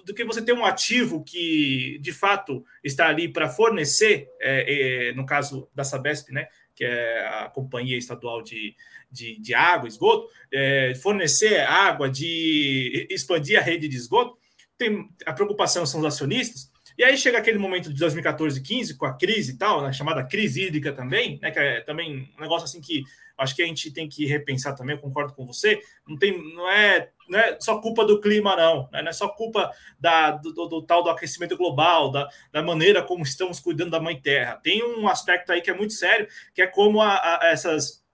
do 0.05 0.14
que 0.14 0.25
você 0.25 0.43
ter 0.43 0.53
um 0.53 0.64
ativo 0.64 1.25
que 1.25 1.99
de 2.01 2.12
fato 2.12 2.64
está 2.85 3.09
ali 3.09 3.29
para 3.29 3.49
fornecer, 3.49 4.29
é, 4.41 5.09
é, 5.09 5.12
no 5.14 5.25
caso 5.25 5.68
da 5.75 5.85
Sabesp, 5.85 6.33
né, 6.33 6.47
que 6.75 6.85
é 6.85 7.27
a 7.27 7.49
companhia 7.49 7.97
estadual 7.97 8.43
de, 8.43 8.75
de, 9.11 9.39
de 9.39 9.55
água, 9.55 9.89
esgoto, 9.89 10.29
é, 10.53 10.95
fornecer 10.95 11.61
água, 11.61 12.09
de 12.09 13.07
expandir 13.11 13.59
a 13.59 13.62
rede 13.62 13.89
de 13.89 13.97
esgoto 13.97 14.39
tem 14.81 15.09
a 15.26 15.33
preocupação 15.33 15.85
são 15.85 16.01
os 16.01 16.07
acionistas, 16.07 16.70
E 16.99 17.05
aí 17.05 17.16
chega 17.16 17.39
aquele 17.39 17.59
momento 17.59 17.93
de 17.93 17.99
2014, 17.99 18.61
15, 18.61 18.97
com 18.97 19.07
a 19.07 19.16
crise 19.16 19.53
e 19.53 19.57
tal, 19.57 19.83
né, 19.83 19.93
chamada 19.93 20.24
crise 20.24 20.62
hídrica 20.62 20.93
também, 20.93 21.39
né, 21.41 21.51
que 21.51 21.59
é 21.59 21.81
também 21.83 22.28
um 22.37 22.41
negócio 22.41 22.64
assim 22.64 22.81
que 22.81 23.05
acho 23.39 23.57
que 23.57 23.62
a 23.62 23.66
gente 23.66 23.91
tem 23.91 24.07
que 24.07 24.26
repensar 24.26 24.74
também, 24.74 24.95
eu 24.95 25.01
concordo 25.01 25.33
com 25.33 25.47
você, 25.47 25.81
não, 26.07 26.18
tem, 26.18 26.37
não, 26.55 26.68
é, 26.68 27.11
não 27.28 27.39
é 27.39 27.57
só 27.59 27.81
culpa 27.81 28.05
do 28.05 28.20
clima, 28.20 28.55
não, 28.55 28.89
né? 28.93 29.01
não 29.01 29.09
é 29.09 29.12
só 29.12 29.28
culpa 29.28 29.70
da, 29.99 30.33
do, 30.33 30.53
do, 30.53 30.66
do, 30.66 30.83
tal 30.83 31.03
do 31.03 31.09
aquecimento 31.09 31.57
global, 31.57 32.11
da, 32.11 32.28
da 32.53 32.62
maneira 32.62 33.03
como 33.03 33.22
estamos 33.22 33.59
cuidando 33.59 33.93
da 33.93 34.01
Mãe 34.01 34.20
Terra. 34.20 34.61
Tem 34.62 34.85
um 34.85 35.09
aspecto 35.09 35.53
aí 35.53 35.62
que 35.62 35.70
é 35.70 35.74
muito 35.74 35.95
sério, 35.95 36.28
que 36.55 36.61
é 36.61 36.66
como 36.66 37.01
a, 37.01 37.14
a, 37.14 37.49
essas, 37.51 38.05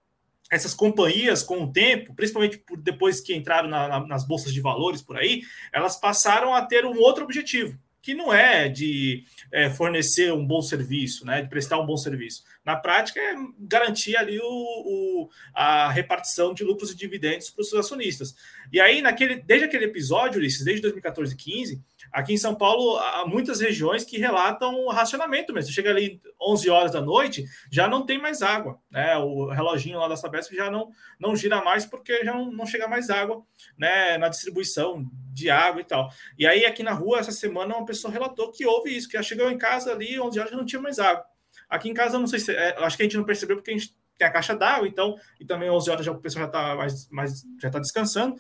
essas 0.51 0.75
companhias, 0.75 1.43
com 1.43 1.65
o 1.65 1.73
tempo, 1.73 2.15
principalmente 2.15 2.59
por, 2.59 2.77
depois 2.81 3.21
que 3.21 3.35
entraram 3.35 3.69
na, 3.69 3.89
na, 3.89 4.07
nas 4.07 4.27
bolsas 4.27 4.53
de 4.53 4.61
valores 4.61 5.03
por 5.03 5.17
aí, 5.17 5.43
elas 5.73 5.99
passaram 5.99 6.55
a 6.55 6.63
ter 6.63 6.85
um 6.85 6.99
outro 6.99 7.25
objetivo, 7.25 7.79
que 8.01 8.15
não 8.15 8.33
é 8.33 8.69
de 8.69 9.25
é, 9.51 9.69
fornecer 9.69 10.33
um 10.33 10.47
bom 10.47 10.63
serviço, 10.63 11.27
né, 11.27 11.43
de 11.43 11.49
prestar 11.49 11.81
um 11.81 11.87
bom 11.87 11.97
serviço. 11.97 12.45
Na 12.65 12.77
prática, 12.77 13.19
é 13.19 13.35
garantir 13.59 14.17
ali 14.17 14.39
o, 14.39 14.45
o 14.45 15.31
a 15.53 15.91
repartição 15.91 16.55
de 16.55 16.63
lucros 16.63 16.93
e 16.93 16.97
dividendos 16.97 17.51
para 17.51 17.63
os 17.63 17.69
seus 17.69 17.85
acionistas. 17.85 18.37
E 18.73 18.81
aí, 18.81 19.03
naquele, 19.03 19.37
desde 19.43 19.67
aquele 19.67 19.87
episódio, 19.87 20.39
Ulisses, 20.39 20.65
desde 20.65 20.83
2014 20.83 21.35
e 21.35 21.37
15, 21.37 21.83
aqui 22.17 22.33
em 22.33 22.39
São 22.39 22.55
Paulo, 22.55 22.97
há 22.97 23.27
muitas 23.27 23.61
regiões 23.61 24.03
que 24.03 24.17
relatam 24.17 24.89
racionamento 24.89 25.53
mesmo. 25.53 25.71
Chega 25.71 25.91
ali 25.91 26.19
11 26.41 26.71
horas 26.71 26.93
da 26.93 27.03
noite, 27.03 27.45
já 27.71 27.87
não 27.87 28.07
tem 28.07 28.19
mais 28.19 28.41
água. 28.41 28.81
Né? 28.91 29.19
O 29.19 29.51
reloginho 29.51 29.99
lá 29.99 30.09
da 30.09 30.17
Sabesp 30.17 30.57
já 30.57 30.71
não, 30.71 30.89
não 31.21 31.37
gira 31.37 31.63
mais 31.63 31.85
porque 31.85 32.25
já 32.25 32.33
não, 32.33 32.51
não 32.51 32.65
chega 32.65 32.89
mais 32.89 33.11
água 33.11 33.45
né, 33.77 34.17
na 34.17 34.31
distribuição 34.31 35.05
de 35.31 35.51
água 35.51 35.83
e 35.83 35.85
tal. 35.85 36.09
E 36.39 36.47
aí, 36.47 36.65
aqui 36.65 36.83
na 36.83 36.95
rua, 36.95 37.19
essa 37.19 37.33
semana, 37.33 37.77
uma 37.77 37.85
pessoa 37.85 38.11
relatou 38.11 38.51
que 38.51 38.65
houve 38.65 38.97
isso, 38.97 39.09
que 39.09 39.19
já 39.19 39.23
chegou 39.23 39.51
em 39.51 39.59
casa 39.59 39.93
ali, 39.93 40.19
11 40.19 40.39
horas, 40.39 40.51
já 40.53 40.57
não 40.57 40.65
tinha 40.65 40.81
mais 40.81 40.99
água. 40.99 41.23
Aqui 41.69 41.91
em 41.91 41.95
casa, 41.95 42.19
não 42.19 42.27
sei 42.27 42.39
se. 42.39 42.51
É, 42.51 42.77
acho 42.79 42.97
que 42.97 43.03
a 43.03 43.05
gente 43.05 43.19
não 43.19 43.25
percebeu 43.25 43.57
porque 43.57 43.73
a 43.73 43.75
gente 43.75 43.95
tem 44.17 44.27
a 44.27 44.31
caixa 44.31 44.57
d'água, 44.57 44.89
então, 44.89 45.17
e 45.39 45.45
também 45.45 45.69
11 45.69 45.91
horas 45.91 46.07
já 46.07 46.13
o 46.13 46.19
pessoal 46.19 46.45
já 46.45 46.47
está 46.47 46.75
mais, 46.75 47.11
mais, 47.11 47.43
já 47.61 47.69
tá 47.69 47.79
descansando. 47.79 48.37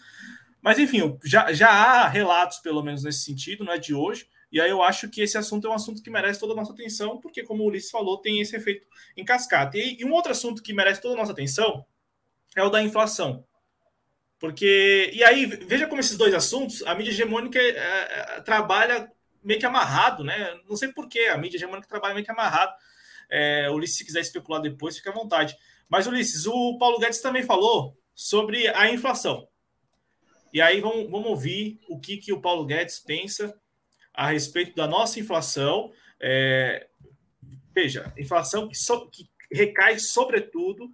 Mas, 0.66 0.80
enfim, 0.80 1.16
já, 1.22 1.52
já 1.52 1.68
há 1.70 2.08
relatos, 2.08 2.58
pelo 2.58 2.82
menos 2.82 3.04
nesse 3.04 3.20
sentido, 3.20 3.62
não 3.62 3.72
é 3.72 3.78
de 3.78 3.94
hoje. 3.94 4.28
E 4.50 4.60
aí 4.60 4.68
eu 4.68 4.82
acho 4.82 5.08
que 5.08 5.20
esse 5.20 5.38
assunto 5.38 5.68
é 5.68 5.70
um 5.70 5.74
assunto 5.74 6.02
que 6.02 6.10
merece 6.10 6.40
toda 6.40 6.54
a 6.54 6.56
nossa 6.56 6.72
atenção, 6.72 7.20
porque, 7.20 7.44
como 7.44 7.62
o 7.62 7.66
Ulisses 7.68 7.88
falou, 7.88 8.18
tem 8.18 8.40
esse 8.40 8.56
efeito 8.56 8.84
em 9.16 9.24
cascata. 9.24 9.78
E, 9.78 9.98
e 10.00 10.04
um 10.04 10.12
outro 10.12 10.32
assunto 10.32 10.60
que 10.60 10.72
merece 10.72 11.00
toda 11.00 11.14
a 11.14 11.18
nossa 11.18 11.30
atenção 11.30 11.86
é 12.56 12.64
o 12.64 12.68
da 12.68 12.82
inflação. 12.82 13.46
Porque, 14.40 15.12
e 15.14 15.22
aí, 15.22 15.46
veja 15.46 15.86
como 15.86 16.00
esses 16.00 16.16
dois 16.16 16.34
assuntos, 16.34 16.82
a 16.82 16.96
mídia 16.96 17.12
hegemônica 17.12 17.60
é, 17.60 17.68
é, 17.68 18.40
trabalha 18.40 19.08
meio 19.44 19.60
que 19.60 19.66
amarrado, 19.66 20.24
né? 20.24 20.52
Não 20.68 20.74
sei 20.74 20.88
porquê, 20.88 21.26
a 21.26 21.38
mídia 21.38 21.58
hegemônica 21.58 21.86
trabalha 21.86 22.14
meio 22.14 22.26
que 22.26 22.32
amarrado. 22.32 22.74
É, 23.30 23.70
Ulisses, 23.70 23.98
se 23.98 24.04
quiser 24.04 24.20
especular 24.20 24.60
depois, 24.60 24.96
fica 24.96 25.10
à 25.10 25.14
vontade. 25.14 25.56
Mas, 25.88 26.08
Ulisses, 26.08 26.44
o 26.44 26.76
Paulo 26.76 26.98
Guedes 26.98 27.20
também 27.20 27.44
falou 27.44 27.96
sobre 28.16 28.66
a 28.66 28.90
inflação. 28.90 29.46
E 30.56 30.60
aí 30.62 30.80
vamos, 30.80 31.10
vamos 31.10 31.26
ouvir 31.26 31.78
o 31.86 32.00
que, 32.00 32.16
que 32.16 32.32
o 32.32 32.40
Paulo 32.40 32.64
Guedes 32.64 32.98
pensa 32.98 33.54
a 34.14 34.28
respeito 34.30 34.74
da 34.74 34.86
nossa 34.86 35.20
inflação. 35.20 35.92
É, 36.18 36.86
veja, 37.74 38.10
inflação 38.16 38.66
que, 38.66 38.74
so, 38.74 39.06
que 39.10 39.28
recai, 39.52 39.98
sobretudo, 39.98 40.90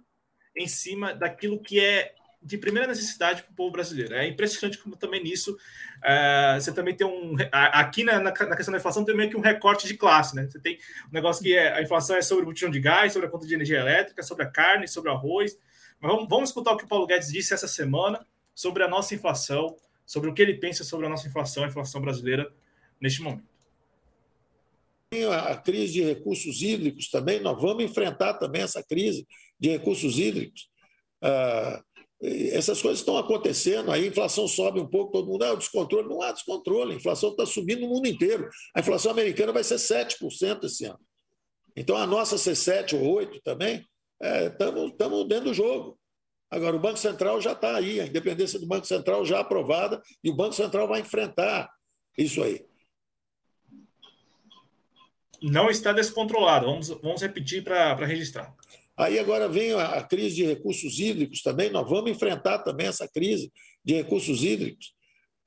em 0.53 0.67
cima 0.67 1.13
daquilo 1.13 1.61
que 1.61 1.79
é 1.79 2.13
de 2.41 2.57
primeira 2.57 2.89
necessidade 2.89 3.41
para 3.41 3.53
o 3.53 3.55
povo 3.55 3.71
brasileiro. 3.71 4.13
É 4.13 4.27
impressionante 4.27 4.77
como 4.79 4.97
também 4.97 5.23
nisso 5.23 5.53
uh, 5.53 6.59
você 6.59 6.73
também 6.73 6.93
tem 6.93 7.07
um. 7.07 7.37
Aqui 7.49 8.03
na, 8.03 8.19
na, 8.19 8.33
questão 8.33 8.73
da 8.73 8.79
inflação 8.79 9.05
tem 9.05 9.15
meio 9.15 9.29
que 9.29 9.37
um 9.37 9.39
recorte 9.39 9.87
de 9.87 9.93
classe, 9.93 10.35
né? 10.35 10.45
Você 10.45 10.59
tem 10.59 10.77
um 11.07 11.13
negócio 11.13 11.41
que 11.41 11.55
é, 11.55 11.71
a 11.71 11.81
inflação 11.81 12.17
é 12.17 12.21
sobre 12.21 12.43
o 12.43 12.47
botijão 12.47 12.69
de 12.69 12.81
gás, 12.81 13.13
sobre 13.13 13.29
a 13.29 13.31
conta 13.31 13.47
de 13.47 13.53
energia 13.53 13.79
elétrica, 13.79 14.23
sobre 14.23 14.43
a 14.43 14.51
carne, 14.51 14.89
sobre 14.89 15.09
o 15.09 15.13
arroz. 15.13 15.57
Mas 16.01 16.11
vamos, 16.11 16.27
vamos 16.27 16.49
escutar 16.49 16.73
o 16.73 16.77
que 16.77 16.83
o 16.83 16.87
Paulo 16.89 17.07
Guedes 17.07 17.31
disse 17.31 17.53
essa 17.53 17.69
semana 17.69 18.27
sobre 18.53 18.83
a 18.83 18.87
nossa 18.87 19.15
inflação, 19.15 19.75
sobre 20.05 20.29
o 20.29 20.33
que 20.33 20.41
ele 20.41 20.55
pensa 20.55 20.83
sobre 20.83 21.05
a 21.05 21.09
nossa 21.09 21.27
inflação, 21.27 21.63
a 21.63 21.67
inflação 21.67 22.01
brasileira 22.01 22.53
neste 22.99 23.21
momento. 23.21 23.51
A 25.31 25.55
crise 25.55 25.93
de 25.93 26.03
recursos 26.03 26.61
hídricos 26.61 27.09
também, 27.09 27.39
nós 27.39 27.61
vamos 27.61 27.83
enfrentar 27.83 28.33
também 28.35 28.63
essa 28.63 28.83
crise 28.83 29.27
de 29.59 29.69
recursos 29.69 30.17
hídricos. 30.17 30.69
Uh, 31.23 31.83
essas 32.51 32.81
coisas 32.81 32.99
estão 32.99 33.17
acontecendo, 33.17 33.91
aí 33.91 34.05
a 34.05 34.07
inflação 34.07 34.47
sobe 34.47 34.79
um 34.79 34.87
pouco, 34.87 35.11
todo 35.11 35.27
mundo, 35.27 35.43
ah, 35.43 35.53
o 35.53 35.57
descontrole. 35.57 36.07
Não 36.07 36.21
há 36.21 36.31
descontrole, 36.31 36.93
a 36.93 36.95
inflação 36.95 37.31
está 37.31 37.45
subindo 37.45 37.81
no 37.81 37.89
mundo 37.89 38.07
inteiro. 38.07 38.49
A 38.73 38.79
inflação 38.79 39.11
americana 39.11 39.51
vai 39.51 39.63
ser 39.63 39.75
7% 39.75 40.63
esse 40.63 40.85
ano. 40.85 40.99
Então 41.75 41.97
a 41.97 42.07
nossa 42.07 42.37
ser 42.37 42.55
7 42.55 42.95
ou 42.95 43.13
8 43.15 43.41
também, 43.43 43.85
estamos 44.21 45.23
é, 45.23 45.27
dentro 45.27 45.45
do 45.45 45.53
jogo. 45.53 45.99
Agora, 46.53 46.75
o 46.75 46.79
Banco 46.79 46.97
Central 46.97 47.41
já 47.41 47.53
está 47.53 47.75
aí, 47.75 47.99
a 47.99 48.05
independência 48.05 48.59
do 48.59 48.67
Banco 48.67 48.85
Central 48.85 49.25
já 49.25 49.39
aprovada, 49.39 49.99
e 50.23 50.29
o 50.29 50.35
Banco 50.35 50.53
Central 50.53 50.87
vai 50.87 51.01
enfrentar 51.01 51.67
isso 52.15 52.43
aí. 52.43 52.63
Não 55.41 55.67
está 55.67 55.91
descontrolado, 55.91 56.67
vamos, 56.67 56.89
vamos 56.89 57.23
repetir 57.23 57.63
para 57.63 57.95
registrar. 58.05 58.53
Aí 58.95 59.17
agora 59.17 59.49
vem 59.49 59.73
a, 59.73 60.03
crise 60.03 60.35
de 60.35 60.45
recursos 60.45 60.99
hídricos 60.99 61.41
também, 61.41 61.71
nós 61.71 61.89
vamos 61.89 62.11
enfrentar 62.11 62.59
também 62.59 62.85
essa 62.85 63.07
crise 63.07 63.51
de 63.83 63.95
recursos 63.95 64.43
hídricos. 64.43 64.93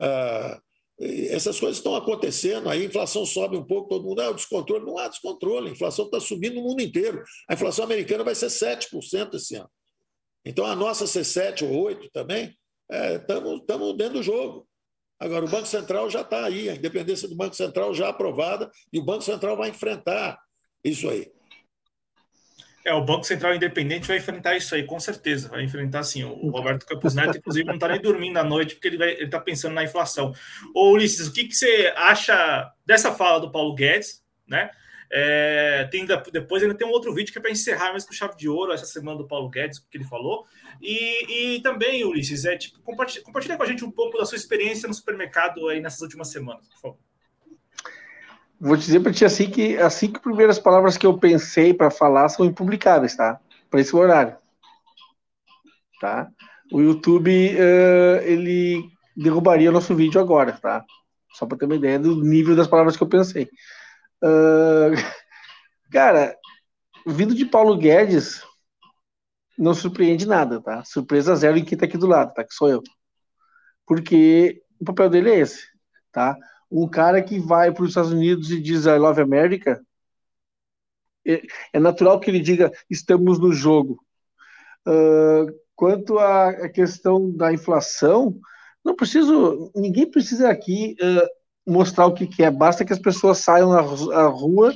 Ah, 0.01 0.61
essas 0.99 1.61
coisas 1.61 1.77
estão 1.77 1.95
acontecendo, 1.95 2.69
aí 2.69 2.83
a 2.83 2.87
inflação 2.87 3.25
sobe 3.25 3.57
um 3.57 3.65
pouco, 3.65 3.91
todo 3.91 4.05
mundo, 4.05 4.21
ah, 4.23 4.31
o 4.31 4.35
descontrole. 4.35 4.85
Não 4.85 4.99
há 4.99 5.07
descontrole, 5.07 5.69
a 5.69 5.73
inflação 5.73 6.07
está 6.07 6.19
subindo 6.19 6.57
no 6.57 6.63
mundo 6.63 6.83
inteiro. 6.83 7.23
A 7.49 7.55
inflação 7.55 7.85
americana 7.85 8.25
vai 8.25 8.35
ser 8.35 8.49
7% 8.49 9.35
esse 9.35 9.55
ano. 9.55 9.71
Então 10.47 10.65
a 10.65 10.77
nossa 10.77 11.09
ser 11.09 11.25
7 11.25 11.65
ou 11.65 11.87
8 11.87 12.09
também, 12.13 12.57
estamos 12.89 13.93
é, 13.93 13.97
dentro 13.97 14.15
do 14.15 14.23
jogo. 14.23 14.67
Agora, 15.19 15.45
o 15.45 15.49
Banco 15.49 15.67
Central 15.67 16.09
já 16.09 16.21
está 16.21 16.45
aí, 16.45 16.69
a 16.69 16.75
independência 16.75 17.27
do 17.27 17.35
Banco 17.35 17.57
Central 17.57 17.93
já 17.93 18.09
aprovada, 18.11 18.71
e 18.93 18.99
o 18.99 19.05
Banco 19.05 19.23
Central 19.23 19.57
vai 19.57 19.71
enfrentar 19.71 20.39
isso 20.85 21.09
aí. 21.09 21.33
É, 22.85 22.95
o 22.95 23.05
Banco 23.05 23.25
Central 23.25 23.53
Independente 23.53 24.07
vai 24.07 24.19
enfrentar 24.19 24.57
isso 24.57 24.73
aí, 24.73 24.85
com 24.85 25.01
certeza. 25.01 25.49
Vai 25.49 25.65
enfrentar 25.65 26.05
sim. 26.05 26.23
O 26.23 26.51
Roberto 26.51 26.87
Campos 26.87 27.17
Neto, 27.17 27.39
inclusive, 27.39 27.67
não 27.67 27.75
está 27.75 27.89
nem 27.89 28.01
dormindo 28.01 28.37
à 28.37 28.45
noite 28.45 28.77
porque 28.77 28.87
ele 28.87 29.25
está 29.25 29.41
pensando 29.41 29.75
na 29.75 29.83
inflação. 29.83 30.33
Ô, 30.73 30.93
Ulisses, 30.93 31.27
o 31.27 31.33
que, 31.33 31.49
que 31.49 31.55
você 31.55 31.93
acha 31.97 32.71
dessa 32.87 33.11
fala 33.11 33.41
do 33.41 33.51
Paulo 33.51 33.75
Guedes, 33.75 34.23
né? 34.47 34.71
É, 35.11 35.89
tem, 35.91 36.07
depois 36.33 36.63
ainda 36.63 36.75
tem 36.75 36.87
um 36.87 36.91
outro 36.91 37.15
vídeo 37.15 37.33
que 37.33 37.39
é 37.39 37.43
para 37.43 37.51
encerrar 37.51 37.93
mais 37.93 38.05
com 38.05 38.13
chave 38.13 38.37
de 38.37 38.49
ouro 38.49 38.73
essa 38.73 38.87
semana 38.87 39.19
do 39.19 39.27
Paulo 39.27 39.49
Guedes, 39.49 39.79
que 39.79 39.97
ele 39.97 40.05
falou. 40.05 40.45
E, 40.81 41.57
e 41.57 41.63
também, 41.63 42.05
Ulisses, 42.05 42.45
é, 42.45 42.57
tipo, 42.57 42.81
compartilha, 42.81 43.25
compartilha, 43.25 43.57
com 43.57 43.63
a 43.63 43.67
gente 43.67 43.85
um 43.85 43.91
pouco 43.91 44.19
da 44.19 44.27
sua 44.27 44.37
experiência 44.37 44.89
no 44.89 44.95
supermercado 44.95 45.69
aí 45.69 45.81
nessas 45.81 46.01
últimas 46.01 46.31
semanas, 46.31 46.67
por 46.69 46.81
favor. 46.81 46.99
Vou 48.59 48.77
dizer 48.77 49.01
para 49.01 49.13
ti 49.13 49.25
assim 49.25 49.51
que 49.51 49.77
as 49.77 49.95
cinco 49.95 50.21
primeiras 50.21 50.59
palavras 50.59 50.97
que 50.97 51.07
eu 51.07 51.19
pensei 51.19 51.75
para 51.75 51.91
falar 51.91 52.29
são 52.29 52.47
impublicáveis, 52.47 53.15
tá? 53.15 53.39
Para 53.71 53.81
esse 53.81 53.95
horário. 53.95 54.37
Tá? 56.01 56.29
O 56.73 56.81
YouTube, 56.81 57.31
uh, 57.31 58.23
ele 58.23 58.83
derrubaria 59.17 59.71
o 59.71 59.73
nosso 59.73 59.95
vídeo 59.95 60.21
agora, 60.21 60.53
tá? 60.53 60.85
Só 61.35 61.47
para 61.47 61.59
ter 61.59 61.67
uma 61.67 61.77
ideia 61.77 61.99
do 61.99 62.23
nível 62.23 62.57
das 62.57 62.67
palavras 62.67 62.97
que 62.97 63.03
eu 63.03 63.09
pensei. 63.09 63.49
Uh, 64.23 64.93
cara, 65.91 66.37
vindo 67.07 67.35
de 67.35 67.45
Paulo 67.45 67.77
Guedes, 67.77 68.43
não 69.59 69.75
surpreende 69.75 70.27
nada, 70.27 70.61
tá? 70.61 70.85
Surpresa 70.85 71.35
zero 71.37 71.59
em 71.59 71.65
quem 71.65 71.79
tá 71.79 71.87
aqui 71.87 71.97
do 71.97 72.07
lado, 72.07 72.35
tá? 72.35 72.45
Que 72.45 72.55
sou 72.55 72.69
eu. 72.69 72.83
Porque 73.87 74.63
o 74.81 74.85
papel 74.85 75.09
dele 75.09 75.31
é 75.31 75.39
esse, 75.39 75.67
tá? 76.13 76.37
um 76.71 76.89
cara 76.89 77.23
que 77.23 77.39
vai 77.39 77.73
para 77.73 77.83
os 77.83 77.91
Estados 77.91 78.13
Unidos 78.13 78.51
e 78.51 78.61
diz 78.61 78.87
I 78.87 78.97
love 78.97 79.21
America, 79.21 79.81
é, 81.27 81.43
é 81.73 81.81
natural 81.81 82.21
que 82.21 82.31
ele 82.31 82.41
diga 82.41 82.71
estamos 82.91 83.39
no 83.39 83.53
jogo. 83.53 83.99
Uh, 84.87 85.53
quanto 85.75 86.19
à 86.19 86.69
questão 86.69 87.31
da 87.31 87.53
inflação, 87.53 88.39
não 88.85 88.95
preciso, 88.95 89.71
ninguém 89.75 90.09
precisa 90.09 90.49
aqui 90.49 90.97
uh, 91.01 91.29
mostrar 91.67 92.07
o 92.07 92.15
que, 92.15 92.27
que, 92.27 92.45
é, 92.45 92.51
basta 92.51 92.85
que 92.85 92.93
as 92.93 92.99
pessoas 92.99 93.39
saiam 93.39 93.73
à 93.73 94.27
rua, 94.27 94.73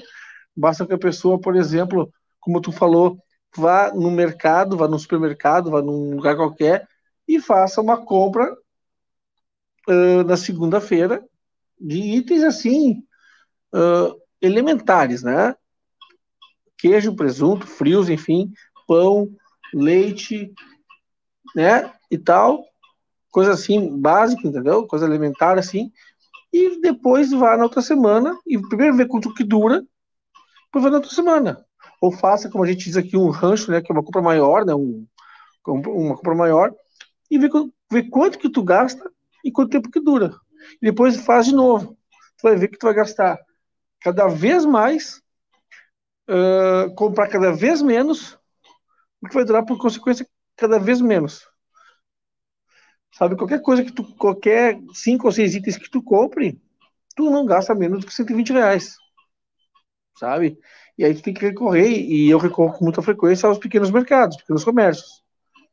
basta 0.57 0.87
que 0.87 0.93
a 0.93 0.99
pessoa, 0.99 1.41
por 1.41 1.57
exemplo, 1.57 2.13
como 2.41 2.61
tu 2.61 2.73
falou, 2.73 3.19
vá 3.57 3.93
no 3.93 4.11
mercado, 4.11 4.77
vá 4.77 4.89
no 4.89 4.99
supermercado, 4.99 5.71
vá 5.71 5.83
num 5.83 6.17
lugar 6.17 6.37
qualquer 6.37 6.89
e 7.27 7.41
faça 7.41 7.81
uma 7.81 8.05
compra 8.05 8.53
uh, 9.89 10.25
na 10.25 10.37
segunda-feira 10.37 11.25
de 11.81 11.99
itens 11.99 12.43
assim 12.43 13.03
uh, 13.75 14.21
elementares, 14.41 15.23
né? 15.23 15.55
Queijo, 16.77 17.15
presunto, 17.15 17.67
frios, 17.67 18.09
enfim, 18.09 18.53
pão, 18.87 19.31
leite, 19.73 20.53
né? 21.55 21.93
E 22.11 22.19
tal, 22.19 22.65
coisa 23.31 23.53
assim 23.53 23.99
básica, 23.99 24.47
entendeu? 24.47 24.87
Coisa 24.87 25.07
elementar 25.07 25.59
assim. 25.59 25.93
E 26.53 26.81
depois 26.81 27.31
vá 27.31 27.57
na 27.57 27.65
outra 27.65 27.83
semana 27.83 28.37
e 28.47 28.59
primeiro 28.59 28.97
vê 28.97 29.07
quanto 29.07 29.33
que 29.35 29.45
dura, 29.45 29.85
depois 30.67 30.83
vai 30.83 30.91
na 30.91 30.99
outra 30.99 31.13
semana. 31.13 31.65
Ou 32.01 32.11
faça, 32.11 32.49
como 32.49 32.65
a 32.65 32.67
gente 32.67 32.85
diz 32.85 32.97
aqui, 32.97 33.17
um 33.17 33.31
rancho, 33.31 33.71
né, 33.71 33.81
que 33.81 33.91
é 33.91 33.95
uma 33.95 34.03
compra 34.03 34.23
maior, 34.23 34.65
né, 34.65 34.75
um, 34.75 35.07
uma 35.67 36.17
compra 36.17 36.35
maior, 36.35 36.75
e 37.31 37.39
vê, 37.39 37.49
vê 37.91 38.03
quanto 38.09 38.39
que 38.39 38.51
tu 38.51 38.63
gasta 38.63 39.11
e 39.45 39.53
quanto 39.53 39.71
tempo 39.71 39.91
que 39.91 40.01
dura. 40.01 40.33
E 40.81 40.87
depois 40.87 41.17
faz 41.25 41.47
de 41.47 41.55
novo. 41.55 41.97
Tu 42.39 42.43
vai 42.43 42.57
ver 42.57 42.69
que 42.69 42.79
tu 42.79 42.87
vai 42.87 42.95
gastar 42.95 43.39
cada 44.01 44.27
vez 44.27 44.65
mais, 44.65 45.23
uh, 46.29 46.95
comprar 46.95 47.29
cada 47.29 47.53
vez 47.53 47.83
menos, 47.83 48.39
o 49.23 49.29
que 49.29 49.35
vai 49.35 49.45
durar 49.45 49.65
por 49.65 49.79
consequência 49.79 50.27
cada 50.57 50.79
vez 50.79 51.01
menos. 51.01 51.50
Sabe, 53.13 53.37
qualquer 53.37 53.61
coisa 53.61 53.85
que 53.85 53.93
tu, 53.93 54.05
qualquer 54.17 54.81
cinco 54.93 55.27
ou 55.27 55.33
seis 55.33 55.55
itens 55.55 55.77
que 55.77 55.91
tu 55.91 56.03
compre, 56.03 56.61
tu 57.17 57.31
não 57.31 57.45
gasta 57.45 57.75
menos 57.75 58.01
do 58.01 58.07
que 58.07 58.15
120 58.15 58.53
reais. 58.53 58.97
Sabe? 60.19 60.59
E 60.97 61.05
aí 61.05 61.15
tu 61.15 61.23
tem 61.23 61.35
que 61.35 61.45
recorrer, 61.45 61.89
e 61.89 62.29
eu 62.29 62.39
recorro 62.39 62.75
com 62.77 62.85
muita 62.85 63.03
frequência 63.03 63.49
aos 63.49 63.59
pequenos 63.59 63.91
mercados, 63.91 64.37
pequenos 64.37 64.65
comércios. 64.65 65.23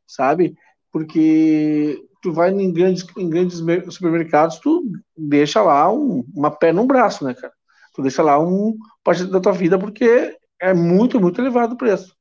Sabe? 0.06 0.56
Porque 0.90 2.02
tu 2.22 2.32
vai 2.32 2.50
em 2.50 2.72
grandes, 2.72 3.06
em 3.16 3.28
grandes 3.28 3.58
supermercados, 3.90 4.58
tu 4.58 4.84
deixa 5.16 5.62
lá 5.62 5.92
um, 5.92 6.24
uma 6.34 6.50
perna, 6.50 6.82
um 6.82 6.86
braço, 6.86 7.24
né, 7.24 7.34
cara? 7.34 7.52
Tu 7.94 8.02
deixa 8.02 8.22
lá 8.22 8.38
um 8.40 8.76
parte 9.04 9.24
da 9.26 9.40
tua 9.40 9.52
vida 9.52 9.78
porque 9.78 10.36
é 10.60 10.74
muito, 10.74 11.20
muito 11.20 11.40
elevado 11.40 11.74
o 11.74 11.78
preço. 11.78 12.16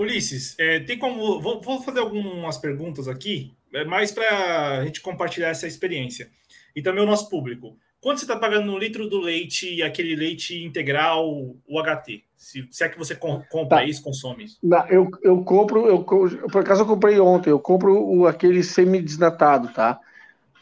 Ulisses, 0.00 0.54
é, 0.58 0.80
tem 0.80 0.98
como. 0.98 1.40
Vou, 1.40 1.60
vou, 1.60 1.82
fazer 1.82 2.00
algumas 2.00 2.56
perguntas 2.56 3.06
aqui, 3.06 3.52
é, 3.72 3.84
mais 3.84 4.10
para 4.10 4.78
a 4.78 4.84
gente 4.86 5.00
compartilhar 5.00 5.48
essa 5.48 5.66
experiência. 5.66 6.30
E 6.74 6.80
também 6.80 7.02
o 7.02 7.06
nosso 7.06 7.28
público. 7.28 7.76
Quanto 8.00 8.18
você 8.18 8.24
está 8.24 8.36
pagando 8.36 8.72
um 8.72 8.78
litro 8.78 9.06
do 9.08 9.20
leite 9.20 9.74
e 9.74 9.82
aquele 9.82 10.16
leite 10.16 10.64
integral, 10.64 11.28
o 11.28 11.82
HT? 11.82 12.24
Se, 12.34 12.66
se 12.70 12.82
é 12.82 12.88
que 12.88 12.96
você 12.96 13.14
compra 13.14 13.66
tá. 13.68 13.84
isso, 13.84 14.02
consome 14.02 14.44
isso. 14.44 14.58
Não, 14.62 14.86
eu, 14.86 15.10
eu 15.22 15.44
compro, 15.44 15.86
eu, 15.86 16.02
por 16.02 16.62
acaso 16.62 16.80
eu 16.80 16.86
comprei 16.86 17.20
ontem, 17.20 17.50
eu 17.50 17.60
compro 17.60 18.02
o, 18.02 18.26
aquele 18.26 18.62
semi-desnatado, 18.62 19.68
tá? 19.74 20.00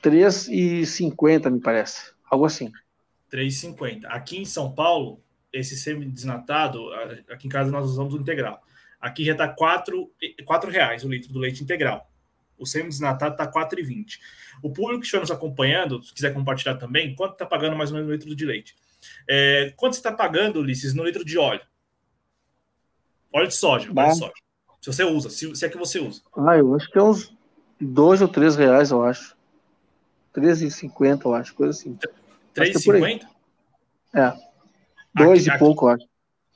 3,50 0.03 1.49
me 1.49 1.61
parece, 1.61 2.11
algo 2.29 2.45
assim. 2.45 2.73
3,50. 3.33 4.07
Aqui 4.07 4.39
em 4.39 4.45
São 4.45 4.73
Paulo, 4.73 5.21
esse 5.53 5.77
semi-desnatado, 5.77 6.93
aqui 7.31 7.47
em 7.47 7.51
casa 7.51 7.71
nós 7.71 7.89
usamos 7.89 8.15
o 8.15 8.19
integral. 8.19 8.61
Aqui 9.01 9.25
já 9.25 9.33
está 9.33 9.49
4, 9.49 10.11
4 10.45 10.71
reais 10.71 11.05
o 11.05 11.09
litro 11.09 11.33
do 11.33 11.39
leite 11.39 11.63
integral. 11.63 12.11
O 12.59 12.67
semi-desnatado 12.67 13.33
está 13.33 13.51
4,20. 13.51 14.19
O 14.63 14.73
público 14.73 15.01
que 15.01 15.05
estiver 15.07 15.21
nos 15.21 15.31
acompanhando, 15.31 16.03
se 16.03 16.13
quiser 16.13 16.35
compartilhar 16.35 16.75
também, 16.75 17.15
quanto 17.15 17.33
está 17.33 17.47
pagando 17.47 17.77
mais 17.77 17.91
ou 17.91 17.97
menos 17.97 18.09
no 18.09 18.15
litro 18.15 18.35
de 18.35 18.45
leite? 18.45 18.75
É, 19.29 19.73
quanto 19.77 19.93
você 19.95 20.01
está 20.01 20.13
pagando, 20.13 20.59
Ulisses, 20.59 20.93
no 20.93 21.05
litro 21.05 21.25
de 21.25 21.39
óleo? 21.39 21.61
Óleo 23.33 23.47
de 23.47 23.55
soja, 23.55 23.89
óleo 23.95 24.13
de 24.13 24.19
soja. 24.19 24.33
Se 24.81 24.93
você 24.93 25.05
usa, 25.05 25.31
se, 25.31 25.55
se, 25.55 25.67
é 25.67 25.69
que 25.69 25.77
você 25.77 26.01
usa. 26.01 26.23
Ah, 26.37 26.57
eu 26.57 26.75
acho 26.75 26.91
que 26.91 26.99
é 26.99 27.03
uns 27.03 27.33
2 27.81 28.23
ou 28.23 28.29
3 28.29 28.57
reais, 28.57 28.91
eu 28.91 29.05
acho. 29.05 29.37
13,50, 30.35 31.25
eu 31.25 31.35
acho, 31.35 31.55
coisa 31.55 31.73
assim. 31.73 31.97
3,50? 32.55 33.27
É. 34.15 34.33
2 35.15 35.47
é. 35.47 35.55
e 35.55 35.59
pouco, 35.59 35.87
eu 35.87 35.95
acho. 35.95 36.08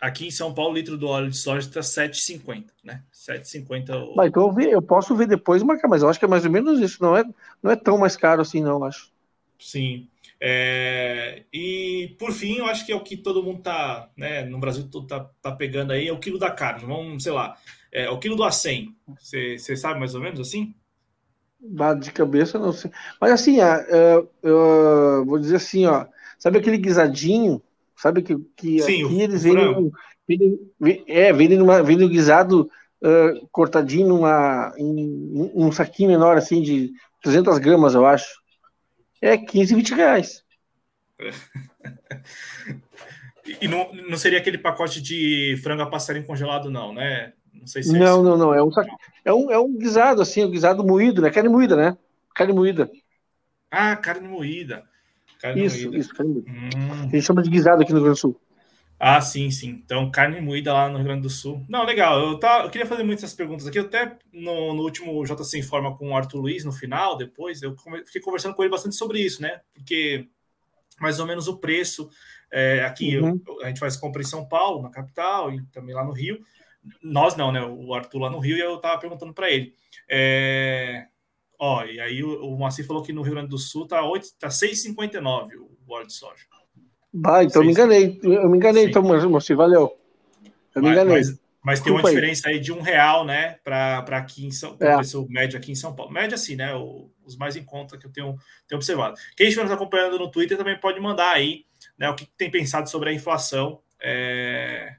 Aqui 0.02 0.26
em 0.26 0.30
São 0.32 0.52
Paulo, 0.52 0.72
o 0.72 0.74
litro 0.74 0.98
do 0.98 1.06
óleo 1.06 1.30
de 1.30 1.36
soja 1.36 1.68
está 1.68 1.78
7,50, 1.78 2.64
né? 2.82 3.04
7,50. 3.14 4.14
Mas 4.16 4.30
então 4.30 4.48
eu, 4.48 4.52
vi, 4.52 4.68
eu 4.68 4.82
posso 4.82 5.14
ver 5.14 5.28
depois 5.28 5.62
marcar, 5.62 5.86
mas 5.86 6.02
eu 6.02 6.08
acho 6.08 6.18
que 6.18 6.24
é 6.24 6.28
mais 6.28 6.44
ou 6.44 6.50
menos 6.50 6.80
isso. 6.80 7.00
Não 7.00 7.16
é, 7.16 7.22
não 7.62 7.70
é 7.70 7.76
tão 7.76 7.96
mais 7.96 8.16
caro 8.16 8.42
assim, 8.42 8.60
não, 8.60 8.82
acho. 8.82 9.12
Sim. 9.60 10.08
É, 10.40 11.44
e 11.52 12.16
por 12.18 12.32
fim, 12.32 12.56
eu 12.56 12.66
acho 12.66 12.84
que 12.84 12.90
é 12.90 12.96
o 12.96 13.04
que 13.04 13.16
todo 13.16 13.44
mundo 13.44 13.62
tá, 13.62 14.10
né, 14.16 14.44
no 14.44 14.58
Brasil 14.58 14.88
todo 14.90 15.06
tá, 15.06 15.30
tá 15.40 15.52
pegando 15.52 15.92
aí, 15.92 16.08
é 16.08 16.12
o 16.12 16.18
quilo 16.18 16.36
da 16.36 16.50
carne. 16.50 16.84
Vamos, 16.84 17.22
sei 17.22 17.30
lá, 17.30 17.56
é, 17.92 18.10
o 18.10 18.18
quilo 18.18 18.34
do 18.34 18.42
A100. 18.42 18.92
Você 19.20 19.76
sabe 19.76 20.00
mais 20.00 20.16
ou 20.16 20.20
menos 20.20 20.40
assim? 20.40 20.74
De 22.00 22.10
cabeça, 22.10 22.58
não 22.58 22.72
sei. 22.72 22.90
Mas 23.20 23.30
assim, 23.30 23.58
eu, 23.60 24.28
eu 24.42 25.24
vou 25.24 25.38
dizer 25.38 25.54
assim, 25.54 25.86
ó, 25.86 26.06
sabe 26.40 26.58
aquele 26.58 26.76
guisadinho 26.76 27.62
Sabe 28.02 28.20
que, 28.20 28.36
que 28.56 28.82
Sim, 28.82 29.04
aqui 29.04 29.22
eles 29.22 29.44
vendem, 29.44 29.92
vendem, 30.26 30.58
é, 31.06 31.32
vendem, 31.32 31.56
numa, 31.56 31.84
vendem 31.84 32.08
guisado 32.08 32.68
uh, 33.00 33.46
cortadinho 33.52 34.08
numa, 34.08 34.74
em, 34.76 35.52
um 35.54 35.70
saquinho 35.70 36.10
menor, 36.10 36.36
assim, 36.36 36.60
de 36.62 36.90
300 37.22 37.60
gramas, 37.60 37.94
eu 37.94 38.04
acho. 38.04 38.26
É 39.20 39.38
15, 39.38 39.76
20 39.76 39.94
reais. 39.94 40.42
e 43.60 43.68
não, 43.68 43.94
não 43.94 44.16
seria 44.16 44.40
aquele 44.40 44.58
pacote 44.58 45.00
de 45.00 45.56
frango 45.62 45.82
a 45.82 45.86
passarinho 45.86 46.26
congelado, 46.26 46.72
não, 46.72 46.92
né? 46.92 47.32
Não 47.54 47.68
sei 47.68 47.84
se 47.84 47.94
é 47.94 47.98
Não, 48.00 48.20
não, 48.20 48.36
não. 48.36 48.52
É 48.52 48.60
um, 48.60 48.70
é, 49.24 49.32
um, 49.32 49.50
é 49.52 49.58
um 49.60 49.78
guisado, 49.78 50.20
assim, 50.20 50.44
um 50.44 50.50
guisado 50.50 50.82
moído, 50.82 51.22
né? 51.22 51.30
Carne 51.30 51.48
moída, 51.48 51.76
né? 51.76 51.96
Carne 52.34 52.52
moída. 52.52 52.90
Ah, 53.70 53.94
carne 53.94 54.26
moída. 54.26 54.90
Carne 55.42 55.64
isso, 55.64 55.82
moída. 55.82 55.98
isso, 55.98 56.14
carne 56.14 56.32
moída. 56.34 56.50
Hum. 56.50 57.02
A 57.02 57.08
gente 57.08 57.22
chama 57.22 57.42
de 57.42 57.50
guisado 57.50 57.82
aqui 57.82 57.90
no 57.90 57.98
Rio 57.98 58.04
Grande 58.04 58.18
do 58.18 58.20
Sul. 58.20 58.40
Ah, 59.04 59.20
sim, 59.20 59.50
sim. 59.50 59.82
Então, 59.84 60.08
carne 60.12 60.40
moída 60.40 60.72
lá 60.72 60.88
no 60.88 60.98
Rio 60.98 61.06
Grande 61.06 61.22
do 61.22 61.28
Sul. 61.28 61.66
Não, 61.68 61.84
legal. 61.84 62.20
Eu, 62.20 62.38
tá, 62.38 62.62
eu 62.62 62.70
queria 62.70 62.86
fazer 62.86 63.02
muitas 63.02 63.34
perguntas 63.34 63.66
aqui. 63.66 63.76
Eu 63.76 63.86
até 63.86 64.16
no, 64.32 64.72
no 64.72 64.82
último 64.82 65.24
JC 65.24 65.58
Informa 65.58 65.96
com 65.96 66.10
o 66.10 66.16
Arthur 66.16 66.38
Luiz, 66.38 66.64
no 66.64 66.70
final, 66.70 67.16
depois, 67.16 67.60
eu 67.62 67.74
fiquei 68.06 68.22
conversando 68.22 68.54
com 68.54 68.62
ele 68.62 68.70
bastante 68.70 68.94
sobre 68.94 69.18
isso, 69.18 69.42
né? 69.42 69.60
Porque 69.74 70.28
mais 71.00 71.18
ou 71.18 71.26
menos 71.26 71.48
o 71.48 71.56
preço 71.56 72.08
é, 72.52 72.84
aqui, 72.84 73.18
uhum. 73.18 73.40
eu, 73.44 73.64
a 73.64 73.66
gente 73.66 73.80
faz 73.80 73.96
compra 73.96 74.22
em 74.22 74.26
São 74.26 74.46
Paulo, 74.46 74.80
na 74.80 74.90
capital, 74.90 75.52
e 75.52 75.60
também 75.72 75.96
lá 75.96 76.04
no 76.04 76.12
Rio. 76.12 76.38
Nós 77.02 77.34
não, 77.34 77.50
né? 77.50 77.60
O 77.60 77.92
Arthur 77.92 78.20
lá 78.20 78.30
no 78.30 78.38
Rio, 78.38 78.56
e 78.56 78.60
eu 78.60 78.76
estava 78.76 79.00
perguntando 79.00 79.34
para 79.34 79.50
ele. 79.50 79.74
É, 80.08 81.08
Ó, 81.64 81.84
e 81.84 82.00
aí 82.00 82.24
o, 82.24 82.44
o 82.44 82.58
Moacir 82.58 82.84
falou 82.84 83.04
que 83.04 83.12
no 83.12 83.22
Rio 83.22 83.34
Grande 83.34 83.50
do 83.50 83.56
Sul 83.56 83.86
tá, 83.86 84.04
8, 84.04 84.30
tá 84.36 84.48
6,59 84.48 85.50
o 85.86 85.92
óleo 85.92 86.08
de 86.08 86.12
soja. 86.12 86.44
Bah, 87.12 87.44
então 87.44 87.62
6, 87.62 87.66
me 87.66 87.70
enganei. 87.70 88.20
Eu 88.20 88.50
me 88.50 88.56
enganei, 88.56 88.86
então, 88.86 89.00
Moacir, 89.00 89.54
valeu. 89.56 89.96
Eu 90.74 90.82
me 90.82 90.90
enganei. 90.90 91.18
Mas, 91.18 91.40
mas 91.62 91.80
tem 91.80 91.92
uma 91.92 92.02
diferença 92.02 92.48
aí. 92.48 92.58
de 92.58 92.72
um 92.72 92.80
real, 92.80 93.24
né, 93.24 93.60
para 93.62 94.00
aqui 94.10 94.44
em 94.44 94.50
São 94.50 94.76
Paulo, 94.76 94.92
é. 94.92 94.96
preço 94.96 95.24
médio 95.30 95.56
aqui 95.56 95.70
em 95.70 95.76
São 95.76 95.94
Paulo. 95.94 96.12
Médio 96.12 96.34
assim, 96.34 96.56
né, 96.56 96.74
o, 96.74 97.08
os 97.24 97.36
mais 97.36 97.54
em 97.54 97.62
conta 97.62 97.96
que 97.96 98.06
eu 98.06 98.10
tenho, 98.10 98.36
tenho 98.66 98.76
observado. 98.76 99.16
Quem 99.36 99.46
estiver 99.46 99.62
nos 99.62 99.72
acompanhando 99.72 100.18
no 100.18 100.32
Twitter 100.32 100.58
também 100.58 100.76
pode 100.80 100.98
mandar 100.98 101.30
aí, 101.30 101.64
né, 101.96 102.10
o 102.10 102.16
que 102.16 102.26
tem 102.36 102.50
pensado 102.50 102.90
sobre 102.90 103.10
a 103.10 103.12
inflação. 103.12 103.80
É... 104.02 104.96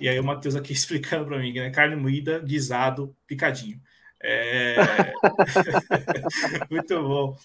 E 0.00 0.08
aí 0.08 0.18
o 0.18 0.24
Matheus 0.24 0.56
aqui 0.56 0.72
explicando 0.72 1.26
para 1.26 1.38
mim, 1.38 1.52
né, 1.52 1.68
carne 1.68 1.94
moída, 1.94 2.38
guisado, 2.38 3.14
picadinho. 3.26 3.78
É... 4.22 5.12
muito 6.70 7.02
bom, 7.02 7.36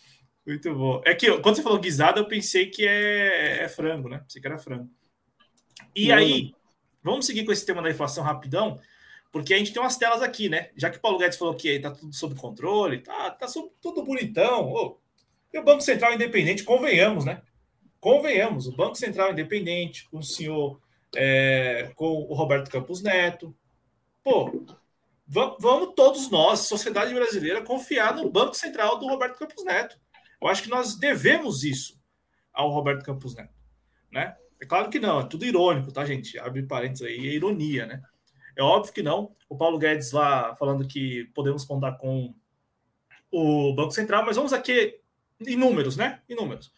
muito 0.45 0.75
bom. 0.75 1.01
É 1.05 1.13
que 1.13 1.37
quando 1.39 1.55
você 1.55 1.63
falou 1.63 1.79
guisada, 1.79 2.19
eu 2.19 2.27
pensei 2.27 2.67
que 2.67 2.85
é, 2.87 3.63
é 3.63 3.69
frango, 3.69 4.09
né? 4.09 4.19
Pensei 4.19 4.41
que 4.41 4.47
era 4.47 4.57
frango. 4.57 4.89
E 5.95 6.07
não, 6.07 6.15
aí, 6.15 6.43
não. 6.43 6.51
vamos 7.03 7.25
seguir 7.25 7.45
com 7.45 7.51
esse 7.51 7.65
tema 7.65 7.81
da 7.81 7.89
inflação 7.89 8.23
rapidão, 8.23 8.79
porque 9.31 9.53
a 9.53 9.57
gente 9.57 9.71
tem 9.71 9.81
umas 9.81 9.97
telas 9.97 10.21
aqui, 10.21 10.49
né? 10.49 10.69
Já 10.75 10.89
que 10.89 10.97
o 10.97 11.01
Paulo 11.01 11.17
Guedes 11.17 11.37
falou 11.37 11.55
que 11.55 11.79
tá 11.79 11.91
tudo 11.91 12.13
sob 12.13 12.35
controle, 12.35 12.99
tá, 12.99 13.31
tá 13.31 13.47
tudo 13.81 14.03
bonitão. 14.03 14.71
Oh, 14.71 14.97
e 15.53 15.59
o 15.59 15.63
Banco 15.63 15.81
Central 15.81 16.13
Independente, 16.13 16.63
convenhamos, 16.63 17.25
né? 17.25 17.41
Convenhamos, 17.99 18.67
o 18.67 18.75
Banco 18.75 18.95
Central 18.95 19.31
Independente, 19.31 20.09
com 20.09 20.17
o 20.17 20.23
senhor, 20.23 20.81
é, 21.15 21.91
com 21.95 22.07
o 22.07 22.33
Roberto 22.33 22.69
Campos 22.69 23.01
Neto. 23.01 23.55
Pô, 24.23 24.65
vamos 25.59 25.93
todos 25.95 26.29
nós, 26.29 26.61
sociedade 26.61 27.13
brasileira, 27.13 27.61
confiar 27.61 28.15
no 28.15 28.29
Banco 28.29 28.53
Central 28.53 28.99
do 28.99 29.07
Roberto 29.07 29.39
Campos 29.39 29.63
Neto. 29.65 29.97
Eu 30.41 30.47
acho 30.47 30.61
que 30.61 30.69
nós 30.69 30.95
devemos 30.95 31.63
isso 31.63 31.99
ao 32.53 32.69
Roberto 32.69 33.03
Campos 33.03 33.35
Neto, 33.35 33.53
né? 34.11 34.35
É 34.61 34.65
claro 34.65 34.89
que 34.89 34.99
não, 34.99 35.19
é 35.19 35.25
tudo 35.25 35.45
irônico, 35.45 35.91
tá, 35.91 36.05
gente? 36.05 36.37
Abre 36.37 36.63
parênteses 36.63 37.05
aí, 37.05 37.27
é 37.27 37.33
ironia, 37.33 37.85
né? 37.85 38.01
É 38.55 38.61
óbvio 38.61 38.93
que 38.93 39.01
não. 39.01 39.33
O 39.49 39.57
Paulo 39.57 39.79
Guedes 39.79 40.11
lá 40.11 40.55
falando 40.55 40.87
que 40.87 41.25
podemos 41.33 41.65
contar 41.65 41.93
com 41.93 42.33
o 43.31 43.73
Banco 43.73 43.91
Central, 43.91 44.23
mas 44.25 44.35
vamos 44.35 44.53
aqui 44.53 44.99
em 45.45 45.57
números, 45.57 45.97
né? 45.97 46.21
Em 46.29 46.35
números. 46.35 46.71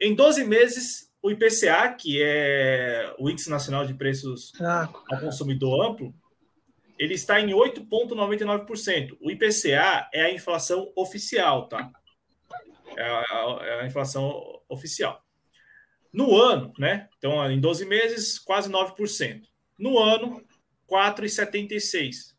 Em 0.00 0.14
12 0.14 0.44
meses, 0.44 1.10
o 1.22 1.30
IPCA, 1.30 1.94
que 1.98 2.22
é 2.22 3.14
o 3.18 3.30
Índice 3.30 3.48
Nacional 3.48 3.86
de 3.86 3.94
Preços 3.94 4.52
ah. 4.60 4.88
ao 5.10 5.20
Consumidor 5.20 5.90
Amplo, 5.90 6.14
ele 6.98 7.14
está 7.14 7.40
em 7.40 7.50
8,99%. 7.50 9.16
O 9.20 9.30
IPCA 9.30 10.08
é 10.12 10.22
a 10.22 10.32
inflação 10.32 10.92
oficial, 10.96 11.68
tá? 11.68 11.90
É 12.96 13.02
a, 13.02 13.58
é 13.62 13.80
a, 13.80 13.86
inflação 13.86 14.60
oficial. 14.68 15.22
No 16.12 16.34
ano, 16.36 16.72
né? 16.78 17.08
Então, 17.18 17.50
em 17.50 17.60
12 17.60 17.84
meses, 17.84 18.38
quase 18.38 18.70
9%. 18.70 19.42
No 19.78 19.98
ano, 19.98 20.42
4,76%. 20.88 22.34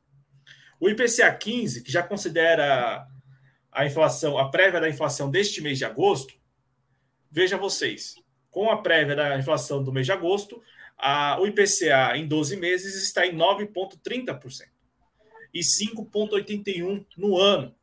O 0.80 0.89
IPCA 0.89 1.32
15, 1.34 1.84
que 1.84 1.91
já 1.91 2.01
considera 2.03 3.08
a 3.72 3.86
inflação, 3.86 4.38
a 4.38 4.49
prévia 4.49 4.80
da 4.80 4.89
inflação 4.89 5.30
deste 5.30 5.62
mês 5.62 5.78
de 5.78 5.86
agosto, 5.86 6.34
veja 7.32 7.58
vocês, 7.58 8.16
com 8.49 8.72
a 8.72 8.82
prévia 8.82 9.16
da 9.16 9.38
inflação 9.38 9.84
do 9.84 9.93
mês 9.93 10.05
de 10.05 10.12
agosto, 10.12 10.62
a, 10.98 11.39
o 11.39 11.45
IPCA 11.45 12.18
em 12.18 12.28
12 12.28 12.58
meses 12.58 12.95
está 12.95 13.26
em 13.26 13.36
9,30% 13.36 14.68
e 15.54 15.60
5,81% 15.60 17.06
no 17.18 17.38
ano. 17.38 17.76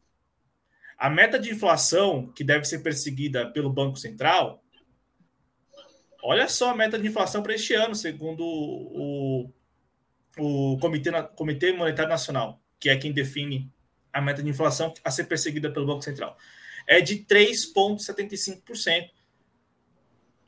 A 0.98 1.08
meta 1.08 1.38
de 1.38 1.50
inflação 1.50 2.26
que 2.32 2.44
deve 2.44 2.64
ser 2.64 2.80
perseguida 2.80 3.50
pelo 3.50 3.70
Banco 3.70 3.96
Central, 3.96 4.62
olha 6.22 6.48
só 6.48 6.70
a 6.70 6.76
meta 6.76 6.98
de 6.98 7.06
inflação 7.06 7.42
para 7.42 7.54
este 7.54 7.74
ano, 7.74 7.94
segundo 7.94 8.44
o, 8.44 9.50
o 10.38 10.78
Comitê, 10.78 11.10
Comitê 11.36 11.72
Monetário 11.72 12.10
Nacional, 12.10 12.60
que 12.78 12.88
é 12.88 12.96
quem 12.96 13.12
define 13.12 13.70
a 14.12 14.20
meta 14.20 14.42
de 14.42 14.48
inflação 14.48 14.94
a 15.04 15.10
ser 15.10 15.24
perseguida 15.24 15.70
pelo 15.70 15.86
Banco 15.86 16.02
Central. 16.02 16.36
É 16.86 17.00
de 17.00 17.24
3,75% 17.24 19.10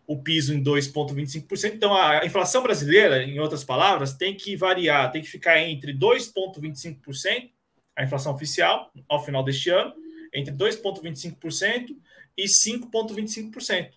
o 0.07 0.23
piso 0.23 0.55
em 0.55 0.63
2,25%. 0.63 1.75
Então, 1.75 1.95
a 1.95 2.25
inflação 2.25 2.63
brasileira, 2.63 3.23
em 3.23 3.41
outras 3.41 3.65
palavras, 3.65 4.15
tem 4.15 4.37
que 4.37 4.57
variar, 4.57 5.11
tem 5.11 5.21
que 5.21 5.29
ficar 5.29 5.61
entre 5.61 5.93
2,25%, 5.93 7.51
a 7.97 8.05
inflação 8.05 8.35
oficial, 8.35 8.93
ao 9.09 9.25
final 9.25 9.43
deste 9.43 9.71
ano, 9.71 9.95
entre 10.33 10.55
2,25% 10.55 11.97
e 12.37 12.45
5,25%. 12.45 13.91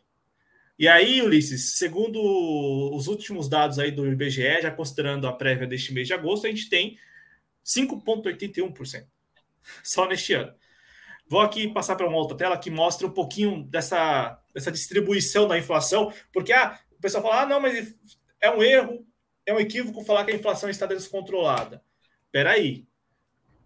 E 0.79 0.87
aí, 0.87 1.21
Ulisses, 1.21 1.77
segundo 1.77 2.21
os 2.95 3.07
últimos 3.07 3.49
dados 3.49 3.77
aí 3.77 3.91
do 3.91 4.07
IBGE, 4.07 4.61
já 4.61 4.71
considerando 4.71 5.27
a 5.27 5.33
prévia 5.33 5.67
deste 5.67 5.93
mês 5.93 6.07
de 6.07 6.13
agosto, 6.13 6.47
a 6.47 6.49
gente 6.49 6.69
tem 6.69 6.97
5,81% 7.65 9.05
só 9.83 10.07
neste 10.07 10.33
ano. 10.33 10.53
Vou 11.27 11.41
aqui 11.41 11.67
passar 11.67 11.95
para 11.95 12.07
uma 12.07 12.17
outra 12.17 12.37
tela 12.37 12.57
que 12.57 12.71
mostra 12.71 13.05
um 13.05 13.11
pouquinho 13.11 13.63
dessa, 13.63 14.41
dessa 14.53 14.71
distribuição 14.71 15.47
da 15.47 15.57
inflação, 15.57 16.11
porque 16.31 16.53
ah, 16.53 16.79
o 16.91 17.01
pessoal 17.01 17.23
fala: 17.23 17.41
ah, 17.41 17.45
não, 17.45 17.59
mas 17.59 17.95
é 18.41 18.49
um 18.49 18.63
erro, 18.63 19.05
é 19.45 19.53
um 19.53 19.59
equívoco 19.59 20.03
falar 20.03 20.25
que 20.25 20.31
a 20.31 20.35
inflação 20.35 20.69
está 20.69 20.85
descontrolada. 20.85 21.83
Espera 22.25 22.51
aí, 22.51 22.85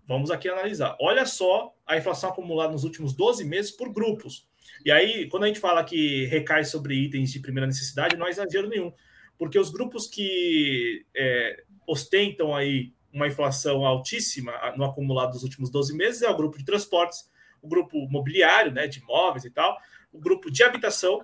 vamos 0.05 0.31
aqui 0.31 0.47
analisar. 0.47 0.95
Olha 0.99 1.25
só 1.25 1.75
a 1.85 1.97
inflação 1.97 2.29
acumulada 2.29 2.71
nos 2.71 2.83
últimos 2.83 3.13
12 3.13 3.43
meses 3.45 3.71
por 3.71 3.91
grupos. 3.91 4.47
E 4.85 4.91
aí, 4.91 5.27
quando 5.27 5.43
a 5.43 5.47
gente 5.47 5.59
fala 5.59 5.83
que 5.83 6.25
recai 6.25 6.63
sobre 6.63 6.95
itens 6.95 7.31
de 7.31 7.39
primeira 7.39 7.67
necessidade, 7.67 8.15
não 8.15 8.27
é 8.27 8.29
exagero 8.29 8.67
nenhum, 8.67 8.91
porque 9.37 9.59
os 9.59 9.69
grupos 9.69 10.07
que 10.07 11.05
é, 11.15 11.63
ostentam 11.87 12.55
aí 12.55 12.93
uma 13.11 13.27
inflação 13.27 13.85
altíssima 13.85 14.51
no 14.75 14.83
acumulado 14.85 15.33
dos 15.33 15.43
últimos 15.43 15.69
12 15.69 15.95
meses 15.95 16.21
é 16.21 16.29
o 16.29 16.35
grupo 16.35 16.57
de 16.57 16.65
transportes, 16.65 17.29
o 17.61 17.67
grupo 17.67 18.09
mobiliário, 18.09 18.71
né, 18.71 18.87
de 18.87 18.99
imóveis 18.99 19.45
e 19.45 19.49
tal, 19.49 19.77
o 20.13 20.19
grupo 20.19 20.49
de 20.49 20.63
habitação 20.63 21.21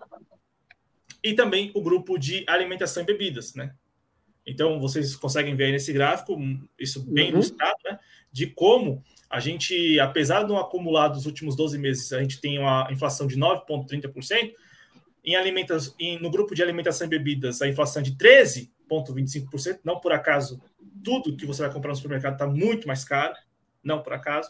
e 1.24 1.34
também 1.34 1.72
o 1.76 1.82
grupo 1.82 2.18
de 2.18 2.44
alimentação 2.48 3.04
e 3.04 3.06
bebidas, 3.06 3.54
né? 3.56 3.74
Então, 4.46 4.80
vocês 4.80 5.16
conseguem 5.16 5.56
ver 5.56 5.66
aí 5.66 5.72
nesse 5.72 5.94
gráfico, 5.94 6.36
isso 6.78 7.06
bem 7.06 7.26
uhum. 7.26 7.34
ilustrado, 7.34 7.78
né? 7.86 8.00
De 8.32 8.48
como 8.48 9.04
a 9.30 9.40
gente, 9.40 10.00
apesar 10.00 10.44
do 10.44 10.58
acumulado 10.58 11.14
dos 11.14 11.28
últimos 11.28 11.56
12 11.56 11.78
meses, 11.78 12.12
a 12.12 12.20
gente 12.20 12.42
tem 12.42 12.58
uma 12.58 12.88
inflação 12.92 13.28
de 13.28 13.38
9,30%, 13.38 14.54
em 15.24 15.36
alimentação, 15.36 15.94
no 16.20 16.32
grupo 16.32 16.56
de 16.56 16.64
alimentação 16.64 17.06
e 17.06 17.10
bebidas, 17.10 17.62
a 17.62 17.68
inflação 17.68 18.02
é 18.02 18.06
de 18.06 18.14
13,25%, 18.14 19.82
não 19.84 20.00
por 20.00 20.12
acaso 20.12 20.60
tudo 21.04 21.36
que 21.36 21.46
você 21.46 21.62
vai 21.62 21.72
comprar 21.72 21.90
no 21.90 21.96
supermercado 21.96 22.34
está 22.34 22.48
muito 22.48 22.88
mais 22.88 23.04
caro, 23.04 23.36
não 23.84 24.02
por 24.02 24.14
acaso. 24.14 24.50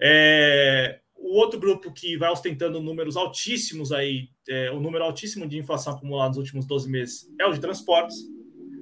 É, 0.00 1.00
o 1.16 1.36
outro 1.38 1.58
grupo 1.58 1.92
que 1.92 2.16
vai 2.16 2.30
ostentando 2.30 2.80
números 2.80 3.16
altíssimos 3.16 3.92
aí, 3.92 4.28
é, 4.48 4.70
o 4.70 4.80
número 4.80 5.04
altíssimo 5.04 5.46
de 5.46 5.58
inflação 5.58 5.94
acumulada 5.94 6.28
nos 6.28 6.38
últimos 6.38 6.66
12 6.66 6.90
meses 6.90 7.28
é 7.40 7.46
o 7.46 7.52
de 7.52 7.60
transportes. 7.60 8.16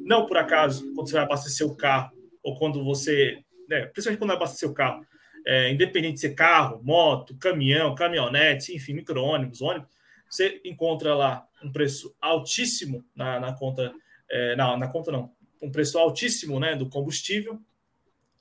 Não 0.04 0.26
por 0.26 0.36
acaso, 0.36 0.92
quando 0.94 1.08
você 1.08 1.14
vai 1.14 1.24
abastecer 1.24 1.66
o 1.66 1.76
carro, 1.76 2.12
ou 2.42 2.56
quando 2.56 2.82
você, 2.82 3.38
né, 3.68 3.86
principalmente 3.86 4.18
quando 4.18 4.28
vai 4.28 4.36
abastecer 4.36 4.68
o 4.68 4.74
carro, 4.74 5.06
é, 5.46 5.70
independente 5.70 6.14
de 6.14 6.20
ser 6.20 6.34
carro, 6.34 6.80
moto, 6.82 7.36
caminhão, 7.36 7.94
caminhonete, 7.94 8.74
enfim, 8.74 8.94
micro-ônibus, 8.94 9.60
ônibus, 9.60 9.88
você 10.28 10.60
encontra 10.64 11.14
lá 11.14 11.46
um 11.62 11.70
preço 11.70 12.14
altíssimo 12.20 13.04
na, 13.14 13.38
na 13.38 13.52
conta, 13.52 13.92
é, 14.30 14.56
não, 14.56 14.76
na 14.76 14.88
conta 14.88 15.12
não, 15.12 15.30
um 15.60 15.70
preço 15.70 15.98
altíssimo 15.98 16.58
né, 16.58 16.74
do 16.74 16.88
combustível. 16.88 17.60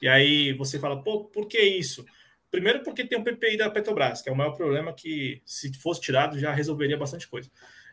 E 0.02 0.08
aí 0.08 0.54
você 0.54 0.80
fala, 0.80 1.04
pô, 1.04 1.26
por 1.26 1.48
que 1.48 1.60
isso? 1.60 2.06
Primeiro 2.52 2.84
porque 2.84 3.06
tem 3.06 3.18
o 3.18 3.24
PPI 3.24 3.58
da 3.58 3.72
Petrobras, 3.72 4.22
que 4.22 4.30
é 4.30 4.32
o 4.32 4.36
maior 4.36 4.52
problema 4.52 4.94
que, 4.94 5.42
se 5.46 5.74
fosse 5.74 6.02
tirado, 6.02 6.38
já 6.38 6.52
resolveria 6.52 6.98
bastante 6.98 7.26
coisa. 7.28 7.50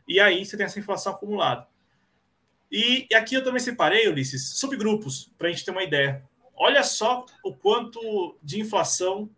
E 0.07 0.19
aí 0.19 0.45
você 0.45 0.57
tem 0.57 0.67
essa 0.67 0.81
inflação 0.81 1.13
acumulada. 1.13 1.69
E, 2.71 3.07
e 3.09 3.15
aqui 3.15 3.37
eu 3.37 3.45
também 3.45 3.61
separei, 3.61 4.09
Ulisses, 4.09 4.59
subgrupos, 4.59 5.33
para 5.39 5.47
a 5.47 5.51
gente 5.53 5.65
ter 5.65 5.71
uma 5.71 5.85
ideia. 5.85 6.25
Olha 6.57 6.83
só 6.83 7.25
o 7.45 7.55
quanto 7.55 8.37
de 8.43 8.61
inflação 8.61 9.31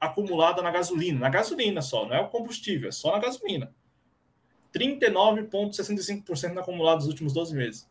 acumulada 0.00 0.62
na 0.62 0.70
gasolina. 0.70 1.20
Na 1.20 1.28
gasolina 1.28 1.82
só, 1.82 2.06
não 2.06 2.16
é 2.16 2.20
o 2.20 2.28
combustível, 2.28 2.88
é 2.88 2.92
só 2.92 3.12
na 3.12 3.18
gasolina. 3.18 3.74
39,65% 4.74 6.58
acumulado 6.58 7.00
nos 7.00 7.08
últimos 7.08 7.34
12 7.34 7.54
meses. 7.54 7.86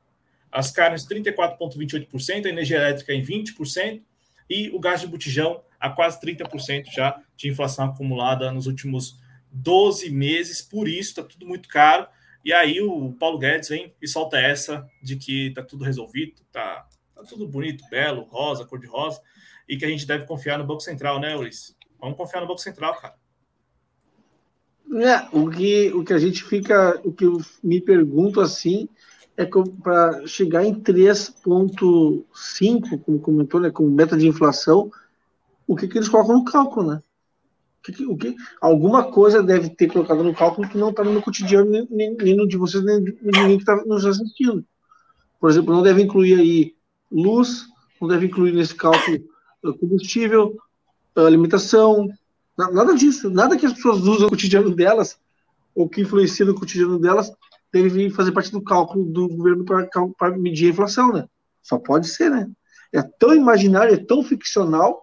As 0.51 0.71
carnes, 0.71 1.07
34,28%, 1.07 2.47
a 2.47 2.49
energia 2.49 2.77
elétrica 2.77 3.13
em 3.13 3.23
20%, 3.23 4.01
e 4.49 4.69
o 4.71 4.79
gás 4.79 4.99
de 4.99 5.07
botijão 5.07 5.63
a 5.81 5.89
quase 5.89 6.21
30% 6.21 6.85
já 6.93 7.19
de 7.35 7.49
inflação 7.49 7.85
acumulada 7.85 8.51
nos 8.51 8.67
últimos 8.67 9.19
12 9.51 10.11
meses. 10.11 10.61
Por 10.61 10.87
isso, 10.87 11.09
está 11.09 11.23
tudo 11.23 11.47
muito 11.47 11.67
caro. 11.67 12.07
E 12.45 12.53
aí 12.53 12.79
o 12.79 13.11
Paulo 13.13 13.39
Guedes 13.39 13.69
vem 13.69 13.93
e 14.01 14.07
solta 14.07 14.39
essa 14.39 14.87
de 15.01 15.15
que 15.15 15.47
está 15.47 15.63
tudo 15.63 15.83
resolvido, 15.83 16.33
está 16.41 16.87
tá 17.15 17.23
tudo 17.23 17.47
bonito, 17.47 17.83
belo, 17.89 18.23
rosa, 18.23 18.65
cor 18.65 18.79
de 18.79 18.87
rosa, 18.87 19.21
e 19.67 19.77
que 19.77 19.85
a 19.85 19.89
gente 19.89 20.07
deve 20.07 20.25
confiar 20.25 20.57
no 20.57 20.65
Banco 20.65 20.81
Central, 20.81 21.19
né, 21.19 21.35
Luiz? 21.35 21.75
Vamos 21.99 22.17
confiar 22.17 22.41
no 22.41 22.47
Banco 22.47 22.61
Central, 22.61 22.99
cara. 22.99 23.13
É, 24.93 25.29
o 25.31 25.49
que, 25.49 25.91
o 25.93 26.03
que 26.03 26.13
a 26.13 26.17
gente 26.17 26.43
fica, 26.43 26.99
o 27.03 27.13
que 27.13 27.25
eu 27.25 27.37
me 27.63 27.79
pergunto 27.79 28.41
assim, 28.41 28.89
é 29.37 29.45
para 29.45 30.25
chegar 30.27 30.65
em 30.65 30.73
3,5, 30.73 33.01
como 33.03 33.19
comentou, 33.19 33.59
né, 33.59 33.69
como 33.69 33.89
meta 33.89 34.17
de 34.17 34.27
inflação, 34.27 34.91
o 35.71 35.75
que, 35.75 35.87
que 35.87 35.97
eles 35.97 36.09
colocam 36.09 36.35
no 36.35 36.43
cálculo, 36.43 36.91
né? 36.91 37.01
O 37.79 37.81
que, 37.81 38.05
o 38.05 38.17
que, 38.17 38.35
alguma 38.59 39.09
coisa 39.09 39.41
deve 39.41 39.69
ter 39.69 39.87
colocado 39.87 40.21
no 40.21 40.35
cálculo 40.35 40.67
que 40.67 40.77
não 40.77 40.89
está 40.89 41.01
no 41.01 41.21
cotidiano, 41.21 41.71
nem, 41.71 41.87
nem, 41.89 42.13
nem, 42.17 42.35
no 42.35 42.45
de 42.45 42.57
vocês, 42.57 42.83
nem 42.83 43.01
de 43.01 43.17
ninguém 43.23 43.55
que 43.55 43.63
está 43.63 43.77
nos 43.85 44.05
assistindo. 44.05 44.65
Por 45.39 45.49
exemplo, 45.49 45.73
não 45.73 45.81
deve 45.81 46.01
incluir 46.01 46.37
aí 46.37 46.75
luz, 47.09 47.67
não 48.01 48.07
deve 48.09 48.25
incluir 48.25 48.51
nesse 48.51 48.75
cálculo 48.75 49.23
combustível, 49.79 50.57
alimentação, 51.15 52.09
nada 52.57 52.93
disso, 52.93 53.29
nada 53.29 53.57
que 53.57 53.65
as 53.65 53.73
pessoas 53.73 53.99
usam 54.01 54.23
no 54.23 54.29
cotidiano 54.29 54.75
delas, 54.75 55.17
ou 55.73 55.87
que 55.87 56.01
influencia 56.01 56.45
no 56.45 56.53
cotidiano 56.53 56.99
delas, 56.99 57.31
deve 57.71 58.09
fazer 58.09 58.33
parte 58.33 58.51
do 58.51 58.61
cálculo 58.61 59.05
do 59.05 59.29
governo 59.29 59.63
para 59.63 60.37
medir 60.37 60.67
a 60.67 60.71
inflação, 60.71 61.13
né? 61.13 61.25
Só 61.63 61.77
pode 61.77 62.09
ser, 62.09 62.29
né? 62.29 62.45
É 62.91 63.01
tão 63.01 63.33
imaginário, 63.33 63.93
é 63.93 63.97
tão 63.97 64.21
ficcional, 64.21 65.01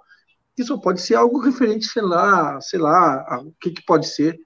só 0.65 0.77
pode 0.77 1.01
ser 1.01 1.15
algo 1.15 1.39
referente, 1.45 1.87
sei 1.87 2.03
lá, 2.03 2.61
sei 2.61 2.79
lá, 2.79 3.43
o 3.43 3.53
que, 3.61 3.71
que 3.71 3.85
pode 3.85 4.07
ser, 4.09 4.39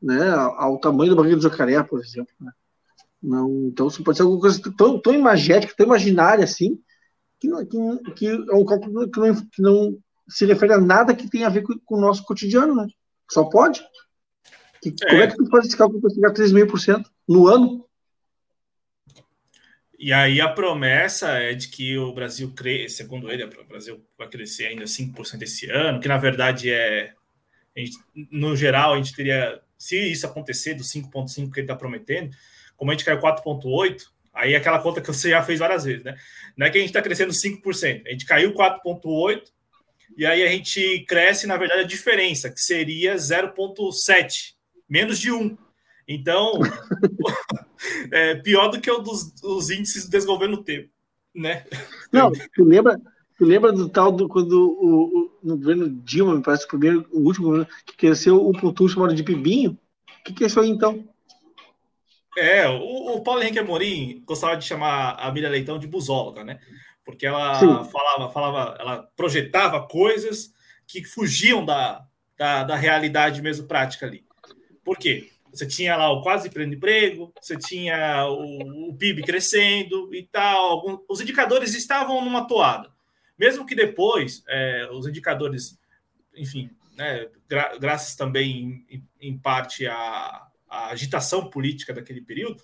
né? 0.00 0.30
Ao 0.30 0.78
tamanho 0.78 1.10
da 1.10 1.16
barriga 1.16 1.36
do 1.36 1.42
jacaré, 1.42 1.82
por 1.82 2.00
exemplo, 2.00 2.32
né? 2.40 2.52
Não, 3.22 3.68
então, 3.68 3.88
isso 3.88 4.04
pode 4.04 4.18
ser 4.18 4.22
alguma 4.22 4.40
coisa 4.40 4.60
tão, 4.76 5.00
tão 5.00 5.14
imagética, 5.14 5.72
tão 5.74 5.86
imaginária 5.86 6.44
assim, 6.44 6.78
que, 7.40 7.48
que, 7.66 8.12
que 8.12 8.26
é 8.26 8.54
um 8.54 8.64
cálculo 8.64 9.10
que 9.10 9.18
não, 9.18 9.34
que 9.34 9.62
não 9.62 9.98
se 10.28 10.44
refere 10.44 10.74
a 10.74 10.80
nada 10.80 11.14
que 11.14 11.28
tenha 11.28 11.46
a 11.46 11.50
ver 11.50 11.62
com, 11.62 11.78
com 11.84 11.96
o 11.96 12.00
nosso 12.00 12.22
cotidiano, 12.24 12.74
né? 12.74 12.86
Só 13.30 13.44
pode. 13.44 13.82
Que, 14.82 14.90
é. 15.04 15.10
Como 15.10 15.22
é 15.22 15.26
que 15.26 15.36
tu 15.36 15.46
faz 15.48 15.66
esse 15.66 15.76
cálculo 15.76 16.00
para 16.02 16.10
chegar 16.10 16.28
a 16.28 16.34
3,5% 16.34 17.04
no 17.26 17.48
ano? 17.48 17.86
E 19.98 20.12
aí 20.12 20.40
a 20.40 20.48
promessa 20.48 21.30
é 21.38 21.54
de 21.54 21.68
que 21.68 21.96
o 21.96 22.12
Brasil 22.12 22.52
cresce, 22.52 22.96
segundo 22.96 23.30
ele, 23.30 23.44
o 23.44 23.64
Brasil 23.64 24.04
vai 24.18 24.28
crescer 24.28 24.66
ainda 24.66 24.84
5% 24.84 25.42
esse 25.42 25.70
ano, 25.70 26.00
que 26.00 26.08
na 26.08 26.18
verdade 26.18 26.70
é, 26.70 27.12
gente, 27.76 27.98
no 28.30 28.56
geral, 28.56 28.94
a 28.94 28.96
gente 28.96 29.14
teria, 29.14 29.60
se 29.76 29.96
isso 29.96 30.26
acontecer, 30.26 30.74
do 30.74 30.82
5,5% 30.82 31.52
que 31.52 31.60
ele 31.60 31.64
está 31.64 31.74
prometendo, 31.74 32.34
como 32.76 32.90
a 32.90 32.94
gente 32.94 33.04
caiu 33.04 33.20
4,8%, 33.20 34.02
aí 34.32 34.54
é 34.54 34.56
aquela 34.56 34.80
conta 34.80 35.00
que 35.00 35.06
você 35.08 35.30
já 35.30 35.42
fez 35.42 35.58
várias 35.58 35.84
vezes, 35.84 36.04
né? 36.04 36.16
Não 36.56 36.66
é 36.66 36.70
que 36.70 36.78
a 36.78 36.80
gente 36.80 36.90
está 36.90 37.02
crescendo 37.02 37.32
5%, 37.32 38.06
a 38.06 38.10
gente 38.10 38.26
caiu 38.26 38.54
4,8%, 38.54 39.42
e 40.16 40.24
aí 40.26 40.42
a 40.42 40.48
gente 40.48 41.04
cresce, 41.08 41.46
na 41.46 41.56
verdade, 41.56 41.80
a 41.80 41.86
diferença, 41.86 42.50
que 42.50 42.60
seria 42.60 43.16
0,7%, 43.16 44.54
menos 44.88 45.18
de 45.18 45.30
1%. 45.30 45.58
Então, 46.06 46.60
é 48.12 48.34
pior 48.36 48.68
do 48.68 48.80
que 48.80 48.90
o 48.90 48.98
dos, 48.98 49.70
índices 49.70 50.04
do 50.04 50.10
desgoverno 50.10 50.62
tempo, 50.62 50.90
né? 51.34 51.64
Não, 52.12 52.30
tu 52.32 52.64
lembra, 52.64 53.00
Tu 53.36 53.44
lembra 53.44 53.72
do 53.72 53.88
tal 53.88 54.12
do 54.12 54.28
quando 54.28 54.52
o, 54.52 55.04
o 55.04 55.38
no 55.42 55.56
governo 55.56 55.90
Dilma, 55.90 56.36
me 56.36 56.42
parece 56.42 56.64
o 56.64 56.68
primeiro, 56.68 57.06
o 57.12 57.20
último 57.20 57.46
governo, 57.46 57.68
que 57.84 57.96
cresceu 57.96 58.36
o 58.36 58.52
pontu 58.52 58.88
chamado 58.88 59.14
de 59.14 59.24
Pibinho? 59.24 59.72
O 59.72 60.24
que, 60.24 60.32
que 60.32 60.44
é 60.44 60.46
isso 60.46 60.60
aí 60.60 60.68
então? 60.68 61.04
É, 62.38 62.68
o, 62.68 63.16
o 63.16 63.22
Paulo 63.22 63.42
Henrique 63.42 63.58
Amorim 63.58 64.22
gostava 64.24 64.56
de 64.56 64.64
chamar 64.64 65.16
a 65.18 65.30
Miriam 65.32 65.50
Leitão 65.50 65.78
de 65.78 65.86
busóloga, 65.86 66.44
né? 66.44 66.60
Porque 67.04 67.26
ela 67.26 67.54
Sim. 67.56 67.90
falava, 67.90 68.32
falava, 68.32 68.76
ela 68.80 69.02
projetava 69.16 69.86
coisas 69.86 70.52
que 70.86 71.04
fugiam 71.04 71.64
da, 71.64 72.06
da, 72.36 72.62
da 72.64 72.76
realidade 72.76 73.42
mesmo 73.42 73.66
prática 73.66 74.06
ali. 74.06 74.24
Por 74.84 74.96
quê? 74.96 75.30
Você 75.54 75.66
tinha 75.66 75.96
lá 75.96 76.10
o 76.10 76.20
quase 76.20 76.50
pleno 76.50 76.74
emprego, 76.74 77.32
você 77.40 77.56
tinha 77.56 78.26
o, 78.26 78.90
o 78.90 78.96
PIB 78.96 79.22
crescendo 79.22 80.12
e 80.12 80.24
tal. 80.24 81.04
Os 81.08 81.20
indicadores 81.20 81.74
estavam 81.74 82.22
numa 82.24 82.46
toada. 82.46 82.92
Mesmo 83.38 83.64
que 83.64 83.74
depois 83.74 84.42
é, 84.48 84.88
os 84.90 85.06
indicadores, 85.06 85.78
enfim, 86.36 86.70
né, 86.96 87.28
gra 87.48 87.76
graças 87.78 88.16
também 88.16 88.84
em, 88.90 89.08
em 89.20 89.38
parte 89.38 89.86
à, 89.86 90.46
à, 90.68 90.86
agitação 90.90 91.48
política 91.48 91.94
daquele 91.94 92.20
período, 92.20 92.60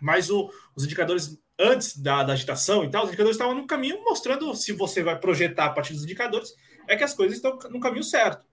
mas 0.00 0.30
o, 0.30 0.50
os 0.74 0.84
indicadores 0.84 1.38
antes 1.58 1.96
da, 1.98 2.22
da, 2.22 2.32
agitação 2.32 2.84
e 2.84 2.90
tal, 2.90 3.02
os 3.02 3.08
indicadores 3.08 3.36
estavam 3.36 3.54
no 3.54 3.66
caminho 3.66 4.02
mostrando 4.02 4.54
se 4.54 4.72
você 4.72 5.02
vai 5.02 5.18
projetar 5.18 5.66
a 5.66 5.70
partir 5.70 5.92
dos 5.92 6.04
indicadores, 6.04 6.54
é 6.88 6.96
que 6.96 7.04
as 7.04 7.14
coisas 7.14 7.36
estão 7.36 7.58
no 7.70 7.80
caminho 7.80 8.02
certo. 8.02 8.46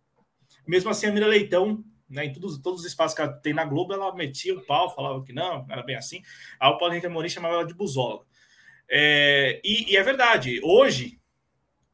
Mesmo 0.68 0.90
assim, 0.90 1.08
a 1.08 1.12
Mira 1.12 1.26
Leitão 1.26 1.84
né, 2.10 2.26
em 2.26 2.34
todos, 2.34 2.58
todos 2.58 2.82
os 2.82 2.86
espaços 2.86 3.16
que 3.16 3.22
ela 3.22 3.32
tem 3.32 3.54
na 3.54 3.64
Globo, 3.64 3.94
ela 3.94 4.14
metia 4.16 4.56
o 4.56 4.62
pau, 4.62 4.94
falava 4.94 5.24
que 5.24 5.32
não, 5.32 5.66
era 5.70 5.84
bem 5.84 5.96
assim. 5.96 6.22
Aí 6.60 6.70
o 6.70 6.78
Paulo 6.78 6.94
Henrique 6.94 7.08
Amorim 7.08 7.30
chamava 7.30 7.56
ela 7.56 7.66
de 7.66 7.74
busóloga. 7.74 8.26
É, 8.90 9.62
e, 9.64 9.94
e, 9.94 9.98
é 9.98 10.04
verdade, 10.04 10.60
hoje 10.64 11.20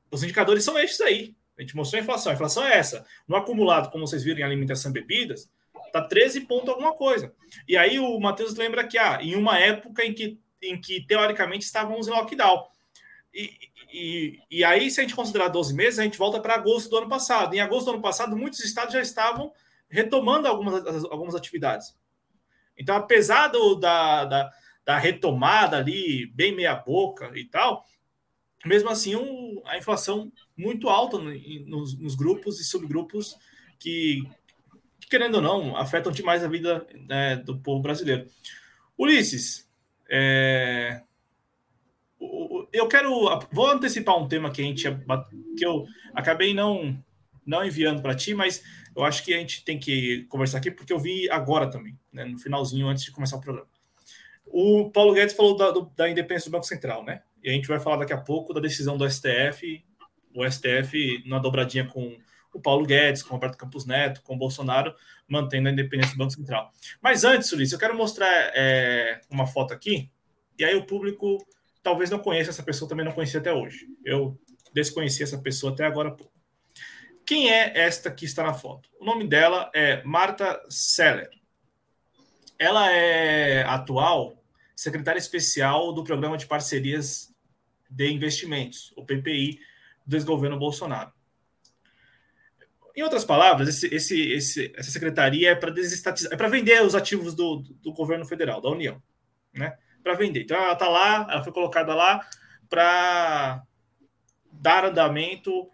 os 0.09 0.23
indicadores 0.23 0.63
são 0.63 0.79
estes 0.79 1.01
aí. 1.01 1.35
A 1.57 1.61
gente 1.61 1.75
mostrou 1.75 1.99
a 1.99 2.03
inflação. 2.03 2.31
A 2.31 2.35
inflação 2.35 2.65
é 2.65 2.77
essa. 2.77 3.05
No 3.27 3.35
acumulado, 3.35 3.91
como 3.91 4.07
vocês 4.07 4.23
viram 4.23 4.39
em 4.39 4.43
alimentação 4.43 4.91
e 4.91 4.93
bebidas, 4.93 5.51
tá 5.91 6.01
13 6.01 6.41
ponto 6.41 6.71
alguma 6.71 6.93
coisa. 6.93 7.33
E 7.67 7.75
aí 7.75 7.99
o 7.99 8.19
Matheus 8.19 8.55
lembra 8.55 8.85
que 8.85 8.97
ah, 8.97 9.19
em 9.21 9.35
uma 9.35 9.59
época 9.59 10.05
em 10.05 10.13
que, 10.13 10.39
em 10.61 10.79
que 10.79 11.05
teoricamente 11.05 11.65
estávamos 11.65 12.07
em 12.07 12.11
lockdown. 12.11 12.67
E, 13.33 13.57
e, 13.91 14.39
e 14.49 14.63
aí, 14.63 14.89
se 14.89 14.99
a 14.99 15.03
gente 15.03 15.15
considerar 15.15 15.49
12 15.49 15.73
meses, 15.73 15.99
a 15.99 16.03
gente 16.03 16.17
volta 16.17 16.39
para 16.39 16.55
agosto 16.55 16.89
do 16.89 16.97
ano 16.97 17.09
passado. 17.09 17.53
Em 17.53 17.59
agosto 17.59 17.85
do 17.85 17.91
ano 17.93 18.01
passado, 18.01 18.35
muitos 18.35 18.59
estados 18.59 18.93
já 18.93 19.01
estavam 19.01 19.51
retomando 19.95 20.47
algumas, 20.47 21.05
algumas 21.05 21.35
atividades. 21.35 21.95
Então, 22.77 22.95
apesar 22.95 23.47
do, 23.47 23.75
da, 23.75 24.25
da, 24.25 24.51
da 24.85 24.97
retomada 24.97 25.77
ali, 25.77 26.27
bem 26.27 26.53
meia-boca 26.53 27.31
e 27.33 27.45
tal, 27.45 27.85
mesmo 28.65 28.89
assim, 28.89 29.15
um, 29.15 29.61
a 29.65 29.77
inflação 29.77 30.31
muito 30.57 30.89
alta 30.89 31.17
no, 31.17 31.31
nos, 31.65 31.97
nos, 31.97 32.15
grupos 32.15 32.59
e 32.59 32.65
subgrupos 32.65 33.35
que, 33.79 34.23
que, 34.99 35.07
querendo 35.07 35.35
ou 35.35 35.41
não, 35.41 35.77
afetam 35.77 36.11
demais 36.11 36.43
a 36.43 36.47
vida 36.47 36.85
né, 37.07 37.37
do 37.37 37.57
povo 37.57 37.81
brasileiro. 37.81 38.27
Ulisses, 38.97 39.69
é, 40.09 41.01
eu 42.73 42.87
quero. 42.87 43.39
Vou 43.51 43.67
antecipar 43.67 44.17
um 44.17 44.27
tema 44.27 44.51
que 44.51 44.61
a 44.61 44.65
gente 44.65 44.83
que 45.57 45.65
eu 45.65 45.85
acabei 46.13 46.53
não, 46.53 46.97
não 47.45 47.63
enviando 47.63 48.01
para 48.01 48.15
ti, 48.15 48.33
mas 48.33 48.63
eu 48.95 49.03
acho 49.03 49.23
que 49.23 49.33
a 49.33 49.37
gente 49.37 49.63
tem 49.63 49.79
que 49.79 50.23
conversar 50.29 50.59
aqui, 50.59 50.71
porque 50.71 50.93
eu 50.93 50.99
vi 50.99 51.29
agora 51.29 51.69
também, 51.69 51.97
né, 52.11 52.25
no 52.25 52.39
finalzinho, 52.39 52.87
antes 52.87 53.03
de 53.03 53.11
começar 53.11 53.37
o 53.37 53.41
programa. 53.41 53.67
O 54.45 54.89
Paulo 54.91 55.13
Guedes 55.13 55.35
falou 55.35 55.57
da, 55.57 55.71
do, 55.71 55.91
da 55.95 56.09
independência 56.09 56.49
do 56.49 56.53
Banco 56.53 56.65
Central, 56.65 57.03
né? 57.03 57.21
E 57.43 57.49
a 57.49 57.53
gente 57.53 57.67
vai 57.67 57.79
falar 57.79 57.97
daqui 57.97 58.13
a 58.13 58.21
pouco 58.21 58.53
da 58.53 58.61
decisão 58.61 58.97
do 58.97 59.09
STF, 59.09 59.83
o 60.33 60.49
STF 60.49 61.23
na 61.25 61.39
dobradinha 61.39 61.85
com 61.85 62.17
o 62.53 62.61
Paulo 62.61 62.85
Guedes, 62.85 63.21
com 63.21 63.29
o 63.29 63.33
Roberto 63.33 63.57
Campos 63.57 63.85
Neto, 63.85 64.21
com 64.23 64.35
o 64.35 64.37
Bolsonaro, 64.37 64.95
mantendo 65.27 65.67
a 65.67 65.71
independência 65.71 66.13
do 66.13 66.17
Banco 66.17 66.31
Central. 66.31 66.71
Mas 67.01 67.23
antes, 67.25 67.51
Ulisses, 67.51 67.73
eu 67.73 67.79
quero 67.79 67.95
mostrar 67.95 68.29
é, 68.55 69.21
uma 69.29 69.45
foto 69.45 69.73
aqui, 69.73 70.09
e 70.57 70.63
aí 70.63 70.75
o 70.75 70.85
público 70.85 71.45
talvez 71.83 72.09
não 72.09 72.19
conheça 72.19 72.49
essa 72.49 72.63
pessoa, 72.63 72.87
também 72.87 73.05
não 73.05 73.11
conhecia 73.11 73.39
até 73.39 73.53
hoje. 73.53 73.87
Eu 74.03 74.39
desconheci 74.73 75.21
essa 75.21 75.37
pessoa 75.37 75.73
até 75.73 75.85
agora 75.85 76.09
há 76.09 76.11
pouco. 76.11 76.34
Quem 77.25 77.51
é 77.51 77.79
esta 77.79 78.11
que 78.11 78.23
está 78.23 78.43
na 78.43 78.53
foto? 78.53 78.87
O 78.99 79.05
nome 79.05 79.27
dela 79.27 79.71
é 79.73 80.03
Marta 80.03 80.61
Seller. 80.69 81.29
Ela 82.59 82.91
é 82.91 83.63
atual 83.63 84.43
secretária 84.75 85.17
especial 85.17 85.91
do 85.91 86.03
Programa 86.03 86.37
de 86.37 86.45
Parcerias 86.45 87.33
de 87.89 88.11
Investimentos, 88.11 88.93
o 88.95 89.03
PPI, 89.03 89.59
do 90.05 90.15
desgoverno 90.15 90.59
Bolsonaro. 90.59 91.11
Em 92.95 93.01
outras 93.01 93.25
palavras, 93.25 93.69
esse, 93.69 93.93
esse, 93.93 94.31
esse, 94.31 94.73
essa 94.75 94.91
secretaria 94.91 95.51
é 95.51 95.55
para 95.55 95.71
desestatizar, 95.71 96.31
é 96.31 96.37
para 96.37 96.47
vender 96.47 96.81
os 96.83 96.93
ativos 96.93 97.33
do, 97.33 97.57
do 97.81 97.91
governo 97.91 98.25
federal, 98.25 98.61
da 98.61 98.69
União, 98.69 99.01
né? 99.53 99.77
Para 100.03 100.13
vender. 100.13 100.43
Então 100.43 100.55
ela 100.57 100.73
está 100.73 100.87
lá, 100.87 101.27
ela 101.29 101.43
foi 101.43 101.51
colocada 101.51 101.95
lá 101.95 102.25
para 102.69 103.63
dar 104.51 104.85
andamento 104.85 105.69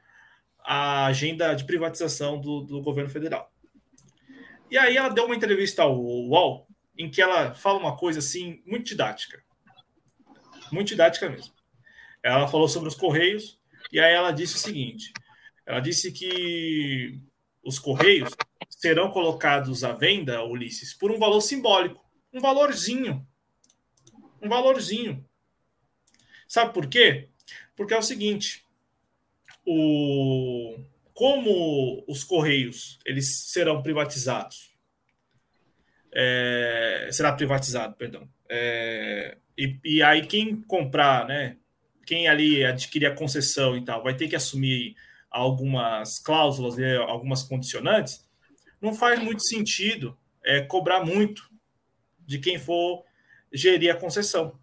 a 0.63 1.05
agenda 1.05 1.53
de 1.53 1.65
privatização 1.65 2.39
do, 2.39 2.61
do 2.61 2.81
governo 2.81 3.09
federal. 3.09 3.51
E 4.69 4.77
aí 4.77 4.95
ela 4.95 5.09
deu 5.09 5.25
uma 5.25 5.35
entrevista 5.35 5.83
ao 5.83 5.99
UOL 5.99 6.67
em 6.97 7.09
que 7.09 7.21
ela 7.21 7.53
fala 7.53 7.79
uma 7.79 7.97
coisa 7.97 8.19
assim 8.19 8.61
muito 8.65 8.85
didática. 8.85 9.43
Muito 10.71 10.89
didática 10.89 11.29
mesmo. 11.29 11.53
Ela 12.23 12.47
falou 12.47 12.67
sobre 12.67 12.87
os 12.87 12.95
Correios 12.95 13.59
e 13.91 13.99
aí 13.99 14.13
ela 14.13 14.31
disse 14.31 14.55
o 14.55 14.59
seguinte: 14.59 15.11
ela 15.65 15.79
disse 15.79 16.11
que 16.11 17.19
os 17.63 17.79
Correios 17.79 18.35
serão 18.69 19.11
colocados 19.11 19.83
à 19.83 19.91
venda, 19.93 20.43
Ulisses, 20.43 20.93
por 20.93 21.11
um 21.11 21.19
valor 21.19 21.41
simbólico, 21.41 22.03
um 22.31 22.39
valorzinho. 22.39 23.27
Um 24.41 24.49
valorzinho. 24.49 25.25
Sabe 26.47 26.73
por 26.73 26.87
quê? 26.87 27.29
Porque 27.75 27.93
é 27.93 27.97
o 27.97 28.03
seguinte: 28.03 28.60
o, 29.65 30.77
como 31.13 32.03
os 32.07 32.23
Correios 32.23 32.99
eles 33.05 33.49
serão 33.51 33.81
privatizados, 33.81 34.71
é, 36.13 37.09
será 37.11 37.31
privatizado, 37.33 37.95
perdão. 37.95 38.27
É, 38.49 39.37
e, 39.57 39.79
e, 39.83 40.03
aí 40.03 40.25
quem 40.25 40.61
comprar, 40.61 41.25
né? 41.25 41.57
Quem 42.05 42.27
ali 42.27 42.65
adquirir 42.65 43.05
a 43.05 43.15
concessão 43.15 43.77
e 43.77 43.85
tal, 43.85 44.03
vai 44.03 44.15
ter 44.15 44.27
que 44.27 44.35
assumir 44.35 44.95
algumas 45.29 46.19
cláusulas, 46.19 46.75
né, 46.75 46.97
algumas 46.97 47.43
condicionantes. 47.43 48.27
Não 48.81 48.93
faz 48.93 49.23
muito 49.23 49.43
sentido 49.43 50.17
é, 50.43 50.61
cobrar 50.61 51.05
muito 51.05 51.49
de 52.19 52.39
quem 52.39 52.59
for 52.59 53.05
gerir 53.53 53.93
a 53.93 53.97
concessão. 53.97 54.59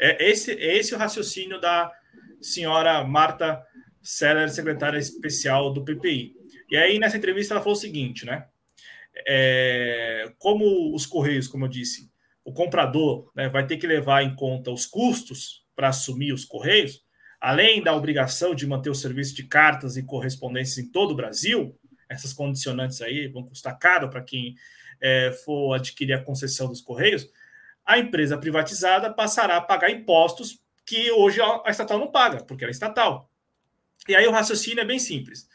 É 0.00 0.30
esse, 0.30 0.50
é 0.52 0.76
esse 0.76 0.94
o 0.94 0.98
raciocínio 0.98 1.60
da 1.60 1.92
senhora 2.40 3.04
Marta 3.04 3.62
Seller, 4.02 4.50
secretária 4.50 4.98
especial 4.98 5.72
do 5.72 5.84
PPI. 5.84 6.34
E 6.70 6.76
aí, 6.76 6.98
nessa 6.98 7.16
entrevista, 7.16 7.54
ela 7.54 7.60
falou 7.62 7.76
o 7.76 7.80
seguinte, 7.80 8.24
né? 8.24 8.46
É, 9.26 10.32
como 10.38 10.94
os 10.94 11.06
Correios, 11.06 11.46
como 11.46 11.66
eu 11.66 11.68
disse, 11.68 12.10
o 12.44 12.52
comprador 12.52 13.30
né, 13.36 13.48
vai 13.48 13.66
ter 13.66 13.76
que 13.76 13.86
levar 13.86 14.22
em 14.22 14.34
conta 14.34 14.70
os 14.70 14.86
custos 14.86 15.64
para 15.76 15.88
assumir 15.88 16.32
os 16.32 16.44
Correios, 16.44 17.04
além 17.40 17.82
da 17.82 17.94
obrigação 17.94 18.54
de 18.54 18.66
manter 18.66 18.90
o 18.90 18.94
serviço 18.94 19.34
de 19.34 19.44
cartas 19.44 19.96
e 19.96 20.02
correspondências 20.02 20.78
em 20.78 20.90
todo 20.90 21.12
o 21.12 21.16
Brasil, 21.16 21.78
essas 22.08 22.32
condicionantes 22.32 23.00
aí 23.00 23.28
vão 23.28 23.44
custar 23.44 23.78
caro 23.78 24.08
para 24.08 24.22
quem 24.22 24.54
é, 25.00 25.32
for 25.44 25.74
adquirir 25.74 26.14
a 26.14 26.22
concessão 26.22 26.68
dos 26.68 26.80
Correios, 26.80 27.28
a 27.84 27.98
empresa 27.98 28.38
privatizada 28.38 29.12
passará 29.12 29.56
a 29.56 29.60
pagar 29.60 29.90
impostos 29.90 30.61
que 30.84 31.10
hoje 31.12 31.40
a 31.40 31.70
estatal 31.70 31.98
não 31.98 32.10
paga, 32.10 32.42
porque 32.44 32.64
ela 32.64 32.70
é 32.70 32.72
estatal. 32.72 33.30
E 34.08 34.16
aí 34.16 34.26
o 34.26 34.32
raciocínio 34.32 34.80
é 34.80 34.84
bem 34.84 34.98
simples. 34.98 35.48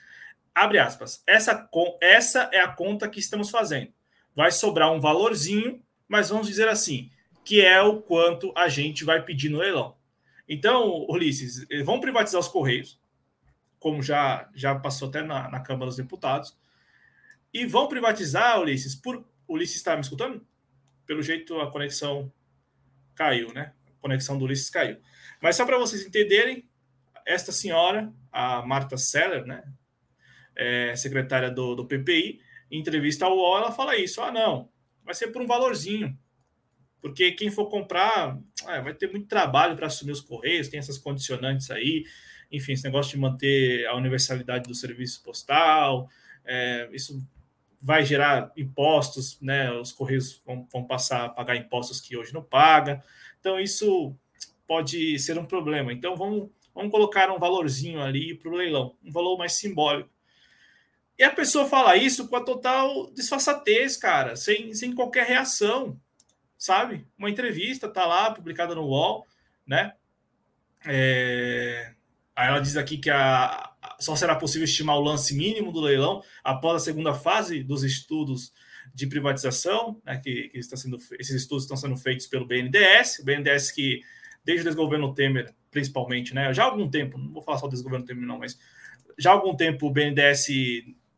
Abre 0.54 0.80
aspas. 0.80 1.22
Essa, 1.28 1.70
essa 2.02 2.50
é 2.52 2.60
a 2.60 2.68
conta 2.68 3.10
que 3.10 3.20
estamos 3.20 3.50
fazendo. 3.50 3.92
Vai 4.36 4.52
sobrar 4.52 4.92
um 4.92 5.00
valorzinho, 5.00 5.84
mas 6.08 6.30
vamos 6.30 6.48
dizer 6.48 6.68
assim, 6.68 7.12
que 7.44 7.62
é 7.62 7.82
o 7.82 8.02
quanto 8.02 8.52
a 8.56 8.68
gente 8.68 9.04
vai 9.04 9.24
pedir 9.24 9.50
no 9.50 9.60
leilão. 9.60 9.96
Então, 10.48 11.06
Ulisses, 11.10 11.66
vão 11.84 12.00
privatizar 12.00 12.40
os 12.40 12.48
Correios, 12.48 13.00
como 13.80 14.02
já, 14.02 14.50
já 14.56 14.74
passou 14.76 15.10
até 15.10 15.22
na, 15.22 15.50
na 15.50 15.60
Câmara 15.60 15.88
dos 15.88 15.98
Deputados, 15.98 16.58
e 17.54 17.66
vão 17.66 17.88
privatizar, 17.88 18.60
Ulisses, 18.60 18.96
por. 18.96 19.26
Ulisses 19.48 19.78
está 19.78 19.96
me 19.96 20.02
escutando? 20.02 20.46
Pelo 21.06 21.22
jeito 21.24 21.60
a 21.62 21.72
conexão 21.72 22.32
caiu, 23.16 23.54
né? 23.54 23.74
Conexão 24.00 24.38
do 24.38 24.46
Ulisses 24.46 24.70
caiu. 24.70 24.98
Mas 25.42 25.56
só 25.56 25.66
para 25.66 25.78
vocês 25.78 26.06
entenderem, 26.06 26.68
esta 27.26 27.52
senhora, 27.52 28.12
a 28.32 28.62
Marta 28.66 28.98
Seller, 28.98 29.46
né, 29.46 29.64
é, 30.56 30.96
secretária 30.96 31.52
do, 31.52 31.76
do 31.76 31.86
PPI, 31.86 32.40
em 32.72 32.80
entrevista 32.80 33.26
ao 33.26 33.36
UOL, 33.36 33.58
ela 33.58 33.72
fala 33.72 33.98
isso: 33.98 34.22
ah, 34.22 34.32
não, 34.32 34.70
vai 35.04 35.14
ser 35.14 35.28
por 35.28 35.42
um 35.42 35.48
valorzinho. 35.48 36.18
Porque 37.00 37.32
quem 37.32 37.52
for 37.52 37.70
comprar 37.70 38.40
é, 38.68 38.82
vai 38.82 38.94
ter 38.94 39.12
muito 39.12 39.28
trabalho 39.28 39.76
para 39.76 39.88
assumir 39.88 40.12
os 40.12 40.22
correios, 40.22 40.68
tem 40.68 40.80
essas 40.80 40.98
condicionantes 40.98 41.70
aí, 41.70 42.04
enfim, 42.52 42.74
esse 42.74 42.84
negócio 42.84 43.12
de 43.12 43.20
manter 43.20 43.86
a 43.88 43.96
universalidade 43.96 44.68
do 44.68 44.74
serviço 44.74 45.22
postal, 45.22 46.10
é, 46.44 46.90
isso 46.92 47.22
vai 47.82 48.04
gerar 48.04 48.52
impostos, 48.58 49.40
né? 49.42 49.72
Os 49.72 49.92
correios 49.92 50.42
vão, 50.46 50.68
vão, 50.72 50.86
passar 50.86 51.26
a 51.26 51.30
pagar 51.30 51.56
impostos 51.56 52.02
que 52.02 52.18
hoje 52.18 52.34
não 52.34 52.44
paga. 52.44 53.04
Então, 53.48 53.62
isso 53.62 54.14
pode 54.68 55.18
ser 55.20 55.40
um 55.40 55.46
problema. 55.46 55.94
Então, 55.94 56.18
vamos, 56.18 56.50
vamos 56.76 56.92
colocar 56.92 57.32
um 57.32 57.40
valorzinho 57.40 58.02
ali 58.02 58.36
para 58.36 58.52
o 58.52 58.56
leilão, 58.56 58.94
um 59.02 59.10
valor 59.10 59.38
mais 59.38 59.54
simbólico. 59.54 60.10
E 61.18 61.24
a 61.24 61.32
pessoa 61.32 61.66
fala 61.66 61.96
isso 61.96 62.28
com 62.28 62.36
a 62.36 62.44
total 62.44 63.10
disfarçatez, 63.14 63.96
cara, 63.96 64.36
sem, 64.36 64.74
sem 64.74 64.94
qualquer 64.94 65.26
reação, 65.26 65.98
sabe? 66.58 67.08
Uma 67.18 67.30
entrevista 67.30 67.88
tá 67.88 68.06
lá, 68.06 68.32
publicada 68.32 68.76
no 68.76 68.84
UOL, 68.84 69.26
né? 69.66 69.94
É... 70.86 71.94
Aí 72.36 72.50
ela 72.50 72.60
diz 72.60 72.76
aqui 72.76 72.98
que 72.98 73.10
a, 73.10 73.72
só 73.98 74.14
será 74.18 74.36
possível 74.36 74.66
estimar 74.66 74.98
o 74.98 75.02
lance 75.04 75.34
mínimo 75.34 75.72
do 75.72 75.80
leilão 75.80 76.22
após 76.44 76.82
a 76.82 76.86
segunda 76.86 77.14
fase 77.14 77.64
dos 77.64 77.86
estudos 77.86 78.52
de 78.94 79.08
privatização, 79.08 80.02
né, 80.06 80.18
que, 80.18 80.50
que 80.50 80.58
está 80.58 80.76
sendo, 80.76 80.98
esses 81.20 81.36
estudos 81.36 81.64
estão 81.64 81.78
sendo 81.78 81.98
feitos 81.98 82.28
pelo 82.28 82.46
BNDES, 82.46 83.20
o 83.20 83.26
BNDES 83.26 83.72
que, 83.72 84.02
desde 84.44 84.62
o 84.62 84.70
desgoverno 84.70 85.14
Temer, 85.14 85.54
principalmente, 85.72 86.34
né, 86.34 86.54
já 86.54 86.64
há 86.64 86.66
algum 86.68 86.90
tempo, 86.90 87.18
não 87.18 87.32
vou 87.32 87.42
falar 87.42 87.58
só 87.58 87.68
do 87.68 87.72
desgoverno 87.72 88.06
Temer 88.06 88.26
não, 88.26 88.40
mas 88.40 88.60
já 89.18 89.32
há 89.32 89.34
algum 89.34 89.56
tempo 89.56 89.88
o 89.88 89.92
BNDES 89.92 90.48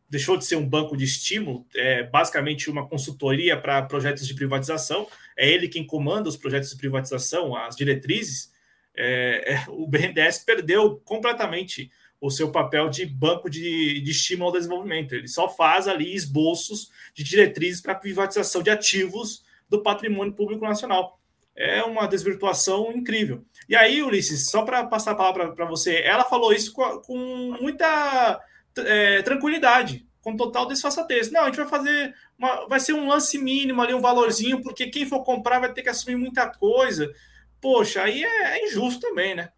deixou 0.09 0.37
de 0.37 0.45
ser 0.45 0.55
um 0.55 0.67
banco 0.67 0.97
de 0.97 1.05
estímulo, 1.05 1.65
é 1.75 2.03
basicamente 2.03 2.69
uma 2.69 2.87
consultoria 2.87 3.55
para 3.55 3.81
projetos 3.83 4.27
de 4.27 4.33
privatização, 4.33 5.07
é 5.37 5.49
ele 5.49 5.67
quem 5.67 5.85
comanda 5.85 6.27
os 6.27 6.35
projetos 6.35 6.71
de 6.71 6.77
privatização, 6.77 7.55
as 7.55 7.75
diretrizes, 7.75 8.51
é, 8.95 9.53
é, 9.53 9.65
o 9.69 9.87
BNDES 9.87 10.39
perdeu 10.39 10.97
completamente 11.05 11.91
o 12.21 12.29
seu 12.29 12.51
papel 12.51 12.89
de 12.89 13.05
banco 13.05 13.49
de, 13.49 14.01
de 14.01 14.11
estímulo 14.11 14.47
ao 14.49 14.53
desenvolvimento. 14.53 15.15
Ele 15.15 15.27
só 15.27 15.47
faz 15.47 15.87
ali 15.87 16.13
esboços 16.13 16.91
de 17.13 17.23
diretrizes 17.23 17.81
para 17.81 17.95
privatização 17.95 18.61
de 18.61 18.69
ativos 18.69 19.43
do 19.69 19.81
patrimônio 19.81 20.33
público 20.33 20.65
nacional. 20.65 21.19
É 21.55 21.83
uma 21.83 22.07
desvirtuação 22.07 22.91
incrível. 22.91 23.43
E 23.67 23.75
aí, 23.75 24.01
Ulisses, 24.01 24.49
só 24.49 24.63
para 24.63 24.85
passar 24.85 25.11
a 25.11 25.15
palavra 25.15 25.51
para 25.53 25.65
você, 25.65 26.01
ela 26.01 26.23
falou 26.23 26.53
isso 26.53 26.73
com, 26.73 26.99
com 27.01 27.57
muita 27.61 28.41
é, 28.77 29.21
tranquilidade, 29.21 30.05
com 30.21 30.35
total 30.35 30.65
desfaçatez. 30.65 31.31
Não, 31.31 31.41
a 31.41 31.45
gente 31.45 31.57
vai 31.57 31.67
fazer, 31.67 32.13
uma, 32.37 32.67
vai 32.67 32.79
ser 32.79 32.93
um 32.93 33.07
lance 33.07 33.37
mínimo 33.37 33.81
ali, 33.81 33.93
um 33.93 34.01
valorzinho, 34.01 34.61
porque 34.61 34.87
quem 34.87 35.05
for 35.05 35.23
comprar 35.23 35.59
vai 35.59 35.71
ter 35.73 35.83
que 35.83 35.89
assumir 35.89 36.15
muita 36.15 36.47
coisa. 36.47 37.13
Poxa, 37.61 38.03
aí 38.03 38.23
é, 38.23 38.59
é 38.59 38.65
injusto 38.65 39.01
também, 39.01 39.35
né? 39.35 39.49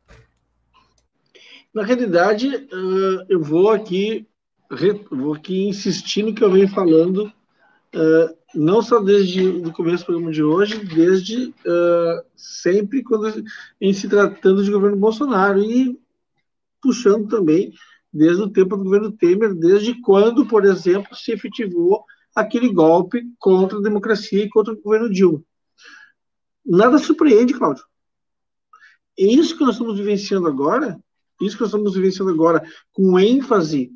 Na 1.73 1.83
realidade, 1.83 2.47
uh, 2.47 3.25
eu 3.29 3.41
vou 3.41 3.69
aqui, 3.69 4.27
vou 5.09 5.33
aqui 5.33 5.67
insistir 5.67 6.23
no 6.23 6.33
que 6.33 6.43
eu 6.43 6.51
venho 6.51 6.67
falando, 6.67 7.27
uh, 7.95 8.37
não 8.53 8.81
só 8.81 8.99
desde 8.99 9.47
o 9.47 9.71
começo 9.71 10.03
do 10.03 10.07
programa 10.07 10.31
de 10.31 10.43
hoje, 10.43 10.83
desde 10.83 11.45
uh, 11.47 12.25
sempre 12.35 13.01
quando 13.01 13.43
em 13.79 13.93
se 13.93 14.09
tratando 14.09 14.63
de 14.63 14.71
governo 14.71 14.97
Bolsonaro 14.97 15.63
e 15.63 15.97
puxando 16.81 17.29
também 17.29 17.73
desde 18.11 18.41
o 18.41 18.49
tempo 18.49 18.75
do 18.75 18.83
governo 18.83 19.11
Temer, 19.11 19.53
desde 19.53 19.93
quando, 20.01 20.45
por 20.45 20.65
exemplo, 20.65 21.15
se 21.15 21.31
efetivou 21.31 22.03
aquele 22.35 22.67
golpe 22.73 23.23
contra 23.39 23.77
a 23.77 23.81
democracia 23.81 24.43
e 24.43 24.49
contra 24.49 24.73
o 24.73 24.81
governo 24.81 25.09
Dilma. 25.09 25.41
Nada 26.65 26.97
surpreende, 26.97 27.53
Cláudio. 27.53 27.85
Isso 29.17 29.57
que 29.57 29.63
nós 29.63 29.75
estamos 29.75 29.97
vivenciando 29.97 30.47
agora 30.47 30.99
isso 31.41 31.55
que 31.55 31.61
nós 31.61 31.69
estamos 31.69 31.93
vivenciando 31.93 32.31
agora, 32.31 32.63
com 32.93 33.19
ênfase 33.19 33.91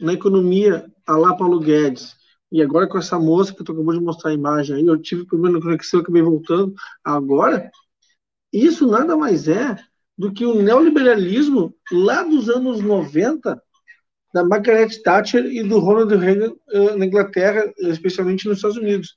na 0.00 0.12
economia 0.12 0.90
a 1.06 1.16
lá 1.16 1.34
Paulo 1.34 1.60
Guedes, 1.60 2.16
e 2.50 2.62
agora 2.62 2.88
com 2.88 2.98
essa 2.98 3.18
moça 3.18 3.52
que 3.52 3.62
tu 3.62 3.72
acabou 3.72 3.92
de 3.92 4.00
mostrar 4.00 4.30
a 4.30 4.34
imagem 4.34 4.76
aí, 4.76 4.86
eu 4.86 5.00
tive 5.00 5.26
problema 5.26 5.58
na 5.58 5.62
conexão, 5.62 6.00
acabei 6.00 6.22
voltando 6.22 6.74
agora, 7.04 7.70
isso 8.52 8.86
nada 8.86 9.16
mais 9.16 9.48
é 9.48 9.76
do 10.16 10.32
que 10.32 10.44
o 10.44 10.60
neoliberalismo 10.60 11.74
lá 11.92 12.22
dos 12.22 12.48
anos 12.48 12.80
90, 12.80 13.62
da 14.32 14.44
Margaret 14.44 14.90
Thatcher 15.02 15.46
e 15.46 15.62
do 15.62 15.78
Ronald 15.78 16.14
Reagan 16.14 16.52
uh, 16.72 16.98
na 16.98 17.06
Inglaterra, 17.06 17.72
especialmente 17.78 18.46
nos 18.46 18.58
Estados 18.58 18.76
Unidos. 18.76 19.14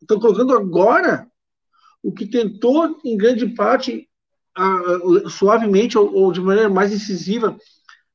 Estão 0.00 0.18
colocando 0.18 0.54
agora 0.54 1.26
o 2.02 2.12
que 2.12 2.26
tentou, 2.26 2.98
em 3.04 3.16
grande 3.16 3.46
parte, 3.48 4.07
suavemente 5.28 5.96
ou, 5.96 6.12
ou, 6.14 6.32
de 6.32 6.40
maneira 6.40 6.68
mais 6.68 6.92
incisiva, 6.92 7.56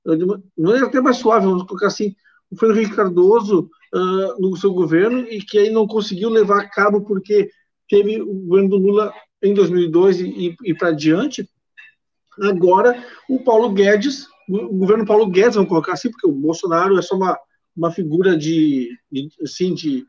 de 0.06 0.26
maneira 0.58 0.88
até 0.88 1.02
mais 1.02 1.18
suave, 1.18 1.46
vamos 1.46 1.64
colocar 1.64 1.88
assim, 1.88 2.16
o 2.52 2.58
Fernando 2.58 2.96
Cardoso 2.96 3.70
uh, 3.94 4.42
no 4.42 4.56
seu 4.58 4.74
governo 4.74 5.20
e 5.20 5.40
que 5.40 5.58
aí 5.58 5.70
não 5.70 5.88
conseguiu 5.88 6.30
levar 6.30 6.62
a 6.62 6.70
cabo 6.70 7.02
porque 7.02 7.50
teve 7.90 8.22
o 8.22 8.34
governo 8.34 8.70
do 8.70 8.78
Lula 8.78 9.14
em 9.42 9.54
2002 9.54 10.20
e, 10.20 10.26
e, 10.26 10.56
e 10.64 10.74
para 10.74 10.92
diante. 10.92 11.50
Agora, 12.42 13.04
o 13.30 13.44
Paulo 13.44 13.72
Guedes, 13.72 14.28
o 14.50 14.74
governo 14.74 15.06
Paulo 15.06 15.28
Guedes, 15.28 15.56
vamos 15.56 15.70
colocar 15.70 15.94
assim, 15.94 16.10
porque 16.10 16.28
o 16.28 16.32
Bolsonaro 16.32 16.98
é 16.98 17.02
só 17.02 17.16
uma, 17.16 17.38
uma 17.76 17.92
figura 17.92 18.38
de, 18.38 18.90
de 19.12 19.30
assim, 19.44 19.74
de, 19.74 20.06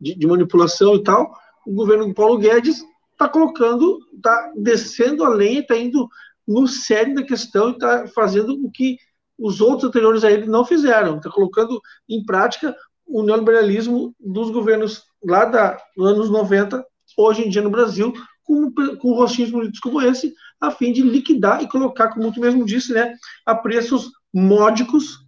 de, 0.00 0.14
de 0.14 0.26
manipulação 0.26 0.96
e 0.96 1.02
tal. 1.02 1.32
O 1.66 1.72
governo 1.72 2.12
Paulo 2.14 2.38
Guedes 2.38 2.82
está 3.20 3.28
colocando, 3.28 3.98
está 4.14 4.50
descendo 4.56 5.22
a 5.24 5.28
lenha, 5.28 5.60
está 5.60 5.76
indo 5.76 6.08
no 6.48 6.66
sério 6.66 7.14
da 7.14 7.22
questão 7.22 7.68
e 7.68 7.72
está 7.72 8.08
fazendo 8.08 8.54
o 8.64 8.70
que 8.70 8.96
os 9.38 9.60
outros 9.60 9.88
anteriores 9.88 10.24
a 10.24 10.32
ele 10.32 10.46
não 10.46 10.64
fizeram, 10.64 11.18
está 11.18 11.30
colocando 11.30 11.80
em 12.08 12.24
prática 12.24 12.74
o 13.06 13.22
neoliberalismo 13.22 14.14
dos 14.18 14.50
governos 14.50 15.02
lá 15.22 15.44
da, 15.44 15.78
dos 15.94 16.10
anos 16.10 16.30
90, 16.30 16.84
hoje 17.16 17.42
em 17.42 17.50
dia 17.50 17.60
no 17.60 17.70
Brasil, 17.70 18.12
com, 18.42 18.72
com 18.98 19.12
rostinhos 19.12 19.50
bonitos 19.50 19.80
como 19.80 20.00
esse, 20.00 20.34
a 20.58 20.70
fim 20.70 20.92
de 20.92 21.02
liquidar 21.02 21.62
e 21.62 21.68
colocar, 21.68 22.08
como 22.08 22.32
tu 22.32 22.40
mesmo 22.40 22.64
disse, 22.64 22.92
né, 22.92 23.14
a 23.44 23.54
preços 23.54 24.10
módicos 24.32 25.18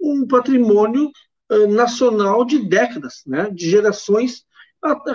um 0.00 0.26
patrimônio 0.26 1.10
uh, 1.52 1.68
nacional 1.68 2.44
de 2.44 2.58
décadas, 2.58 3.22
né, 3.26 3.50
de 3.50 3.68
gerações, 3.70 4.44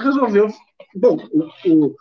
resolveu. 0.01 0.49
Bom, 0.95 1.17
o, 1.31 1.85
o 1.85 1.95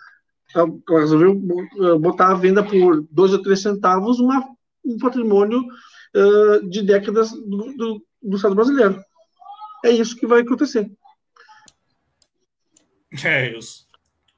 ela 0.55 1.01
resolveu 1.01 1.33
eh, 1.33 1.99
botar 1.99 2.31
à 2.31 2.35
venda 2.35 2.63
por 2.63 3.07
dois 3.11 3.33
ou 3.33 3.43
três 3.43 3.61
centavos 3.61 4.19
uma, 4.19 4.45
um 4.85 4.99
patrimônio 4.99 5.61
uh, 5.61 6.69
de 6.69 6.83
décadas 6.83 7.31
do, 7.33 7.73
do, 7.77 8.07
do, 8.23 8.37
Estado 8.37 8.55
brasileiro. 8.55 9.03
É 9.85 9.91
isso 9.91 10.17
que 10.17 10.27
vai 10.27 10.41
acontecer. 10.41 10.91
É, 13.23 13.55
os, 13.59 13.87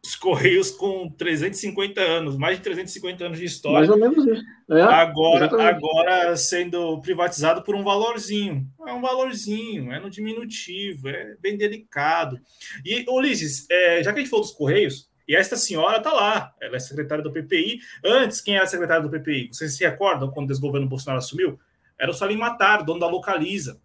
os 0.05 0.17
Correios 0.17 0.73
com 0.73 1.09
350 1.09 2.01
anos, 2.01 2.37
mais 2.37 2.57
de 2.57 2.65
350 2.65 3.25
anos 3.25 3.39
de 3.39 3.45
história. 3.45 3.79
Mais 3.79 3.89
ou 3.89 3.97
menos 3.97 4.27
isso. 4.27 4.45
É, 4.71 4.83
agora, 4.83 5.47
agora 5.47 6.37
sendo 6.37 7.01
privatizado 7.01 7.63
por 7.63 7.75
um 7.75 7.85
valorzinho. 7.85 8.67
É 8.87 8.93
um 8.93 9.01
valorzinho, 9.01 9.93
é 9.93 10.01
no 10.01 10.11
diminutivo, 10.11 11.09
é 11.09 11.37
bem 11.41 11.57
delicado. 11.57 12.37
E, 12.85 13.07
Ulisses, 13.09 13.65
é, 13.71 14.03
já 14.03 14.13
que 14.13 14.19
a 14.19 14.23
gente 14.23 14.31
falou 14.31 14.45
dos 14.45 14.55
Correios, 14.55 15.09
e 15.27 15.35
esta 15.35 15.57
senhora 15.57 15.99
está 15.99 16.13
lá, 16.13 16.55
ela 16.61 16.77
é 16.77 16.79
secretária 16.79 17.25
do 17.25 17.33
PPI. 17.33 17.81
Antes, 18.05 18.41
quem 18.41 18.57
era 18.57 18.67
secretária 18.67 19.03
do 19.03 19.11
PPI? 19.11 19.49
Vocês 19.49 19.77
se 19.77 19.85
recordam 19.85 20.31
quando 20.31 20.47
o 20.47 20.49
desgoverno 20.49 20.87
Bolsonaro 20.87 21.19
assumiu? 21.19 21.59
Era 21.99 22.11
o 22.11 22.15
Salim 22.15 22.37
Matar, 22.37 22.83
dono 22.85 23.01
da 23.01 23.07
Localiza. 23.07 23.81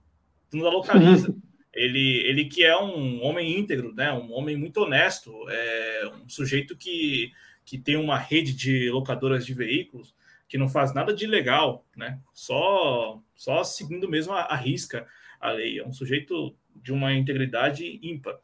Dono 0.51 0.63
da 0.63 0.69
Localiza. 0.69 1.29
Uhum. 1.29 1.41
Ele, 1.71 2.23
ele 2.25 2.45
que 2.45 2.63
é 2.63 2.75
um 2.75 3.23
homem 3.23 3.57
íntegro, 3.57 3.93
né? 3.93 4.11
um 4.11 4.33
homem 4.33 4.57
muito 4.57 4.81
honesto, 4.81 5.31
é 5.47 6.11
um 6.15 6.27
sujeito 6.27 6.75
que, 6.75 7.31
que 7.63 7.77
tem 7.77 7.95
uma 7.95 8.17
rede 8.17 8.53
de 8.53 8.89
locadoras 8.89 9.45
de 9.45 9.53
veículos 9.53 10.13
que 10.47 10.57
não 10.57 10.67
faz 10.67 10.95
nada 10.95 11.13
de 11.13 11.25
ilegal, 11.25 11.85
né? 11.95 12.19
só, 12.33 13.21
só 13.35 13.63
seguindo 13.63 14.09
mesmo 14.09 14.33
a, 14.33 14.41
a 14.45 14.55
risca 14.55 15.07
a 15.39 15.51
lei. 15.51 15.77
É 15.79 15.85
um 15.85 15.93
sujeito 15.93 16.55
de 16.75 16.91
uma 16.91 17.13
integridade 17.13 17.99
ímpar. 18.01 18.39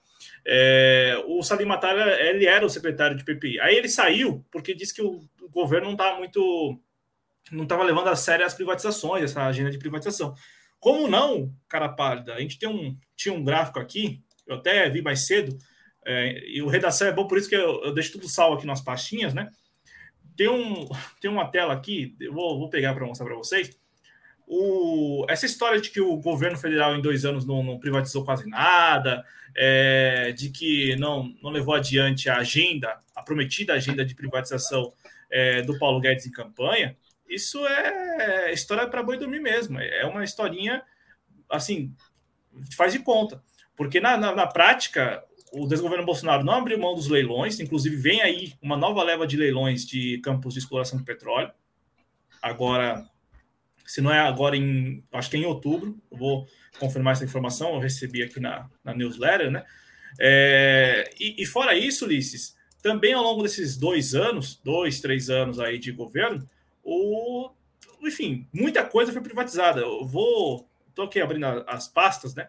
É, 0.45 1.21
o 1.27 1.41
Salim 1.41 1.65
Matar, 1.65 1.97
ele 2.19 2.45
era 2.45 2.65
o 2.65 2.69
secretário 2.69 3.17
de 3.17 3.23
PPI. 3.23 3.59
Aí 3.59 3.75
ele 3.75 3.89
saiu 3.89 4.45
porque 4.51 4.73
disse 4.73 4.93
que 4.93 5.01
o, 5.01 5.27
governo 5.51 5.85
não 5.85 5.93
estava 5.93 6.17
muito 6.17 6.79
não 7.51 7.63
estava 7.63 7.83
levando 7.83 8.07
a 8.07 8.15
sério 8.15 8.45
as 8.45 8.53
privatizações, 8.53 9.23
essa 9.23 9.45
agenda 9.45 9.69
de 9.69 9.77
privatização. 9.77 10.33
Como 10.79 11.07
não, 11.07 11.53
cara 11.69 11.87
pálida? 11.87 12.33
A 12.33 12.39
gente 12.39 12.59
tem 12.59 12.67
um, 12.67 12.97
tinha 13.15 13.33
um 13.33 13.43
gráfico 13.43 13.79
aqui, 13.79 14.23
eu 14.47 14.55
até 14.55 14.89
vi 14.89 15.01
mais 15.01 15.27
cedo, 15.27 15.57
é, 16.03 16.43
e 16.47 16.61
o 16.61 16.67
redação 16.67 17.07
é 17.07 17.11
bom, 17.11 17.27
por 17.27 17.37
isso 17.37 17.47
que 17.47 17.55
eu, 17.55 17.83
eu 17.83 17.93
deixo 17.93 18.13
tudo 18.13 18.27
salvo 18.27 18.57
aqui 18.57 18.65
nas 18.65 18.81
pastinhas, 18.81 19.33
né? 19.33 19.49
Tem, 20.35 20.49
um, 20.49 20.87
tem 21.21 21.29
uma 21.29 21.49
tela 21.49 21.73
aqui, 21.73 22.15
eu 22.19 22.33
vou, 22.33 22.57
vou 22.57 22.69
pegar 22.69 22.93
para 22.93 23.05
mostrar 23.05 23.25
para 23.25 23.35
vocês. 23.35 23.79
O, 24.47 25.25
essa 25.29 25.45
história 25.45 25.81
de 25.81 25.89
que 25.89 25.99
o 25.99 26.17
governo 26.17 26.57
federal 26.57 26.95
em 26.95 27.01
dois 27.01 27.25
anos 27.25 27.45
não, 27.45 27.63
não 27.63 27.79
privatizou 27.79 28.23
quase 28.23 28.47
nada, 28.47 29.25
é, 29.55 30.31
de 30.33 30.49
que 30.49 30.95
não, 30.97 31.33
não 31.41 31.49
levou 31.49 31.73
adiante 31.73 32.29
a 32.29 32.37
agenda, 32.37 32.99
a 33.15 33.23
prometida 33.23 33.73
agenda 33.73 34.05
de 34.05 34.13
privatização 34.13 34.93
é, 35.29 35.61
do 35.61 35.79
Paulo 35.79 35.99
Guedes 35.99 36.27
em 36.27 36.31
campanha, 36.31 36.95
isso 37.27 37.65
é 37.65 38.53
história 38.53 38.87
para 38.87 39.01
boi 39.01 39.17
dormir 39.17 39.39
mesmo. 39.39 39.79
É 39.79 40.05
uma 40.05 40.23
historinha, 40.23 40.83
assim, 41.49 41.93
faz 42.75 42.93
de 42.93 42.99
conta. 42.99 43.41
Porque 43.75 43.99
na, 43.99 44.15
na, 44.15 44.33
na 44.33 44.47
prática, 44.47 45.23
o 45.51 45.67
desgoverno 45.67 46.05
Bolsonaro 46.05 46.43
não 46.43 46.53
abriu 46.53 46.79
mão 46.79 46.93
dos 46.93 47.07
leilões, 47.07 47.59
inclusive 47.59 47.95
vem 47.95 48.21
aí 48.21 48.53
uma 48.61 48.77
nova 48.77 49.03
leva 49.03 49.25
de 49.25 49.37
leilões 49.37 49.85
de 49.85 50.19
campos 50.19 50.53
de 50.53 50.59
exploração 50.59 50.99
de 50.99 51.03
petróleo. 51.03 51.51
Agora, 52.41 53.05
se 53.85 54.01
não 54.01 54.11
é 54.11 54.19
agora 54.19 54.57
em, 54.57 55.03
acho 55.11 55.29
que 55.29 55.37
é 55.37 55.39
em 55.39 55.45
outubro, 55.45 55.97
vou 56.11 56.47
confirmar 56.79 57.13
essa 57.13 57.23
informação, 57.23 57.73
eu 57.73 57.79
recebi 57.79 58.23
aqui 58.23 58.39
na, 58.39 58.69
na 58.83 58.93
newsletter, 58.93 59.51
né? 59.51 59.63
É, 60.19 61.09
e, 61.19 61.41
e, 61.43 61.45
fora 61.45 61.75
isso, 61.75 62.05
Ulisses, 62.05 62.55
também 62.81 63.13
ao 63.13 63.23
longo 63.23 63.43
desses 63.43 63.77
dois 63.77 64.15
anos, 64.15 64.59
dois, 64.63 64.99
três 65.01 65.29
anos 65.29 65.59
aí 65.59 65.77
de 65.77 65.91
governo, 65.91 66.47
o, 66.83 67.51
enfim, 68.01 68.47
muita 68.53 68.83
coisa 68.83 69.11
foi 69.11 69.21
privatizada. 69.21 69.81
Eu 69.81 70.05
vou, 70.05 70.67
estou 70.89 71.05
aqui 71.05 71.19
abrindo 71.19 71.45
as 71.67 71.87
pastas, 71.87 72.33
né? 72.33 72.47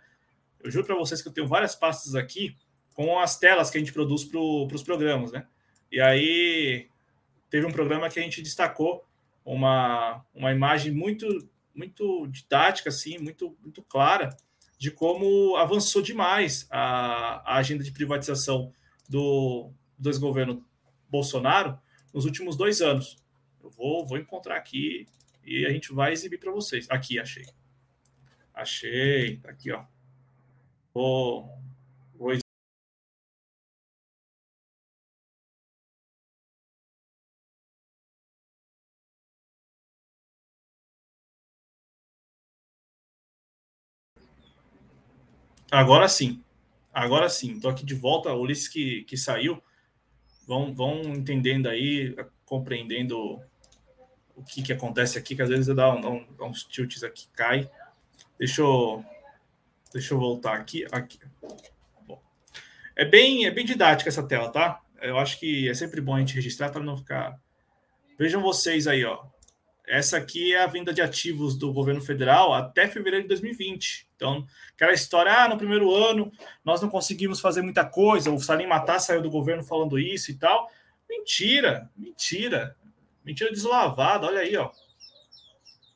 Eu 0.63 0.71
juro 0.71 0.87
para 0.87 0.97
vocês 0.97 1.23
que 1.23 1.29
eu 1.29 1.33
tenho 1.33 1.47
várias 1.47 1.75
pastas 1.75 2.15
aqui 2.15 2.57
com 2.95 3.19
as 3.19 3.39
telas 3.39 3.71
que 3.71 3.77
a 3.77 3.81
gente 3.81 3.93
produz 3.93 4.25
para 4.25 4.41
os 4.41 4.83
programas, 4.83 5.33
né? 5.33 5.47
E 5.91 6.01
aí 6.01 6.89
teve 7.51 7.67
um 7.67 7.73
programa 7.73 8.09
que 8.09 8.19
a 8.19 8.23
gente 8.23 8.43
destacou 8.43 9.05
uma, 9.47 10.25
uma 10.35 10.53
imagem 10.53 10.93
muito 10.93 11.49
muito 11.77 12.27
didática, 12.29 12.89
assim, 12.89 13.19
muito, 13.19 13.55
muito 13.61 13.83
clara 13.83 14.35
de 14.79 14.91
como 14.91 15.57
avançou 15.57 16.03
demais 16.03 16.67
a, 16.71 17.53
a 17.53 17.57
agenda 17.59 17.85
de 17.85 17.93
privatização 17.93 18.73
do, 19.09 19.71
do 19.99 20.11
desgoverno 20.11 20.65
Bolsonaro 21.09 21.79
nos 22.13 22.25
últimos 22.25 22.57
dois 22.57 22.81
anos. 22.81 23.19
Eu 23.63 23.71
vou, 23.71 24.07
vou 24.07 24.19
encontrar 24.19 24.57
aqui 24.57 25.07
e 25.45 25.67
a 25.67 25.71
gente 25.71 25.93
vai 25.93 26.13
exibir 26.13 26.39
para 26.39 26.51
vocês. 26.51 26.91
Aqui, 26.91 27.19
achei. 27.19 27.45
Achei, 28.55 29.37
tá 29.37 29.51
aqui, 29.51 29.71
ó. 29.71 29.85
Vou 30.95 31.59
Agora 45.71 46.09
sim. 46.09 46.43
Agora 46.93 47.29
sim. 47.29 47.55
Estou 47.55 47.71
aqui 47.71 47.85
de 47.85 47.95
volta. 47.95 48.33
O 48.33 48.41
Ulisses 48.41 48.69
que, 48.69 49.03
que 49.05 49.17
saiu. 49.17 49.63
Vão, 50.47 50.75
vão 50.75 51.03
entendendo 51.03 51.69
aí, 51.69 52.15
compreendendo 52.45 53.41
o 54.37 54.45
que, 54.45 54.63
que 54.63 54.73
acontece 54.73 55.19
aqui, 55.19 55.35
que 55.35 55.43
às 55.43 55.49
vezes 55.49 55.75
dá, 55.75 55.93
um, 55.93 56.25
dá 56.37 56.45
uns 56.45 56.63
tilts 56.65 57.03
aqui, 57.03 57.27
cai. 57.33 57.69
Deixa 58.39 58.61
eu, 58.61 59.05
deixa 59.93 60.15
eu 60.15 60.19
voltar 60.19 60.55
aqui. 60.55 60.87
aqui. 60.93 61.19
Bom, 62.07 62.23
é, 62.95 63.05
bem, 63.05 63.47
é 63.47 63.51
bem 63.51 63.65
didática 63.65 64.09
essa 64.09 64.23
tela, 64.23 64.51
tá? 64.51 64.81
Eu 65.01 65.19
acho 65.19 65.41
que 65.41 65.69
é 65.69 65.75
sempre 65.75 66.01
bom 66.01 66.15
a 66.15 66.21
gente 66.21 66.35
registrar 66.35 66.71
para 66.71 66.83
não 66.83 66.97
ficar. 66.97 67.41
Vejam 68.19 68.43
vocês 68.43 68.87
aí, 68.87 69.05
ó. 69.05 69.25
Essa 69.87 70.17
aqui 70.17 70.53
é 70.53 70.63
a 70.63 70.67
venda 70.67 70.93
de 70.93 71.01
ativos 71.01 71.57
do 71.57 71.73
governo 71.73 72.01
federal 72.01 72.53
até 72.53 72.89
fevereiro 72.89 73.23
de 73.23 73.29
2020. 73.29 74.09
Então, 74.17 74.45
aquela 74.75 74.93
história, 74.93 75.33
ah, 75.33 75.49
no 75.49 75.57
primeiro 75.57 75.95
ano 75.95 76.33
nós 76.65 76.83
não 76.83 76.89
conseguimos 76.89 77.39
fazer 77.39 77.63
muita 77.63 77.85
coisa, 77.85 78.33
o 78.33 78.39
Salim 78.39 78.67
Matar 78.67 78.99
saiu 78.99 79.23
do 79.23 79.31
governo 79.31 79.63
falando 79.63 79.99
isso 79.99 80.33
e 80.33 80.35
tal. 80.35 80.69
Mentira, 81.09 81.89
mentira. 81.97 82.77
Mentira 83.25 83.53
deslavada, 83.53 84.27
olha 84.27 84.41
aí, 84.41 84.57
ó. 84.57 84.73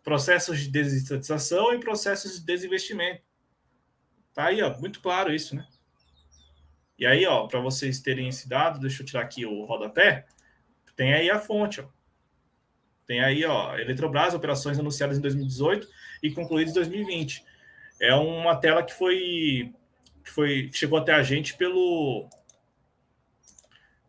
Processos 0.04 0.60
de 0.60 0.68
desestatização 0.68 1.74
e 1.74 1.80
processos 1.80 2.38
de 2.38 2.46
desinvestimento. 2.46 3.22
Tá 4.32 4.46
aí, 4.46 4.62
ó, 4.62 4.78
muito 4.78 5.00
claro 5.00 5.34
isso, 5.34 5.56
né? 5.56 5.66
E 6.96 7.04
aí, 7.04 7.26
ó, 7.26 7.46
para 7.48 7.60
vocês 7.60 8.00
terem 8.00 8.28
esse 8.28 8.48
dado, 8.48 8.78
deixa 8.78 9.02
eu 9.02 9.06
tirar 9.06 9.22
aqui 9.22 9.44
o 9.44 9.64
rodapé, 9.64 10.26
tem 10.94 11.12
aí 11.12 11.30
a 11.30 11.38
fonte, 11.38 11.80
ó. 11.80 11.99
Tem 13.10 13.18
aí, 13.18 13.44
ó, 13.44 13.76
Eletrobras, 13.76 14.34
operações 14.34 14.78
anunciadas 14.78 15.18
em 15.18 15.20
2018 15.20 15.88
e 16.22 16.30
concluídas 16.30 16.70
em 16.70 16.74
2020. 16.76 17.44
É 18.00 18.14
uma 18.14 18.54
tela 18.54 18.84
que 18.84 18.94
foi 18.94 19.74
que 20.22 20.30
foi 20.30 20.70
chegou 20.72 20.96
até 20.96 21.12
a 21.12 21.20
gente 21.20 21.56
pelo 21.56 22.30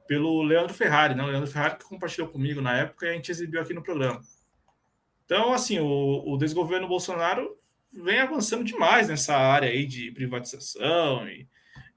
pelo 0.08 0.44
Leandro 0.44 0.72
Ferrari, 0.76 1.16
né? 1.16 1.24
O 1.24 1.26
Leandro 1.26 1.50
Ferrari 1.50 1.80
que 1.80 1.86
compartilhou 1.86 2.30
comigo 2.30 2.62
na 2.62 2.78
época 2.78 3.08
e 3.08 3.10
a 3.10 3.14
gente 3.14 3.32
exibiu 3.32 3.60
aqui 3.60 3.74
no 3.74 3.82
programa. 3.82 4.22
Então, 5.26 5.52
assim, 5.52 5.80
o, 5.80 6.24
o 6.28 6.38
desgoverno 6.38 6.88
Bolsonaro 6.88 7.58
vem 7.92 8.20
avançando 8.20 8.64
demais 8.64 9.10
nessa 9.10 9.36
área 9.36 9.68
aí 9.68 9.84
de 9.88 10.12
privatização 10.12 11.28
e, 11.28 11.48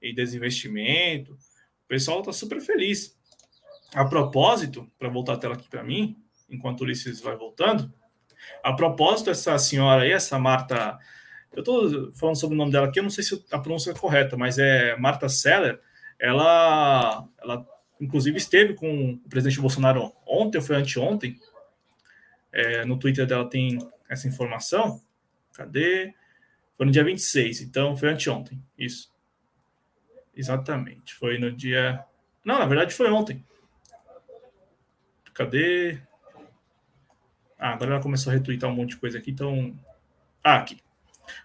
e 0.00 0.14
desinvestimento. 0.14 1.34
O 1.34 1.86
pessoal 1.86 2.20
está 2.20 2.32
super 2.32 2.62
feliz. 2.62 3.14
A 3.94 4.06
propósito, 4.06 4.90
para 4.98 5.10
voltar 5.10 5.34
a 5.34 5.36
tela 5.36 5.52
aqui 5.52 5.68
para 5.68 5.84
mim, 5.84 6.23
enquanto 6.48 6.82
Ulisses 6.82 7.20
vai 7.20 7.36
voltando. 7.36 7.92
A 8.62 8.72
propósito, 8.72 9.30
essa 9.30 9.56
senhora 9.58 10.02
aí, 10.02 10.12
essa 10.12 10.38
Marta, 10.38 10.98
eu 11.52 11.60
estou 11.60 12.12
falando 12.12 12.36
sobre 12.36 12.54
o 12.54 12.58
nome 12.58 12.72
dela 12.72 12.86
aqui, 12.86 12.98
eu 12.98 13.02
não 13.02 13.10
sei 13.10 13.24
se 13.24 13.44
a 13.50 13.58
pronúncia 13.58 13.90
é 13.90 13.94
correta, 13.94 14.36
mas 14.36 14.58
é 14.58 14.96
Marta 14.96 15.28
Seller. 15.28 15.80
Ela, 16.18 17.26
ela 17.40 17.66
inclusive 18.00 18.36
esteve 18.36 18.74
com 18.74 19.12
o 19.12 19.28
presidente 19.28 19.60
Bolsonaro 19.60 20.12
ontem, 20.26 20.58
ou 20.58 20.64
foi 20.64 20.76
anteontem. 20.76 21.38
É, 22.52 22.84
no 22.84 22.98
Twitter 22.98 23.26
dela 23.26 23.48
tem 23.48 23.78
essa 24.08 24.28
informação. 24.28 25.00
Cadê? 25.52 26.14
Foi 26.76 26.86
no 26.86 26.92
dia 26.92 27.04
26, 27.04 27.60
então 27.60 27.96
foi 27.96 28.10
anteontem, 28.10 28.60
isso. 28.76 29.12
Exatamente, 30.34 31.14
foi 31.14 31.38
no 31.38 31.52
dia. 31.52 32.04
Não, 32.44 32.58
na 32.58 32.66
verdade 32.66 32.92
foi 32.92 33.10
ontem. 33.10 33.44
Cadê? 35.32 36.00
Ah, 37.64 37.72
agora 37.72 37.92
ela 37.92 38.02
começou 38.02 38.30
a 38.30 38.34
retweetar 38.34 38.68
um 38.68 38.74
monte 38.74 38.90
de 38.90 38.98
coisa 38.98 39.16
aqui, 39.16 39.30
então. 39.30 39.74
Ah, 40.42 40.56
aqui. 40.56 40.76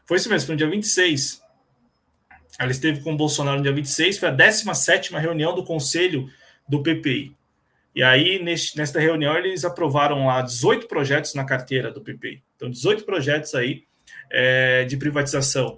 Foi 0.05 0.17
isso 0.17 0.27
mesmo, 0.27 0.47
foi 0.47 0.55
no 0.55 0.57
dia 0.57 0.69
26. 0.69 1.41
Ela 2.59 2.71
esteve 2.71 2.99
com 2.99 3.13
o 3.13 3.15
Bolsonaro 3.15 3.55
no 3.55 3.63
dia 3.63 3.71
26, 3.71 4.17
foi 4.17 4.27
a 4.27 4.31
17 4.33 5.13
reunião 5.13 5.55
do 5.55 5.63
Conselho 5.63 6.29
do 6.67 6.83
PPI. 6.83 7.33
E 7.95 8.03
aí, 8.03 8.43
neste, 8.43 8.77
nesta 8.77 8.99
reunião, 8.99 9.33
eles 9.37 9.63
aprovaram 9.63 10.25
lá 10.25 10.41
18 10.41 10.89
projetos 10.89 11.33
na 11.35 11.45
carteira 11.45 11.89
do 11.89 12.01
PPI. 12.01 12.43
Então, 12.57 12.69
18 12.69 13.05
projetos 13.05 13.55
aí 13.55 13.85
é, 14.29 14.83
de 14.83 14.97
privatização 14.97 15.77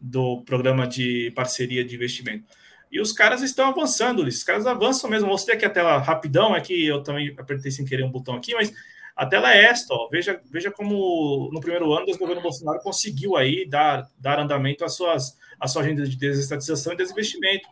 do 0.00 0.40
programa 0.42 0.86
de 0.86 1.32
parceria 1.34 1.84
de 1.84 1.96
investimento. 1.96 2.44
E 2.92 3.00
os 3.00 3.12
caras 3.12 3.42
estão 3.42 3.68
avançando, 3.68 4.22
os 4.22 4.44
caras 4.44 4.68
avançam 4.68 5.10
mesmo. 5.10 5.26
mostrei 5.26 5.56
aqui 5.56 5.66
a 5.66 5.70
tela 5.70 5.98
rapidão, 5.98 6.54
é 6.54 6.60
que 6.60 6.86
eu 6.86 7.02
também 7.02 7.34
apertei 7.36 7.72
sem 7.72 7.84
querer 7.84 8.04
um 8.04 8.10
botão 8.10 8.36
aqui, 8.36 8.54
mas 8.54 8.72
a 9.16 9.26
tela 9.26 9.52
é 9.52 9.64
esta, 9.64 9.94
ó. 9.94 10.08
Veja, 10.08 10.40
veja 10.50 10.70
como 10.70 11.50
no 11.52 11.60
primeiro 11.60 11.92
ano 11.92 12.06
do 12.06 12.18
governo 12.18 12.42
Bolsonaro 12.42 12.80
conseguiu 12.80 13.36
aí 13.36 13.66
dar, 13.68 14.08
dar 14.18 14.38
andamento 14.38 14.84
às 14.84 14.94
suas, 14.94 15.36
à 15.58 15.68
sua 15.68 15.82
agenda 15.82 16.04
de 16.04 16.16
desestatização 16.16 16.92
e 16.92 16.96
desinvestimento. 16.96 17.68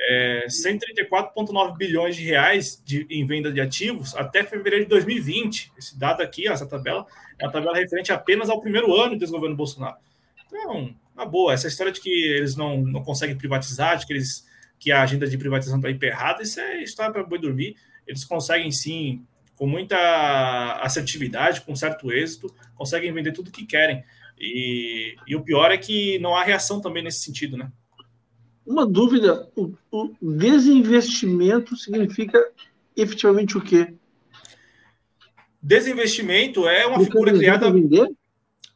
É, 0.00 0.46
134,9 0.48 1.76
bilhões 1.76 2.16
de 2.16 2.24
reais 2.24 2.80
de, 2.84 3.06
em 3.10 3.26
venda 3.26 3.50
de 3.50 3.60
ativos 3.60 4.14
até 4.14 4.44
fevereiro 4.44 4.84
de 4.84 4.90
2020. 4.90 5.72
Esse 5.76 5.98
dado 5.98 6.22
aqui, 6.22 6.48
essa 6.48 6.66
tabela, 6.66 7.06
é 7.38 7.44
uma 7.44 7.52
tabela 7.52 7.76
referente 7.76 8.12
apenas 8.12 8.48
ao 8.48 8.60
primeiro 8.60 8.94
ano 8.94 9.14
do 9.14 9.18
desgoverno 9.18 9.56
Bolsonaro. 9.56 9.96
Então, 10.46 10.94
na 11.14 11.24
boa, 11.24 11.52
essa 11.52 11.68
história 11.68 11.92
de 11.92 12.00
que 12.00 12.10
eles 12.10 12.56
não, 12.56 12.78
não 12.78 13.02
conseguem 13.02 13.36
privatizar, 13.36 13.98
de 13.98 14.06
que, 14.06 14.12
eles, 14.12 14.46
que 14.78 14.90
a 14.90 15.02
agenda 15.02 15.26
de 15.26 15.36
privatização 15.36 15.78
está 15.78 15.90
emperrada, 15.90 16.42
isso 16.42 16.60
é 16.60 16.82
história 16.82 17.12
para 17.12 17.24
boi 17.24 17.38
dormir. 17.38 17.76
Eles 18.06 18.24
conseguem 18.24 18.70
sim 18.70 19.26
com 19.58 19.66
muita 19.66 20.78
assertividade, 20.80 21.62
com 21.62 21.74
certo 21.74 22.12
êxito, 22.12 22.54
conseguem 22.76 23.12
vender 23.12 23.32
tudo 23.32 23.50
que 23.50 23.66
querem. 23.66 24.04
E, 24.38 25.16
e 25.26 25.34
o 25.34 25.42
pior 25.42 25.72
é 25.72 25.76
que 25.76 26.18
não 26.20 26.36
há 26.36 26.44
reação 26.44 26.80
também 26.80 27.02
nesse 27.02 27.24
sentido, 27.24 27.56
né? 27.56 27.70
Uma 28.64 28.86
dúvida: 28.86 29.50
o, 29.56 29.72
o 29.90 30.14
desinvestimento 30.22 31.76
significa 31.76 32.38
efetivamente 32.96 33.58
o 33.58 33.60
quê? 33.60 33.94
Desinvestimento 35.60 36.68
é 36.68 36.86
uma 36.86 37.02
figura 37.04 37.32
criada. 37.32 37.70
Vender? 37.70 38.08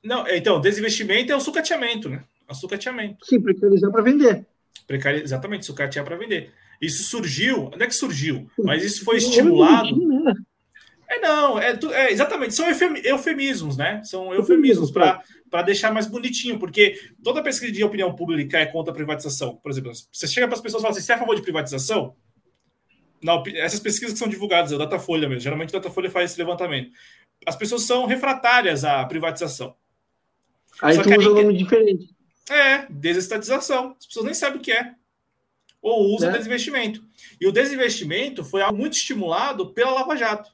Não, 0.03 0.27
então, 0.27 0.61
desinvestimento 0.61 1.31
é 1.31 1.37
o 1.37 1.41
sucateamento, 1.41 2.09
né? 2.09 2.25
O 2.51 2.55
sucateamento. 2.55 3.25
Sim, 3.25 3.41
precarizar 3.41 3.93
para 3.93 4.03
vender. 4.03 4.45
Precari... 4.85 5.23
Exatamente, 5.23 5.65
sucatear 5.65 6.05
para 6.05 6.17
vender. 6.17 6.53
Isso 6.81 7.05
surgiu, 7.05 7.71
não 7.71 7.85
é 7.85 7.87
que 7.87 7.95
surgiu, 7.95 8.51
mas 8.59 8.83
isso 8.83 9.05
foi 9.05 9.19
estimulado. 9.19 9.89
É, 11.13 11.21
não, 11.21 11.59
é, 11.59 11.79
é 11.93 12.13
exatamente, 12.13 12.55
são 12.55 12.67
eufemismos, 13.05 13.77
né? 13.77 14.03
São 14.03 14.33
eufemismos 14.33 14.91
para 14.91 15.63
deixar 15.63 15.93
mais 15.93 16.07
bonitinho, 16.07 16.59
porque 16.59 16.99
toda 17.23 17.43
pesquisa 17.43 17.71
de 17.71 17.85
opinião 17.85 18.15
pública 18.15 18.59
é 18.59 18.67
contra 18.67 18.93
a 18.93 18.95
privatização. 18.95 19.57
Por 19.57 19.71
exemplo, 19.71 19.93
você 20.11 20.27
chega 20.27 20.47
para 20.47 20.57
as 20.57 20.63
pessoas 20.63 20.83
e 20.83 20.85
fala 20.85 20.93
assim: 20.93 21.05
você 21.05 21.13
é 21.13 21.15
a 21.15 21.19
favor 21.19 21.37
de 21.37 21.43
privatização? 21.43 22.17
Não, 23.23 23.43
essas 23.55 23.79
pesquisas 23.79 24.15
que 24.15 24.19
são 24.19 24.29
divulgadas, 24.29 24.73
é 24.73 24.75
o 24.75 24.79
Datafolha 24.79 25.29
mesmo, 25.29 25.43
geralmente 25.43 25.69
o 25.69 25.73
Datafolha 25.73 26.11
faz 26.11 26.31
esse 26.31 26.41
levantamento. 26.41 26.91
As 27.47 27.57
pessoas 27.57 27.83
são 27.83 28.07
refratárias 28.07 28.83
à 28.83 29.05
privatização. 29.05 29.77
Aí 30.81 30.97
Só 30.97 31.03
tu 31.03 31.11
usa 31.19 31.31
um 31.31 31.35
nome 31.35 31.57
diferente. 31.57 32.09
É, 32.51 32.87
desestatização. 32.91 33.95
As 33.99 34.07
pessoas 34.07 34.25
nem 34.25 34.35
sabem 34.35 34.59
o 34.59 34.63
que 34.63 34.73
é. 34.73 34.95
Ou 35.81 36.15
usa 36.15 36.29
é. 36.29 36.33
desinvestimento. 36.33 37.05
E 37.41 37.47
o 37.47 37.53
desinvestimento 37.53 38.45
foi 38.45 38.63
algo 38.63 38.79
muito 38.79 38.95
estimulado 38.95 39.73
pela 39.73 39.93
Lava 39.93 40.17
Jato 40.17 40.51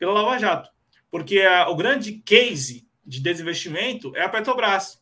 pela 0.00 0.14
Lava 0.14 0.38
Jato. 0.38 0.70
Porque 1.10 1.40
a, 1.40 1.68
o 1.68 1.76
grande 1.76 2.14
case 2.14 2.88
de 3.04 3.20
desinvestimento 3.20 4.16
é 4.16 4.22
a 4.22 4.28
Petrobras, 4.28 4.98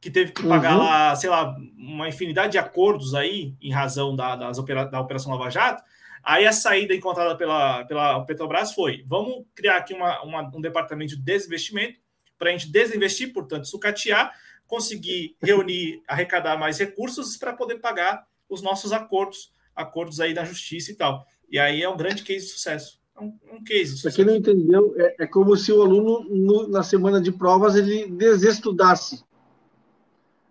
que 0.00 0.10
teve 0.10 0.32
que 0.32 0.46
pagar 0.46 0.76
uhum. 0.76 0.84
lá, 0.84 1.16
sei 1.16 1.30
lá, 1.30 1.56
uma 1.76 2.08
infinidade 2.08 2.52
de 2.52 2.58
acordos 2.58 3.14
aí, 3.14 3.54
em 3.60 3.72
razão 3.72 4.14
da, 4.14 4.36
das 4.36 4.58
opera, 4.58 4.84
da 4.84 5.00
Operação 5.00 5.32
Lava 5.32 5.50
Jato. 5.50 5.82
Aí 6.22 6.46
a 6.46 6.52
saída 6.52 6.94
encontrada 6.94 7.36
pela, 7.36 7.84
pela 7.84 8.24
Petrobras 8.24 8.74
foi: 8.74 9.04
vamos 9.06 9.44
criar 9.54 9.78
aqui 9.78 9.94
uma, 9.94 10.22
uma 10.22 10.42
um 10.54 10.60
departamento 10.60 11.16
de 11.16 11.22
desinvestimento 11.22 11.98
para 12.38 12.50
a 12.50 12.52
gente 12.52 12.70
desinvestir, 12.70 13.32
portanto, 13.32 13.66
sucatear, 13.66 14.32
conseguir 14.66 15.36
reunir, 15.40 16.02
arrecadar 16.06 16.58
mais 16.58 16.78
recursos 16.78 17.36
para 17.36 17.52
poder 17.52 17.76
pagar 17.76 18.26
os 18.48 18.60
nossos 18.60 18.92
acordos, 18.92 19.52
acordos 19.74 20.20
aí 20.20 20.34
da 20.34 20.44
justiça 20.44 20.90
e 20.90 20.94
tal. 20.94 21.24
E 21.48 21.58
aí 21.58 21.82
é 21.82 21.88
um 21.88 21.96
grande 21.96 22.22
case 22.22 22.46
de 22.46 22.52
sucesso 22.52 23.01
um, 23.22 23.38
um 23.52 23.64
case. 23.64 24.02
Para 24.02 24.12
quem 24.12 24.24
não 24.24 24.36
entendeu, 24.36 24.94
é, 24.96 25.16
é, 25.20 25.26
como 25.26 25.56
se 25.56 25.72
o 25.72 25.82
aluno, 25.82 26.24
no, 26.28 26.68
na 26.68 26.82
semana 26.82 27.20
de 27.20 27.32
provas, 27.32 27.76
ele 27.76 28.08
desestudasse. 28.08 29.24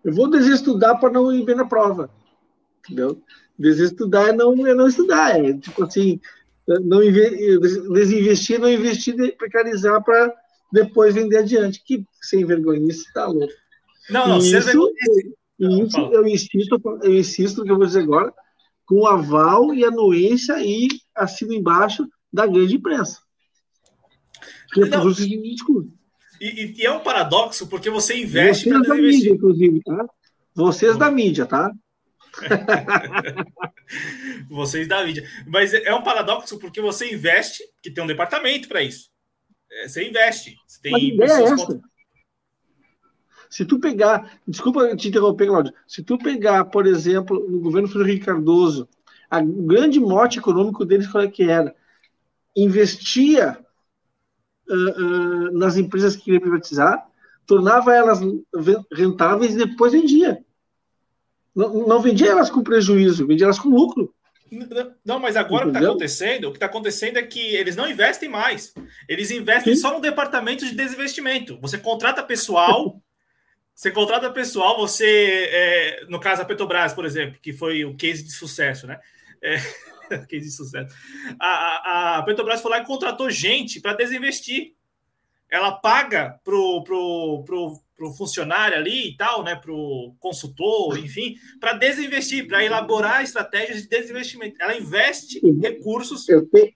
Eu 0.04 0.14
vou 0.14 0.30
desestudar 0.30 1.00
para 1.00 1.12
não 1.12 1.32
ir 1.32 1.44
bem 1.44 1.56
na 1.56 1.66
prova. 1.66 2.10
Entendeu? 2.80 3.22
Desestudar 3.58 4.30
é 4.30 4.34
não, 4.34 4.66
é 4.66 4.74
não 4.74 4.88
estudar. 4.88 5.40
É 5.40 5.54
tipo 5.54 5.84
assim, 5.84 6.20
não 6.68 7.00
desinvestir, 7.94 8.60
não 8.60 8.70
investir, 8.70 9.38
precarizar 9.38 10.04
para 10.04 10.34
depois 10.72 11.14
vender 11.14 11.38
adiante. 11.38 11.84
Que 11.84 12.04
sem 12.22 12.46
vergonha, 12.46 12.88
isso 12.88 13.06
está 13.08 13.28
louco. 13.28 13.54
Não, 14.10 14.28
não, 14.28 14.38
isso, 14.40 14.58
isso 14.58 14.92
eu 15.60 16.28
insisto, 16.28 16.82
eu 17.04 17.16
insisto 17.16 17.58
no 17.60 17.66
que 17.66 17.72
eu 17.72 17.78
vou 17.78 17.86
dizer 17.86 18.02
agora, 18.02 18.34
com 18.86 19.06
aval 19.06 19.74
e 19.74 19.86
anuência 19.86 20.60
e 20.60 20.88
assino 21.16 21.54
embaixo 21.54 22.08
da 22.32 22.48
grande 22.48 22.76
imprensa. 22.76 23.20
Que 24.74 24.82
Não. 24.82 25.10
é. 25.10 25.14
E, 26.40 26.82
e, 26.82 26.86
é 26.86 26.92
um 26.92 27.02
paradoxo, 27.02 27.68
porque 27.68 27.90
você 27.90 28.18
investe 28.18 28.70
Vocês 28.70 28.88
da 28.88 28.96
mídia, 28.96 29.32
inclusive, 29.32 29.82
tá? 29.84 30.06
Vocês 30.56 30.98
da 30.98 31.12
mídia, 31.12 31.46
tá? 31.46 31.72
Vocês 34.50 34.88
da 34.88 35.06
mídia. 35.06 35.28
Mas 35.46 35.74
é 35.74 35.94
um 35.94 36.02
paradoxo 36.02 36.58
porque 36.58 36.82
você 36.82 37.14
investe, 37.14 37.64
que 37.84 37.92
tem 37.92 38.04
um 38.04 38.08
departamento 38.08 38.68
para 38.68 38.82
isso. 38.82 39.10
É, 39.72 39.88
você 39.88 40.08
investe. 40.08 40.56
Você 40.66 40.82
tem 40.82 40.92
Mas 40.94 41.04
ideia 41.04 41.32
é 41.32 41.44
essa. 41.44 41.82
Se 43.50 43.66
tu 43.66 43.80
pegar, 43.80 44.40
desculpa 44.48 44.96
te 44.96 45.10
interromper, 45.10 45.48
Claudio. 45.48 45.74
Se 45.86 46.02
tu 46.02 46.18
pegar, 46.18 46.66
por 46.66 46.88
exemplo, 46.88 47.46
no 47.50 47.60
governo 47.60 47.90
Frederico 47.90 48.26
Cardoso, 48.26 48.88
o 49.30 49.64
grande 49.64 50.00
mote 50.00 50.40
econômico 50.40 50.86
deles 50.86 51.08
qual 51.08 51.24
é 51.24 51.28
que 51.28 51.44
era? 51.44 51.76
Investia 52.56 53.58
uh, 54.70 54.74
uh, 54.74 55.58
nas 55.58 55.78
empresas 55.78 56.16
que 56.16 56.24
queria 56.24 56.42
privatizar, 56.42 57.06
tornava 57.46 57.94
elas 57.94 58.20
rentáveis 58.92 59.54
e 59.54 59.58
depois 59.58 59.92
vendia. 59.94 60.44
Não, 61.56 61.88
não 61.88 62.02
vendia 62.02 62.30
elas 62.32 62.50
com 62.50 62.64
prejuízo, 62.64 63.28
vendia 63.28 63.46
elas 63.46 63.60
com 63.60 63.70
lucro. 63.70 64.14
Não, 65.06 65.18
mas 65.18 65.38
agora 65.38 65.70
Entendeu? 65.70 65.94
o 65.94 65.98
que 65.98 66.04
está 66.04 66.26
acontecendo, 66.26 66.46
o 66.46 66.52
que 66.52 66.58
está 66.58 66.66
acontecendo 66.66 67.18
é 67.18 67.24
que 67.24 67.40
eles 67.56 67.76
não 67.76 67.90
investem 67.90 68.28
mais. 68.28 68.74
Eles 69.08 69.32
investem 69.32 69.74
Sim. 69.74 69.82
só 69.82 69.94
no 69.94 70.02
departamento 70.02 70.66
de 70.66 70.76
desinvestimento. 70.76 71.58
Você 71.62 71.78
contrata 71.78 72.22
pessoal, 72.22 73.02
você 73.74 73.92
contrata 73.92 74.30
pessoal, 74.30 74.78
você, 74.78 75.50
é, 75.52 76.06
no 76.10 76.20
caso 76.20 76.42
a 76.42 76.46
Petrobras, 76.46 76.94
por 76.94 77.06
exemplo, 77.06 77.40
que 77.42 77.54
foi 77.54 77.86
o 77.86 77.96
case 77.96 78.24
de 78.24 78.32
sucesso, 78.32 78.86
né? 78.88 79.00
É, 79.42 79.56
case 80.28 80.46
de 80.46 80.52
sucesso. 80.52 80.96
A, 81.40 82.18
a, 82.18 82.24
Petrobras 82.24 82.62
foi 82.62 82.72
lá 82.72 82.80
e 82.80 82.86
contratou 82.86 83.30
gente 83.30 83.80
para 83.80 83.94
desinvestir. 83.94 84.74
Ela 85.50 85.74
paga 85.74 86.40
pro, 86.46 86.82
pro, 86.84 87.44
pro, 87.46 87.82
pro 87.96 88.14
funcionário 88.14 88.78
ali 88.78 89.10
e 89.10 89.18
tal, 89.18 89.44
né? 89.44 89.56
Pro 89.56 90.16
consultor, 90.20 90.98
enfim, 90.98 91.36
para 91.60 91.74
desinvestir, 91.74 92.48
para 92.48 92.64
elaborar 92.64 93.22
estratégias 93.22 93.82
de 93.82 93.90
desinvestimento. 93.90 94.56
Ela 94.62 94.78
investe 94.78 95.42
recursos. 95.60 96.28
Eu 96.30 96.48
tenho, 96.48 96.72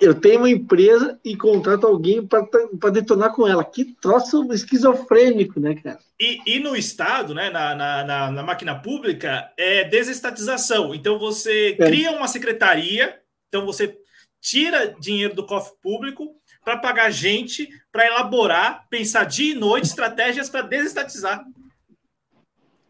eu 0.00 0.14
tenho 0.14 0.40
uma 0.40 0.50
empresa 0.50 1.20
e 1.24 1.36
contrato 1.36 1.86
alguém 1.86 2.26
para 2.26 2.90
detonar 2.90 3.34
com 3.34 3.46
ela. 3.46 3.64
Que 3.64 3.84
troço 4.00 4.50
esquizofrênico, 4.52 5.60
né, 5.60 5.74
cara? 5.74 5.98
E, 6.18 6.40
e 6.46 6.60
no 6.60 6.74
Estado, 6.74 7.34
né, 7.34 7.50
na, 7.50 7.74
na, 7.74 8.04
na, 8.04 8.30
na, 8.30 8.42
máquina 8.42 8.74
pública, 8.74 9.52
é 9.56 9.84
desestatização. 9.84 10.94
Então 10.94 11.18
você 11.18 11.76
é. 11.78 11.86
cria 11.86 12.12
uma 12.12 12.28
secretaria, 12.28 13.20
então 13.48 13.66
você 13.66 13.98
tira 14.40 14.94
dinheiro 14.98 15.34
do 15.34 15.46
cofre 15.46 15.74
público 15.82 16.34
para 16.64 16.78
pagar 16.78 17.10
gente 17.10 17.68
para 17.92 18.06
elaborar, 18.06 18.86
pensar 18.88 19.24
dia 19.24 19.52
e 19.52 19.58
noite 19.58 19.86
estratégias 19.86 20.48
para 20.48 20.62
desestatizar. 20.62 21.44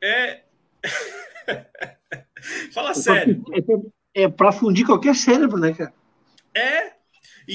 É. 0.02 0.42
Fala 2.72 2.90
é 2.90 2.94
sério. 2.94 3.42
É 4.14 4.28
para 4.28 4.52
fundir 4.52 4.86
qualquer 4.86 5.14
cérebro, 5.14 5.58
né, 5.58 5.72
cara? 5.72 5.92
É, 6.54 6.92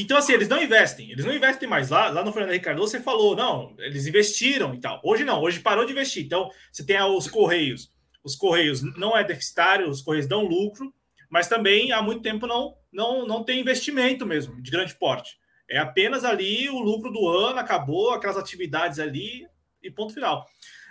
então, 0.02 0.18
assim, 0.18 0.34
eles 0.34 0.50
não 0.50 0.62
investem, 0.62 1.12
eles 1.12 1.26
não 1.26 1.34
investem 1.34 1.70
mais. 1.70 1.90
Lá, 1.90 2.10
lá 2.10 2.24
no 2.24 2.34
Fernando 2.34 2.54
Ricardo, 2.54 2.80
você 2.80 3.00
falou, 3.00 3.36
não, 3.36 3.76
eles 3.80 4.06
investiram 4.08 4.74
e 4.74 4.80
tal. 4.80 5.00
Hoje 5.04 5.24
não, 5.24 5.42
hoje 5.42 5.60
parou 5.60 5.86
de 5.86 5.92
investir. 5.92 6.26
Então, 6.26 6.50
você 6.72 6.86
tem 6.86 7.02
os 7.02 7.28
Correios. 7.28 7.94
Os 8.24 8.36
Correios 8.36 8.82
não 8.98 9.16
é 9.16 9.24
deficitário, 9.24 9.90
os 9.90 10.02
Correios 10.02 10.28
dão 10.28 10.44
lucro, 10.44 10.94
mas 11.30 11.48
também 11.48 11.92
há 11.92 12.02
muito 12.02 12.22
tempo 12.22 12.48
não, 12.48 12.76
não, 12.92 13.26
não 13.26 13.44
tem 13.44 13.60
investimento 13.60 14.26
mesmo, 14.26 14.62
de 14.62 14.72
grande 14.72 14.96
porte. 14.96 15.38
É 15.70 15.78
apenas 15.78 16.24
ali 16.24 16.70
o 16.70 16.80
lucro 16.80 17.12
do 17.12 17.28
ano, 17.28 17.60
acabou 17.60 18.12
aquelas 18.12 18.38
atividades 18.38 19.00
ali 19.00 19.48
e 19.82 19.92
ponto 19.92 20.14
final. 20.14 20.46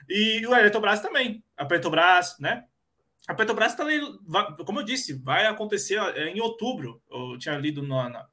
E 0.08 0.46
o 0.46 0.54
Eletrobras 0.54 1.00
também, 1.00 1.42
a 1.56 1.64
Petrobras, 1.64 2.36
né? 2.38 2.64
A 3.26 3.34
Petrobras 3.34 3.74
também, 3.74 4.00
como 4.66 4.80
eu 4.80 4.84
disse, 4.84 5.14
vai 5.14 5.46
acontecer 5.46 5.98
é, 6.14 6.28
em 6.28 6.40
outubro. 6.40 7.02
Eu 7.10 7.38
tinha 7.38 7.56
lido 7.56 7.82
na, 7.82 8.08
na 8.08 8.28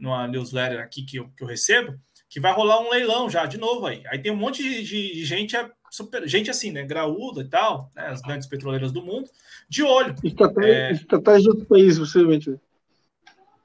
numa 0.00 0.26
newsletter 0.26 0.80
aqui 0.80 1.02
que 1.02 1.18
eu, 1.18 1.28
que 1.36 1.44
eu 1.44 1.46
recebo, 1.46 2.00
que 2.28 2.40
vai 2.40 2.52
rolar 2.52 2.80
um 2.80 2.90
leilão 2.90 3.28
já 3.28 3.44
de 3.44 3.58
novo 3.58 3.86
aí. 3.86 4.02
Aí 4.06 4.18
tem 4.18 4.32
um 4.32 4.36
monte 4.36 4.62
de, 4.62 4.82
de 4.82 5.24
gente, 5.24 5.54
é 5.54 5.70
super, 5.90 6.26
gente 6.26 6.50
assim, 6.50 6.72
né? 6.72 6.82
Graúda 6.82 7.42
e 7.42 7.48
tal, 7.48 7.90
né, 7.94 8.06
as 8.06 8.22
grandes 8.22 8.48
petroleiras 8.48 8.92
do 8.92 9.02
mundo, 9.02 9.28
de 9.68 9.82
olho. 9.82 10.14
Estatais, 10.24 10.66
é... 10.66 10.92
de 11.38 11.48
outro 11.48 11.66
país, 11.66 11.98
possivelmente. 11.98 12.58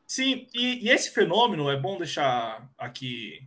Sim, 0.06 0.48
e, 0.54 0.86
e, 0.86 0.90
esse 0.90 1.12
fenômeno 1.12 1.70
é 1.70 1.80
bom 1.80 1.98
deixar 1.98 2.70
aqui. 2.78 3.42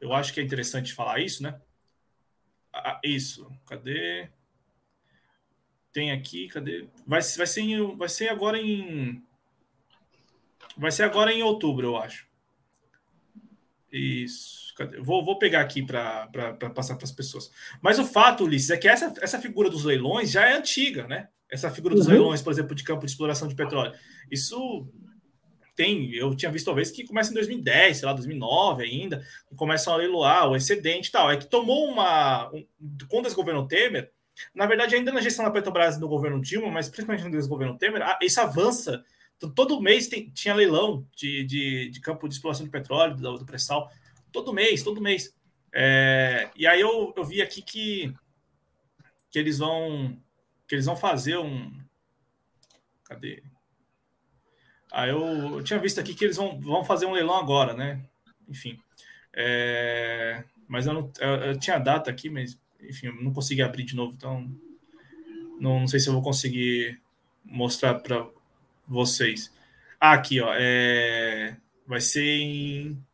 Eu 0.00 0.12
acho 0.12 0.32
que 0.32 0.40
é 0.40 0.42
interessante 0.42 0.92
falar 0.92 1.20
isso, 1.20 1.42
né? 1.42 1.60
Ah, 2.72 3.00
isso, 3.04 3.48
cadê? 3.66 4.28
Tem 5.92 6.10
aqui, 6.10 6.48
cadê? 6.48 6.88
Vai, 7.06 7.20
vai, 7.20 7.46
ser, 7.46 7.96
vai 7.96 8.08
ser 8.08 8.28
agora 8.28 8.58
em 8.58 9.22
Vai 10.76 10.90
ser 10.90 11.04
agora 11.04 11.32
em 11.32 11.42
outubro, 11.42 11.86
eu 11.86 11.96
acho. 11.96 12.26
Isso. 13.90 14.74
Vou, 15.02 15.24
vou 15.24 15.38
pegar 15.38 15.60
aqui 15.60 15.84
para 15.84 16.28
passar 16.74 16.96
para 16.96 17.04
as 17.04 17.12
pessoas. 17.12 17.50
Mas 17.80 17.98
o 17.98 18.04
fato, 18.04 18.44
Ulisses, 18.44 18.70
é 18.70 18.76
que 18.76 18.88
essa, 18.88 19.12
essa 19.20 19.40
figura 19.40 19.70
dos 19.70 19.84
leilões 19.84 20.32
já 20.32 20.48
é 20.48 20.56
antiga, 20.56 21.06
né? 21.06 21.28
Essa 21.48 21.70
figura 21.70 21.94
dos 21.94 22.06
uhum. 22.06 22.12
leilões, 22.12 22.42
por 22.42 22.52
exemplo, 22.52 22.74
de 22.74 22.82
campo 22.82 23.04
de 23.06 23.12
exploração 23.12 23.46
de 23.46 23.54
petróleo. 23.54 23.92
Isso 24.28 24.88
tem, 25.76 26.12
eu 26.14 26.34
tinha 26.34 26.50
visto 26.50 26.66
talvez 26.66 26.90
que 26.90 27.04
começa 27.04 27.30
em 27.30 27.34
2010, 27.34 27.98
sei 27.98 28.06
lá, 28.06 28.12
2009 28.12 28.84
ainda, 28.84 29.24
e 29.50 29.54
começam 29.54 29.92
a 29.92 29.96
leiloar 29.96 30.48
o 30.48 30.56
excedente 30.56 31.08
e 31.08 31.12
tal. 31.12 31.30
É 31.30 31.36
que 31.36 31.46
tomou 31.46 31.88
uma. 31.88 32.52
Um, 32.52 32.66
quando 33.08 33.26
esse 33.26 33.36
governo 33.36 33.66
Temer, 33.68 34.10
na 34.52 34.66
verdade, 34.66 34.96
ainda 34.96 35.12
na 35.12 35.20
gestão 35.20 35.44
da 35.44 35.50
Petrobras 35.50 35.98
no 35.98 36.08
governo 36.08 36.40
Dilma, 36.40 36.70
mas 36.70 36.88
principalmente 36.88 37.28
no 37.28 37.48
governo 37.48 37.78
Temer, 37.78 38.02
isso 38.22 38.40
avança 38.40 39.04
todo 39.50 39.80
mês 39.80 40.08
tem, 40.08 40.30
tinha 40.30 40.54
leilão 40.54 41.06
de, 41.16 41.44
de, 41.44 41.90
de, 41.90 42.00
campo 42.00 42.28
de 42.28 42.34
exploração 42.34 42.64
de 42.64 42.70
petróleo, 42.70 43.16
do, 43.16 43.38
do 43.38 43.46
pré-sal. 43.46 43.90
Todo 44.32 44.52
mês, 44.52 44.82
todo 44.82 45.00
mês. 45.00 45.34
É, 45.72 46.50
e 46.56 46.66
aí 46.66 46.80
eu, 46.80 47.12
eu 47.16 47.24
vi 47.24 47.42
aqui 47.42 47.62
que, 47.62 48.14
que 49.30 49.38
eles 49.38 49.58
vão 49.58 50.16
que 50.66 50.74
eles 50.74 50.86
vão 50.86 50.96
fazer 50.96 51.36
um. 51.38 51.72
Cadê? 53.04 53.42
Ah, 54.90 55.06
eu, 55.08 55.56
eu, 55.56 55.64
tinha 55.64 55.78
visto 55.78 56.00
aqui 56.00 56.14
que 56.14 56.24
eles 56.24 56.36
vão, 56.36 56.60
vão 56.60 56.84
fazer 56.84 57.06
um 57.06 57.12
leilão 57.12 57.36
agora, 57.36 57.74
né? 57.74 58.04
Enfim. 58.48 58.78
É, 59.32 60.44
mas 60.68 60.86
eu, 60.86 60.94
não, 60.94 61.12
eu, 61.18 61.28
eu, 61.28 61.58
tinha 61.58 61.78
data 61.78 62.10
aqui, 62.10 62.30
mas 62.30 62.58
enfim, 62.80 63.08
eu 63.08 63.14
não 63.22 63.32
consegui 63.32 63.62
abrir 63.62 63.84
de 63.84 63.96
novo, 63.96 64.14
então 64.14 64.48
não, 65.58 65.80
não 65.80 65.88
sei 65.88 65.98
se 65.98 66.08
eu 66.08 66.12
vou 66.12 66.22
conseguir 66.22 67.00
mostrar 67.44 67.94
para 67.94 68.24
vocês. 68.86 69.52
Ah, 70.00 70.12
aqui, 70.12 70.40
ó. 70.40 70.52
É, 70.54 71.56
vai 71.86 72.00
ser 72.00 72.24
em. 72.24 73.04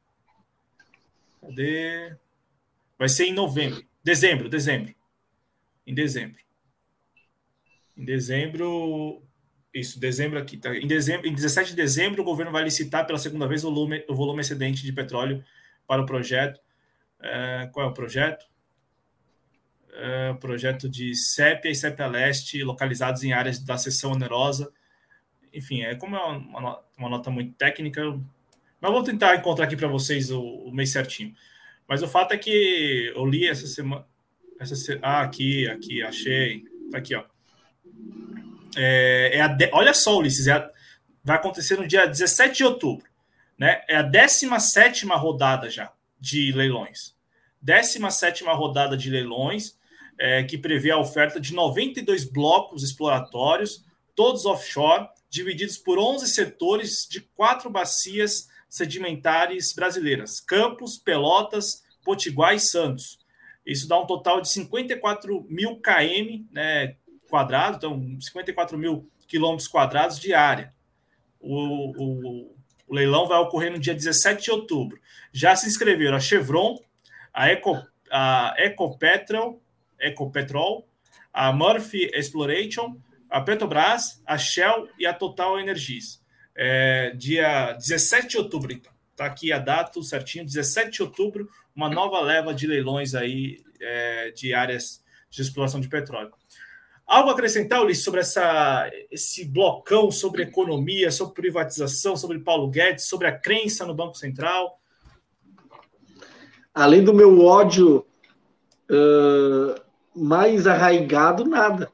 Cadê? 1.41 2.17
Vai 2.99 3.09
ser 3.09 3.27
em 3.27 3.33
novembro. 3.33 3.83
Dezembro, 4.03 4.49
dezembro. 4.49 4.95
Em 5.87 5.95
dezembro. 5.95 6.41
Em 7.97 8.05
dezembro. 8.05 9.23
Isso, 9.73 10.01
dezembro 10.01 10.39
aqui. 10.39 10.57
Tá? 10.57 10.77
Em, 10.77 10.87
dezembro, 10.87 11.29
em 11.29 11.35
17 11.35 11.71
de 11.71 11.77
dezembro, 11.77 12.23
o 12.23 12.25
governo 12.25 12.53
vai 12.53 12.65
licitar 12.65 13.07
pela 13.07 13.19
segunda 13.19 13.47
vez 13.47 13.65
o 13.65 13.69
volume, 13.69 14.05
o 14.09 14.15
volume 14.15 14.41
excedente 14.41 14.83
de 14.83 14.93
petróleo 14.93 15.45
para 15.87 16.03
o 16.03 16.07
projeto. 16.07 16.61
É, 17.23 17.69
qual 17.73 17.87
é 17.87 17.91
o 17.91 17.95
projeto? 17.95 18.47
É, 19.93 20.35
projeto 20.35 20.89
de 20.89 21.15
Sépia 21.15 21.71
e 21.71 21.75
Sépia 21.75 22.07
Leste, 22.07 22.63
localizados 22.63 23.23
em 23.23 23.33
áreas 23.33 23.59
da 23.59 23.77
seção 23.77 24.13
onerosa. 24.13 24.73
Enfim, 25.52 25.82
é 25.82 25.94
como 25.94 26.16
é 26.16 26.24
uma, 26.24 26.81
uma 26.97 27.09
nota 27.09 27.31
muito 27.31 27.55
técnica, 27.55 28.02
mas 28.81 28.93
vou 28.93 29.02
tentar 29.02 29.36
encontrar 29.36 29.64
aqui 29.64 29.77
para 29.77 29.89
vocês 29.89 30.31
o, 30.31 30.40
o, 30.40 30.72
mês 30.72 30.90
certinho. 30.90 31.35
Mas 31.86 32.02
o 32.02 32.09
fato 32.09 32.32
é 32.32 32.39
que 32.39 33.12
eu 33.14 33.27
li 33.27 33.47
essa 33.47 33.66
semana. 33.66 34.06
Essa 34.59 34.77
se... 34.77 34.98
Ah, 35.02 35.22
aqui, 35.22 35.68
aqui, 35.68 36.02
achei. 36.02 36.64
Tá 36.90 36.98
aqui, 36.98 37.14
ó. 37.14 37.24
É, 38.77 39.32
é 39.35 39.40
a 39.40 39.48
de... 39.48 39.68
Olha 39.72 39.93
só, 39.93 40.16
Ulisses, 40.18 40.47
é 40.47 40.52
a... 40.52 40.70
vai 41.24 41.36
acontecer 41.36 41.77
no 41.77 41.86
dia 41.86 42.06
17 42.06 42.59
de 42.59 42.64
outubro. 42.64 43.06
Né? 43.59 43.82
É 43.89 43.97
a 43.97 44.02
17 44.02 45.06
rodada 45.06 45.68
já 45.68 45.93
de 46.18 46.52
leilões. 46.52 47.14
17 47.60 48.44
rodada 48.44 48.97
de 48.97 49.10
leilões, 49.10 49.78
é, 50.18 50.43
que 50.44 50.56
prevê 50.56 50.90
a 50.90 50.98
oferta 50.98 51.40
de 51.40 51.55
92 51.55 52.24
blocos 52.24 52.82
exploratórios, 52.82 53.85
todos 54.14 54.47
offshore, 54.47 55.09
divididos 55.31 55.78
por 55.78 55.98
11 55.98 56.28
setores 56.28 57.07
de 57.09 57.20
quatro 57.20 57.70
bacias 57.70 58.48
sedimentares 58.69 59.73
brasileiras: 59.73 60.40
Campos, 60.40 60.98
Pelotas, 60.98 61.82
Potiguar 62.05 62.55
e 62.55 62.61
Santos. 62.61 63.19
Isso 63.65 63.86
dá 63.86 63.98
um 63.98 64.07
total 64.07 64.40
de 64.40 64.48
54 64.48 65.47
mil 65.48 65.81
km 65.81 66.44
né, 66.51 66.97
então 67.77 68.20
54 68.20 68.77
mil 68.77 69.09
quilômetros 69.28 69.69
quadrados 69.69 70.19
de 70.19 70.35
área. 70.35 70.74
O, 71.39 71.93
o, 71.97 72.55
o, 72.89 72.94
leilão 72.94 73.28
vai 73.28 73.39
ocorrer 73.39 73.70
no 73.70 73.78
dia 73.78 73.94
17 73.94 74.43
de 74.43 74.51
outubro. 74.51 75.01
Já 75.32 75.55
se 75.55 75.69
inscreveram 75.69 76.16
a 76.16 76.20
Chevron, 76.20 76.81
a, 77.32 77.48
Eco, 77.48 77.81
a 78.11 78.55
Ecopetrol, 78.59 79.62
Ecopetrol, 80.01 80.89
a 81.32 81.52
Murphy 81.52 82.11
Exploration, 82.12 82.97
a 83.31 83.40
Petrobras, 83.40 84.20
a 84.27 84.36
Shell 84.36 84.89
e 84.98 85.07
a 85.07 85.15
Total 85.15 85.59
Energies 85.59 86.20
é, 86.62 87.11
dia 87.16 87.73
17 87.73 88.28
de 88.28 88.39
outubro, 88.39 88.73
então. 88.73 88.93
Tá 89.16 89.27
aqui 89.27 89.52
a 89.52 89.59
data 89.59 90.02
certinho, 90.02 90.44
17 90.44 90.90
de 90.90 91.02
outubro, 91.02 91.48
uma 91.74 91.90
nova 91.90 92.20
leva 92.20 92.55
de 92.55 92.66
leilões 92.66 93.15
aí 93.15 93.62
é, 93.81 94.31
de 94.31 94.55
áreas 94.55 95.02
de 95.31 95.43
exploração 95.43 95.81
de 95.81 95.89
petróleo. 95.89 96.32
Algo 97.07 97.28
a 97.28 97.32
acrescentar, 97.32 97.82
Ulisses, 97.82 98.05
sobre 98.05 98.20
essa, 98.20 98.90
esse 99.11 99.44
blocão 99.44 100.11
sobre 100.11 100.43
economia, 100.43 101.11
sobre 101.11 101.35
privatização, 101.35 102.16
sobre 102.16 102.39
Paulo 102.39 102.69
Guedes, 102.69 103.07
sobre 103.07 103.27
a 103.27 103.36
crença 103.36 103.85
no 103.85 103.94
Banco 103.94 104.16
Central? 104.16 104.81
Além 106.73 107.02
do 107.02 107.12
meu 107.12 107.44
ódio 107.44 108.07
uh, 108.90 109.81
mais 110.15 110.66
arraigado, 110.66 111.44
nada 111.44 111.93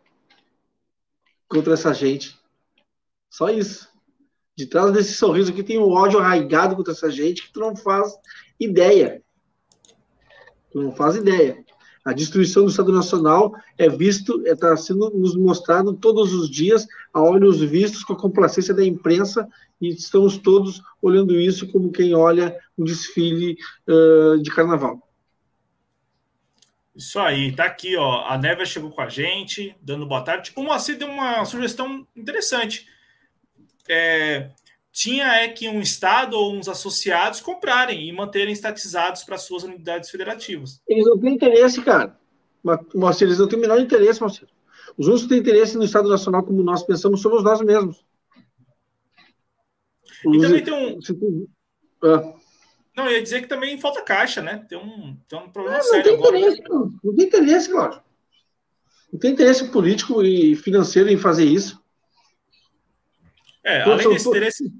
contra 1.49 1.75
essa 1.75 1.93
gente. 1.93 2.39
Só 3.31 3.51
isso. 3.51 3.89
De 4.57 4.67
trás 4.67 4.93
desse 4.93 5.15
sorriso 5.15 5.53
aqui 5.53 5.63
tem 5.63 5.79
um 5.79 5.91
ódio 5.91 6.19
arraigado 6.19 6.75
contra 6.75 6.93
essa 6.93 7.11
gente 7.11 7.43
que 7.43 7.53
tu 7.53 7.61
não 7.61 7.77
faz 7.77 8.15
ideia. 8.59 9.23
Tu 10.71 10.81
não 10.81 10.93
faz 10.93 11.17
ideia. 11.17 11.65
A 12.07 12.13
destruição 12.13 12.63
do 12.63 12.71
Estado 12.71 12.93
Nacional 12.93 13.53
é 13.77 13.89
visto, 13.89 14.41
está 14.47 14.73
é, 14.73 14.77
sendo 14.77 15.11
nos 15.11 15.37
mostrado 15.37 15.93
todos 15.93 16.33
os 16.33 16.49
dias, 16.49 16.87
a 17.13 17.21
olhos 17.21 17.61
vistos, 17.61 18.05
com 18.05 18.13
a 18.13 18.19
complacência 18.19 18.73
da 18.73 18.85
imprensa, 18.85 19.49
e 19.81 19.89
estamos 19.89 20.39
todos 20.39 20.81
olhando 21.03 21.35
isso 21.35 21.67
como 21.73 21.91
quem 21.91 22.15
olha 22.15 22.57
um 22.79 22.85
desfile 22.85 23.57
uh, 23.89 24.41
de 24.41 24.51
carnaval. 24.51 25.06
Isso 26.97 27.19
aí, 27.19 27.55
tá 27.55 27.65
aqui, 27.65 27.97
ó. 27.97 28.25
A 28.27 28.39
Neva 28.39 28.65
chegou 28.65 28.91
com 28.91 29.03
a 29.03 29.09
gente, 29.09 29.77
dando 29.83 30.07
boa 30.07 30.23
tarde. 30.23 30.53
O 30.57 30.63
Moacir 30.63 30.97
deu 30.97 31.09
uma 31.09 31.45
sugestão 31.45 32.07
interessante 32.17 32.87
é, 33.89 34.51
tinha 34.93 35.27
é 35.27 35.49
que 35.49 35.69
um 35.69 35.81
Estado 35.81 36.35
ou 36.35 36.55
uns 36.55 36.69
associados 36.69 37.41
comprarem 37.41 38.09
e 38.09 38.13
manterem 38.13 38.53
estatizados 38.53 39.25
para 39.25 39.39
suas 39.39 39.63
unidades 39.63 40.11
federativas. 40.11 40.81
Eles 40.89 41.05
não 41.07 41.19
têm 41.19 41.35
interesse, 41.35 41.83
cara. 41.83 42.19
Mas 42.95 43.23
eles 43.23 43.39
não 43.39 43.49
têm 43.49 43.59
o 43.59 43.63
menor 43.63 43.79
interesse, 43.79 44.21
Marcelo. 44.21 44.51
Os 44.97 45.07
únicos 45.07 45.25
que 45.25 45.29
têm 45.29 45.39
interesse 45.39 45.77
no 45.77 45.85
Estado 45.85 46.09
Nacional, 46.09 46.43
como 46.43 46.63
nós 46.63 46.83
pensamos, 46.83 47.21
somos 47.21 47.45
nós 47.45 47.61
mesmos. 47.61 48.05
E 50.25 50.41
também 50.41 50.65
tem 50.65 50.75
um. 50.75 51.47
Ah. 52.03 52.35
Não, 52.97 53.11
ia 53.11 53.23
dizer 53.23 53.43
que 53.43 53.47
também 53.47 53.79
falta 53.79 54.01
caixa, 54.01 54.41
né? 54.41 54.65
Tem 54.67 54.79
um, 54.79 55.15
tem 55.29 55.39
um 55.39 55.51
problema 55.51 55.79
é, 55.79 55.83
sério 55.83 56.05
tem 56.05 56.15
agora. 56.15 56.39
Interesse, 56.39 56.63
não 57.05 57.15
tem 57.15 57.27
interesse, 57.27 57.71
claro. 57.71 58.01
Não 59.13 59.21
tem 59.21 59.33
interesse 59.33 59.69
político 59.71 60.23
e 60.23 60.57
financeiro 60.57 61.11
em 61.11 61.19
fazer 61.19 61.45
isso. 61.45 61.79
É, 63.63 63.83
além 63.83 64.09
desse 64.09 64.29
interesse. 64.29 64.73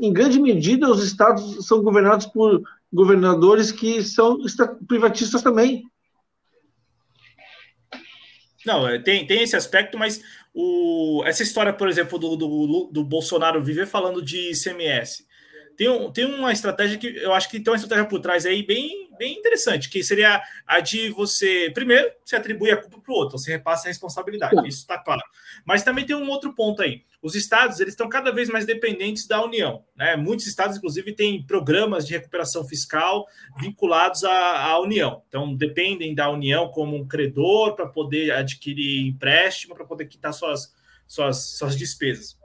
Em 0.00 0.12
grande 0.12 0.40
medida, 0.40 0.88
os 0.90 1.04
estados 1.04 1.66
são 1.66 1.82
governados 1.82 2.24
por 2.26 2.62
governadores 2.90 3.70
que 3.70 4.02
são 4.02 4.38
privatistas 4.88 5.42
também. 5.42 5.84
Não, 8.64 8.88
é, 8.88 8.98
tem, 8.98 9.26
tem 9.26 9.42
esse 9.42 9.56
aspecto, 9.56 9.98
mas 9.98 10.22
o, 10.54 11.22
essa 11.26 11.42
história, 11.42 11.72
por 11.72 11.88
exemplo, 11.88 12.18
do, 12.18 12.36
do, 12.36 12.90
do 12.92 13.04
Bolsonaro 13.04 13.62
viver 13.62 13.86
falando 13.86 14.22
de 14.22 14.52
ICMS 14.52 15.26
tem, 15.76 15.88
um, 15.88 16.12
tem 16.12 16.24
uma 16.24 16.52
estratégia 16.52 16.98
que 16.98 17.06
eu 17.06 17.32
acho 17.32 17.48
que 17.48 17.60
tem 17.60 17.72
uma 17.72 17.76
estratégia 17.76 18.08
por 18.08 18.20
trás 18.20 18.46
aí 18.46 18.62
bem, 18.62 19.10
bem 19.18 19.38
interessante, 19.38 19.88
que 19.88 20.02
seria 20.02 20.42
a 20.66 20.80
de 20.80 21.10
você, 21.10 21.70
primeiro, 21.72 22.10
você 22.24 22.36
atribui 22.36 22.70
a 22.70 22.76
culpa 22.76 23.00
para 23.00 23.12
o 23.12 23.16
outro, 23.16 23.38
você 23.38 23.52
repassa 23.52 23.86
a 23.86 23.90
responsabilidade, 23.90 24.56
isso 24.66 24.80
está 24.80 24.98
claro. 24.98 25.22
Mas 25.64 25.82
também 25.82 26.04
tem 26.04 26.16
um 26.16 26.28
outro 26.28 26.54
ponto 26.54 26.82
aí. 26.82 27.04
Os 27.22 27.34
estados 27.34 27.78
eles 27.78 27.92
estão 27.92 28.08
cada 28.08 28.32
vez 28.32 28.48
mais 28.48 28.66
dependentes 28.66 29.26
da 29.26 29.42
União. 29.44 29.84
Né? 29.96 30.16
Muitos 30.16 30.46
estados, 30.46 30.76
inclusive, 30.76 31.12
têm 31.12 31.42
programas 31.46 32.06
de 32.06 32.14
recuperação 32.14 32.64
fiscal 32.64 33.26
vinculados 33.60 34.24
à, 34.24 34.64
à 34.66 34.80
União. 34.80 35.22
Então, 35.28 35.54
dependem 35.54 36.14
da 36.14 36.28
União 36.28 36.68
como 36.68 36.96
um 36.96 37.06
credor 37.06 37.76
para 37.76 37.86
poder 37.86 38.32
adquirir 38.32 39.06
empréstimo, 39.06 39.74
para 39.74 39.84
poder 39.84 40.06
quitar 40.06 40.34
suas, 40.34 40.74
suas, 41.06 41.56
suas 41.56 41.76
despesas. 41.76 42.41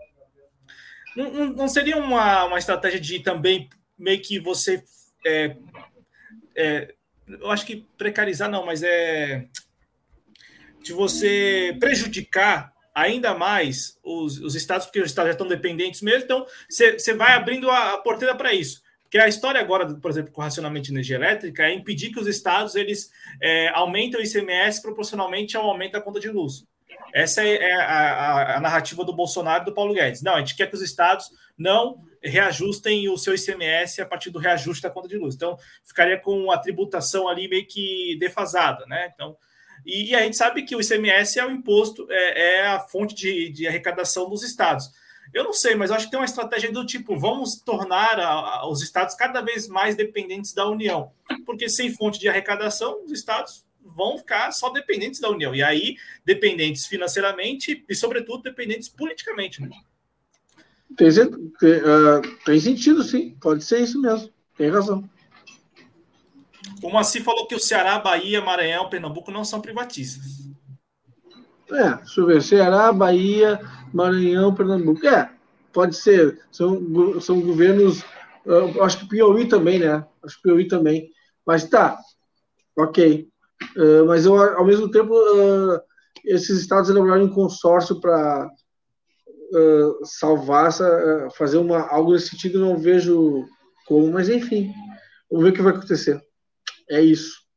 Não, 1.18 1.48
não 1.48 1.68
seria 1.68 1.98
uma, 1.98 2.46
uma 2.46 2.60
estratégia 2.60 3.00
de 3.00 3.20
também 3.20 3.68
meio 3.98 4.22
que 4.22 4.40
você. 4.40 4.84
É, 5.26 5.56
é, 6.56 6.94
eu 7.28 7.50
acho 7.50 7.66
que 7.66 7.88
precarizar 7.98 8.48
não, 8.52 8.64
mas 8.64 8.84
é. 8.84 9.48
De 10.80 10.94
você 10.94 11.76
prejudicar 11.80 12.72
ainda 12.94 13.34
mais 13.34 13.98
os, 14.04 14.40
os 14.40 14.54
estados, 14.54 14.86
porque 14.86 15.02
os 15.02 15.10
estados 15.10 15.30
já 15.30 15.34
estão 15.34 15.48
dependentes 15.48 16.02
mesmo, 16.04 16.24
então 16.24 16.46
você, 16.70 17.14
vai 17.14 17.34
abrindo 17.34 17.70
a, 17.70 17.94
a 17.94 17.98
porteira 17.98 18.36
para 18.36 18.54
isso. 18.54 18.84
Porque 19.02 19.18
a 19.18 19.28
história 19.28 19.60
agora, 19.60 19.96
por 19.96 20.12
exemplo, 20.12 20.32
com 20.32 20.42
o 20.42 20.44
racionamento 20.44 20.86
de 20.86 20.92
energia 20.92 21.16
elétrica 21.16 21.64
é 21.64 21.74
impedir 21.74 22.12
que 22.12 22.20
os 22.20 22.28
estados 22.28 22.76
eles 22.76 23.10
é, 23.42 23.70
aumentem 23.70 24.20
o 24.20 24.24
ICMS 24.24 24.84
proporcionalmente 24.84 25.58
ao 25.58 25.66
aumento 25.66 25.94
da 25.94 26.02
conta 26.02 26.20
de 26.20 26.30
luz. 26.30 26.64
Essa 27.18 27.44
é, 27.44 27.56
é 27.56 27.74
a, 27.74 27.84
a, 27.84 28.58
a, 28.58 28.60
narrativa 28.60 29.04
do 29.04 29.12
Bolsonaro 29.12 29.64
e 29.64 29.66
do 29.66 29.74
Paulo 29.74 29.92
Guedes. 29.92 30.22
Não, 30.22 30.36
a 30.36 30.40
gente 30.40 30.56
quer 30.56 30.68
que 30.68 30.76
os 30.76 30.84
estados 30.84 31.32
não 31.58 32.04
reajustem 32.22 33.10
o 33.10 33.18
seu 33.18 33.34
ICMS 33.34 34.00
a 34.00 34.06
partir 34.06 34.30
do 34.30 34.38
reajuste 34.38 34.84
da 34.84 34.92
conta 34.92 35.08
de 35.08 35.18
luz. 35.18 35.34
Então, 35.34 35.58
ficaria 35.84 36.20
com 36.20 36.52
a 36.52 36.60
tributação 36.60 37.28
ali 37.28 37.48
meio 37.48 37.66
que 37.66 38.16
defasada, 38.20 38.86
né? 38.86 39.12
Então, 39.16 39.36
e, 39.84 40.12
e 40.12 40.16
a 40.16 40.22
gente 40.22 40.38
sabe 40.38 40.62
que 40.62 40.76
o 40.76 40.80
ICMS 40.80 41.40
é 41.40 41.46
o 41.46 41.50
imposto, 41.50 42.06
é, 42.08 42.58
é 42.58 42.68
a 42.68 42.80
fonte 42.82 43.16
de, 43.16 43.50
de, 43.50 43.68
arrecadação 43.68 44.30
dos 44.30 44.44
estados. 44.44 44.88
Eu 45.34 45.44
não 45.44 45.54
sei, 45.54 45.74
mas 45.74 45.90
acho 45.90 46.06
que 46.06 46.12
tem 46.12 46.20
uma 46.20 46.26
estratégia 46.26 46.72
do 46.72 46.86
tipo: 46.86 47.18
vamos 47.18 47.60
tornar 47.62 48.20
a, 48.20 48.70
os 48.70 48.84
estados 48.84 49.16
cada 49.16 49.42
vez 49.42 49.68
mais 49.68 49.96
dependentes 49.96 50.54
da 50.54 50.70
União, 50.70 51.12
porque 51.48 51.68
sem 51.68 51.92
fonte 51.92 52.20
de 52.20 52.30
arrecadação, 52.30 53.04
os 53.04 53.12
estados 53.12 53.66
vão 53.96 54.18
ficar 54.18 54.52
só 54.52 54.70
dependentes 54.70 55.20
da 55.20 55.30
União. 55.30 55.54
E 55.56 55.64
aí, 55.64 55.98
dependentes 56.26 56.86
financeiramente 56.86 57.84
e, 57.88 57.96
sobretudo, 57.96 58.44
dependentes 58.44 58.90
politicamente. 58.90 59.62
Né? 59.62 59.70
Tem, 60.96 61.10
tem, 61.10 61.78
uh, 61.80 62.22
tem 62.46 62.60
sentido, 62.60 63.04
sim. 63.04 63.36
Pode 63.42 63.64
ser 63.64 63.82
isso 63.82 64.02
mesmo. 64.02 64.30
Tem 64.58 64.70
razão. 64.70 65.08
O 66.82 66.92
Maci 66.92 67.22
falou 67.22 67.48
que 67.48 67.56
o 67.56 67.60
Ceará, 67.60 67.98
Bahia, 68.00 68.42
Maranhão, 68.42 68.90
Pernambuco 68.90 69.32
não 69.32 69.44
são 69.44 69.62
privatistas. 69.62 70.48
É, 71.72 71.96
deixa 71.96 72.22
eu 72.22 72.26
ver. 72.26 72.42
Ceará, 72.42 72.92
Bahia, 72.94 73.60
Maranhão, 73.94 74.54
Pernambuco. 74.54 75.06
É, 75.08 75.30
pode 75.74 75.96
ser. 75.96 76.42
São, 76.52 77.20
são 77.20 77.42
governos. 77.42 78.02
Uh, 78.46 78.82
acho 78.84 79.00
que 79.00 79.08
Piauí 79.08 79.48
também, 79.48 79.80
né? 79.80 80.06
Acho 80.24 80.38
que 80.38 80.44
Piauí 80.44 80.68
também. 80.68 81.12
Mas 81.46 81.70
tá, 81.70 81.98
ok. 82.76 83.28
Uh, 83.76 84.06
mas 84.06 84.26
eu, 84.26 84.36
ao 84.36 84.66
mesmo 84.66 84.90
tempo, 84.90 85.14
uh, 85.14 85.80
esses 86.26 86.60
estados 86.60 86.90
elaboraram 86.90 87.26
um 87.26 87.34
consórcio 87.34 88.00
para 88.00 88.50
salvar, 90.04 90.68
essa, 90.68 91.30
fazer 91.38 91.58
uma, 91.58 91.88
algo 91.88 92.12
nesse 92.12 92.28
sentido, 92.28 92.60
não 92.60 92.78
vejo 92.78 93.46
como, 93.86 94.12
mas 94.12 94.28
enfim, 94.28 94.74
vamos 95.32 95.46
ver 95.46 95.52
o 95.52 95.54
que 95.54 95.62
vai 95.62 95.74
acontecer. 95.74 96.22
É 96.90 97.00
isso. 97.02 97.48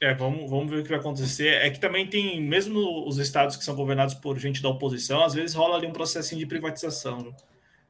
É, 0.00 0.12
vamos, 0.12 0.50
vamos 0.50 0.70
ver 0.70 0.80
o 0.80 0.82
que 0.82 0.90
vai 0.90 0.98
acontecer. 0.98 1.48
É 1.48 1.70
que 1.70 1.80
também 1.80 2.08
tem, 2.08 2.40
mesmo 2.40 3.06
os 3.06 3.18
estados 3.18 3.56
que 3.56 3.64
são 3.64 3.74
governados 3.74 4.14
por 4.14 4.38
gente 4.38 4.62
da 4.62 4.68
oposição, 4.68 5.24
às 5.24 5.32
vezes 5.32 5.54
rola 5.54 5.76
ali 5.76 5.86
um 5.86 5.92
processinho 5.92 6.38
de 6.38 6.46
privatização. 6.46 7.22
Né? 7.22 7.32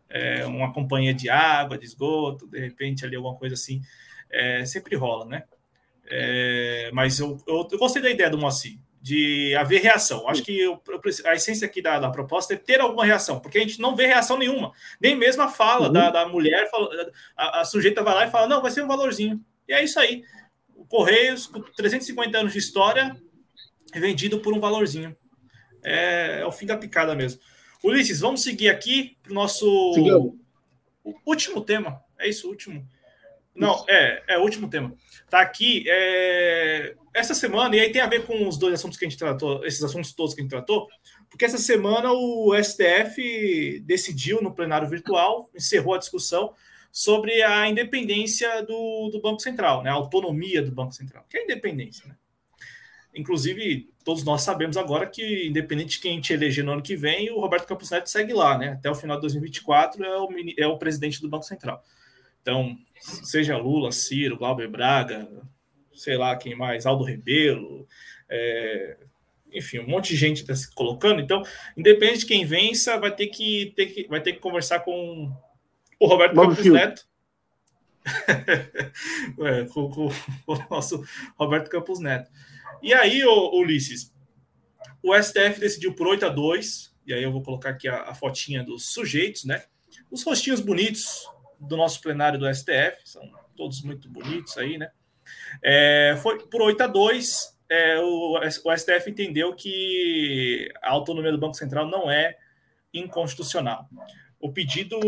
É, 0.09 0.47
uma 0.47 0.73
companhia 0.73 1.12
de 1.12 1.28
água, 1.28 1.77
de 1.77 1.85
esgoto, 1.85 2.47
de 2.47 2.61
repente 2.61 3.05
ali 3.05 3.16
alguma 3.16 3.36
coisa 3.36 3.55
assim. 3.55 3.81
É, 4.31 4.65
sempre 4.65 4.94
rola, 4.97 5.24
né? 5.24 5.44
É, 6.09 6.91
mas 6.93 7.19
eu, 7.19 7.39
eu, 7.47 7.69
eu, 7.70 7.78
gostei 7.78 8.01
da 8.01 8.11
ideia 8.11 8.31
do 8.31 8.39
Moacir, 8.39 8.78
de 9.01 9.55
haver 9.57 9.83
reação. 9.83 10.28
Acho 10.28 10.43
que 10.43 10.59
eu, 10.59 10.81
a 11.24 11.35
essência 11.35 11.66
aqui 11.66 11.83
da, 11.83 11.99
da, 11.99 12.11
proposta 12.11 12.55
é 12.55 12.57
ter 12.57 12.81
alguma 12.81 13.05
reação, 13.05 13.41
porque 13.41 13.59
a 13.59 13.61
gente 13.61 13.81
não 13.81 13.97
vê 13.97 14.07
reação 14.07 14.39
nenhuma. 14.39 14.73
Nem 15.01 15.16
mesmo 15.16 15.43
a 15.43 15.49
fala 15.49 15.87
uhum. 15.87 15.93
da, 15.93 16.11
da, 16.11 16.28
mulher, 16.28 16.69
a, 17.37 17.61
a 17.61 17.65
sujeita 17.65 18.03
vai 18.03 18.15
lá 18.15 18.27
e 18.27 18.31
fala: 18.31 18.49
não, 18.49 18.62
vai 18.62 18.70
ser 18.70 18.83
um 18.83 18.89
valorzinho. 18.89 19.41
E 19.69 19.73
é 19.73 19.83
isso 19.83 19.99
aí. 19.99 20.23
Correios, 20.89 21.47
com 21.47 21.61
350 21.61 22.39
anos 22.39 22.53
de 22.53 22.59
história, 22.59 23.16
é 23.93 24.01
vendido 24.01 24.39
por 24.41 24.55
um 24.55 24.61
valorzinho. 24.61 25.16
É, 25.83 26.41
é, 26.41 26.47
o 26.47 26.53
fim 26.53 26.66
da 26.66 26.77
picada 26.77 27.15
mesmo. 27.15 27.41
Ulisses, 27.83 28.20
vamos 28.20 28.43
seguir 28.43 28.69
aqui 28.69 29.16
para 29.23 29.33
o 29.33 29.35
nosso 29.35 29.66
último 31.24 31.61
tema. 31.61 32.01
É 32.19 32.28
isso, 32.28 32.49
último. 32.49 32.87
Não, 33.57 33.85
é, 33.89 34.23
é 34.28 34.39
o 34.39 34.43
último 34.43 34.69
tema. 34.69 34.95
Tá 35.31 35.41
aqui. 35.41 35.85
É, 35.89 36.95
essa 37.15 37.35
semana, 37.35 37.74
e 37.74 37.81
aí 37.81 37.91
tem 37.91 38.03
a 38.03 38.07
ver 38.07 38.27
com 38.27 38.47
os 38.47 38.59
dois 38.59 38.74
assuntos 38.74 38.99
que 38.99 39.05
a 39.05 39.09
gente 39.09 39.19
tratou, 39.19 39.65
esses 39.65 39.83
assuntos 39.83 40.12
todos 40.12 40.35
que 40.35 40.41
a 40.41 40.45
gente 40.45 40.51
tratou, 40.51 40.87
porque 41.31 41.45
essa 41.45 41.59
semana 41.59 42.12
o 42.12 42.53
STF 42.62 43.81
decidiu 43.85 44.43
no 44.43 44.55
plenário 44.55 44.89
virtual, 44.89 45.51
encerrou 45.55 45.95
a 45.95 45.99
discussão 45.99 46.53
sobre 46.93 47.43
a 47.43 47.69
independência 47.69 48.62
do, 48.62 49.11
do 49.11 49.20
Banco 49.20 49.41
Central, 49.41 49.83
né? 49.83 49.91
a 49.91 49.95
autonomia 49.95 50.62
do 50.62 50.70
Banco 50.70 50.93
Central, 50.93 51.27
que 51.28 51.37
é 51.37 51.41
a 51.41 51.45
independência. 51.45 52.07
Né? 52.07 52.15
Inclusive, 53.15 53.91
todos 54.05 54.24
nós 54.24 54.43
sabemos 54.43 54.77
agora 54.77 55.07
que, 55.07 55.47
independente 55.47 55.97
de 55.97 56.01
quem 56.01 56.12
a 56.12 56.15
gente 56.15 56.33
eleger 56.33 56.65
no 56.65 56.73
ano 56.73 56.83
que 56.83 56.97
vem, 56.97 57.31
o 57.31 57.41
Roberto 57.41 57.66
Campos 57.66 57.91
Neto 57.91 58.09
segue 58.11 58.33
lá, 58.35 58.59
né? 58.59 58.73
Até 58.73 58.91
o 58.91 58.95
final 58.95 59.16
de 59.16 59.23
2024 59.23 60.05
é 60.05 60.19
o, 60.19 60.28
é 60.59 60.66
o 60.66 60.78
presidente 60.78 61.20
do 61.20 61.28
Banco 61.28 61.45
Central. 61.45 61.83
Então, 62.43 62.78
seja 62.98 63.56
Lula, 63.56 63.93
Ciro, 63.93 64.36
Glauber 64.36 64.68
Braga, 64.68 65.28
sei 65.94 66.16
lá 66.16 66.36
quem 66.36 66.55
mais, 66.55 66.86
Aldo 66.86 67.05
Rebelo, 67.05 67.86
é, 68.28 68.97
enfim, 69.52 69.78
um 69.78 69.89
monte 69.89 70.10
de 70.10 70.16
gente 70.16 70.43
está 70.43 70.55
se 70.55 70.73
colocando. 70.74 71.20
Então, 71.20 71.43
independente 71.77 72.20
de 72.20 72.27
quem 72.27 72.44
vença, 72.44 72.98
vai 72.98 73.14
ter 73.14 73.28
que, 73.28 73.73
ter 73.77 73.86
que, 73.86 74.06
vai 74.09 74.20
ter 74.20 74.35
que 74.35 74.40
conversar 74.40 74.81
com 74.81 75.32
o 75.98 76.06
Roberto 76.06 76.35
Bob 76.35 76.55
Campos. 76.55 76.73
Neto. 76.73 77.06
é, 79.44 79.64
com, 79.73 79.90
com, 79.90 80.09
o 80.47 80.59
nosso 80.70 81.02
Roberto 81.36 81.70
Campos 81.70 81.98
Neto. 81.98 82.31
E 82.82 82.93
aí, 82.93 83.24
o 83.24 83.59
Ulisses, 83.59 84.12
o 85.02 85.14
STF 85.14 85.59
decidiu 85.59 85.94
por 85.94 86.06
8 86.06 86.27
a 86.27 86.28
2, 86.28 86.94
e 87.06 87.14
aí 87.14 87.23
eu 87.23 87.32
vou 87.32 87.43
colocar 87.43 87.70
aqui 87.70 87.89
a, 87.89 88.02
a 88.02 88.14
fotinha 88.14 88.62
dos 88.62 88.93
sujeitos, 88.93 89.44
né? 89.44 89.64
Os 90.10 90.23
rostinhos 90.23 90.60
bonitos 90.60 91.27
do 91.59 91.77
nosso 91.77 92.01
plenário 92.01 92.39
do 92.39 92.53
STF, 92.53 92.99
são 93.05 93.23
todos 93.57 93.83
muito 93.83 94.09
bonitos 94.09 94.57
aí, 94.59 94.78
né? 94.78 94.91
É, 95.62 96.16
foi 96.23 96.47
por 96.47 96.62
8 96.62 96.83
a 96.83 96.87
2, 96.87 97.59
é, 97.69 97.99
o, 98.01 98.39
o 98.39 98.77
STF 98.77 99.11
entendeu 99.11 99.55
que 99.55 100.73
a 100.83 100.91
autonomia 100.91 101.33
do 101.33 101.39
Banco 101.39 101.55
Central 101.55 101.89
não 101.89 102.11
é 102.11 102.37
inconstitucional. 102.93 103.89
O 104.39 104.53
pedido 104.53 104.99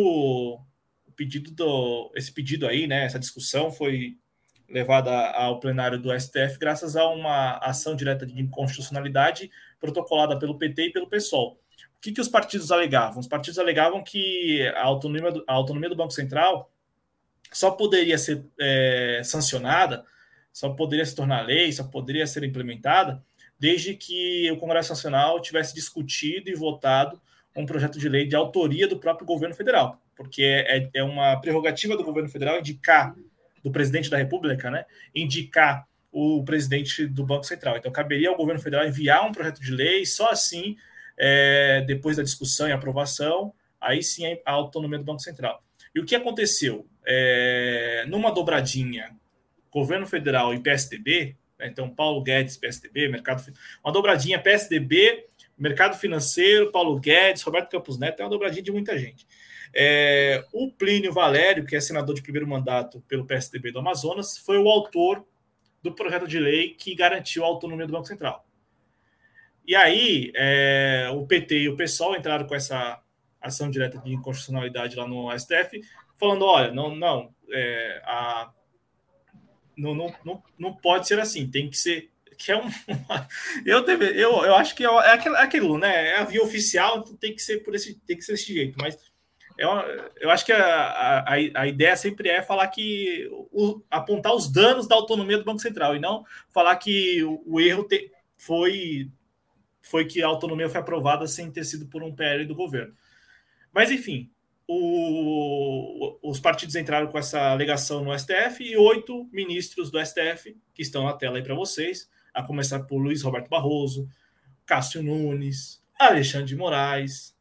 pedido 1.19 1.51
do, 1.51 2.13
esse 2.15 2.33
pedido 2.33 2.65
aí, 2.65 2.87
né, 2.87 3.05
essa 3.05 3.19
discussão 3.19 3.73
foi 3.73 4.17
levada 4.69 5.11
ao 5.33 5.59
plenário 5.59 5.99
do 5.99 6.17
STF 6.19 6.59
graças 6.61 6.95
a 6.95 7.09
uma 7.09 7.57
ação 7.59 7.97
direta 7.97 8.25
de 8.25 8.41
inconstitucionalidade 8.41 9.51
protocolada 9.81 10.39
pelo 10.39 10.57
PT 10.57 10.87
e 10.87 10.93
pelo 10.93 11.09
PSOL. 11.09 11.59
O 11.99 12.01
que, 12.01 12.13
que 12.13 12.21
os 12.21 12.29
partidos 12.29 12.71
alegavam? 12.71 13.19
Os 13.19 13.27
partidos 13.27 13.59
alegavam 13.59 14.03
que 14.03 14.67
a 14.75 14.85
autonomia 14.85 15.33
do, 15.33 15.45
a 15.47 15.53
autonomia 15.53 15.89
do 15.89 15.97
Banco 15.97 16.13
Central 16.13 16.71
só 17.53 17.71
poderia 17.71 18.17
ser 18.17 18.45
é, 18.59 19.21
sancionada, 19.25 20.05
só 20.53 20.71
poderia 20.71 21.05
se 21.05 21.15
tornar 21.15 21.43
lei, 21.43 21.73
só 21.73 21.85
poderia 21.85 22.27
ser 22.27 22.45
implementada 22.45 23.23
desde 23.59 23.95
que 23.95 24.51
o 24.53 24.57
Congresso 24.57 24.91
Nacional 24.91 25.41
tivesse 25.41 25.75
discutido 25.75 26.49
e 26.49 26.55
votado 26.55 27.21
um 27.57 27.67
projeto 27.67 27.99
de 27.99 28.09
lei 28.09 28.27
de 28.27 28.37
autoria 28.37 28.87
do 28.87 28.99
próprio 28.99 29.27
governo 29.27 29.55
federal 29.55 30.01
porque 30.19 30.43
é, 30.43 30.79
é, 30.79 30.91
é 30.95 31.03
uma 31.05 31.41
prerrogativa 31.41 31.97
do 31.97 32.03
governo 32.03 32.29
federal 32.29 32.59
indicar, 32.59 33.15
do 33.63 33.71
presidente 33.71 34.11
da 34.11 34.17
República, 34.17 34.69
né, 34.69 34.85
indicar 35.15 35.87
o 36.11 36.43
presidente 36.45 37.07
do 37.07 37.25
Banco 37.25 37.45
Central. 37.45 37.77
Então, 37.77 37.93
caberia 37.93 38.29
ao 38.29 38.37
governo 38.37 38.61
federal 38.61 38.85
enviar 38.85 39.25
um 39.25 39.31
projeto 39.31 39.61
de 39.61 39.71
lei, 39.71 40.05
só 40.05 40.31
assim, 40.31 40.77
é, 41.19 41.83
depois 41.87 42.17
da 42.17 42.23
discussão 42.23 42.69
e 42.69 42.73
aprovação, 42.73 43.53
aí 43.81 44.03
sim 44.03 44.25
a 44.45 44.53
autonomia 44.53 44.99
do 44.99 45.05
Banco 45.05 45.21
Central. 45.21 45.63
E 45.95 46.01
o 46.01 46.05
que 46.05 46.15
aconteceu? 46.15 46.87
É, 47.05 48.05
numa 48.09 48.31
dobradinha, 48.31 49.17
governo 49.71 50.07
federal 50.07 50.55
e 50.55 50.61
PSDB, 50.61 51.37
né, 51.59 51.67
então 51.67 51.89
Paulo 51.89 52.23
Guedes, 52.23 52.57
PSDB, 52.57 53.09
mercado, 53.09 53.43
uma 53.83 53.93
dobradinha 53.93 54.41
PSDB, 54.41 55.27
mercado 55.59 55.97
financeiro, 55.97 56.71
Paulo 56.71 56.99
Guedes, 56.99 57.43
Roberto 57.43 57.71
Campos 57.71 57.99
Neto, 57.99 58.21
é 58.21 58.25
uma 58.25 58.31
dobradinha 58.31 58.63
de 58.63 58.71
muita 58.71 58.97
gente. 58.97 59.27
É, 59.75 60.45
o 60.53 60.71
Plínio 60.71 61.13
Valério, 61.13 61.67
que 61.67 61.77
é 61.77 61.81
senador 61.81 62.15
de 62.15 62.23
primeiro 62.23 62.47
mandato 62.47 63.03
pelo 63.09 63.27
PSDB 63.27 63.73
do 63.73 63.81
Amazonas, 63.81 64.39
foi 64.39 64.59
o 64.59 64.69
autor 64.69 65.27
do 65.83 65.93
projeto 65.93 66.27
de 66.27 66.39
lei 66.39 66.75
que 66.75 66.95
garantiu 66.95 67.45
a 67.45 67.47
autonomia 67.47 67.87
do 67.87 67.93
Banco 67.93 68.07
Central. 68.07 68.48
E 69.69 69.77
aí, 69.77 70.33
é, 70.35 71.11
o 71.13 71.27
PT 71.27 71.59
e 71.59 71.69
o 71.69 71.77
PSOL 71.77 72.17
entraram 72.17 72.47
com 72.47 72.55
essa 72.55 73.03
ação 73.39 73.71
direta 73.71 73.99
de 73.99 74.15
inconstitucionalidade 74.15 74.97
lá 74.97 75.07
no 75.07 75.31
STF, 75.39 75.83
falando: 76.19 76.47
olha, 76.47 76.73
não, 76.73 76.97
não, 76.97 77.35
é, 77.53 78.01
a, 78.07 78.51
não, 79.77 79.95
não, 79.95 80.15
não, 80.25 80.43
não 80.59 80.75
pode 80.75 81.07
ser 81.07 81.21
assim, 81.21 81.51
tem 81.51 81.69
que 81.69 81.77
ser. 81.77 82.11
Que 82.39 82.53
é 82.53 82.57
um, 82.57 82.67
eu, 83.67 83.85
deve, 83.85 84.07
eu, 84.07 84.43
eu 84.43 84.55
acho 84.55 84.75
que 84.75 84.87
é, 84.87 84.89
é 84.89 85.13
aquilo, 85.13 85.37
é 85.37 85.43
aquilo, 85.43 85.77
né? 85.77 86.13
É 86.13 86.17
a 86.17 86.25
via 86.25 86.43
oficial, 86.43 87.03
tem 87.03 87.35
que 87.35 87.43
ser 87.43 87.63
por 87.63 87.75
esse, 87.75 87.95
tem 88.07 88.17
que 88.17 88.23
ser 88.23 88.33
desse 88.33 88.55
jeito, 88.55 88.79
mas 88.81 88.97
eu, 89.59 89.71
é 89.79 90.11
eu 90.21 90.31
acho 90.31 90.47
que 90.47 90.53
a, 90.53 91.19
a, 91.19 91.35
a, 91.35 91.67
ideia 91.67 91.95
sempre 91.95 92.31
é 92.31 92.41
falar 92.41 92.69
que 92.69 93.29
o, 93.53 93.83
apontar 93.91 94.35
os 94.35 94.51
danos 94.51 94.89
da 94.89 94.95
autonomia 94.95 95.37
do 95.37 95.45
Banco 95.45 95.61
Central 95.61 95.95
e 95.95 95.99
não 95.99 96.25
falar 96.49 96.75
que 96.77 97.23
o, 97.23 97.43
o 97.45 97.61
erro 97.61 97.85
te, 97.85 98.11
foi 98.39 99.11
foi 99.89 100.05
que 100.05 100.23
a 100.23 100.27
autonomia 100.27 100.69
foi 100.69 100.81
aprovada 100.81 101.27
sem 101.27 101.51
ter 101.51 101.65
sido 101.65 101.87
por 101.87 102.03
um 102.03 102.15
PL 102.15 102.45
do 102.45 102.55
governo. 102.55 102.95
Mas 103.73 103.91
enfim, 103.91 104.31
o, 104.67 106.19
os 106.23 106.39
partidos 106.39 106.77
entraram 106.77 107.07
com 107.07 107.19
essa 107.19 107.51
alegação 107.51 108.05
no 108.05 108.17
STF 108.17 108.63
e 108.63 108.77
oito 108.77 109.27
ministros 109.33 109.91
do 109.91 109.99
STF 110.05 110.55
que 110.75 110.83
estão 110.83 111.05
na 111.05 111.15
tela 111.15 111.39
aí 111.39 111.43
para 111.43 111.55
vocês, 111.55 112.11
a 112.35 112.43
começar 112.43 112.81
por 112.81 112.99
Luiz 112.99 113.23
Roberto 113.23 113.49
Barroso, 113.49 114.07
Cássio 114.67 115.03
Nunes, 115.03 115.83
Alexandre 115.99 116.49
de 116.49 116.57
Moraes, 116.57 117.35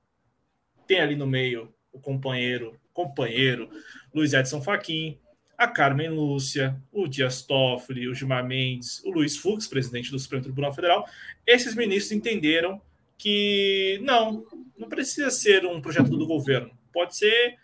tem 0.88 1.02
ali 1.02 1.18
no 1.18 1.28
meio 1.28 1.74
o 1.91 1.99
companheiro, 1.99 2.80
companheiro 2.94 3.69
Luiz 4.14 4.34
Edson 4.34 4.61
Fachin, 4.61 5.19
a 5.58 5.68
Carmen 5.68 6.10
Lúcia, 6.10 6.80
o 6.92 7.08
Dias 7.08 7.42
Toffoli, 7.42 8.08
o 8.08 8.14
Gilmar 8.14 8.46
Mendes, 8.46 9.04
o 9.04 9.10
Luiz 9.10 9.36
Fux, 9.36 9.68
presidente 9.68 10.12
do 10.12 10.20
Supremo 10.20 10.44
Tribunal 10.44 10.74
Federal, 10.74 11.10
esses 11.46 11.74
ministros 11.74 12.12
entenderam 12.12 12.80
que 13.18 14.00
não, 14.04 14.46
não 14.78 14.88
precisa 14.88 15.32
ser 15.32 15.66
um 15.66 15.82
projeto 15.82 16.10
do 16.10 16.28
governo, 16.28 16.78
pode 16.94 17.18
ser 17.18 17.58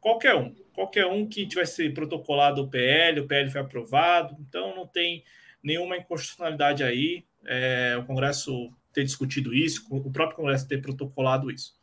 qualquer 0.00 0.34
um, 0.34 0.52
qualquer 0.72 1.06
um 1.06 1.28
que 1.28 1.46
tivesse 1.46 1.88
protocolado 1.90 2.62
o 2.62 2.68
PL, 2.68 3.20
o 3.20 3.26
PL 3.28 3.50
foi 3.50 3.60
aprovado, 3.60 4.36
então 4.40 4.74
não 4.74 4.86
tem 4.86 5.22
nenhuma 5.62 5.96
inconstitucionalidade 5.96 6.82
aí, 6.82 7.24
é, 7.46 7.96
o 7.96 8.04
Congresso 8.04 8.72
ter 8.92 9.04
discutido 9.04 9.54
isso, 9.54 9.86
o 9.90 10.10
próprio 10.10 10.36
Congresso 10.38 10.66
ter 10.66 10.82
protocolado 10.82 11.52
isso. 11.52 11.78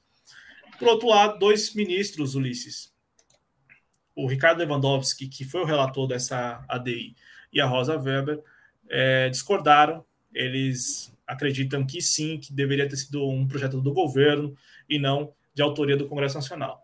Por 0.77 0.89
outro 0.89 1.07
lado, 1.07 1.39
dois 1.39 1.73
ministros, 1.73 2.35
Ulisses, 2.35 2.93
o 4.15 4.27
Ricardo 4.27 4.59
Lewandowski, 4.59 5.27
que 5.27 5.43
foi 5.43 5.61
o 5.61 5.65
relator 5.65 6.07
dessa 6.07 6.63
ADI, 6.69 7.15
e 7.51 7.59
a 7.59 7.65
Rosa 7.65 7.97
Weber, 7.97 8.41
é, 8.89 9.29
discordaram. 9.29 10.05
Eles 10.33 11.13
acreditam 11.27 11.85
que 11.85 12.01
sim, 12.01 12.37
que 12.37 12.53
deveria 12.53 12.87
ter 12.87 12.97
sido 12.97 13.27
um 13.27 13.47
projeto 13.47 13.81
do 13.81 13.93
governo 13.93 14.55
e 14.89 14.99
não 14.99 15.33
de 15.53 15.61
autoria 15.61 15.97
do 15.97 16.07
Congresso 16.07 16.35
Nacional. 16.35 16.81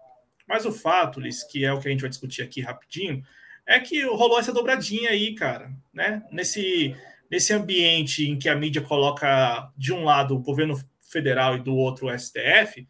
Mas 0.47 0.65
o 0.65 0.71
fato, 0.71 1.19
Liz, 1.19 1.43
que 1.43 1.63
é 1.63 1.71
o 1.71 1.79
que 1.79 1.87
a 1.87 1.91
gente 1.91 2.01
vai 2.01 2.09
discutir 2.09 2.41
aqui 2.41 2.61
rapidinho, 2.61 3.23
é 3.65 3.79
que 3.79 4.03
rolou 4.03 4.39
essa 4.39 4.51
dobradinha 4.51 5.11
aí, 5.11 5.35
cara, 5.35 5.71
né? 5.93 6.23
Nesse, 6.31 6.95
nesse 7.29 7.53
ambiente 7.53 8.27
em 8.27 8.37
que 8.37 8.49
a 8.49 8.55
mídia 8.55 8.81
coloca 8.81 9.71
de 9.77 9.93
um 9.93 10.03
lado 10.03 10.35
o 10.35 10.39
governo 10.39 10.77
federal 11.01 11.55
e 11.55 11.61
do 11.61 11.75
outro 11.75 12.07
o 12.07 12.19
STF, 12.19 12.87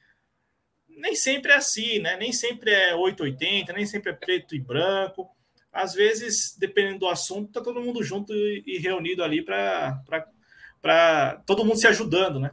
nem 1.01 1.15
sempre 1.15 1.51
é 1.51 1.55
assim, 1.55 1.99
né? 1.99 2.15
Nem 2.15 2.31
sempre 2.31 2.71
é 2.71 2.95
880, 2.95 3.73
nem 3.73 3.85
sempre 3.85 4.11
é 4.11 4.13
preto 4.13 4.55
e 4.55 4.59
branco. 4.59 5.29
Às 5.73 5.93
vezes, 5.93 6.55
dependendo 6.57 6.99
do 6.99 7.07
assunto, 7.07 7.51
tá 7.51 7.61
todo 7.61 7.81
mundo 7.81 8.03
junto 8.03 8.33
e, 8.33 8.77
reunido 8.77 9.23
ali 9.23 9.43
para 9.43 11.41
todo 11.45 11.65
mundo 11.65 11.77
se 11.77 11.87
ajudando, 11.87 12.39
né? 12.39 12.51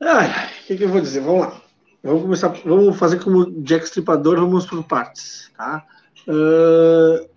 O 0.00 0.66
que, 0.66 0.76
que, 0.78 0.84
eu 0.84 0.88
vou 0.88 1.00
dizer? 1.00 1.20
Vamos 1.20 1.46
lá. 1.46 1.62
Vamos 2.02 2.22
começar. 2.22 2.48
Vamos 2.64 2.98
fazer 2.98 3.22
como 3.22 3.62
Jack 3.62 3.84
Stripador, 3.84 4.36
vamos 4.36 4.64
por 4.64 4.82
partes. 4.84 5.50
Tá? 5.56 5.86
Uh, 6.26 7.28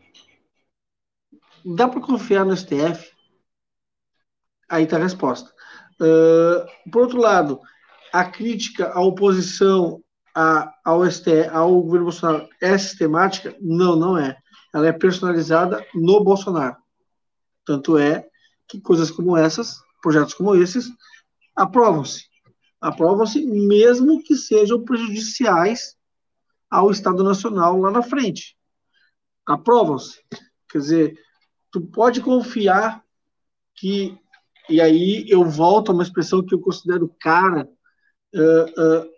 dá 1.76 1.90
para 1.90 2.00
confiar 2.00 2.46
no 2.46 2.56
STF? 2.56 3.12
Aí 4.70 4.84
está 4.84 4.96
a 4.96 5.02
resposta. 5.02 5.52
Uh, 6.00 6.90
por 6.90 7.04
outro 7.04 7.20
lado, 7.20 7.60
a 8.14 8.24
crítica 8.24 8.92
à 8.94 9.02
oposição 9.02 10.02
a, 10.36 10.74
ao, 10.86 11.02
ao 11.52 11.82
governo 11.82 12.06
Bolsonaro 12.06 12.48
é 12.62 12.78
sistemática? 12.78 13.56
Não, 13.60 13.96
não 13.96 14.18
é. 14.18 14.38
Ela 14.74 14.88
é 14.88 14.94
personalizada 14.94 15.86
no 15.94 16.24
Bolsonaro. 16.24 16.78
Tanto 17.66 17.98
é 17.98 18.26
que 18.68 18.80
coisas 18.80 19.12
como 19.12 19.36
essas, 19.36 19.82
projetos 20.02 20.34
como 20.34 20.56
esses, 20.56 20.90
aprovam-se 21.56 22.32
aprovam-se, 22.84 23.46
mesmo 23.46 24.22
que 24.22 24.36
sejam 24.36 24.84
prejudiciais 24.84 25.96
ao 26.70 26.92
Estado 26.92 27.24
Nacional 27.24 27.80
lá 27.80 27.90
na 27.90 28.04
frente. 28.04 28.58
Aprovam-se. 29.46 30.22
Quer 30.70 30.80
dizer, 30.80 31.20
tu 31.72 31.80
pode 31.80 32.20
confiar 32.20 33.02
que, 33.74 34.20
e 34.70 34.82
aí 34.82 35.26
eu 35.30 35.46
volto 35.46 35.92
a 35.92 35.94
uma 35.94 36.04
expressão 36.04 36.46
que 36.46 36.54
eu 36.54 36.60
considero 36.60 37.10
cara, 37.22 37.70
uh, 38.34 39.02
uh, 39.02 39.14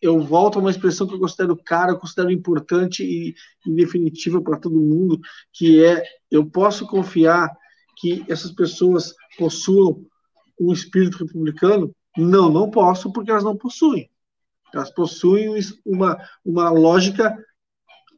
eu 0.00 0.20
volto 0.20 0.58
a 0.58 0.60
uma 0.60 0.70
expressão 0.70 1.06
que 1.06 1.14
eu 1.14 1.20
considero 1.20 1.56
cara, 1.56 1.92
eu 1.92 1.98
considero 1.98 2.30
importante 2.30 3.04
e, 3.04 3.34
e 3.64 3.74
definitiva 3.74 4.42
para 4.42 4.58
todo 4.58 4.74
mundo, 4.74 5.20
que 5.52 5.84
é, 5.84 6.02
eu 6.30 6.44
posso 6.44 6.86
confiar 6.86 7.48
que 7.96 8.24
essas 8.28 8.50
pessoas 8.50 9.14
possuam 9.38 10.04
um 10.60 10.72
espírito 10.72 11.18
republicano 11.18 11.94
não, 12.16 12.50
não 12.50 12.68
posso, 12.68 13.12
porque 13.12 13.30
elas 13.30 13.44
não 13.44 13.56
possuem. 13.56 14.10
Elas 14.74 14.90
possuem 14.90 15.54
uma, 15.84 16.18
uma 16.44 16.70
lógica 16.70 17.36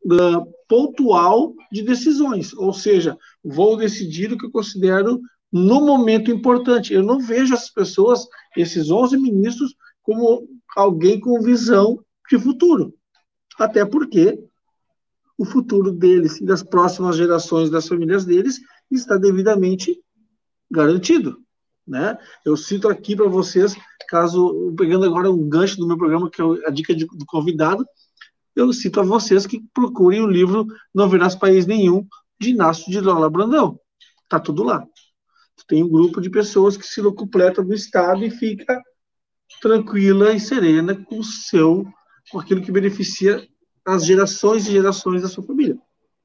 uh, 0.07 0.47
pontual 0.69 1.53
de 1.71 1.83
decisões, 1.83 2.53
ou 2.55 2.73
seja, 2.73 3.17
vou 3.43 3.77
decidir 3.77 4.33
o 4.33 4.39
que 4.39 4.47
eu 4.47 4.51
considero 4.51 5.21
no 5.53 5.81
momento 5.85 6.31
importante. 6.31 6.95
Eu 6.95 7.03
não 7.03 7.21
vejo 7.21 7.55
essas 7.55 7.71
pessoas, 7.71 8.27
esses 8.57 8.91
11 8.91 9.17
ministros, 9.19 9.75
como 10.05 10.47
alguém 10.77 11.19
com 11.19 11.43
visão 11.43 11.99
de 12.31 12.39
futuro. 12.39 12.95
Até 13.59 13.85
porque 13.85 14.39
o 15.37 15.45
futuro 15.45 15.91
deles 15.91 16.41
e 16.41 16.45
das 16.45 16.63
próximas 16.63 17.17
gerações 17.17 17.71
das 17.71 17.89
famílias 17.89 18.25
deles 18.25 18.61
está 18.91 19.17
devidamente 19.17 20.01
garantido. 20.71 21.39
Né? 21.87 22.17
Eu 22.45 22.57
cito 22.57 22.89
aqui 22.89 23.17
para 23.17 23.29
vocês, 23.29 23.75
caso, 24.09 24.73
pegando 24.77 25.05
agora 25.05 25.31
um 25.31 25.49
gancho 25.49 25.77
do 25.77 25.87
meu 25.87 25.99
programa, 25.99 26.31
que 26.31 26.41
é 26.41 26.45
a 26.67 26.71
dica 26.71 26.95
de, 26.95 27.07
do 27.07 27.27
convidado, 27.27 27.85
eu 28.55 28.73
cito 28.73 29.01
a 29.01 29.05
vocês 29.05 29.47
que 29.47 29.61
procurem 29.75 30.21
o 30.21 30.31
livro 30.31 30.67
Não 30.95 31.09
Verás 31.09 31.35
País 31.35 31.67
Nenhum, 31.67 32.07
de 32.39 32.51
Inácio 32.51 32.91
de 32.91 33.01
Lola 33.01 33.29
Brandão. 33.29 33.79
Tá 34.29 34.39
tudo 34.39 34.63
lá. 34.63 34.87
Tem 35.67 35.83
um 35.83 35.89
grupo 35.89 36.21
de 36.21 36.31
pessoas 36.31 36.77
que 36.77 36.87
se 36.87 37.01
locupleta 37.01 37.63
do 37.63 37.75
Estado 37.75 38.25
e 38.25 38.31
fica 38.31 38.81
tranquila 39.61 40.33
e 40.33 40.41
serena 40.41 40.95
com 40.95 41.19
o 41.19 41.25
seu, 41.25 41.87
com 42.31 42.39
aquilo 42.39 42.63
que 42.63 42.73
beneficia 42.73 43.47
as 43.87 44.05
gerações 44.05 44.67
e 44.67 44.73
gerações 44.73 45.23
da 45.23 45.29
sua 45.29 45.45
família. 45.45 45.79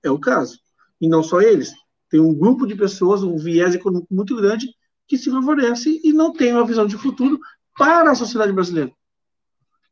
É 0.03 0.09
o 0.09 0.19
caso. 0.19 0.59
E 0.99 1.07
não 1.07 1.21
só 1.23 1.41
eles. 1.41 1.73
Tem 2.09 2.19
um 2.19 2.33
grupo 2.33 2.65
de 2.65 2.75
pessoas, 2.75 3.23
um 3.23 3.37
viés 3.37 3.75
econômico 3.75 4.13
muito 4.13 4.35
grande, 4.35 4.67
que 5.07 5.17
se 5.17 5.29
favorece 5.29 5.99
e 6.03 6.13
não 6.13 6.31
tem 6.31 6.53
uma 6.53 6.65
visão 6.65 6.85
de 6.85 6.97
futuro 6.97 7.39
para 7.77 8.11
a 8.11 8.15
sociedade 8.15 8.51
brasileira. 8.51 8.91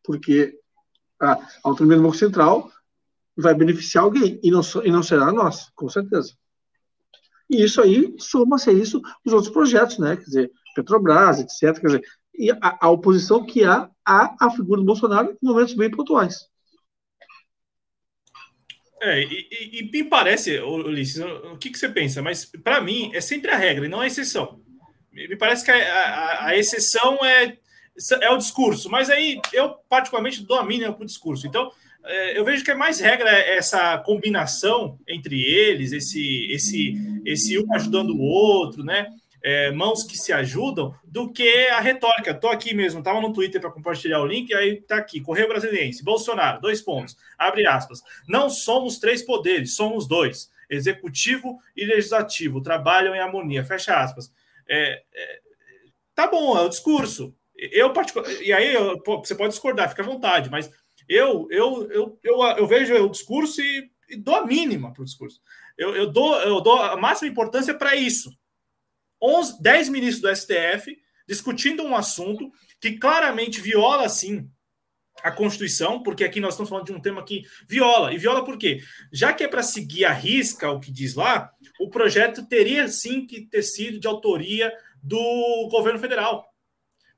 Porque 0.04 0.58
a 1.20 1.40
autonomia 1.64 1.98
do 1.98 2.04
Banco 2.04 2.18
Central 2.18 2.72
vai 3.36 3.54
beneficiar 3.54 4.04
alguém 4.04 4.40
e 4.44 4.49
não, 4.49 4.62
e 4.84 4.91
não 4.91 5.04
será 5.04 5.32
nós, 5.32 5.70
com 5.76 5.90
certeza. 5.90 6.34
E 7.49 7.64
isso 7.64 7.82
aí 7.82 8.14
soma-se 8.20 8.70
a 8.70 8.74
isso 8.74 9.02
os 9.26 9.34
outros 9.34 9.52
projetos, 9.54 9.99
né? 9.99 10.18
Quer 10.18 10.24
dizer, 10.24 10.52
Petrobras, 10.76 11.40
etc. 11.40 11.80
Quer 11.80 11.88
dizer, 11.88 12.04
e 12.38 12.52
a, 12.52 12.78
a 12.82 12.90
oposição 12.90 13.46
que 13.46 13.64
há 13.64 13.90
à, 14.06 14.50
figura 14.52 14.80
do 14.80 14.86
Bolsonaro 14.86 15.32
em 15.42 15.46
momentos 15.46 15.74
bem 15.74 15.90
pontuais. 15.90 16.48
É, 19.02 19.22
e, 19.22 19.48
e, 19.52 19.80
e 19.80 19.92
me 19.92 20.04
parece, 20.04 20.60
Ulisses, 20.60 21.24
o 21.24 21.58
que, 21.58 21.70
que 21.70 21.78
você 21.78 21.90
pensa? 21.90 22.22
Mas 22.22 22.46
para 22.46 22.82
mim 22.82 23.12
é 23.14 23.22
sempre 23.22 23.52
a 23.52 23.58
regra 23.58 23.86
e 23.86 23.90
não 23.90 24.00
a 24.00 24.08
exceção. 24.08 24.60
Me 25.12 25.36
parece 25.36 25.66
que 25.66 25.72
a, 25.72 25.76
a, 25.76 26.46
a, 26.48 26.58
exceção 26.58 27.18
é, 27.26 27.58
é 28.22 28.30
o 28.30 28.38
discurso, 28.38 28.90
mas 28.90 29.10
aí 29.10 29.40
eu 29.52 29.76
particularmente 29.90 30.44
dou 30.44 30.58
a 30.58 30.66
mínima 30.66 30.94
para 30.94 31.04
o 31.04 31.08
discurso. 31.08 31.48
Então, 31.48 31.72
é, 32.04 32.38
eu 32.38 32.46
vejo 32.46 32.64
que 32.64 32.72
é 32.72 32.76
mais 32.76 33.00
regra 33.00 33.30
essa 33.30 33.98
combinação 34.00 35.00
entre 35.08 35.42
eles, 35.42 35.92
esse, 35.92 36.52
esse, 36.52 37.22
esse 37.26 37.60
um 37.60 37.74
ajudando 37.74 38.12
o 38.12 38.22
outro, 38.22 38.84
né? 38.84 39.08
É, 39.44 39.72
mãos 39.72 40.04
que 40.04 40.18
se 40.18 40.34
ajudam, 40.34 40.94
do 41.04 41.32
que 41.32 41.68
a 41.68 41.80
retórica. 41.80 42.32
Estou 42.32 42.50
aqui 42.50 42.74
mesmo, 42.74 43.00
estava 43.00 43.22
no 43.22 43.32
Twitter 43.32 43.62
para 43.62 43.72
compartilhar 43.72 44.20
o 44.20 44.26
link, 44.26 44.54
aí 44.54 44.80
está 44.80 44.98
aqui: 44.98 45.22
Correio 45.22 45.48
Brasiliense, 45.48 46.04
Bolsonaro, 46.04 46.60
dois 46.60 46.82
pontos, 46.82 47.16
abre 47.38 47.66
aspas. 47.68 48.02
Não 48.28 48.50
somos 48.50 49.00
três 49.00 49.22
poderes, 49.22 49.76
somos 49.76 50.08
dois. 50.08 50.50
Executivo 50.70 51.60
e 51.76 51.86
legislativo 51.86 52.62
trabalham 52.62 53.16
em 53.16 53.20
harmonia, 53.20 53.64
fecha 53.64 53.96
aspas. 53.96 54.32
É, 54.68 55.02
é, 55.14 55.40
tá 56.14 56.28
bom, 56.28 56.58
é 56.58 56.62
o 56.62 56.70
discurso. 56.70 57.34
Eu, 57.56 57.92
e 58.42 58.54
aí 58.54 58.74
eu, 58.74 59.02
você 59.06 59.34
pode 59.34 59.54
discordar, 59.54 59.90
fica 59.90 60.04
à 60.04 60.06
vontade, 60.06 60.50
mas 60.50 60.70
eu, 61.08 61.48
eu, 61.50 61.90
eu, 61.90 62.20
eu, 62.24 62.44
eu 62.44 62.68
vejo 62.68 62.94
o 62.94 63.10
discurso 63.10 63.62
e, 63.62 63.90
e 64.10 64.16
dou 64.18 64.36
a 64.36 64.46
mínima 64.46 64.94
para 64.94 65.02
o 65.02 65.06
discurso. 65.06 65.40
Eu, 65.78 65.96
eu, 65.96 66.12
dou, 66.12 66.36
eu 66.42 66.62
dou 66.62 66.80
a 66.82 66.98
máxima 66.98 67.32
importância 67.32 67.74
para 67.74 67.96
isso. 67.96 68.32
11, 69.22 69.61
10 69.61 69.89
ministros 69.89 70.22
do 70.22 70.35
STF 70.35 70.98
discutindo 71.27 71.84
um 71.84 71.95
assunto 71.95 72.52
que 72.80 72.98
claramente 72.98 73.60
viola, 73.60 74.07
sim, 74.07 74.49
a 75.23 75.31
Constituição, 75.31 76.02
porque 76.03 76.23
aqui 76.23 76.39
nós 76.39 76.53
estamos 76.53 76.69
falando 76.69 76.85
de 76.85 76.94
um 76.94 77.02
tema 77.02 77.23
que 77.23 77.44
viola. 77.68 78.14
E 78.14 78.18
viola 78.18 78.45
por 78.45 78.57
quê? 78.57 78.81
Já 79.11 79.34
que 79.34 79.44
é 79.44 79.48
para 79.48 79.64
seguir 79.64 80.06
a 80.06 80.14
risca 80.14 80.72
o 80.72 80.80
que 80.80 80.91
diz 80.91 81.15
lá, 81.15 81.52
o 81.80 81.89
projeto 81.89 82.45
teria 82.48 82.88
sim 82.88 83.26
que 83.26 83.41
ter 83.41 83.64
sido 83.64 83.99
de 83.99 84.07
autoria 84.07 84.72
do 85.02 85.68
governo 85.72 85.99
federal. 85.99 86.45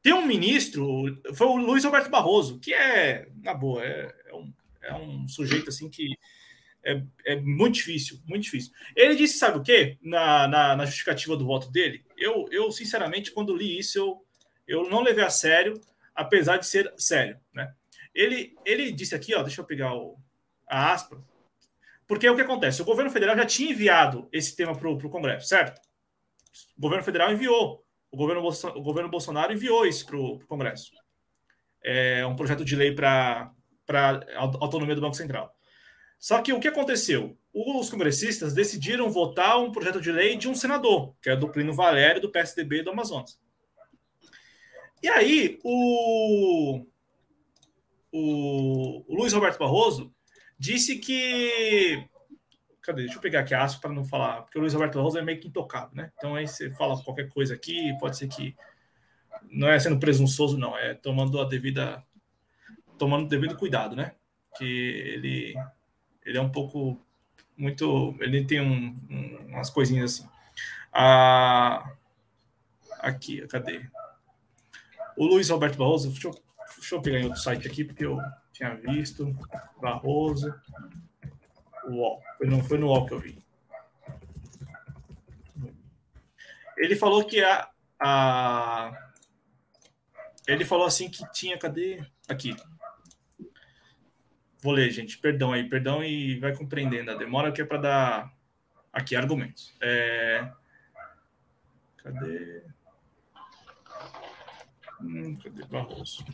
Tem 0.01 0.13
um 0.13 0.25
ministro, 0.25 1.21
foi 1.33 1.47
o 1.47 1.57
Luiz 1.57 1.83
Roberto 1.83 2.09
Barroso, 2.09 2.59
que 2.59 2.73
é, 2.73 3.27
na 3.43 3.53
boa, 3.53 3.83
é, 3.83 4.15
é, 4.27 4.35
um, 4.35 4.53
é 4.81 4.95
um, 4.95 5.27
sujeito 5.27 5.69
assim 5.69 5.89
que 5.89 6.07
é, 6.83 7.01
é, 7.25 7.35
muito 7.37 7.75
difícil, 7.75 8.19
muito 8.25 8.43
difícil. 8.43 8.71
Ele 8.95 9.15
disse, 9.15 9.37
sabe 9.37 9.57
o 9.57 9.63
quê? 9.63 9.97
Na, 10.01 10.47
na, 10.47 10.75
na, 10.75 10.85
justificativa 10.85 11.35
do 11.35 11.45
voto 11.45 11.71
dele, 11.71 12.05
eu, 12.17 12.47
eu 12.51 12.71
sinceramente, 12.71 13.31
quando 13.31 13.55
li 13.55 13.77
isso, 13.77 13.97
eu, 13.97 14.25
eu 14.67 14.89
não 14.89 15.01
levei 15.01 15.23
a 15.23 15.29
sério, 15.29 15.81
apesar 16.15 16.57
de 16.57 16.67
ser 16.67 16.93
sério, 16.97 17.39
né? 17.53 17.73
Ele, 18.13 18.55
ele 18.65 18.91
disse 18.91 19.15
aqui, 19.15 19.35
ó, 19.35 19.43
deixa 19.43 19.61
eu 19.61 19.65
pegar 19.65 19.93
o, 19.93 20.17
a 20.67 20.91
aspa, 20.91 21.23
porque 22.07 22.27
o 22.27 22.35
que 22.35 22.41
acontece? 22.41 22.81
O 22.81 22.85
governo 22.85 23.11
federal 23.11 23.37
já 23.37 23.45
tinha 23.45 23.71
enviado 23.71 24.27
esse 24.31 24.55
tema 24.55 24.75
para 24.75 24.89
o 24.89 25.09
Congresso, 25.09 25.47
certo? 25.47 25.79
O 26.75 26.81
governo 26.81 27.03
federal 27.03 27.31
enviou, 27.31 27.85
o 28.09 28.17
governo, 28.17 28.41
o 28.41 28.81
governo 28.81 29.09
Bolsonaro 29.09 29.53
enviou 29.53 29.85
isso 29.85 30.07
para 30.07 30.17
o 30.17 30.39
Congresso. 30.47 30.91
É 31.83 32.25
um 32.25 32.35
projeto 32.35 32.65
de 32.65 32.75
lei 32.75 32.95
para 32.95 33.53
a 33.93 34.39
autonomia 34.59 34.95
do 34.95 35.01
Banco 35.01 35.15
Central. 35.15 35.55
Só 36.19 36.41
que 36.41 36.51
o 36.51 36.59
que 36.59 36.67
aconteceu? 36.67 37.37
Os 37.53 37.89
congressistas 37.89 38.53
decidiram 38.53 39.09
votar 39.09 39.57
um 39.57 39.71
projeto 39.71 40.01
de 40.01 40.11
lei 40.11 40.35
de 40.35 40.49
um 40.49 40.53
senador, 40.53 41.15
que 41.21 41.29
é 41.29 41.35
do 41.35 41.49
Plínio 41.49 41.73
Valério, 41.73 42.21
do 42.21 42.31
PSDB 42.31 42.83
do 42.83 42.91
Amazonas. 42.91 43.39
E 45.01 45.07
aí, 45.07 45.59
o, 45.63 46.85
o, 48.11 49.05
o 49.07 49.15
Luiz 49.15 49.31
Roberto 49.31 49.57
Barroso 49.57 50.13
disse 50.57 50.97
que. 50.97 52.05
Cadê? 52.81 53.03
Deixa 53.03 53.17
eu 53.17 53.21
pegar 53.21 53.41
aqui 53.41 53.53
a 53.53 53.63
aspa 53.63 53.81
para 53.81 53.93
não 53.93 54.03
falar, 54.03 54.41
porque 54.41 54.57
o 54.57 54.61
Luiz 54.61 54.73
Roberto 54.73 54.95
Barroso 54.95 55.17
é 55.17 55.21
meio 55.21 55.39
que 55.39 55.47
intocável, 55.47 55.95
né? 55.95 56.11
Então 56.17 56.35
aí 56.35 56.47
você 56.47 56.69
fala 56.71 57.01
qualquer 57.01 57.29
coisa 57.29 57.53
aqui, 57.53 57.97
pode 57.97 58.17
ser 58.17 58.27
que. 58.27 58.55
Não 59.49 59.69
é 59.69 59.79
sendo 59.79 59.99
presunçoso, 59.99 60.57
não, 60.57 60.77
é 60.77 60.93
tomando 60.93 61.39
a 61.39 61.45
devida. 61.45 62.03
Tomando 62.97 63.23
o 63.23 63.29
devido 63.29 63.55
cuidado, 63.55 63.95
né? 63.95 64.15
Que 64.57 64.65
ele, 64.65 65.55
ele 66.25 66.37
é 66.37 66.41
um 66.41 66.51
pouco. 66.51 66.99
Muito. 67.57 68.15
Ele 68.19 68.45
tem 68.45 68.61
um, 68.61 68.95
um, 69.09 69.47
umas 69.47 69.69
coisinhas 69.69 70.13
assim. 70.13 70.29
Ah, 70.93 71.91
aqui, 72.99 73.45
cadê? 73.47 73.85
O 75.17 75.25
Luiz 75.25 75.49
Roberto 75.49 75.77
Barroso, 75.77 76.09
deixa 76.09 76.27
eu, 76.27 76.41
deixa 76.77 76.95
eu 76.95 77.01
pegar 77.01 77.19
em 77.19 77.25
outro 77.25 77.41
site 77.41 77.67
aqui, 77.67 77.83
porque 77.83 78.05
eu 78.05 78.17
tinha 78.53 78.75
visto. 78.75 79.25
Barroso. 79.81 80.53
UOL. 81.85 82.21
Foi 82.37 82.47
no, 82.47 82.63
foi 82.63 82.77
no 82.77 82.87
UOL 82.87 83.05
que 83.05 83.13
eu 83.13 83.19
vi. 83.19 83.37
Ele 86.77 86.95
falou 86.95 87.25
que 87.25 87.43
a, 87.43 87.69
a. 87.99 89.11
Ele 90.47 90.63
falou 90.63 90.85
assim 90.85 91.09
que 91.09 91.29
tinha. 91.31 91.57
Cadê? 91.57 92.03
Aqui. 92.27 92.55
Vou 94.61 94.73
ler, 94.73 94.91
gente. 94.91 95.17
Perdão 95.17 95.53
aí, 95.53 95.67
perdão 95.67 96.03
e 96.03 96.37
vai 96.37 96.55
compreendendo 96.55 97.11
a 97.11 97.15
demora 97.15 97.51
que 97.51 97.61
é 97.61 97.65
para 97.65 97.77
dar 97.77 98.33
aqui 98.91 99.15
argumentos. 99.15 99.73
É... 99.81 100.51
Cadê? 101.97 102.63
Hum, 105.01 105.35
cadê 105.37 105.65
Barroso? 105.65 106.25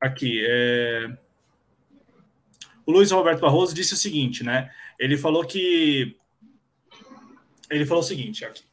Aqui, 0.00 0.44
é... 0.46 1.16
o 2.86 2.92
Luiz 2.92 3.10
Roberto 3.10 3.40
Barroso 3.40 3.74
disse 3.74 3.94
o 3.94 3.96
seguinte, 3.96 4.42
né? 4.42 4.72
Ele 4.98 5.16
falou 5.16 5.46
que 5.46 6.16
ele 7.70 7.86
falou 7.86 8.02
o 8.02 8.06
seguinte 8.06 8.44
aqui. 8.44 8.64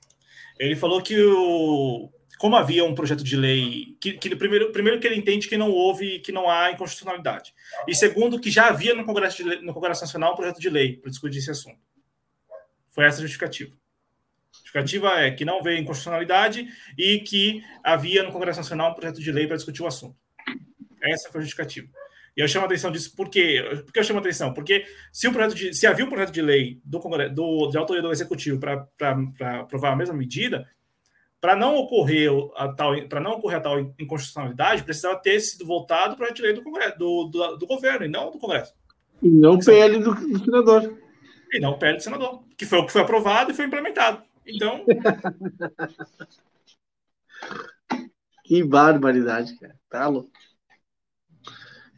Ele 0.59 0.75
falou 0.75 1.01
que 1.01 1.17
o 1.17 2.11
como 2.41 2.55
havia 2.55 2.83
um 2.83 2.95
projeto 2.95 3.23
de 3.23 3.37
lei 3.37 3.95
que, 4.01 4.13
que 4.13 4.35
primeiro, 4.35 4.71
primeiro 4.71 4.99
que 4.99 5.05
ele 5.05 5.15
entende 5.15 5.47
que 5.47 5.55
não 5.55 5.69
houve 5.69 6.17
que 6.21 6.31
não 6.31 6.49
há 6.49 6.71
inconstitucionalidade 6.71 7.53
e 7.87 7.93
segundo 7.93 8.39
que 8.39 8.49
já 8.49 8.67
havia 8.67 8.95
no 8.95 9.05
Congresso 9.05 9.43
de, 9.43 9.61
no 9.61 9.71
Congresso 9.71 10.01
Nacional 10.01 10.33
um 10.33 10.35
projeto 10.35 10.59
de 10.59 10.67
lei 10.67 10.97
para 10.97 11.11
discutir 11.11 11.37
esse 11.37 11.51
assunto. 11.51 11.77
Foi 12.89 13.05
essa 13.05 13.19
a 13.19 13.21
justificativa 13.21 13.77
justificativa 14.51 15.19
é 15.19 15.29
que 15.29 15.45
não 15.45 15.61
veio 15.61 15.81
inconstitucionalidade 15.81 16.67
e 16.97 17.19
que 17.19 17.63
havia 17.83 18.23
no 18.23 18.31
Congresso 18.31 18.59
Nacional 18.59 18.89
um 18.89 18.95
projeto 18.95 19.21
de 19.21 19.31
lei 19.31 19.45
para 19.45 19.57
discutir 19.57 19.83
o 19.83 19.87
assunto. 19.87 20.17
Essa 20.99 21.29
foi 21.29 21.41
a 21.41 21.43
justificativa. 21.43 21.89
E 22.35 22.41
eu 22.41 22.47
chamo 22.47 22.65
a 22.65 22.67
atenção 22.67 22.91
disso 22.91 23.15
por 23.15 23.29
quê? 23.29 23.63
Por 23.85 23.93
que 23.93 23.99
eu 23.99 24.03
chamo 24.03 24.17
a 24.17 24.21
atenção? 24.21 24.51
Porque 24.51 24.83
se, 25.13 25.27
o 25.27 25.31
projeto 25.31 25.53
de, 25.53 25.75
se 25.75 25.85
havia 25.85 26.05
um 26.05 26.09
projeto 26.09 26.31
de 26.31 26.41
lei 26.41 26.81
do, 26.83 26.99
Congresso, 26.99 27.35
do 27.35 27.69
de 27.69 27.77
autoria 27.77 28.01
do 28.01 28.11
Executivo 28.11 28.59
para 28.59 28.87
aprovar 29.59 29.93
a 29.93 29.95
mesma 29.95 30.15
medida, 30.15 30.67
para 31.41 31.55
não 31.55 31.75
ocorrer 31.75 32.29
a 32.55 32.67
tal 32.67 32.93
para 33.09 33.19
não 33.19 33.31
ocorrer 33.31 33.57
a 33.57 33.61
tal 33.61 33.79
inconstitucionalidade, 33.79 34.83
precisava 34.83 35.19
ter 35.19 35.39
sido 35.39 35.65
votado 35.65 36.13
o 36.13 36.17
projeto 36.17 36.35
de 36.35 36.43
lei 36.43 36.53
do, 36.53 36.61
Congresso, 36.61 36.99
do, 36.99 37.23
do, 37.25 37.57
do 37.57 37.65
governo 37.65 38.05
e 38.05 38.09
não 38.09 38.29
do 38.29 38.37
Congresso. 38.37 38.75
E 39.21 39.27
não 39.27 39.55
o 39.55 39.59
PL 39.59 39.99
do, 39.99 40.13
do 40.13 40.45
senador. 40.45 40.97
E 41.51 41.59
não 41.59 41.71
o 41.71 41.79
PL 41.79 41.97
do 41.97 42.03
senador, 42.03 42.43
que 42.55 42.65
foi 42.65 42.79
o 42.79 42.85
que 42.85 42.91
foi 42.91 43.01
aprovado 43.01 43.51
e 43.51 43.55
foi 43.55 43.65
implementado. 43.65 44.21
Então. 44.45 44.85
que 48.45 48.63
barbaridade, 48.63 49.57
cara. 49.59 49.75
Tá 49.89 50.07
louco. 50.07 50.29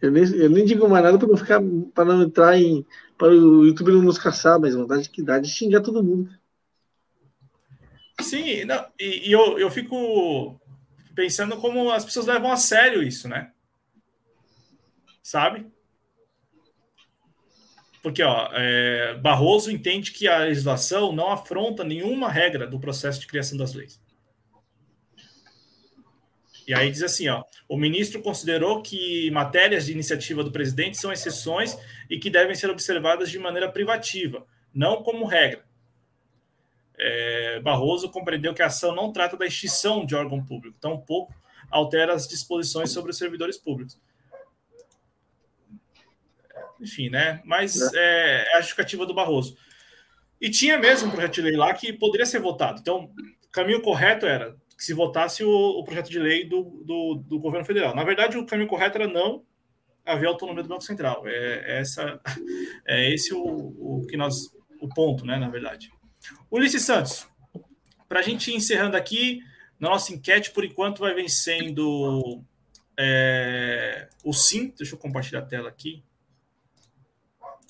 Eu 0.01 0.11
nem, 0.11 0.23
eu 0.35 0.49
nem 0.49 0.65
digo 0.65 0.89
mais 0.89 1.03
nada 1.03 1.17
para 1.17 1.27
não 1.27 1.37
ficar, 1.37 1.61
para 1.93 2.05
não 2.05 2.23
entrar 2.23 2.57
em, 2.57 2.85
para 3.17 3.29
o 3.29 3.65
YouTube 3.65 3.91
não 3.91 4.01
nos 4.01 4.17
caçar, 4.17 4.59
mas 4.59 4.75
vontade 4.75 5.09
que 5.09 5.21
dá 5.21 5.39
de 5.39 5.49
xingar 5.49 5.81
todo 5.81 6.03
mundo. 6.03 6.29
Sim, 8.23 8.65
não, 8.65 8.87
e, 8.99 9.29
e, 9.29 9.31
eu, 9.31 9.59
eu 9.59 9.69
fico 9.69 10.59
pensando 11.15 11.57
como 11.57 11.91
as 11.91 12.03
pessoas 12.03 12.25
levam 12.25 12.51
a 12.51 12.57
sério 12.57 13.03
isso, 13.03 13.27
né? 13.27 13.51
Sabe? 15.21 15.67
Porque 18.01 18.21
ó, 18.21 18.49
é, 18.51 19.15
Barroso 19.15 19.71
entende 19.71 20.11
que 20.11 20.27
a 20.27 20.39
legislação 20.39 21.13
não 21.13 21.31
afronta 21.31 21.83
nenhuma 21.83 22.29
regra 22.29 22.67
do 22.67 22.79
processo 22.79 23.19
de 23.21 23.27
criação 23.27 23.57
das 23.57 23.73
leis. 23.73 24.01
E 26.67 26.73
aí 26.73 26.89
diz 26.89 27.03
assim, 27.03 27.27
ó, 27.27 27.43
o 27.67 27.77
ministro 27.77 28.21
considerou 28.21 28.81
que 28.81 29.29
matérias 29.31 29.85
de 29.85 29.91
iniciativa 29.91 30.43
do 30.43 30.51
presidente 30.51 30.97
são 30.97 31.11
exceções 31.11 31.77
e 32.09 32.17
que 32.17 32.29
devem 32.29 32.55
ser 32.55 32.69
observadas 32.69 33.29
de 33.29 33.37
maneira 33.37 33.71
privativa, 33.71 34.45
não 34.73 35.03
como 35.03 35.25
regra. 35.25 35.63
É, 36.97 37.59
Barroso 37.61 38.09
compreendeu 38.09 38.53
que 38.53 38.61
a 38.61 38.67
ação 38.67 38.95
não 38.95 39.11
trata 39.11 39.35
da 39.35 39.45
extinção 39.45 40.05
de 40.05 40.15
órgão 40.15 40.43
público, 40.43 40.77
tampouco 40.79 41.33
altera 41.71 42.13
as 42.13 42.27
disposições 42.27 42.91
sobre 42.91 43.11
os 43.11 43.17
servidores 43.17 43.57
públicos 43.57 43.99
enfim, 46.83 47.09
né? 47.09 47.41
Mas 47.45 47.81
é, 47.93 48.45
é 48.51 48.57
a 48.57 48.59
justificativa 48.59 49.05
do 49.05 49.13
Barroso. 49.13 49.57
E 50.39 50.49
tinha 50.49 50.77
mesmo 50.77 51.07
um 51.07 51.11
projeto 51.11 51.35
de 51.35 51.41
lei 51.41 51.55
lá 51.55 51.73
que 51.73 51.93
poderia 51.93 52.25
ser 52.25 52.39
votado. 52.39 52.79
Então, 52.81 53.09
o 53.45 53.49
caminho 53.49 53.81
correto 53.81 54.25
era 54.25 54.55
que 54.77 54.83
se 54.83 54.93
votasse 54.93 55.43
o, 55.43 55.49
o 55.49 55.83
projeto 55.83 56.09
de 56.09 56.19
lei 56.19 56.43
do, 56.43 56.63
do, 56.83 57.23
do, 57.25 57.39
governo 57.39 57.65
federal. 57.65 57.95
Na 57.95 58.03
verdade, 58.03 58.37
o 58.37 58.45
caminho 58.45 58.67
correto 58.67 58.97
era 58.97 59.07
não 59.07 59.45
haver 60.05 60.27
autonomia 60.27 60.61
do 60.61 60.69
Banco 60.69 60.83
Central. 60.83 61.25
É, 61.25 61.77
é 61.77 61.79
essa, 61.79 62.19
é 62.85 63.13
esse 63.13 63.33
o, 63.33 63.39
o 63.41 64.05
que 64.07 64.17
nós, 64.17 64.53
o 64.81 64.89
ponto, 64.89 65.25
né? 65.25 65.37
Na 65.37 65.49
verdade. 65.49 65.89
Ulisses 66.51 66.83
Santos, 66.83 67.27
para 68.07 68.19
a 68.19 68.23
gente 68.23 68.51
ir 68.51 68.55
encerrando 68.55 68.95
aqui, 68.95 69.41
na 69.79 69.89
nossa 69.89 70.13
enquete, 70.13 70.51
por 70.51 70.63
enquanto, 70.63 70.99
vai 70.99 71.13
vencendo 71.13 72.41
é, 72.97 74.07
o 74.23 74.33
sim. 74.33 74.73
Deixa 74.77 74.95
eu 74.95 74.99
compartilhar 74.99 75.39
a 75.39 75.45
tela 75.45 75.69
aqui 75.69 76.03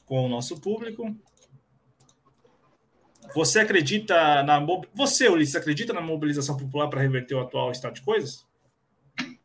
com 0.06 0.26
o 0.26 0.30
nosso 0.30 0.60
público. 0.60 1.16
Você 3.34 3.60
acredita 3.60 4.44
na 4.44 4.64
você, 4.94 5.28
Ulisses, 5.28 5.56
acredita 5.56 5.94
na 5.94 6.02
mobilização 6.02 6.56
popular 6.56 6.88
para 6.88 7.02
reverter 7.02 7.36
o 7.36 7.42
atual 7.42 7.72
estado 7.72 7.96
de 7.96 8.02
coisas? 8.02 8.46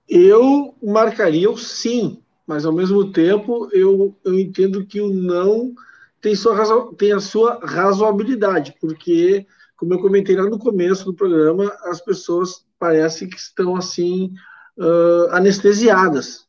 Eu 0.06 0.76
marcaria 0.82 1.51
o 1.51 1.56
sim, 1.56 2.22
mas 2.47 2.66
ao 2.66 2.72
mesmo 2.72 3.12
tempo 3.12 3.68
eu, 3.72 4.14
eu 4.24 4.39
entendo 4.39 4.85
que 4.85 5.01
o 5.01 5.09
não 5.09 5.74
tem, 6.20 6.35
sua, 6.35 6.95
tem 6.97 7.12
a 7.12 7.20
sua 7.20 7.61
razoabilidade, 7.65 8.74
porque, 8.81 9.47
como 9.77 9.95
eu 9.95 10.01
comentei 10.01 10.36
lá 10.36 10.45
no 10.45 10.59
começo 10.59 11.05
do 11.05 11.15
programa, 11.15 11.73
as 11.85 12.01
pessoas 12.01 12.65
parecem 12.78 13.28
que 13.28 13.36
estão 13.36 13.77
assim 13.77 14.32
uh, 14.77 15.32
anestesiadas 15.32 16.47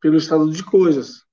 pelo 0.00 0.16
estado 0.16 0.50
de 0.50 0.62
coisas 0.62 1.26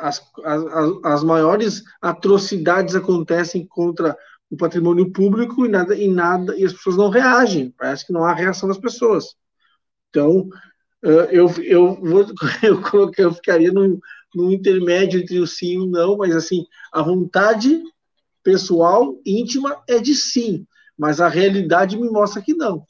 as, 0.00 0.22
as, 0.44 0.62
as 1.04 1.24
maiores 1.24 1.84
atrocidades 2.00 2.94
acontecem 2.94 3.66
contra 3.66 4.16
o 4.50 4.56
patrimônio 4.56 5.12
público 5.12 5.66
e 5.66 5.68
nada, 5.68 5.94
e 5.94 6.08
nada 6.08 6.56
e 6.56 6.64
as 6.64 6.72
pessoas 6.72 6.96
não 6.96 7.10
reagem. 7.10 7.74
Parece 7.76 8.06
que 8.06 8.12
não 8.12 8.24
há 8.24 8.32
reação 8.32 8.68
das 8.68 8.78
pessoas. 8.78 9.34
Então, 10.08 10.48
eu, 11.02 11.50
eu, 11.62 11.94
vou, 11.96 12.26
eu, 12.62 12.80
coloquei, 12.82 13.24
eu 13.24 13.34
ficaria 13.34 13.72
num, 13.72 13.98
num 14.36 14.52
intermédio 14.52 15.18
entre 15.18 15.38
o 15.38 15.46
sim 15.46 15.72
e 15.72 15.78
o 15.78 15.86
não, 15.86 16.18
mas 16.18 16.36
assim, 16.36 16.66
a 16.92 17.02
vontade 17.02 17.82
pessoal, 18.42 19.18
íntima, 19.24 19.82
é 19.88 19.98
de 19.98 20.14
sim, 20.14 20.66
mas 20.96 21.22
a 21.22 21.28
realidade 21.28 21.96
me 21.96 22.10
mostra 22.10 22.42
que 22.42 22.52
não. 22.52 22.86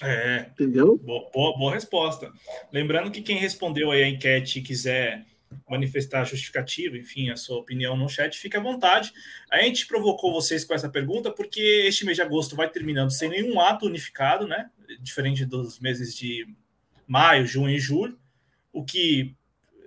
É. 0.00 0.46
Entendeu? 0.52 0.96
Boa, 0.96 1.28
boa, 1.34 1.58
boa, 1.58 1.74
resposta. 1.74 2.32
Lembrando 2.72 3.10
que 3.10 3.20
quem 3.20 3.36
respondeu 3.36 3.90
aí 3.90 4.04
a 4.04 4.08
enquete 4.08 4.60
e 4.60 4.62
quiser 4.62 5.26
manifestar 5.68 6.24
justificativa, 6.24 6.96
enfim, 6.96 7.28
a 7.28 7.36
sua 7.36 7.58
opinião 7.58 7.96
no 7.96 8.08
chat, 8.08 8.38
fique 8.38 8.56
à 8.56 8.60
vontade. 8.60 9.12
A 9.50 9.60
gente 9.60 9.88
provocou 9.88 10.32
vocês 10.32 10.64
com 10.64 10.72
essa 10.72 10.88
pergunta 10.88 11.32
porque 11.32 11.60
este 11.84 12.06
mês 12.06 12.16
de 12.16 12.22
agosto 12.22 12.54
vai 12.54 12.70
terminando 12.70 13.10
sem 13.10 13.28
nenhum 13.28 13.60
ato 13.60 13.86
unificado, 13.86 14.46
né? 14.46 14.70
Diferente 15.00 15.44
dos 15.44 15.80
meses 15.80 16.14
de 16.16 16.46
maio, 17.08 17.44
junho 17.44 17.74
e 17.74 17.78
julho, 17.80 18.16
o 18.72 18.84
que 18.84 19.34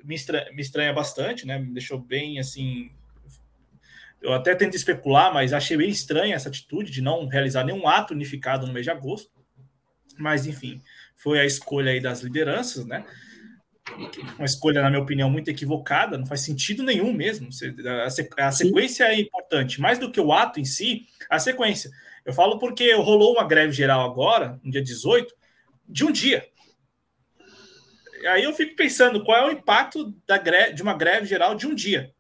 me 0.03 0.15
estranha, 0.15 0.51
me 0.51 0.61
estranha 0.61 0.93
bastante, 0.93 1.47
né? 1.47 1.57
Me 1.57 1.73
deixou 1.73 1.97
bem 1.97 2.39
assim. 2.39 2.91
Eu 4.21 4.34
até 4.34 4.53
tento 4.55 4.75
especular, 4.75 5.34
mas 5.34 5.53
achei 5.53 5.77
bem 5.77 5.89
estranha 5.89 6.35
essa 6.35 6.49
atitude 6.49 6.91
de 6.91 7.01
não 7.01 7.27
realizar 7.27 7.63
nenhum 7.63 7.88
ato 7.88 8.13
unificado 8.13 8.67
no 8.67 8.73
mês 8.73 8.85
de 8.85 8.91
agosto. 8.91 9.31
Mas, 10.17 10.45
enfim, 10.45 10.81
foi 11.15 11.39
a 11.39 11.45
escolha 11.45 11.91
aí 11.91 11.99
das 11.99 12.21
lideranças, 12.21 12.85
né? 12.85 13.05
Uma 14.38 14.45
escolha, 14.45 14.81
na 14.81 14.89
minha 14.89 15.01
opinião, 15.01 15.30
muito 15.30 15.49
equivocada, 15.49 16.17
não 16.17 16.25
faz 16.25 16.41
sentido 16.41 16.84
nenhum 16.84 17.11
mesmo. 17.11 17.49
A 18.05 18.51
sequência 18.51 19.03
é 19.05 19.19
importante, 19.19 19.81
mais 19.81 19.99
do 19.99 20.09
que 20.09 20.21
o 20.21 20.31
ato 20.31 20.59
em 20.59 20.65
si, 20.65 21.05
a 21.30 21.38
sequência. 21.38 21.91
Eu 22.23 22.31
falo 22.31 22.57
porque 22.59 22.93
rolou 22.93 23.34
uma 23.34 23.45
greve 23.45 23.73
geral 23.73 24.09
agora, 24.09 24.57
no 24.63 24.71
dia 24.71 24.81
18, 24.81 25.35
de 25.89 26.05
um 26.05 26.11
dia. 26.11 26.47
Aí 28.28 28.44
eu 28.44 28.54
fico 28.54 28.76
pensando 28.76 29.24
qual 29.24 29.38
é 29.38 29.45
o 29.45 29.52
impacto 29.52 30.14
da 30.26 30.38
greve, 30.38 30.74
de 30.74 30.82
uma 30.82 30.94
greve 30.94 31.26
geral 31.26 31.56
de 31.56 31.68
um 31.68 31.76
dia 31.76 32.14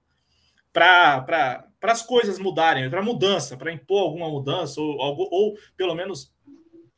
para 0.71 1.67
as 1.83 2.01
coisas 2.01 2.39
mudarem, 2.39 2.89
para 2.89 3.01
mudança, 3.01 3.55
para 3.55 3.71
impor 3.71 4.01
alguma 4.01 4.27
mudança, 4.27 4.81
ou, 4.81 4.97
ou, 4.97 5.27
ou, 5.31 5.57
pelo 5.77 5.93
menos 5.93 6.33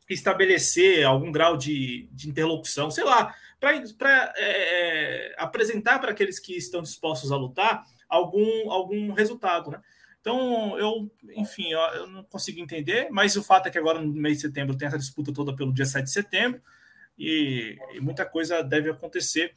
estabelecer 0.10 1.06
algum 1.06 1.32
grau 1.32 1.58
de, 1.58 2.08
de 2.12 2.30
interlocução, 2.30 2.90
sei 2.90 3.04
lá, 3.04 3.36
para 3.60 4.34
é, 4.38 5.32
é, 5.32 5.36
apresentar 5.38 6.00
para 6.00 6.12
aqueles 6.12 6.40
que 6.40 6.56
estão 6.56 6.82
dispostos 6.82 7.32
a 7.32 7.38
lutar 7.38 7.84
algum, 8.08 8.72
algum 8.72 9.12
resultado, 9.12 9.72
né? 9.72 9.82
Então, 10.22 10.78
eu, 10.80 11.12
enfim, 11.36 11.72
eu, 11.72 11.80
eu, 11.80 12.08
não 12.08 12.24
consigo 12.24 12.60
entender, 12.60 13.10
mas 13.12 13.36
o 13.36 13.44
fato 13.44 13.68
é 13.68 13.72
que 13.72 13.78
agora 13.78 14.02
no 14.02 14.12
mês 14.12 14.38
de 14.38 14.42
setembro 14.42 14.76
tem 14.76 14.88
essa 14.88 14.98
disputa 14.98 15.32
toda 15.32 15.56
pelo 15.56 15.72
dia 15.72 15.86
7 15.86 16.06
de 16.06 16.12
setembro 16.12 16.62
e, 17.18 17.78
e 17.94 18.00
muita 18.00 18.26
coisa 18.26 18.62
deve 18.62 18.90
acontecer 18.90 19.54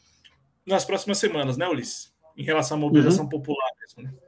nas 0.66 0.84
próximas 0.84 1.18
semanas, 1.18 1.56
né, 1.56 1.68
Ulisses? 1.68 2.12
Em 2.36 2.44
relação 2.44 2.76
à 2.76 2.80
mobilização 2.80 3.24
uhum. 3.24 3.30
popular 3.30 3.70
mesmo, 3.80 4.02
né? 4.02 4.18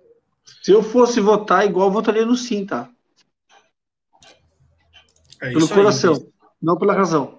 Se 0.62 0.72
eu 0.72 0.82
fosse 0.82 1.20
votar 1.20 1.64
igual, 1.64 1.88
eu 1.88 1.92
votaria 1.92 2.26
no 2.26 2.36
sim, 2.36 2.66
tá? 2.66 2.90
É 5.40 5.50
Pelo 5.50 5.68
coração, 5.68 6.14
aí, 6.14 6.28
não 6.60 6.76
pela 6.76 6.94
razão. 6.94 7.38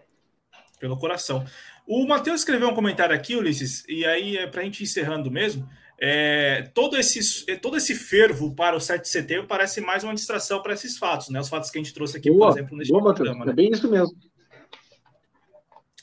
Pelo 0.80 0.98
coração. 0.98 1.46
O 1.86 2.08
Matheus 2.08 2.42
escreveu 2.42 2.70
um 2.70 2.74
comentário 2.74 3.16
aqui, 3.16 3.36
Ulisses, 3.36 3.84
e 3.88 4.06
aí 4.06 4.38
é 4.38 4.48
para 4.48 4.62
a 4.62 4.64
gente 4.64 4.80
ir 4.80 4.84
encerrando 4.84 5.30
mesmo. 5.30 5.68
É, 6.04 6.64
todo, 6.74 6.98
esse, 6.98 7.46
é, 7.48 7.56
todo 7.56 7.78
esse 7.78 7.94
fervo 7.94 8.56
para 8.56 8.76
o 8.76 8.82
7 8.82 9.04
de 9.04 9.10
setembro 9.10 9.46
parece 9.46 9.80
mais 9.82 10.04
uma 10.04 10.16
distração 10.16 10.60
para 10.60 10.74
esses 10.74 10.98
fatos, 10.98 11.30
né? 11.30 11.40
Os 11.40 11.48
fatos 11.48 11.70
que 11.70 11.78
a 11.78 11.82
gente 11.82 11.94
trouxe 11.94 12.18
aqui, 12.18 12.32
boa, 12.32 12.48
por 12.48 12.58
exemplo, 12.58 12.78
neste 12.78 12.92
boa, 12.92 13.14
programa. 13.14 13.46
Né? 13.46 13.52
É 13.52 13.54
bem 13.54 13.70
isso 13.70 13.88
mesmo. 13.88 14.16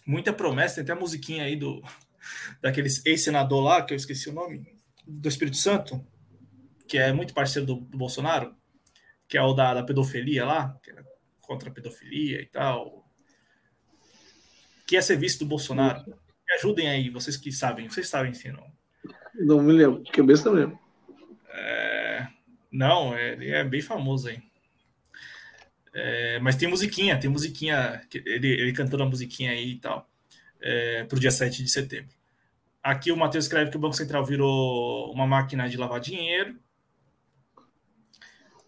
Muita 0.08 0.32
promessa, 0.32 0.76
tem 0.76 0.84
até 0.84 0.92
a 0.92 0.96
musiquinha 0.96 1.44
aí 1.44 1.54
do 1.54 1.82
daquele 2.62 2.88
ex-senador 3.04 3.62
lá, 3.62 3.82
que 3.82 3.92
eu 3.92 3.96
esqueci 3.96 4.30
o 4.30 4.32
nome, 4.32 4.66
do 5.06 5.28
Espírito 5.28 5.58
Santo, 5.58 6.02
que 6.88 6.96
é 6.96 7.12
muito 7.12 7.34
parceiro 7.34 7.66
do, 7.66 7.74
do 7.74 7.98
Bolsonaro, 7.98 8.56
que 9.28 9.36
é 9.36 9.42
o 9.42 9.52
da, 9.52 9.74
da 9.74 9.82
pedofilia 9.82 10.46
lá, 10.46 10.74
que 10.82 10.90
é 10.90 10.94
contra 11.42 11.68
a 11.68 11.72
pedofilia 11.72 12.40
e 12.40 12.46
tal. 12.46 13.06
Que 14.86 14.94
ia 14.94 15.02
ser 15.02 15.16
visto 15.16 15.40
do 15.40 15.46
Bolsonaro. 15.46 16.06
Me 16.06 16.54
ajudem 16.54 16.88
aí, 16.88 17.10
vocês 17.10 17.36
que 17.36 17.52
sabem, 17.52 17.86
vocês 17.86 18.08
sabem 18.08 18.32
sim, 18.32 18.50
não. 18.50 18.66
Não 19.34 19.62
me 19.62 19.74
lembro, 19.74 20.02
de 20.02 20.10
cabeça 20.10 20.48
não 20.48 20.56
lembro. 20.56 20.78
É... 21.50 22.26
Não, 22.72 23.14
é, 23.14 23.32
ele 23.32 23.50
é 23.50 23.62
bem 23.62 23.82
famoso 23.82 24.28
aí. 24.28 24.42
É, 26.00 26.38
mas 26.38 26.54
tem 26.54 26.68
musiquinha, 26.68 27.18
tem 27.18 27.28
musiquinha, 27.28 28.00
ele, 28.24 28.48
ele 28.48 28.72
cantou 28.72 29.02
a 29.02 29.04
musiquinha 29.04 29.50
aí 29.50 29.72
e 29.72 29.78
tal, 29.80 30.08
é, 30.60 31.02
para 31.02 31.16
o 31.16 31.20
dia 31.20 31.32
7 31.32 31.60
de 31.60 31.68
setembro. 31.68 32.14
Aqui 32.80 33.10
o 33.10 33.16
Matheus 33.16 33.46
escreve 33.46 33.72
que 33.72 33.76
o 33.76 33.80
Banco 33.80 33.96
Central 33.96 34.24
virou 34.24 35.12
uma 35.12 35.26
máquina 35.26 35.68
de 35.68 35.76
lavar 35.76 35.98
dinheiro. 35.98 36.56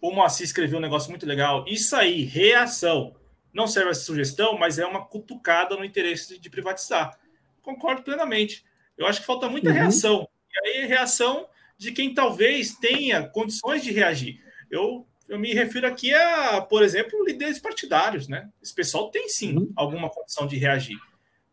O 0.01 0.11
Moacir 0.11 0.43
escreveu 0.43 0.77
um 0.77 0.81
negócio 0.81 1.09
muito 1.09 1.25
legal. 1.25 1.63
Isso 1.67 1.95
aí, 1.95 2.23
reação. 2.23 3.15
Não 3.53 3.65
serve 3.65 3.91
essa 3.91 4.01
sugestão, 4.01 4.57
mas 4.57 4.77
é 4.77 4.85
uma 4.85 5.05
cutucada 5.05 5.77
no 5.77 5.85
interesse 5.85 6.37
de 6.37 6.49
privatizar. 6.49 7.17
Concordo 7.61 8.03
plenamente. 8.03 8.65
Eu 8.97 9.07
acho 9.07 9.21
que 9.21 9.25
falta 9.25 9.47
muita 9.47 9.69
uhum. 9.69 9.75
reação. 9.75 10.27
E 10.51 10.67
aí, 10.67 10.85
reação 10.85 11.47
de 11.77 11.93
quem 11.93 12.13
talvez 12.13 12.75
tenha 12.75 13.25
condições 13.25 13.81
de 13.81 13.91
reagir. 13.91 14.43
Eu, 14.69 15.07
eu 15.31 15.39
me 15.39 15.53
refiro 15.53 15.87
aqui 15.87 16.13
a, 16.13 16.59
por 16.59 16.83
exemplo, 16.83 17.23
líderes 17.23 17.57
partidários, 17.57 18.27
né? 18.27 18.49
Esse 18.61 18.75
pessoal 18.75 19.09
tem 19.09 19.29
sim 19.29 19.55
uhum. 19.55 19.71
alguma 19.77 20.09
condição 20.09 20.45
de 20.45 20.57
reagir, 20.57 20.99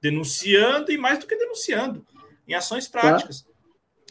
denunciando 0.02 0.90
e 0.90 0.98
mais 0.98 1.20
do 1.20 1.28
que 1.28 1.36
denunciando, 1.36 2.04
em 2.48 2.54
ações 2.54 2.88
práticas. 2.88 3.42
Tá. 3.42 3.48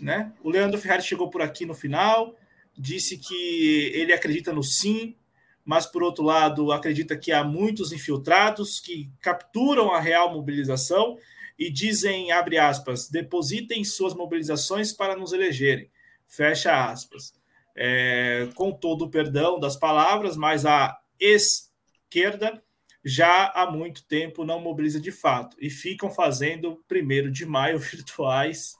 Né? 0.01 0.33
O 0.41 0.49
Leandro 0.49 0.79
Ferrari 0.79 1.03
chegou 1.03 1.29
por 1.29 1.41
aqui 1.41 1.65
no 1.65 1.73
final, 1.73 2.33
disse 2.77 3.17
que 3.17 3.91
ele 3.93 4.13
acredita 4.13 4.53
no 4.53 4.63
sim, 4.63 5.17
mas 5.65 5.85
por 5.85 6.01
outro 6.01 6.23
lado 6.23 6.71
acredita 6.71 7.17
que 7.17 7.33
há 7.33 7.43
muitos 7.43 7.91
infiltrados 7.91 8.79
que 8.79 9.11
capturam 9.19 9.91
a 9.91 9.99
real 9.99 10.33
mobilização 10.33 11.17
e 11.59 11.69
dizem, 11.69 12.31
abre 12.31 12.57
aspas, 12.57 13.09
depositem 13.09 13.83
suas 13.83 14.13
mobilizações 14.13 14.93
para 14.93 15.13
nos 15.13 15.33
elegerem, 15.33 15.91
fecha 16.25 16.89
aspas. 16.89 17.36
É, 17.79 18.49
com 18.55 18.71
todo 18.71 19.05
o 19.05 19.09
perdão 19.09 19.59
das 19.59 19.75
palavras, 19.75 20.35
mas 20.35 20.65
a 20.65 20.97
esquerda 21.19 22.61
já 23.05 23.51
há 23.53 23.69
muito 23.69 24.03
tempo 24.05 24.43
não 24.43 24.59
mobiliza 24.59 24.99
de 24.99 25.11
fato 25.11 25.55
e 25.59 25.69
ficam 25.69 26.09
fazendo 26.11 26.83
primeiro 26.87 27.31
de 27.31 27.45
maio 27.45 27.77
virtuais 27.79 28.75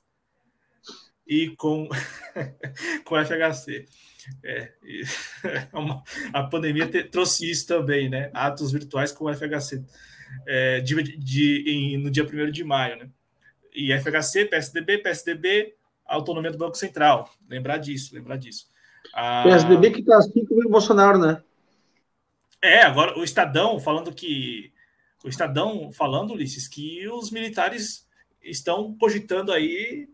e 1.28 1.50
com, 1.58 1.88
com 3.06 3.26
FHC. 3.26 3.86
É, 4.44 4.74
uma, 5.72 6.04
a 6.34 6.44
pandemia 6.44 6.86
te, 6.86 7.02
trouxe 7.02 7.50
isso 7.50 7.66
também, 7.66 8.10
né? 8.10 8.30
Atos 8.34 8.74
virtuais 8.74 9.10
com 9.14 9.34
FHC 9.34 9.86
é, 10.46 10.82
de, 10.82 11.18
de, 11.18 11.64
em, 11.66 11.98
no 11.98 12.12
dia 12.12 12.26
1 12.26 12.52
de 12.52 12.62
maio, 12.62 12.98
né? 12.98 13.10
E 13.74 13.94
FHC, 13.98 14.46
PSDB, 14.46 14.98
PSDB, 14.98 15.76
autonomia 16.06 16.52
do 16.52 16.58
Banco 16.58 16.76
Central. 16.76 17.34
Lembrar 17.50 17.78
disso, 17.78 18.14
lembrar 18.14 18.36
disso. 18.36 18.68
A... 19.18 19.42
PSDB 19.42 19.90
que 19.90 20.02
está 20.02 20.16
assim 20.20 20.46
com 20.46 20.54
o 20.54 20.70
Bolsonaro, 20.70 21.18
né? 21.18 21.42
É, 22.62 22.84
agora 22.84 23.18
o 23.18 23.24
Estadão 23.24 23.80
falando 23.80 24.14
que. 24.14 24.72
O 25.26 25.28
Estadão 25.28 25.92
falando, 25.92 26.34
Ulisses, 26.34 26.68
que 26.68 27.08
os 27.10 27.32
militares 27.32 28.08
estão 28.44 28.96
cogitando 28.96 29.52
aí. 29.52 30.08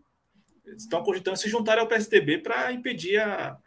Estão 0.78 1.02
cogitando 1.02 1.36
se 1.36 1.50
juntar 1.50 1.78
ao 1.78 1.86
PSDB 1.86 2.38
para 2.38 2.72
impedir 2.72 3.20
a, 3.20 3.58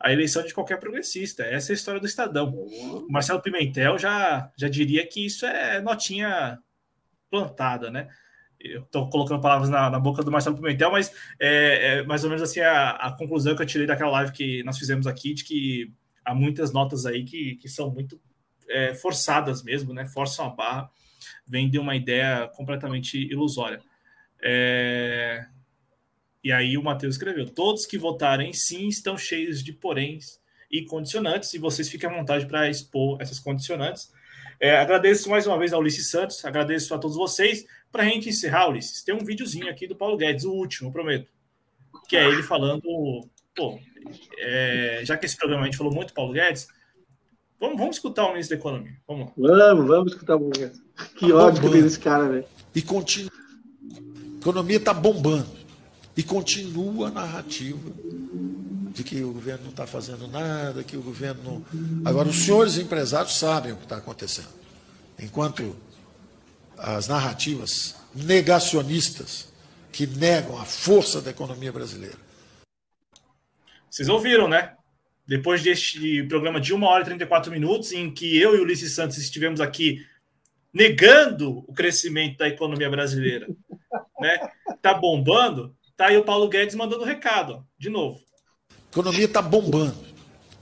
a 0.00 0.10
eleição 0.10 0.42
de 0.42 0.54
qualquer 0.54 0.80
progressista. 0.80 1.44
Essa 1.44 1.72
é 1.72 1.74
a 1.74 1.76
história 1.76 2.00
do 2.00 2.06
Estadão. 2.06 2.54
O 2.54 3.06
Marcelo 3.10 3.42
Pimentel 3.42 3.98
já, 3.98 4.50
já 4.56 4.66
diria 4.66 5.06
que 5.06 5.26
isso 5.26 5.44
é 5.44 5.78
notinha 5.82 6.58
plantada, 7.30 7.90
né? 7.90 8.08
Estou 8.58 9.08
colocando 9.10 9.40
palavras 9.40 9.68
na, 9.68 9.90
na, 9.90 10.00
boca 10.00 10.22
do 10.22 10.30
Marcelo 10.30 10.56
Pimentel, 10.56 10.90
mas 10.90 11.12
é, 11.38 11.98
é 11.98 12.02
mais 12.04 12.24
ou 12.24 12.30
menos 12.30 12.42
assim 12.42 12.60
a, 12.60 12.90
a, 12.90 13.12
conclusão 13.12 13.54
que 13.54 13.62
eu 13.62 13.66
tirei 13.66 13.86
daquela 13.86 14.10
live 14.12 14.32
que 14.32 14.62
nós 14.64 14.78
fizemos 14.78 15.06
aqui, 15.06 15.34
de 15.34 15.44
que 15.44 15.92
há 16.24 16.34
muitas 16.34 16.72
notas 16.72 17.06
aí 17.06 17.24
que, 17.24 17.56
que 17.56 17.68
são 17.68 17.90
muito 17.90 18.20
é, 18.68 18.94
forçadas 18.94 19.62
mesmo, 19.62 19.92
né? 19.92 20.06
Forçam 20.06 20.46
a 20.46 20.50
barra, 20.50 20.90
vem 21.46 21.70
de 21.70 21.78
uma 21.78 21.94
ideia 21.94 22.48
completamente 22.48 23.18
ilusória. 23.18 23.80
É, 24.42 25.46
e 26.42 26.52
aí 26.52 26.78
o 26.78 26.82
Matheus 26.82 27.14
escreveu: 27.14 27.46
todos 27.46 27.86
que 27.86 27.98
votarem 27.98 28.52
sim 28.52 28.88
estão 28.88 29.16
cheios 29.16 29.62
de 29.62 29.72
poréns 29.72 30.40
e 30.70 30.84
condicionantes, 30.84 31.52
e 31.54 31.58
vocês 31.58 31.88
fiquem 31.88 32.08
à 32.08 32.12
vontade 32.12 32.46
para 32.46 32.68
expor 32.68 33.20
essas 33.20 33.38
condicionantes. 33.38 34.12
É, 34.58 34.76
agradeço 34.76 35.28
mais 35.28 35.46
uma 35.46 35.58
vez 35.58 35.72
ao 35.72 35.80
Ulisses 35.80 36.10
Santos, 36.10 36.44
agradeço 36.44 36.94
a 36.94 36.98
todos 36.98 37.16
vocês. 37.16 37.66
Para 37.96 38.04
a 38.04 38.08
gente 38.10 38.28
encerrar, 38.28 38.68
Ulisses, 38.68 39.02
tem 39.02 39.14
um 39.14 39.24
videozinho 39.24 39.70
aqui 39.70 39.86
do 39.86 39.96
Paulo 39.96 40.18
Guedes, 40.18 40.44
o 40.44 40.52
último, 40.52 40.92
prometo. 40.92 41.30
Que 42.06 42.14
é 42.14 42.28
ele 42.28 42.42
falando. 42.42 42.82
Pô, 43.54 43.80
é, 44.36 45.00
já 45.02 45.16
que 45.16 45.24
esse 45.24 45.34
programa 45.34 45.62
a 45.62 45.64
gente 45.64 45.78
falou 45.78 45.90
muito 45.90 46.12
Paulo 46.12 46.34
Guedes, 46.34 46.68
vamos, 47.58 47.78
vamos 47.78 47.96
escutar 47.96 48.26
o 48.26 48.32
ministro 48.32 48.54
da 48.54 48.60
Economia. 48.60 48.92
Vamos 49.08 49.32
Vamos, 49.34 49.86
vamos 49.86 50.12
escutar 50.12 50.36
o 50.36 50.40
Paulo 50.40 50.52
Guedes. 50.52 50.78
Que 51.16 51.32
ódio 51.32 51.62
que 51.62 51.70
tem 51.70 51.82
desse 51.82 51.98
cara, 51.98 52.28
velho. 52.28 52.44
E 52.74 52.82
continua. 52.82 53.32
A 53.34 54.38
economia 54.42 54.76
está 54.76 54.92
bombando. 54.92 55.48
E 56.14 56.22
continua 56.22 57.08
a 57.08 57.10
narrativa 57.10 57.92
de 58.92 59.02
que 59.04 59.22
o 59.22 59.32
governo 59.32 59.64
não 59.64 59.70
está 59.70 59.86
fazendo 59.86 60.28
nada, 60.28 60.84
que 60.84 60.98
o 60.98 61.02
governo 61.02 61.42
não. 61.42 61.64
Agora, 62.04 62.28
os 62.28 62.36
senhores 62.36 62.76
empresários 62.76 63.38
sabem 63.38 63.72
o 63.72 63.76
que 63.76 63.84
está 63.84 63.96
acontecendo. 63.96 64.48
Enquanto 65.18 65.74
as 66.78 67.08
narrativas 67.08 67.96
negacionistas 68.14 69.48
que 69.92 70.06
negam 70.06 70.58
a 70.58 70.64
força 70.64 71.20
da 71.20 71.30
economia 71.30 71.72
brasileira. 71.72 72.16
Vocês 73.90 74.08
ouviram, 74.08 74.48
né? 74.48 74.74
Depois 75.26 75.62
deste 75.62 76.22
programa 76.24 76.60
de 76.60 76.74
1 76.74 76.82
hora 76.82 77.02
e 77.02 77.06
34 77.06 77.50
minutos, 77.50 77.92
em 77.92 78.12
que 78.12 78.38
eu 78.38 78.54
e 78.54 78.58
o 78.58 78.62
Ulisses 78.62 78.94
Santos 78.94 79.16
estivemos 79.18 79.60
aqui 79.60 80.06
negando 80.72 81.64
o 81.66 81.72
crescimento 81.72 82.36
da 82.36 82.48
economia 82.48 82.90
brasileira, 82.90 83.48
né? 84.20 84.38
Tá 84.82 84.92
bombando. 84.92 85.74
Tá 85.96 86.08
aí 86.08 86.18
o 86.18 86.24
Paulo 86.24 86.48
Guedes 86.48 86.74
mandando 86.74 87.04
recado, 87.04 87.54
ó, 87.54 87.62
de 87.78 87.88
novo. 87.88 88.20
A 88.70 88.90
economia 88.90 89.24
está 89.24 89.40
bombando. 89.40 90.04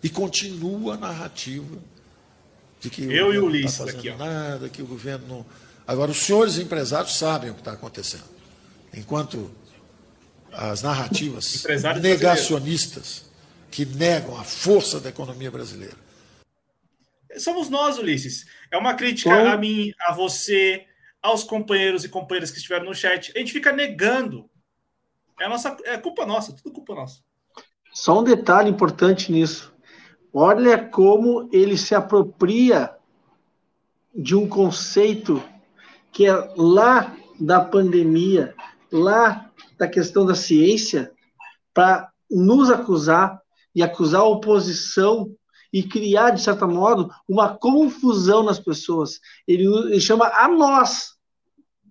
E 0.02 0.08
continua 0.08 0.94
a 0.94 0.96
narrativa 0.96 1.78
de 2.78 2.90
que 2.90 3.02
Eu 3.02 3.32
e 3.34 3.38
o 3.38 3.46
Ulisses 3.46 3.78
não 3.78 3.86
está 3.86 3.98
fazendo 3.98 4.12
aqui, 4.12 4.22
ó. 4.22 4.24
nada, 4.24 4.68
que 4.68 4.82
o 4.82 4.86
governo 4.86 5.26
não. 5.26 5.46
Agora, 5.86 6.10
os 6.10 6.18
senhores 6.18 6.58
empresários 6.58 7.16
sabem 7.16 7.50
o 7.50 7.54
que 7.54 7.60
está 7.60 7.72
acontecendo. 7.72 8.24
Enquanto 8.92 9.50
as 10.52 10.82
narrativas 10.82 11.64
negacionistas 12.00 13.24
que 13.70 13.84
negam 13.84 14.38
a 14.38 14.44
força 14.44 15.00
da 15.00 15.08
economia 15.08 15.50
brasileira. 15.50 15.96
somos 17.36 17.68
nós, 17.68 17.98
Ulisses. 17.98 18.46
É 18.70 18.78
uma 18.78 18.94
crítica 18.94 19.30
Bom. 19.30 19.48
a 19.48 19.56
mim, 19.56 19.92
a 20.06 20.12
você, 20.12 20.86
aos 21.20 21.42
companheiros 21.42 22.04
e 22.04 22.08
companheiras 22.08 22.50
que 22.50 22.58
estiveram 22.58 22.84
no 22.84 22.94
chat. 22.94 23.32
A 23.34 23.38
gente 23.38 23.52
fica 23.52 23.72
negando. 23.72 24.48
É, 25.40 25.48
nossa, 25.48 25.76
é 25.84 25.98
culpa 25.98 26.24
nossa, 26.24 26.54
tudo 26.54 26.72
culpa 26.72 26.94
nossa. 26.94 27.20
Só 27.92 28.20
um 28.20 28.24
detalhe 28.24 28.70
importante 28.70 29.32
nisso. 29.32 29.74
Olha 30.32 30.78
como 30.78 31.48
ele 31.52 31.76
se 31.76 31.94
apropria 31.94 32.90
de 34.14 34.36
um 34.36 34.48
conceito 34.48 35.42
que 36.14 36.26
é 36.26 36.54
lá 36.56 37.14
da 37.38 37.60
pandemia, 37.60 38.54
lá 38.90 39.50
da 39.76 39.88
questão 39.88 40.24
da 40.24 40.34
ciência, 40.34 41.12
para 41.74 42.08
nos 42.30 42.70
acusar 42.70 43.40
e 43.74 43.82
acusar 43.82 44.20
a 44.20 44.28
oposição 44.28 45.34
e 45.72 45.82
criar, 45.82 46.30
de 46.30 46.40
certo 46.40 46.68
modo, 46.68 47.10
uma 47.28 47.58
confusão 47.58 48.44
nas 48.44 48.60
pessoas. 48.60 49.18
Ele, 49.46 49.66
ele 49.66 50.00
chama 50.00 50.26
a 50.26 50.46
nós 50.46 51.14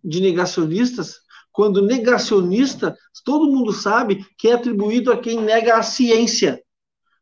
de 0.02 0.22
negacionistas, 0.22 1.18
quando 1.52 1.86
negacionista, 1.86 2.98
todo 3.26 3.52
mundo 3.52 3.74
sabe 3.74 4.26
que 4.38 4.48
é 4.48 4.54
atribuído 4.54 5.12
a 5.12 5.18
quem 5.18 5.40
nega 5.42 5.76
a 5.76 5.84
ciência. 5.84 6.64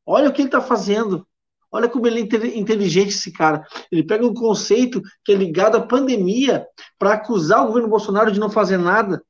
Olha 0.06 0.30
o 0.30 0.34
que 0.34 0.42
ele 0.42 0.48
está 0.48 0.62
fazendo. 0.62 1.28
Olha 1.72 1.88
como 1.88 2.06
ele 2.06 2.20
é 2.20 2.58
inteligente, 2.58 3.10
esse 3.10 3.32
cara. 3.32 3.66
Ele 3.92 4.04
pega 4.04 4.26
um 4.26 4.34
conceito 4.34 5.02
que 5.24 5.32
é 5.32 5.36
ligado 5.36 5.78
à 5.78 5.82
pandemia 5.82 6.66
para 7.00 7.14
acusar 7.14 7.64
o 7.64 7.68
governo 7.68 7.88
Bolsonaro 7.88 8.32
de 8.32 8.40
não 8.40 8.50
fazer 8.50 8.78
nada 8.78 9.24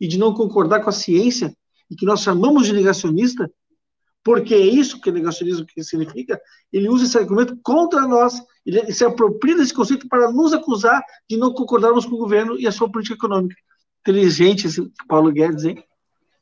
e 0.00 0.06
de 0.06 0.16
não 0.16 0.32
concordar 0.32 0.80
com 0.80 0.90
a 0.90 0.92
ciência, 0.92 1.52
e 1.90 1.96
que 1.96 2.06
nós 2.06 2.20
chamamos 2.20 2.66
de 2.66 2.72
negacionista, 2.72 3.50
porque 4.22 4.54
é 4.54 4.60
isso 4.60 5.00
que 5.00 5.10
o 5.10 5.12
negacionismo 5.12 5.66
significa, 5.80 6.40
ele 6.72 6.88
usa 6.88 7.04
esse 7.04 7.18
argumento 7.18 7.58
contra 7.62 8.02
nós, 8.02 8.40
ele 8.64 8.92
se 8.92 9.04
apropria 9.04 9.56
desse 9.56 9.74
conceito 9.74 10.06
para 10.08 10.30
nos 10.30 10.52
acusar 10.52 11.02
de 11.28 11.36
não 11.36 11.52
concordarmos 11.52 12.04
com 12.04 12.14
o 12.14 12.18
governo 12.18 12.58
e 12.58 12.66
a 12.66 12.72
sua 12.72 12.90
política 12.90 13.16
econômica. 13.16 13.56
Inteligente 14.02 14.66
esse 14.66 14.88
Paulo 15.08 15.32
Guedes, 15.32 15.64
hein? 15.64 15.82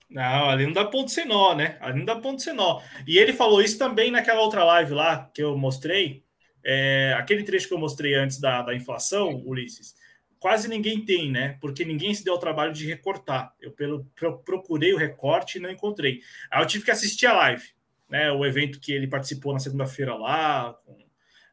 Não, 0.08 0.50
ali 0.50 0.66
não 0.66 0.72
dá 0.72 0.84
ponto 0.84 1.10
sem 1.10 1.26
nó, 1.26 1.54
né? 1.54 1.76
Ali 1.80 1.98
não 1.98 2.04
dá 2.04 2.16
ponto 2.16 2.40
sem 2.40 2.54
nó. 2.54 2.80
E 3.06 3.18
ele 3.18 3.32
falou 3.32 3.60
isso 3.60 3.78
também 3.78 4.10
naquela 4.10 4.40
outra 4.40 4.62
live 4.64 4.94
lá 4.94 5.30
que 5.34 5.42
eu 5.42 5.56
mostrei, 5.58 6.24
é, 6.64 7.14
aquele 7.16 7.42
trecho 7.42 7.68
que 7.68 7.74
eu 7.74 7.78
mostrei 7.78 8.14
antes 8.14 8.40
da, 8.40 8.62
da 8.62 8.74
inflação, 8.74 9.42
Ulisses, 9.44 9.94
quase 10.38 10.68
ninguém 10.68 11.04
tem, 11.04 11.30
né? 11.30 11.56
Porque 11.60 11.84
ninguém 11.84 12.14
se 12.14 12.24
deu 12.24 12.34
o 12.34 12.38
trabalho 12.38 12.72
de 12.72 12.86
recortar. 12.86 13.52
Eu 13.60 13.72
pelo, 13.72 14.04
procurei 14.44 14.92
o 14.92 14.96
recorte 14.96 15.58
e 15.58 15.60
não 15.60 15.70
encontrei. 15.70 16.20
Aí 16.50 16.62
eu 16.62 16.66
tive 16.66 16.84
que 16.84 16.90
assistir 16.90 17.26
a 17.26 17.34
live, 17.34 17.64
né? 18.08 18.30
O 18.32 18.44
evento 18.44 18.80
que 18.80 18.92
ele 18.92 19.06
participou 19.06 19.52
na 19.52 19.58
segunda-feira 19.58 20.14
lá, 20.14 20.72
com, 20.84 20.98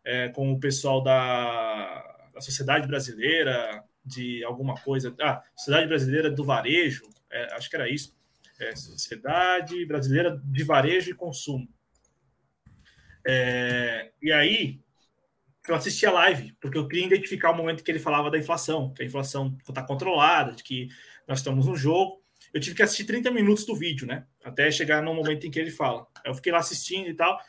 é, 0.04 0.30
com 0.30 0.52
o 0.52 0.60
pessoal 0.60 1.02
da, 1.02 2.30
da 2.34 2.42
Sociedade 2.42 2.88
Brasileira 2.88 3.84
de 4.06 4.44
alguma 4.44 4.76
coisa. 4.76 5.16
Ah, 5.22 5.42
Sociedade 5.56 5.88
Brasileira 5.88 6.30
do 6.30 6.44
Varejo, 6.44 7.04
é, 7.32 7.54
acho 7.56 7.70
que 7.70 7.76
era 7.76 7.90
isso. 7.90 8.16
É, 8.60 8.76
Sociedade 8.76 9.86
Brasileira 9.86 10.42
de 10.44 10.64
Varejo 10.64 11.12
e 11.12 11.16
Consumo. 11.16 11.68
É, 13.26 14.12
e 14.22 14.32
aí, 14.32 14.80
eu 15.68 15.76
assisti 15.76 16.06
a 16.06 16.12
live, 16.12 16.54
porque 16.60 16.78
eu 16.78 16.88
queria 16.88 17.06
identificar 17.06 17.52
o 17.52 17.56
momento 17.56 17.84
que 17.84 17.92
ele 17.92 18.00
falava 18.00 18.30
da 18.30 18.38
inflação, 18.38 18.94
que 18.94 19.02
a 19.02 19.06
inflação 19.06 19.58
está 19.68 19.82
controlada, 19.82 20.52
de 20.52 20.64
que 20.64 20.90
nós 21.28 21.40
estamos 21.40 21.68
no 21.68 21.76
jogo. 21.76 22.22
Eu 22.54 22.60
tive 22.60 22.76
que 22.76 22.84
assistir 22.84 23.06
30 23.06 23.32
minutos 23.32 23.66
do 23.66 23.76
vídeo, 23.76 24.06
né? 24.06 24.26
Até 24.44 24.70
chegar 24.70 25.02
no 25.02 25.14
momento 25.14 25.48
em 25.48 25.52
que 25.52 25.60
ele 25.60 25.72
fala. 25.72 26.06
Eu 26.26 26.36
fiquei 26.36 26.52
lá 26.52 26.60
assistindo 26.60 27.08
e 27.08 27.14
tal. 27.14 27.40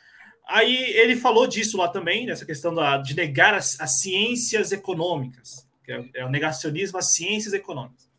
Aí 0.47 0.75
ele 0.95 1.15
falou 1.15 1.47
disso 1.47 1.77
lá 1.77 1.87
também, 1.87 2.25
nessa 2.25 2.45
questão 2.45 2.73
da, 2.73 2.97
de 2.97 3.15
negar 3.15 3.53
as, 3.53 3.79
as 3.79 3.99
ciências 3.99 4.71
econômicas, 4.71 5.67
que 5.83 5.91
é, 5.91 6.09
é 6.15 6.25
o 6.25 6.29
negacionismo 6.29 6.97
às 6.97 7.13
ciências 7.13 7.53
econômicas. 7.53 8.09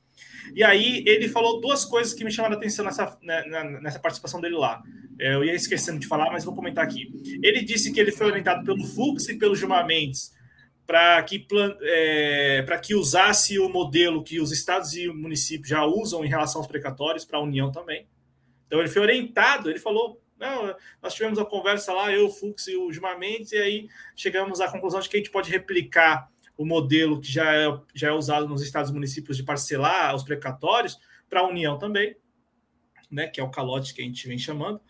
E 0.55 0.63
aí 0.63 1.03
ele 1.07 1.29
falou 1.29 1.61
duas 1.61 1.85
coisas 1.85 2.15
que 2.15 2.25
me 2.25 2.31
chamaram 2.31 2.55
a 2.55 2.59
atenção 2.59 2.85
nessa, 2.85 3.19
né, 3.23 3.45
nessa 3.81 3.99
participação 3.99 4.41
dele 4.41 4.57
lá. 4.57 4.83
É, 5.19 5.35
eu 5.35 5.45
ia 5.45 5.55
esquecendo 5.55 5.99
de 5.99 6.07
falar, 6.07 6.31
mas 6.31 6.45
vou 6.45 6.55
comentar 6.55 6.85
aqui. 6.85 7.11
Ele 7.43 7.63
disse 7.63 7.93
que 7.93 8.01
ele 8.01 8.13
foi 8.13 8.27
orientado 8.27 8.65
pelo 8.65 8.85
Fux 8.85 9.29
e 9.29 9.39
pelo 9.39 9.57
Gilmar 9.57 9.87
Mendes 9.87 10.35
para 10.87 11.21
que, 11.25 11.45
é, 11.83 12.65
que 12.83 12.95
usasse 12.95 13.59
o 13.59 13.69
modelo 13.69 14.23
que 14.23 14.41
os 14.41 14.53
estados 14.53 14.95
e 14.95 15.09
municípios 15.09 15.69
já 15.69 15.85
usam 15.85 16.25
em 16.25 16.29
relação 16.29 16.61
aos 16.61 16.69
precatórios 16.69 17.25
para 17.25 17.39
a 17.39 17.43
União 17.43 17.73
também. 17.73 18.07
Então 18.67 18.79
ele 18.79 18.89
foi 18.89 19.03
orientado, 19.03 19.69
ele 19.69 19.81
falou, 19.81 20.21
nós 21.03 21.15
tivemos 21.15 21.39
a 21.39 21.45
conversa 21.45 21.93
lá, 21.93 22.13
eu, 22.13 22.29
Fux 22.31 22.69
e 22.69 22.77
o 22.77 22.93
Gilmar 22.93 23.19
Mendes, 23.19 23.53
e 23.53 23.57
aí 23.57 23.89
chegamos 24.15 24.61
à 24.61 24.71
conclusão 24.71 25.01
de 25.01 25.09
que 25.09 25.17
a 25.17 25.19
gente 25.19 25.31
pode 25.31 25.51
replicar 25.51 26.31
o 26.57 26.65
modelo 26.65 27.21
que 27.21 27.31
já 27.31 27.55
é, 27.55 27.81
já 27.95 28.09
é 28.09 28.13
usado 28.13 28.49
nos 28.49 28.63
estados 28.63 28.91
e 28.91 28.95
municípios 28.95 29.37
de 29.37 29.43
parcelar 29.43 30.15
os 30.15 30.23
precatórios 30.23 30.99
para 31.29 31.41
a 31.41 31.49
União 31.49 31.79
também, 31.79 32.17
né, 33.11 33.27
que 33.27 33.41
é 33.41 33.45
o 33.45 33.51
calote 33.51 33.95
que 33.95 34.01
a 34.01 34.05
gente 34.05 34.27
vem 34.27 34.39
chamando. 34.39 34.81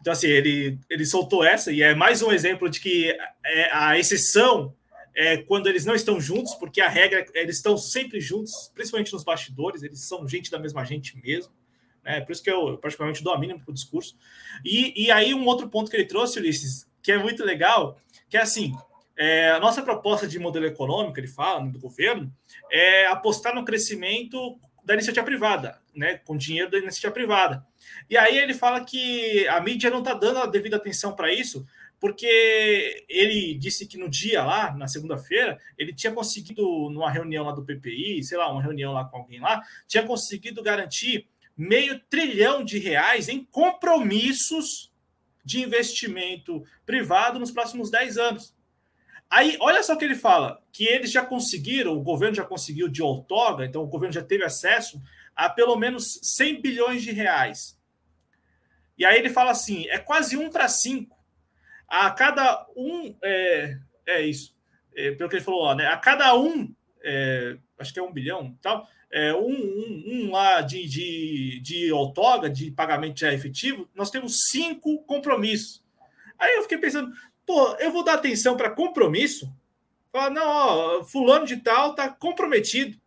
Então, 0.00 0.12
assim, 0.12 0.28
ele, 0.28 0.78
ele 0.88 1.04
soltou 1.04 1.44
essa, 1.44 1.72
e 1.72 1.82
é 1.82 1.94
mais 1.94 2.22
um 2.22 2.30
exemplo 2.30 2.68
de 2.68 2.80
que 2.80 3.10
é, 3.44 3.72
a 3.72 3.98
exceção 3.98 4.74
é 5.14 5.36
quando 5.38 5.66
eles 5.66 5.84
não 5.84 5.96
estão 5.96 6.20
juntos, 6.20 6.54
porque 6.54 6.80
a 6.80 6.88
regra 6.88 7.26
eles 7.34 7.56
estão 7.56 7.76
sempre 7.76 8.20
juntos, 8.20 8.70
principalmente 8.72 9.12
nos 9.12 9.24
bastidores, 9.24 9.82
eles 9.82 10.06
são 10.06 10.28
gente 10.28 10.48
da 10.48 10.60
mesma 10.60 10.84
gente 10.84 11.20
mesmo. 11.20 11.52
Né? 12.04 12.20
Por 12.20 12.30
isso 12.30 12.42
que 12.42 12.50
eu, 12.50 12.78
particularmente, 12.78 13.24
dou 13.24 13.34
a 13.34 13.38
mínima 13.38 13.58
para 13.58 13.70
o 13.70 13.74
discurso. 13.74 14.16
E, 14.64 15.06
e 15.06 15.10
aí, 15.10 15.34
um 15.34 15.44
outro 15.44 15.68
ponto 15.68 15.90
que 15.90 15.96
ele 15.96 16.06
trouxe, 16.06 16.38
Ulisses, 16.38 16.88
que 17.02 17.10
é 17.10 17.18
muito 17.18 17.44
legal, 17.44 17.98
que 18.28 18.36
é 18.36 18.40
assim: 18.40 18.72
é, 19.18 19.50
a 19.50 19.58
nossa 19.58 19.82
proposta 19.82 20.28
de 20.28 20.38
modelo 20.38 20.64
econômico, 20.64 21.18
ele 21.18 21.26
fala, 21.26 21.66
do 21.66 21.80
governo, 21.80 22.32
é 22.70 23.06
apostar 23.06 23.52
no 23.52 23.64
crescimento 23.64 24.56
da 24.84 24.94
iniciativa 24.94 25.26
privada, 25.26 25.80
né, 25.94 26.18
com 26.24 26.36
dinheiro 26.36 26.70
da 26.70 26.78
iniciativa 26.78 27.12
privada. 27.12 27.66
E 28.08 28.16
aí 28.16 28.38
ele 28.38 28.54
fala 28.54 28.84
que 28.84 29.46
a 29.48 29.60
mídia 29.60 29.90
não 29.90 29.98
está 29.98 30.14
dando 30.14 30.38
a 30.38 30.46
devida 30.46 30.76
atenção 30.76 31.16
para 31.16 31.34
isso, 31.34 31.66
porque 31.98 33.04
ele 33.08 33.54
disse 33.54 33.88
que 33.88 33.98
no 33.98 34.08
dia 34.08 34.44
lá, 34.44 34.72
na 34.76 34.86
segunda-feira, 34.86 35.58
ele 35.76 35.92
tinha 35.92 36.12
conseguido, 36.12 36.62
numa 36.88 37.10
reunião 37.10 37.44
lá 37.44 37.50
do 37.50 37.64
PPI, 37.64 38.22
sei 38.22 38.38
lá, 38.38 38.50
uma 38.52 38.62
reunião 38.62 38.92
lá 38.92 39.04
com 39.04 39.16
alguém 39.16 39.40
lá, 39.40 39.60
tinha 39.88 40.04
conseguido 40.04 40.62
garantir 40.62 41.26
meio 41.56 41.98
trilhão 42.08 42.64
de 42.64 42.78
reais 42.78 43.28
em 43.28 43.44
compromissos 43.44 44.92
de 45.44 45.60
investimento 45.60 46.62
privado 46.86 47.40
nos 47.40 47.50
próximos 47.50 47.90
10 47.90 48.16
anos. 48.16 48.54
Aí, 49.30 49.56
olha 49.60 49.82
só 49.82 49.94
o 49.94 49.98
que 49.98 50.04
ele 50.04 50.14
fala: 50.14 50.62
que 50.72 50.84
eles 50.84 51.10
já 51.10 51.24
conseguiram, 51.24 51.96
o 51.96 52.02
governo 52.02 52.34
já 52.34 52.44
conseguiu 52.44 52.88
de 52.88 53.02
outorga, 53.02 53.64
então 53.64 53.82
o 53.82 53.86
governo 53.86 54.14
já 54.14 54.22
teve 54.22 54.44
acesso 54.44 55.00
a 55.34 55.48
pelo 55.48 55.76
menos 55.76 56.18
100 56.22 56.60
bilhões 56.60 57.02
de 57.02 57.12
reais. 57.12 57.78
E 58.96 59.04
aí 59.04 59.18
ele 59.18 59.30
fala 59.30 59.50
assim: 59.50 59.86
é 59.88 59.98
quase 59.98 60.36
um 60.36 60.50
para 60.50 60.68
cinco. 60.68 61.16
A 61.86 62.10
cada 62.10 62.66
um. 62.76 63.16
É, 63.22 63.78
é 64.06 64.22
isso. 64.22 64.56
É, 64.96 65.12
pelo 65.12 65.30
que 65.30 65.36
ele 65.36 65.44
falou 65.44 65.62
lá, 65.62 65.74
né? 65.74 65.86
A 65.86 65.96
cada 65.96 66.34
um, 66.36 66.74
é, 67.04 67.56
acho 67.78 67.92
que 67.92 68.00
é 68.00 68.02
um 68.02 68.12
bilhão 68.12 68.58
tal, 68.60 68.88
é, 69.10 69.32
um, 69.32 69.48
um, 69.48 70.04
um 70.06 70.30
lá 70.32 70.60
de, 70.60 70.86
de, 70.86 71.60
de 71.60 71.92
outorga, 71.92 72.50
de 72.50 72.70
pagamento 72.70 73.20
já 73.20 73.32
efetivo, 73.32 73.88
nós 73.94 74.10
temos 74.10 74.48
cinco 74.50 75.02
compromissos. 75.04 75.84
Aí 76.38 76.56
eu 76.56 76.62
fiquei 76.62 76.78
pensando, 76.78 77.12
Pô, 77.48 77.74
eu 77.76 77.90
vou 77.90 78.04
dar 78.04 78.12
atenção 78.12 78.58
para 78.58 78.68
compromisso? 78.68 79.50
Falar, 80.12 80.28
não, 80.28 80.46
ó, 80.46 81.02
fulano 81.02 81.46
de 81.46 81.56
tal 81.56 81.94
tá 81.94 82.06
comprometido. 82.06 83.00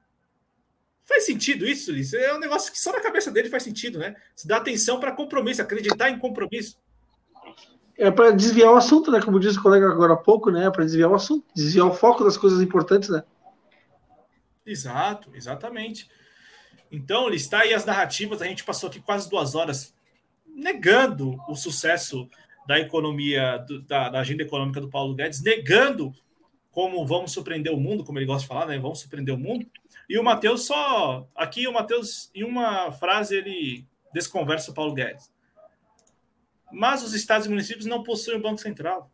Faz 1.04 1.28
sentido 1.28 1.64
isso, 1.64 1.92
Liz? 1.92 2.12
É 2.12 2.34
um 2.34 2.40
negócio 2.40 2.72
que 2.72 2.80
só 2.80 2.92
na 2.92 3.00
cabeça 3.00 3.30
dele 3.30 3.52
faz 3.52 3.62
sentido, 3.62 4.00
né? 4.00 4.16
Se 4.36 4.48
dá 4.48 4.58
atenção 4.58 5.00
para 5.00 5.12
compromisso, 5.12 5.62
acreditar 5.62 6.10
em 6.10 6.18
compromisso. 6.18 6.80
É 7.96 8.10
para 8.10 8.32
desviar 8.32 8.74
o 8.74 8.78
assunto, 8.78 9.12
né? 9.12 9.22
Como 9.22 9.40
disse 9.40 9.60
o 9.60 9.62
colega 9.62 9.88
agora 9.88 10.14
há 10.14 10.18
pouco, 10.18 10.50
né? 10.50 10.72
Para 10.72 10.86
desviar 10.86 11.12
o 11.12 11.16
assunto, 11.16 11.46
desviar 11.54 11.86
o 11.86 11.94
foco 11.94 12.24
das 12.24 12.36
coisas 12.36 12.62
importantes, 12.62 13.10
né? 13.10 13.24
Exato, 14.66 15.30
exatamente. 15.36 16.10
Então, 16.92 17.30
listar 17.30 17.62
aí 17.62 17.76
as 17.76 17.86
narrativas, 17.86 18.42
a 18.42 18.46
gente 18.46 18.64
passou 18.64 18.90
aqui 18.90 19.00
quase 19.00 19.30
duas 19.30 19.54
horas 19.54 19.94
negando 20.48 21.38
o 21.48 21.56
sucesso 21.56 22.28
da 22.68 22.80
economia, 22.80 23.58
do, 23.58 23.82
da, 23.82 24.10
da, 24.10 24.20
agenda 24.20 24.44
econômica 24.44 24.80
do 24.80 24.90
Paulo 24.90 25.16
Guedes, 25.16 25.42
negando 25.42 26.14
como 26.72 27.06
vamos 27.06 27.32
surpreender 27.32 27.74
o 27.74 27.80
mundo, 27.80 28.04
como 28.04 28.18
ele 28.18 28.26
gosta 28.26 28.44
de 28.44 28.48
falar, 28.48 28.66
né? 28.66 28.78
Vamos 28.78 29.00
surpreender 29.00 29.34
o 29.34 29.38
mundo. 29.38 29.66
E 30.08 30.18
o 30.18 30.24
Matheus 30.24 30.66
só. 30.66 31.28
Aqui 31.36 31.68
o 31.68 31.74
Matheus, 31.74 32.32
em 32.34 32.44
uma 32.44 32.92
frase, 32.92 33.36
ele 33.36 33.86
desconversa 34.14 34.72
o 34.72 34.74
Paulo 34.74 34.94
Guedes. 34.94 35.32
Mas 36.72 37.04
os 37.04 37.14
estados 37.14 37.48
e 37.48 37.50
municípios 37.50 37.86
não 37.86 38.04
possuem 38.04 38.38
o 38.38 38.42
Banco 38.42 38.62
Central. 38.62 39.12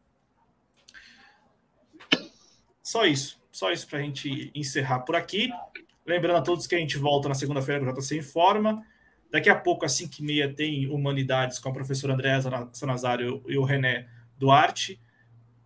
Só 2.83 3.05
isso. 3.05 3.41
Só 3.51 3.71
isso 3.71 3.87
para 3.87 3.99
a 3.99 4.01
gente 4.03 4.51
encerrar 4.53 4.99
por 4.99 5.15
aqui. 5.15 5.49
Lembrando 6.05 6.37
a 6.37 6.41
todos 6.41 6.67
que 6.67 6.75
a 6.75 6.79
gente 6.79 6.97
volta 6.97 7.27
na 7.27 7.35
segunda-feira 7.35 7.83
do 7.83 8.01
JC 8.01 8.17
Informa. 8.19 8.85
Daqui 9.31 9.49
a 9.49 9.55
pouco, 9.55 9.85
às 9.85 9.93
5h30, 9.93 10.55
tem 10.55 10.87
Humanidades 10.87 11.59
com 11.59 11.69
a 11.69 11.73
professora 11.73 12.13
Andréa 12.13 12.39
Sanazário 12.71 13.43
e 13.47 13.57
o 13.57 13.63
René 13.63 14.07
Duarte. 14.37 14.99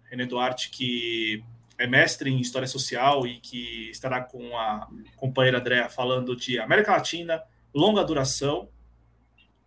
René 0.09 0.25
Duarte, 0.25 0.69
que 0.69 1.43
é 1.77 1.87
mestre 1.87 2.29
em 2.29 2.39
História 2.39 2.67
Social 2.67 3.25
e 3.25 3.39
que 3.39 3.89
estará 3.89 4.21
com 4.21 4.57
a 4.57 4.87
companheira 5.15 5.59
Andréa 5.59 5.89
falando 5.89 6.35
de 6.35 6.59
América 6.59 6.91
Latina, 6.91 7.41
longa 7.73 8.03
duração, 8.03 8.69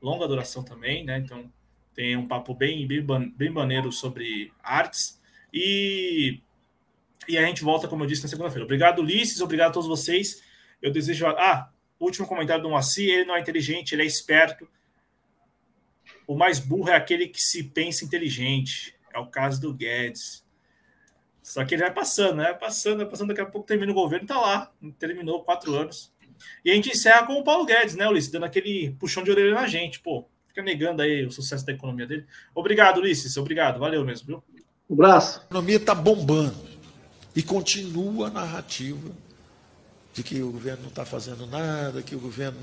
longa 0.01 0.29
duração 0.29 0.63
também, 0.63 1.05
né? 1.05 1.19
Então 1.19 1.51
tem 1.95 2.17
um 2.17 2.27
papo 2.27 2.55
bem, 2.55 2.87
bem, 2.87 3.51
maneiro 3.51 3.91
sobre 3.93 4.53
artes. 4.63 5.21
E, 5.53 6.41
e 7.29 7.39
a 7.39 7.47
gente 7.47 7.63
volta, 7.63 7.89
como 7.89 8.03
eu 8.03 8.09
disse, 8.09 8.23
na 8.23 8.29
segunda-feira. 8.29 8.65
Obrigado, 8.65 8.99
Ulisses, 8.99 9.41
obrigado 9.41 9.71
a 9.71 9.73
todos 9.73 9.89
vocês. 9.89 10.43
Eu 10.83 10.91
desejo. 10.91 11.27
Ah, 11.27 11.71
último 12.05 12.27
comentário 12.27 12.63
do 12.63 12.71
Moacir: 12.71 13.09
ele 13.09 13.25
não 13.25 13.37
é 13.37 13.41
inteligente, 13.41 13.93
ele 13.93 14.03
é 14.03 14.07
esperto. 14.07 14.69
O 16.27 16.35
mais 16.35 16.59
burro 16.59 16.91
é 16.91 16.95
aquele 16.95 17.29
que 17.29 17.41
se 17.41 17.65
pensa 17.65 18.05
inteligente. 18.05 18.95
É 19.13 19.19
o 19.19 19.27
caso 19.27 19.61
do 19.61 19.73
Guedes. 19.73 20.45
Só 21.43 21.65
que 21.65 21.75
ele 21.75 21.83
vai 21.83 21.93
passando, 21.93 22.37
né? 22.37 22.55
Passando, 22.55 22.99
vai 22.99 23.07
passando, 23.07 23.29
daqui 23.29 23.41
a 23.41 23.47
pouco 23.47 23.67
termina 23.67 23.93
o 23.93 23.95
governo, 23.95 24.27
tá 24.27 24.41
lá. 24.41 24.73
Terminou 24.99 25.45
quatro 25.45 25.75
anos. 25.75 26.13
E 26.65 26.71
a 26.71 26.75
gente 26.75 26.91
encerra 26.91 27.27
com 27.27 27.35
o 27.35 27.45
Paulo 27.45 27.67
Guedes, 27.67 27.95
né, 27.95 28.09
Ulisses? 28.09 28.31
Dando 28.31 28.47
aquele 28.47 28.97
puxão 28.99 29.23
de 29.23 29.31
orelha 29.31 29.55
na 29.55 29.67
gente, 29.67 30.01
pô. 30.01 30.27
Fica 30.47 30.63
negando 30.63 31.03
aí 31.03 31.27
o 31.27 31.31
sucesso 31.31 31.67
da 31.67 31.73
economia 31.73 32.07
dele. 32.07 32.27
Obrigado, 32.55 32.99
Ulisses. 32.99 33.37
Obrigado. 33.37 33.79
Valeu 33.79 34.05
mesmo, 34.05 34.27
viu? 34.27 34.45
Um 34.89 34.95
abraço. 34.95 35.41
A 35.41 35.45
economia 35.45 35.77
está 35.77 35.95
bombando. 35.95 36.57
E 37.37 37.43
continua 37.43 38.29
a 38.29 38.31
narrativa 38.31 39.11
de 40.15 40.23
que 40.23 40.41
o 40.43 40.53
governo 40.53 40.83
não 40.83 40.89
está 40.89 41.05
fazendo 41.05 41.45
nada, 41.47 42.01
que 42.01 42.15
o 42.15 42.21
governo 42.21 42.59
não 42.59 42.63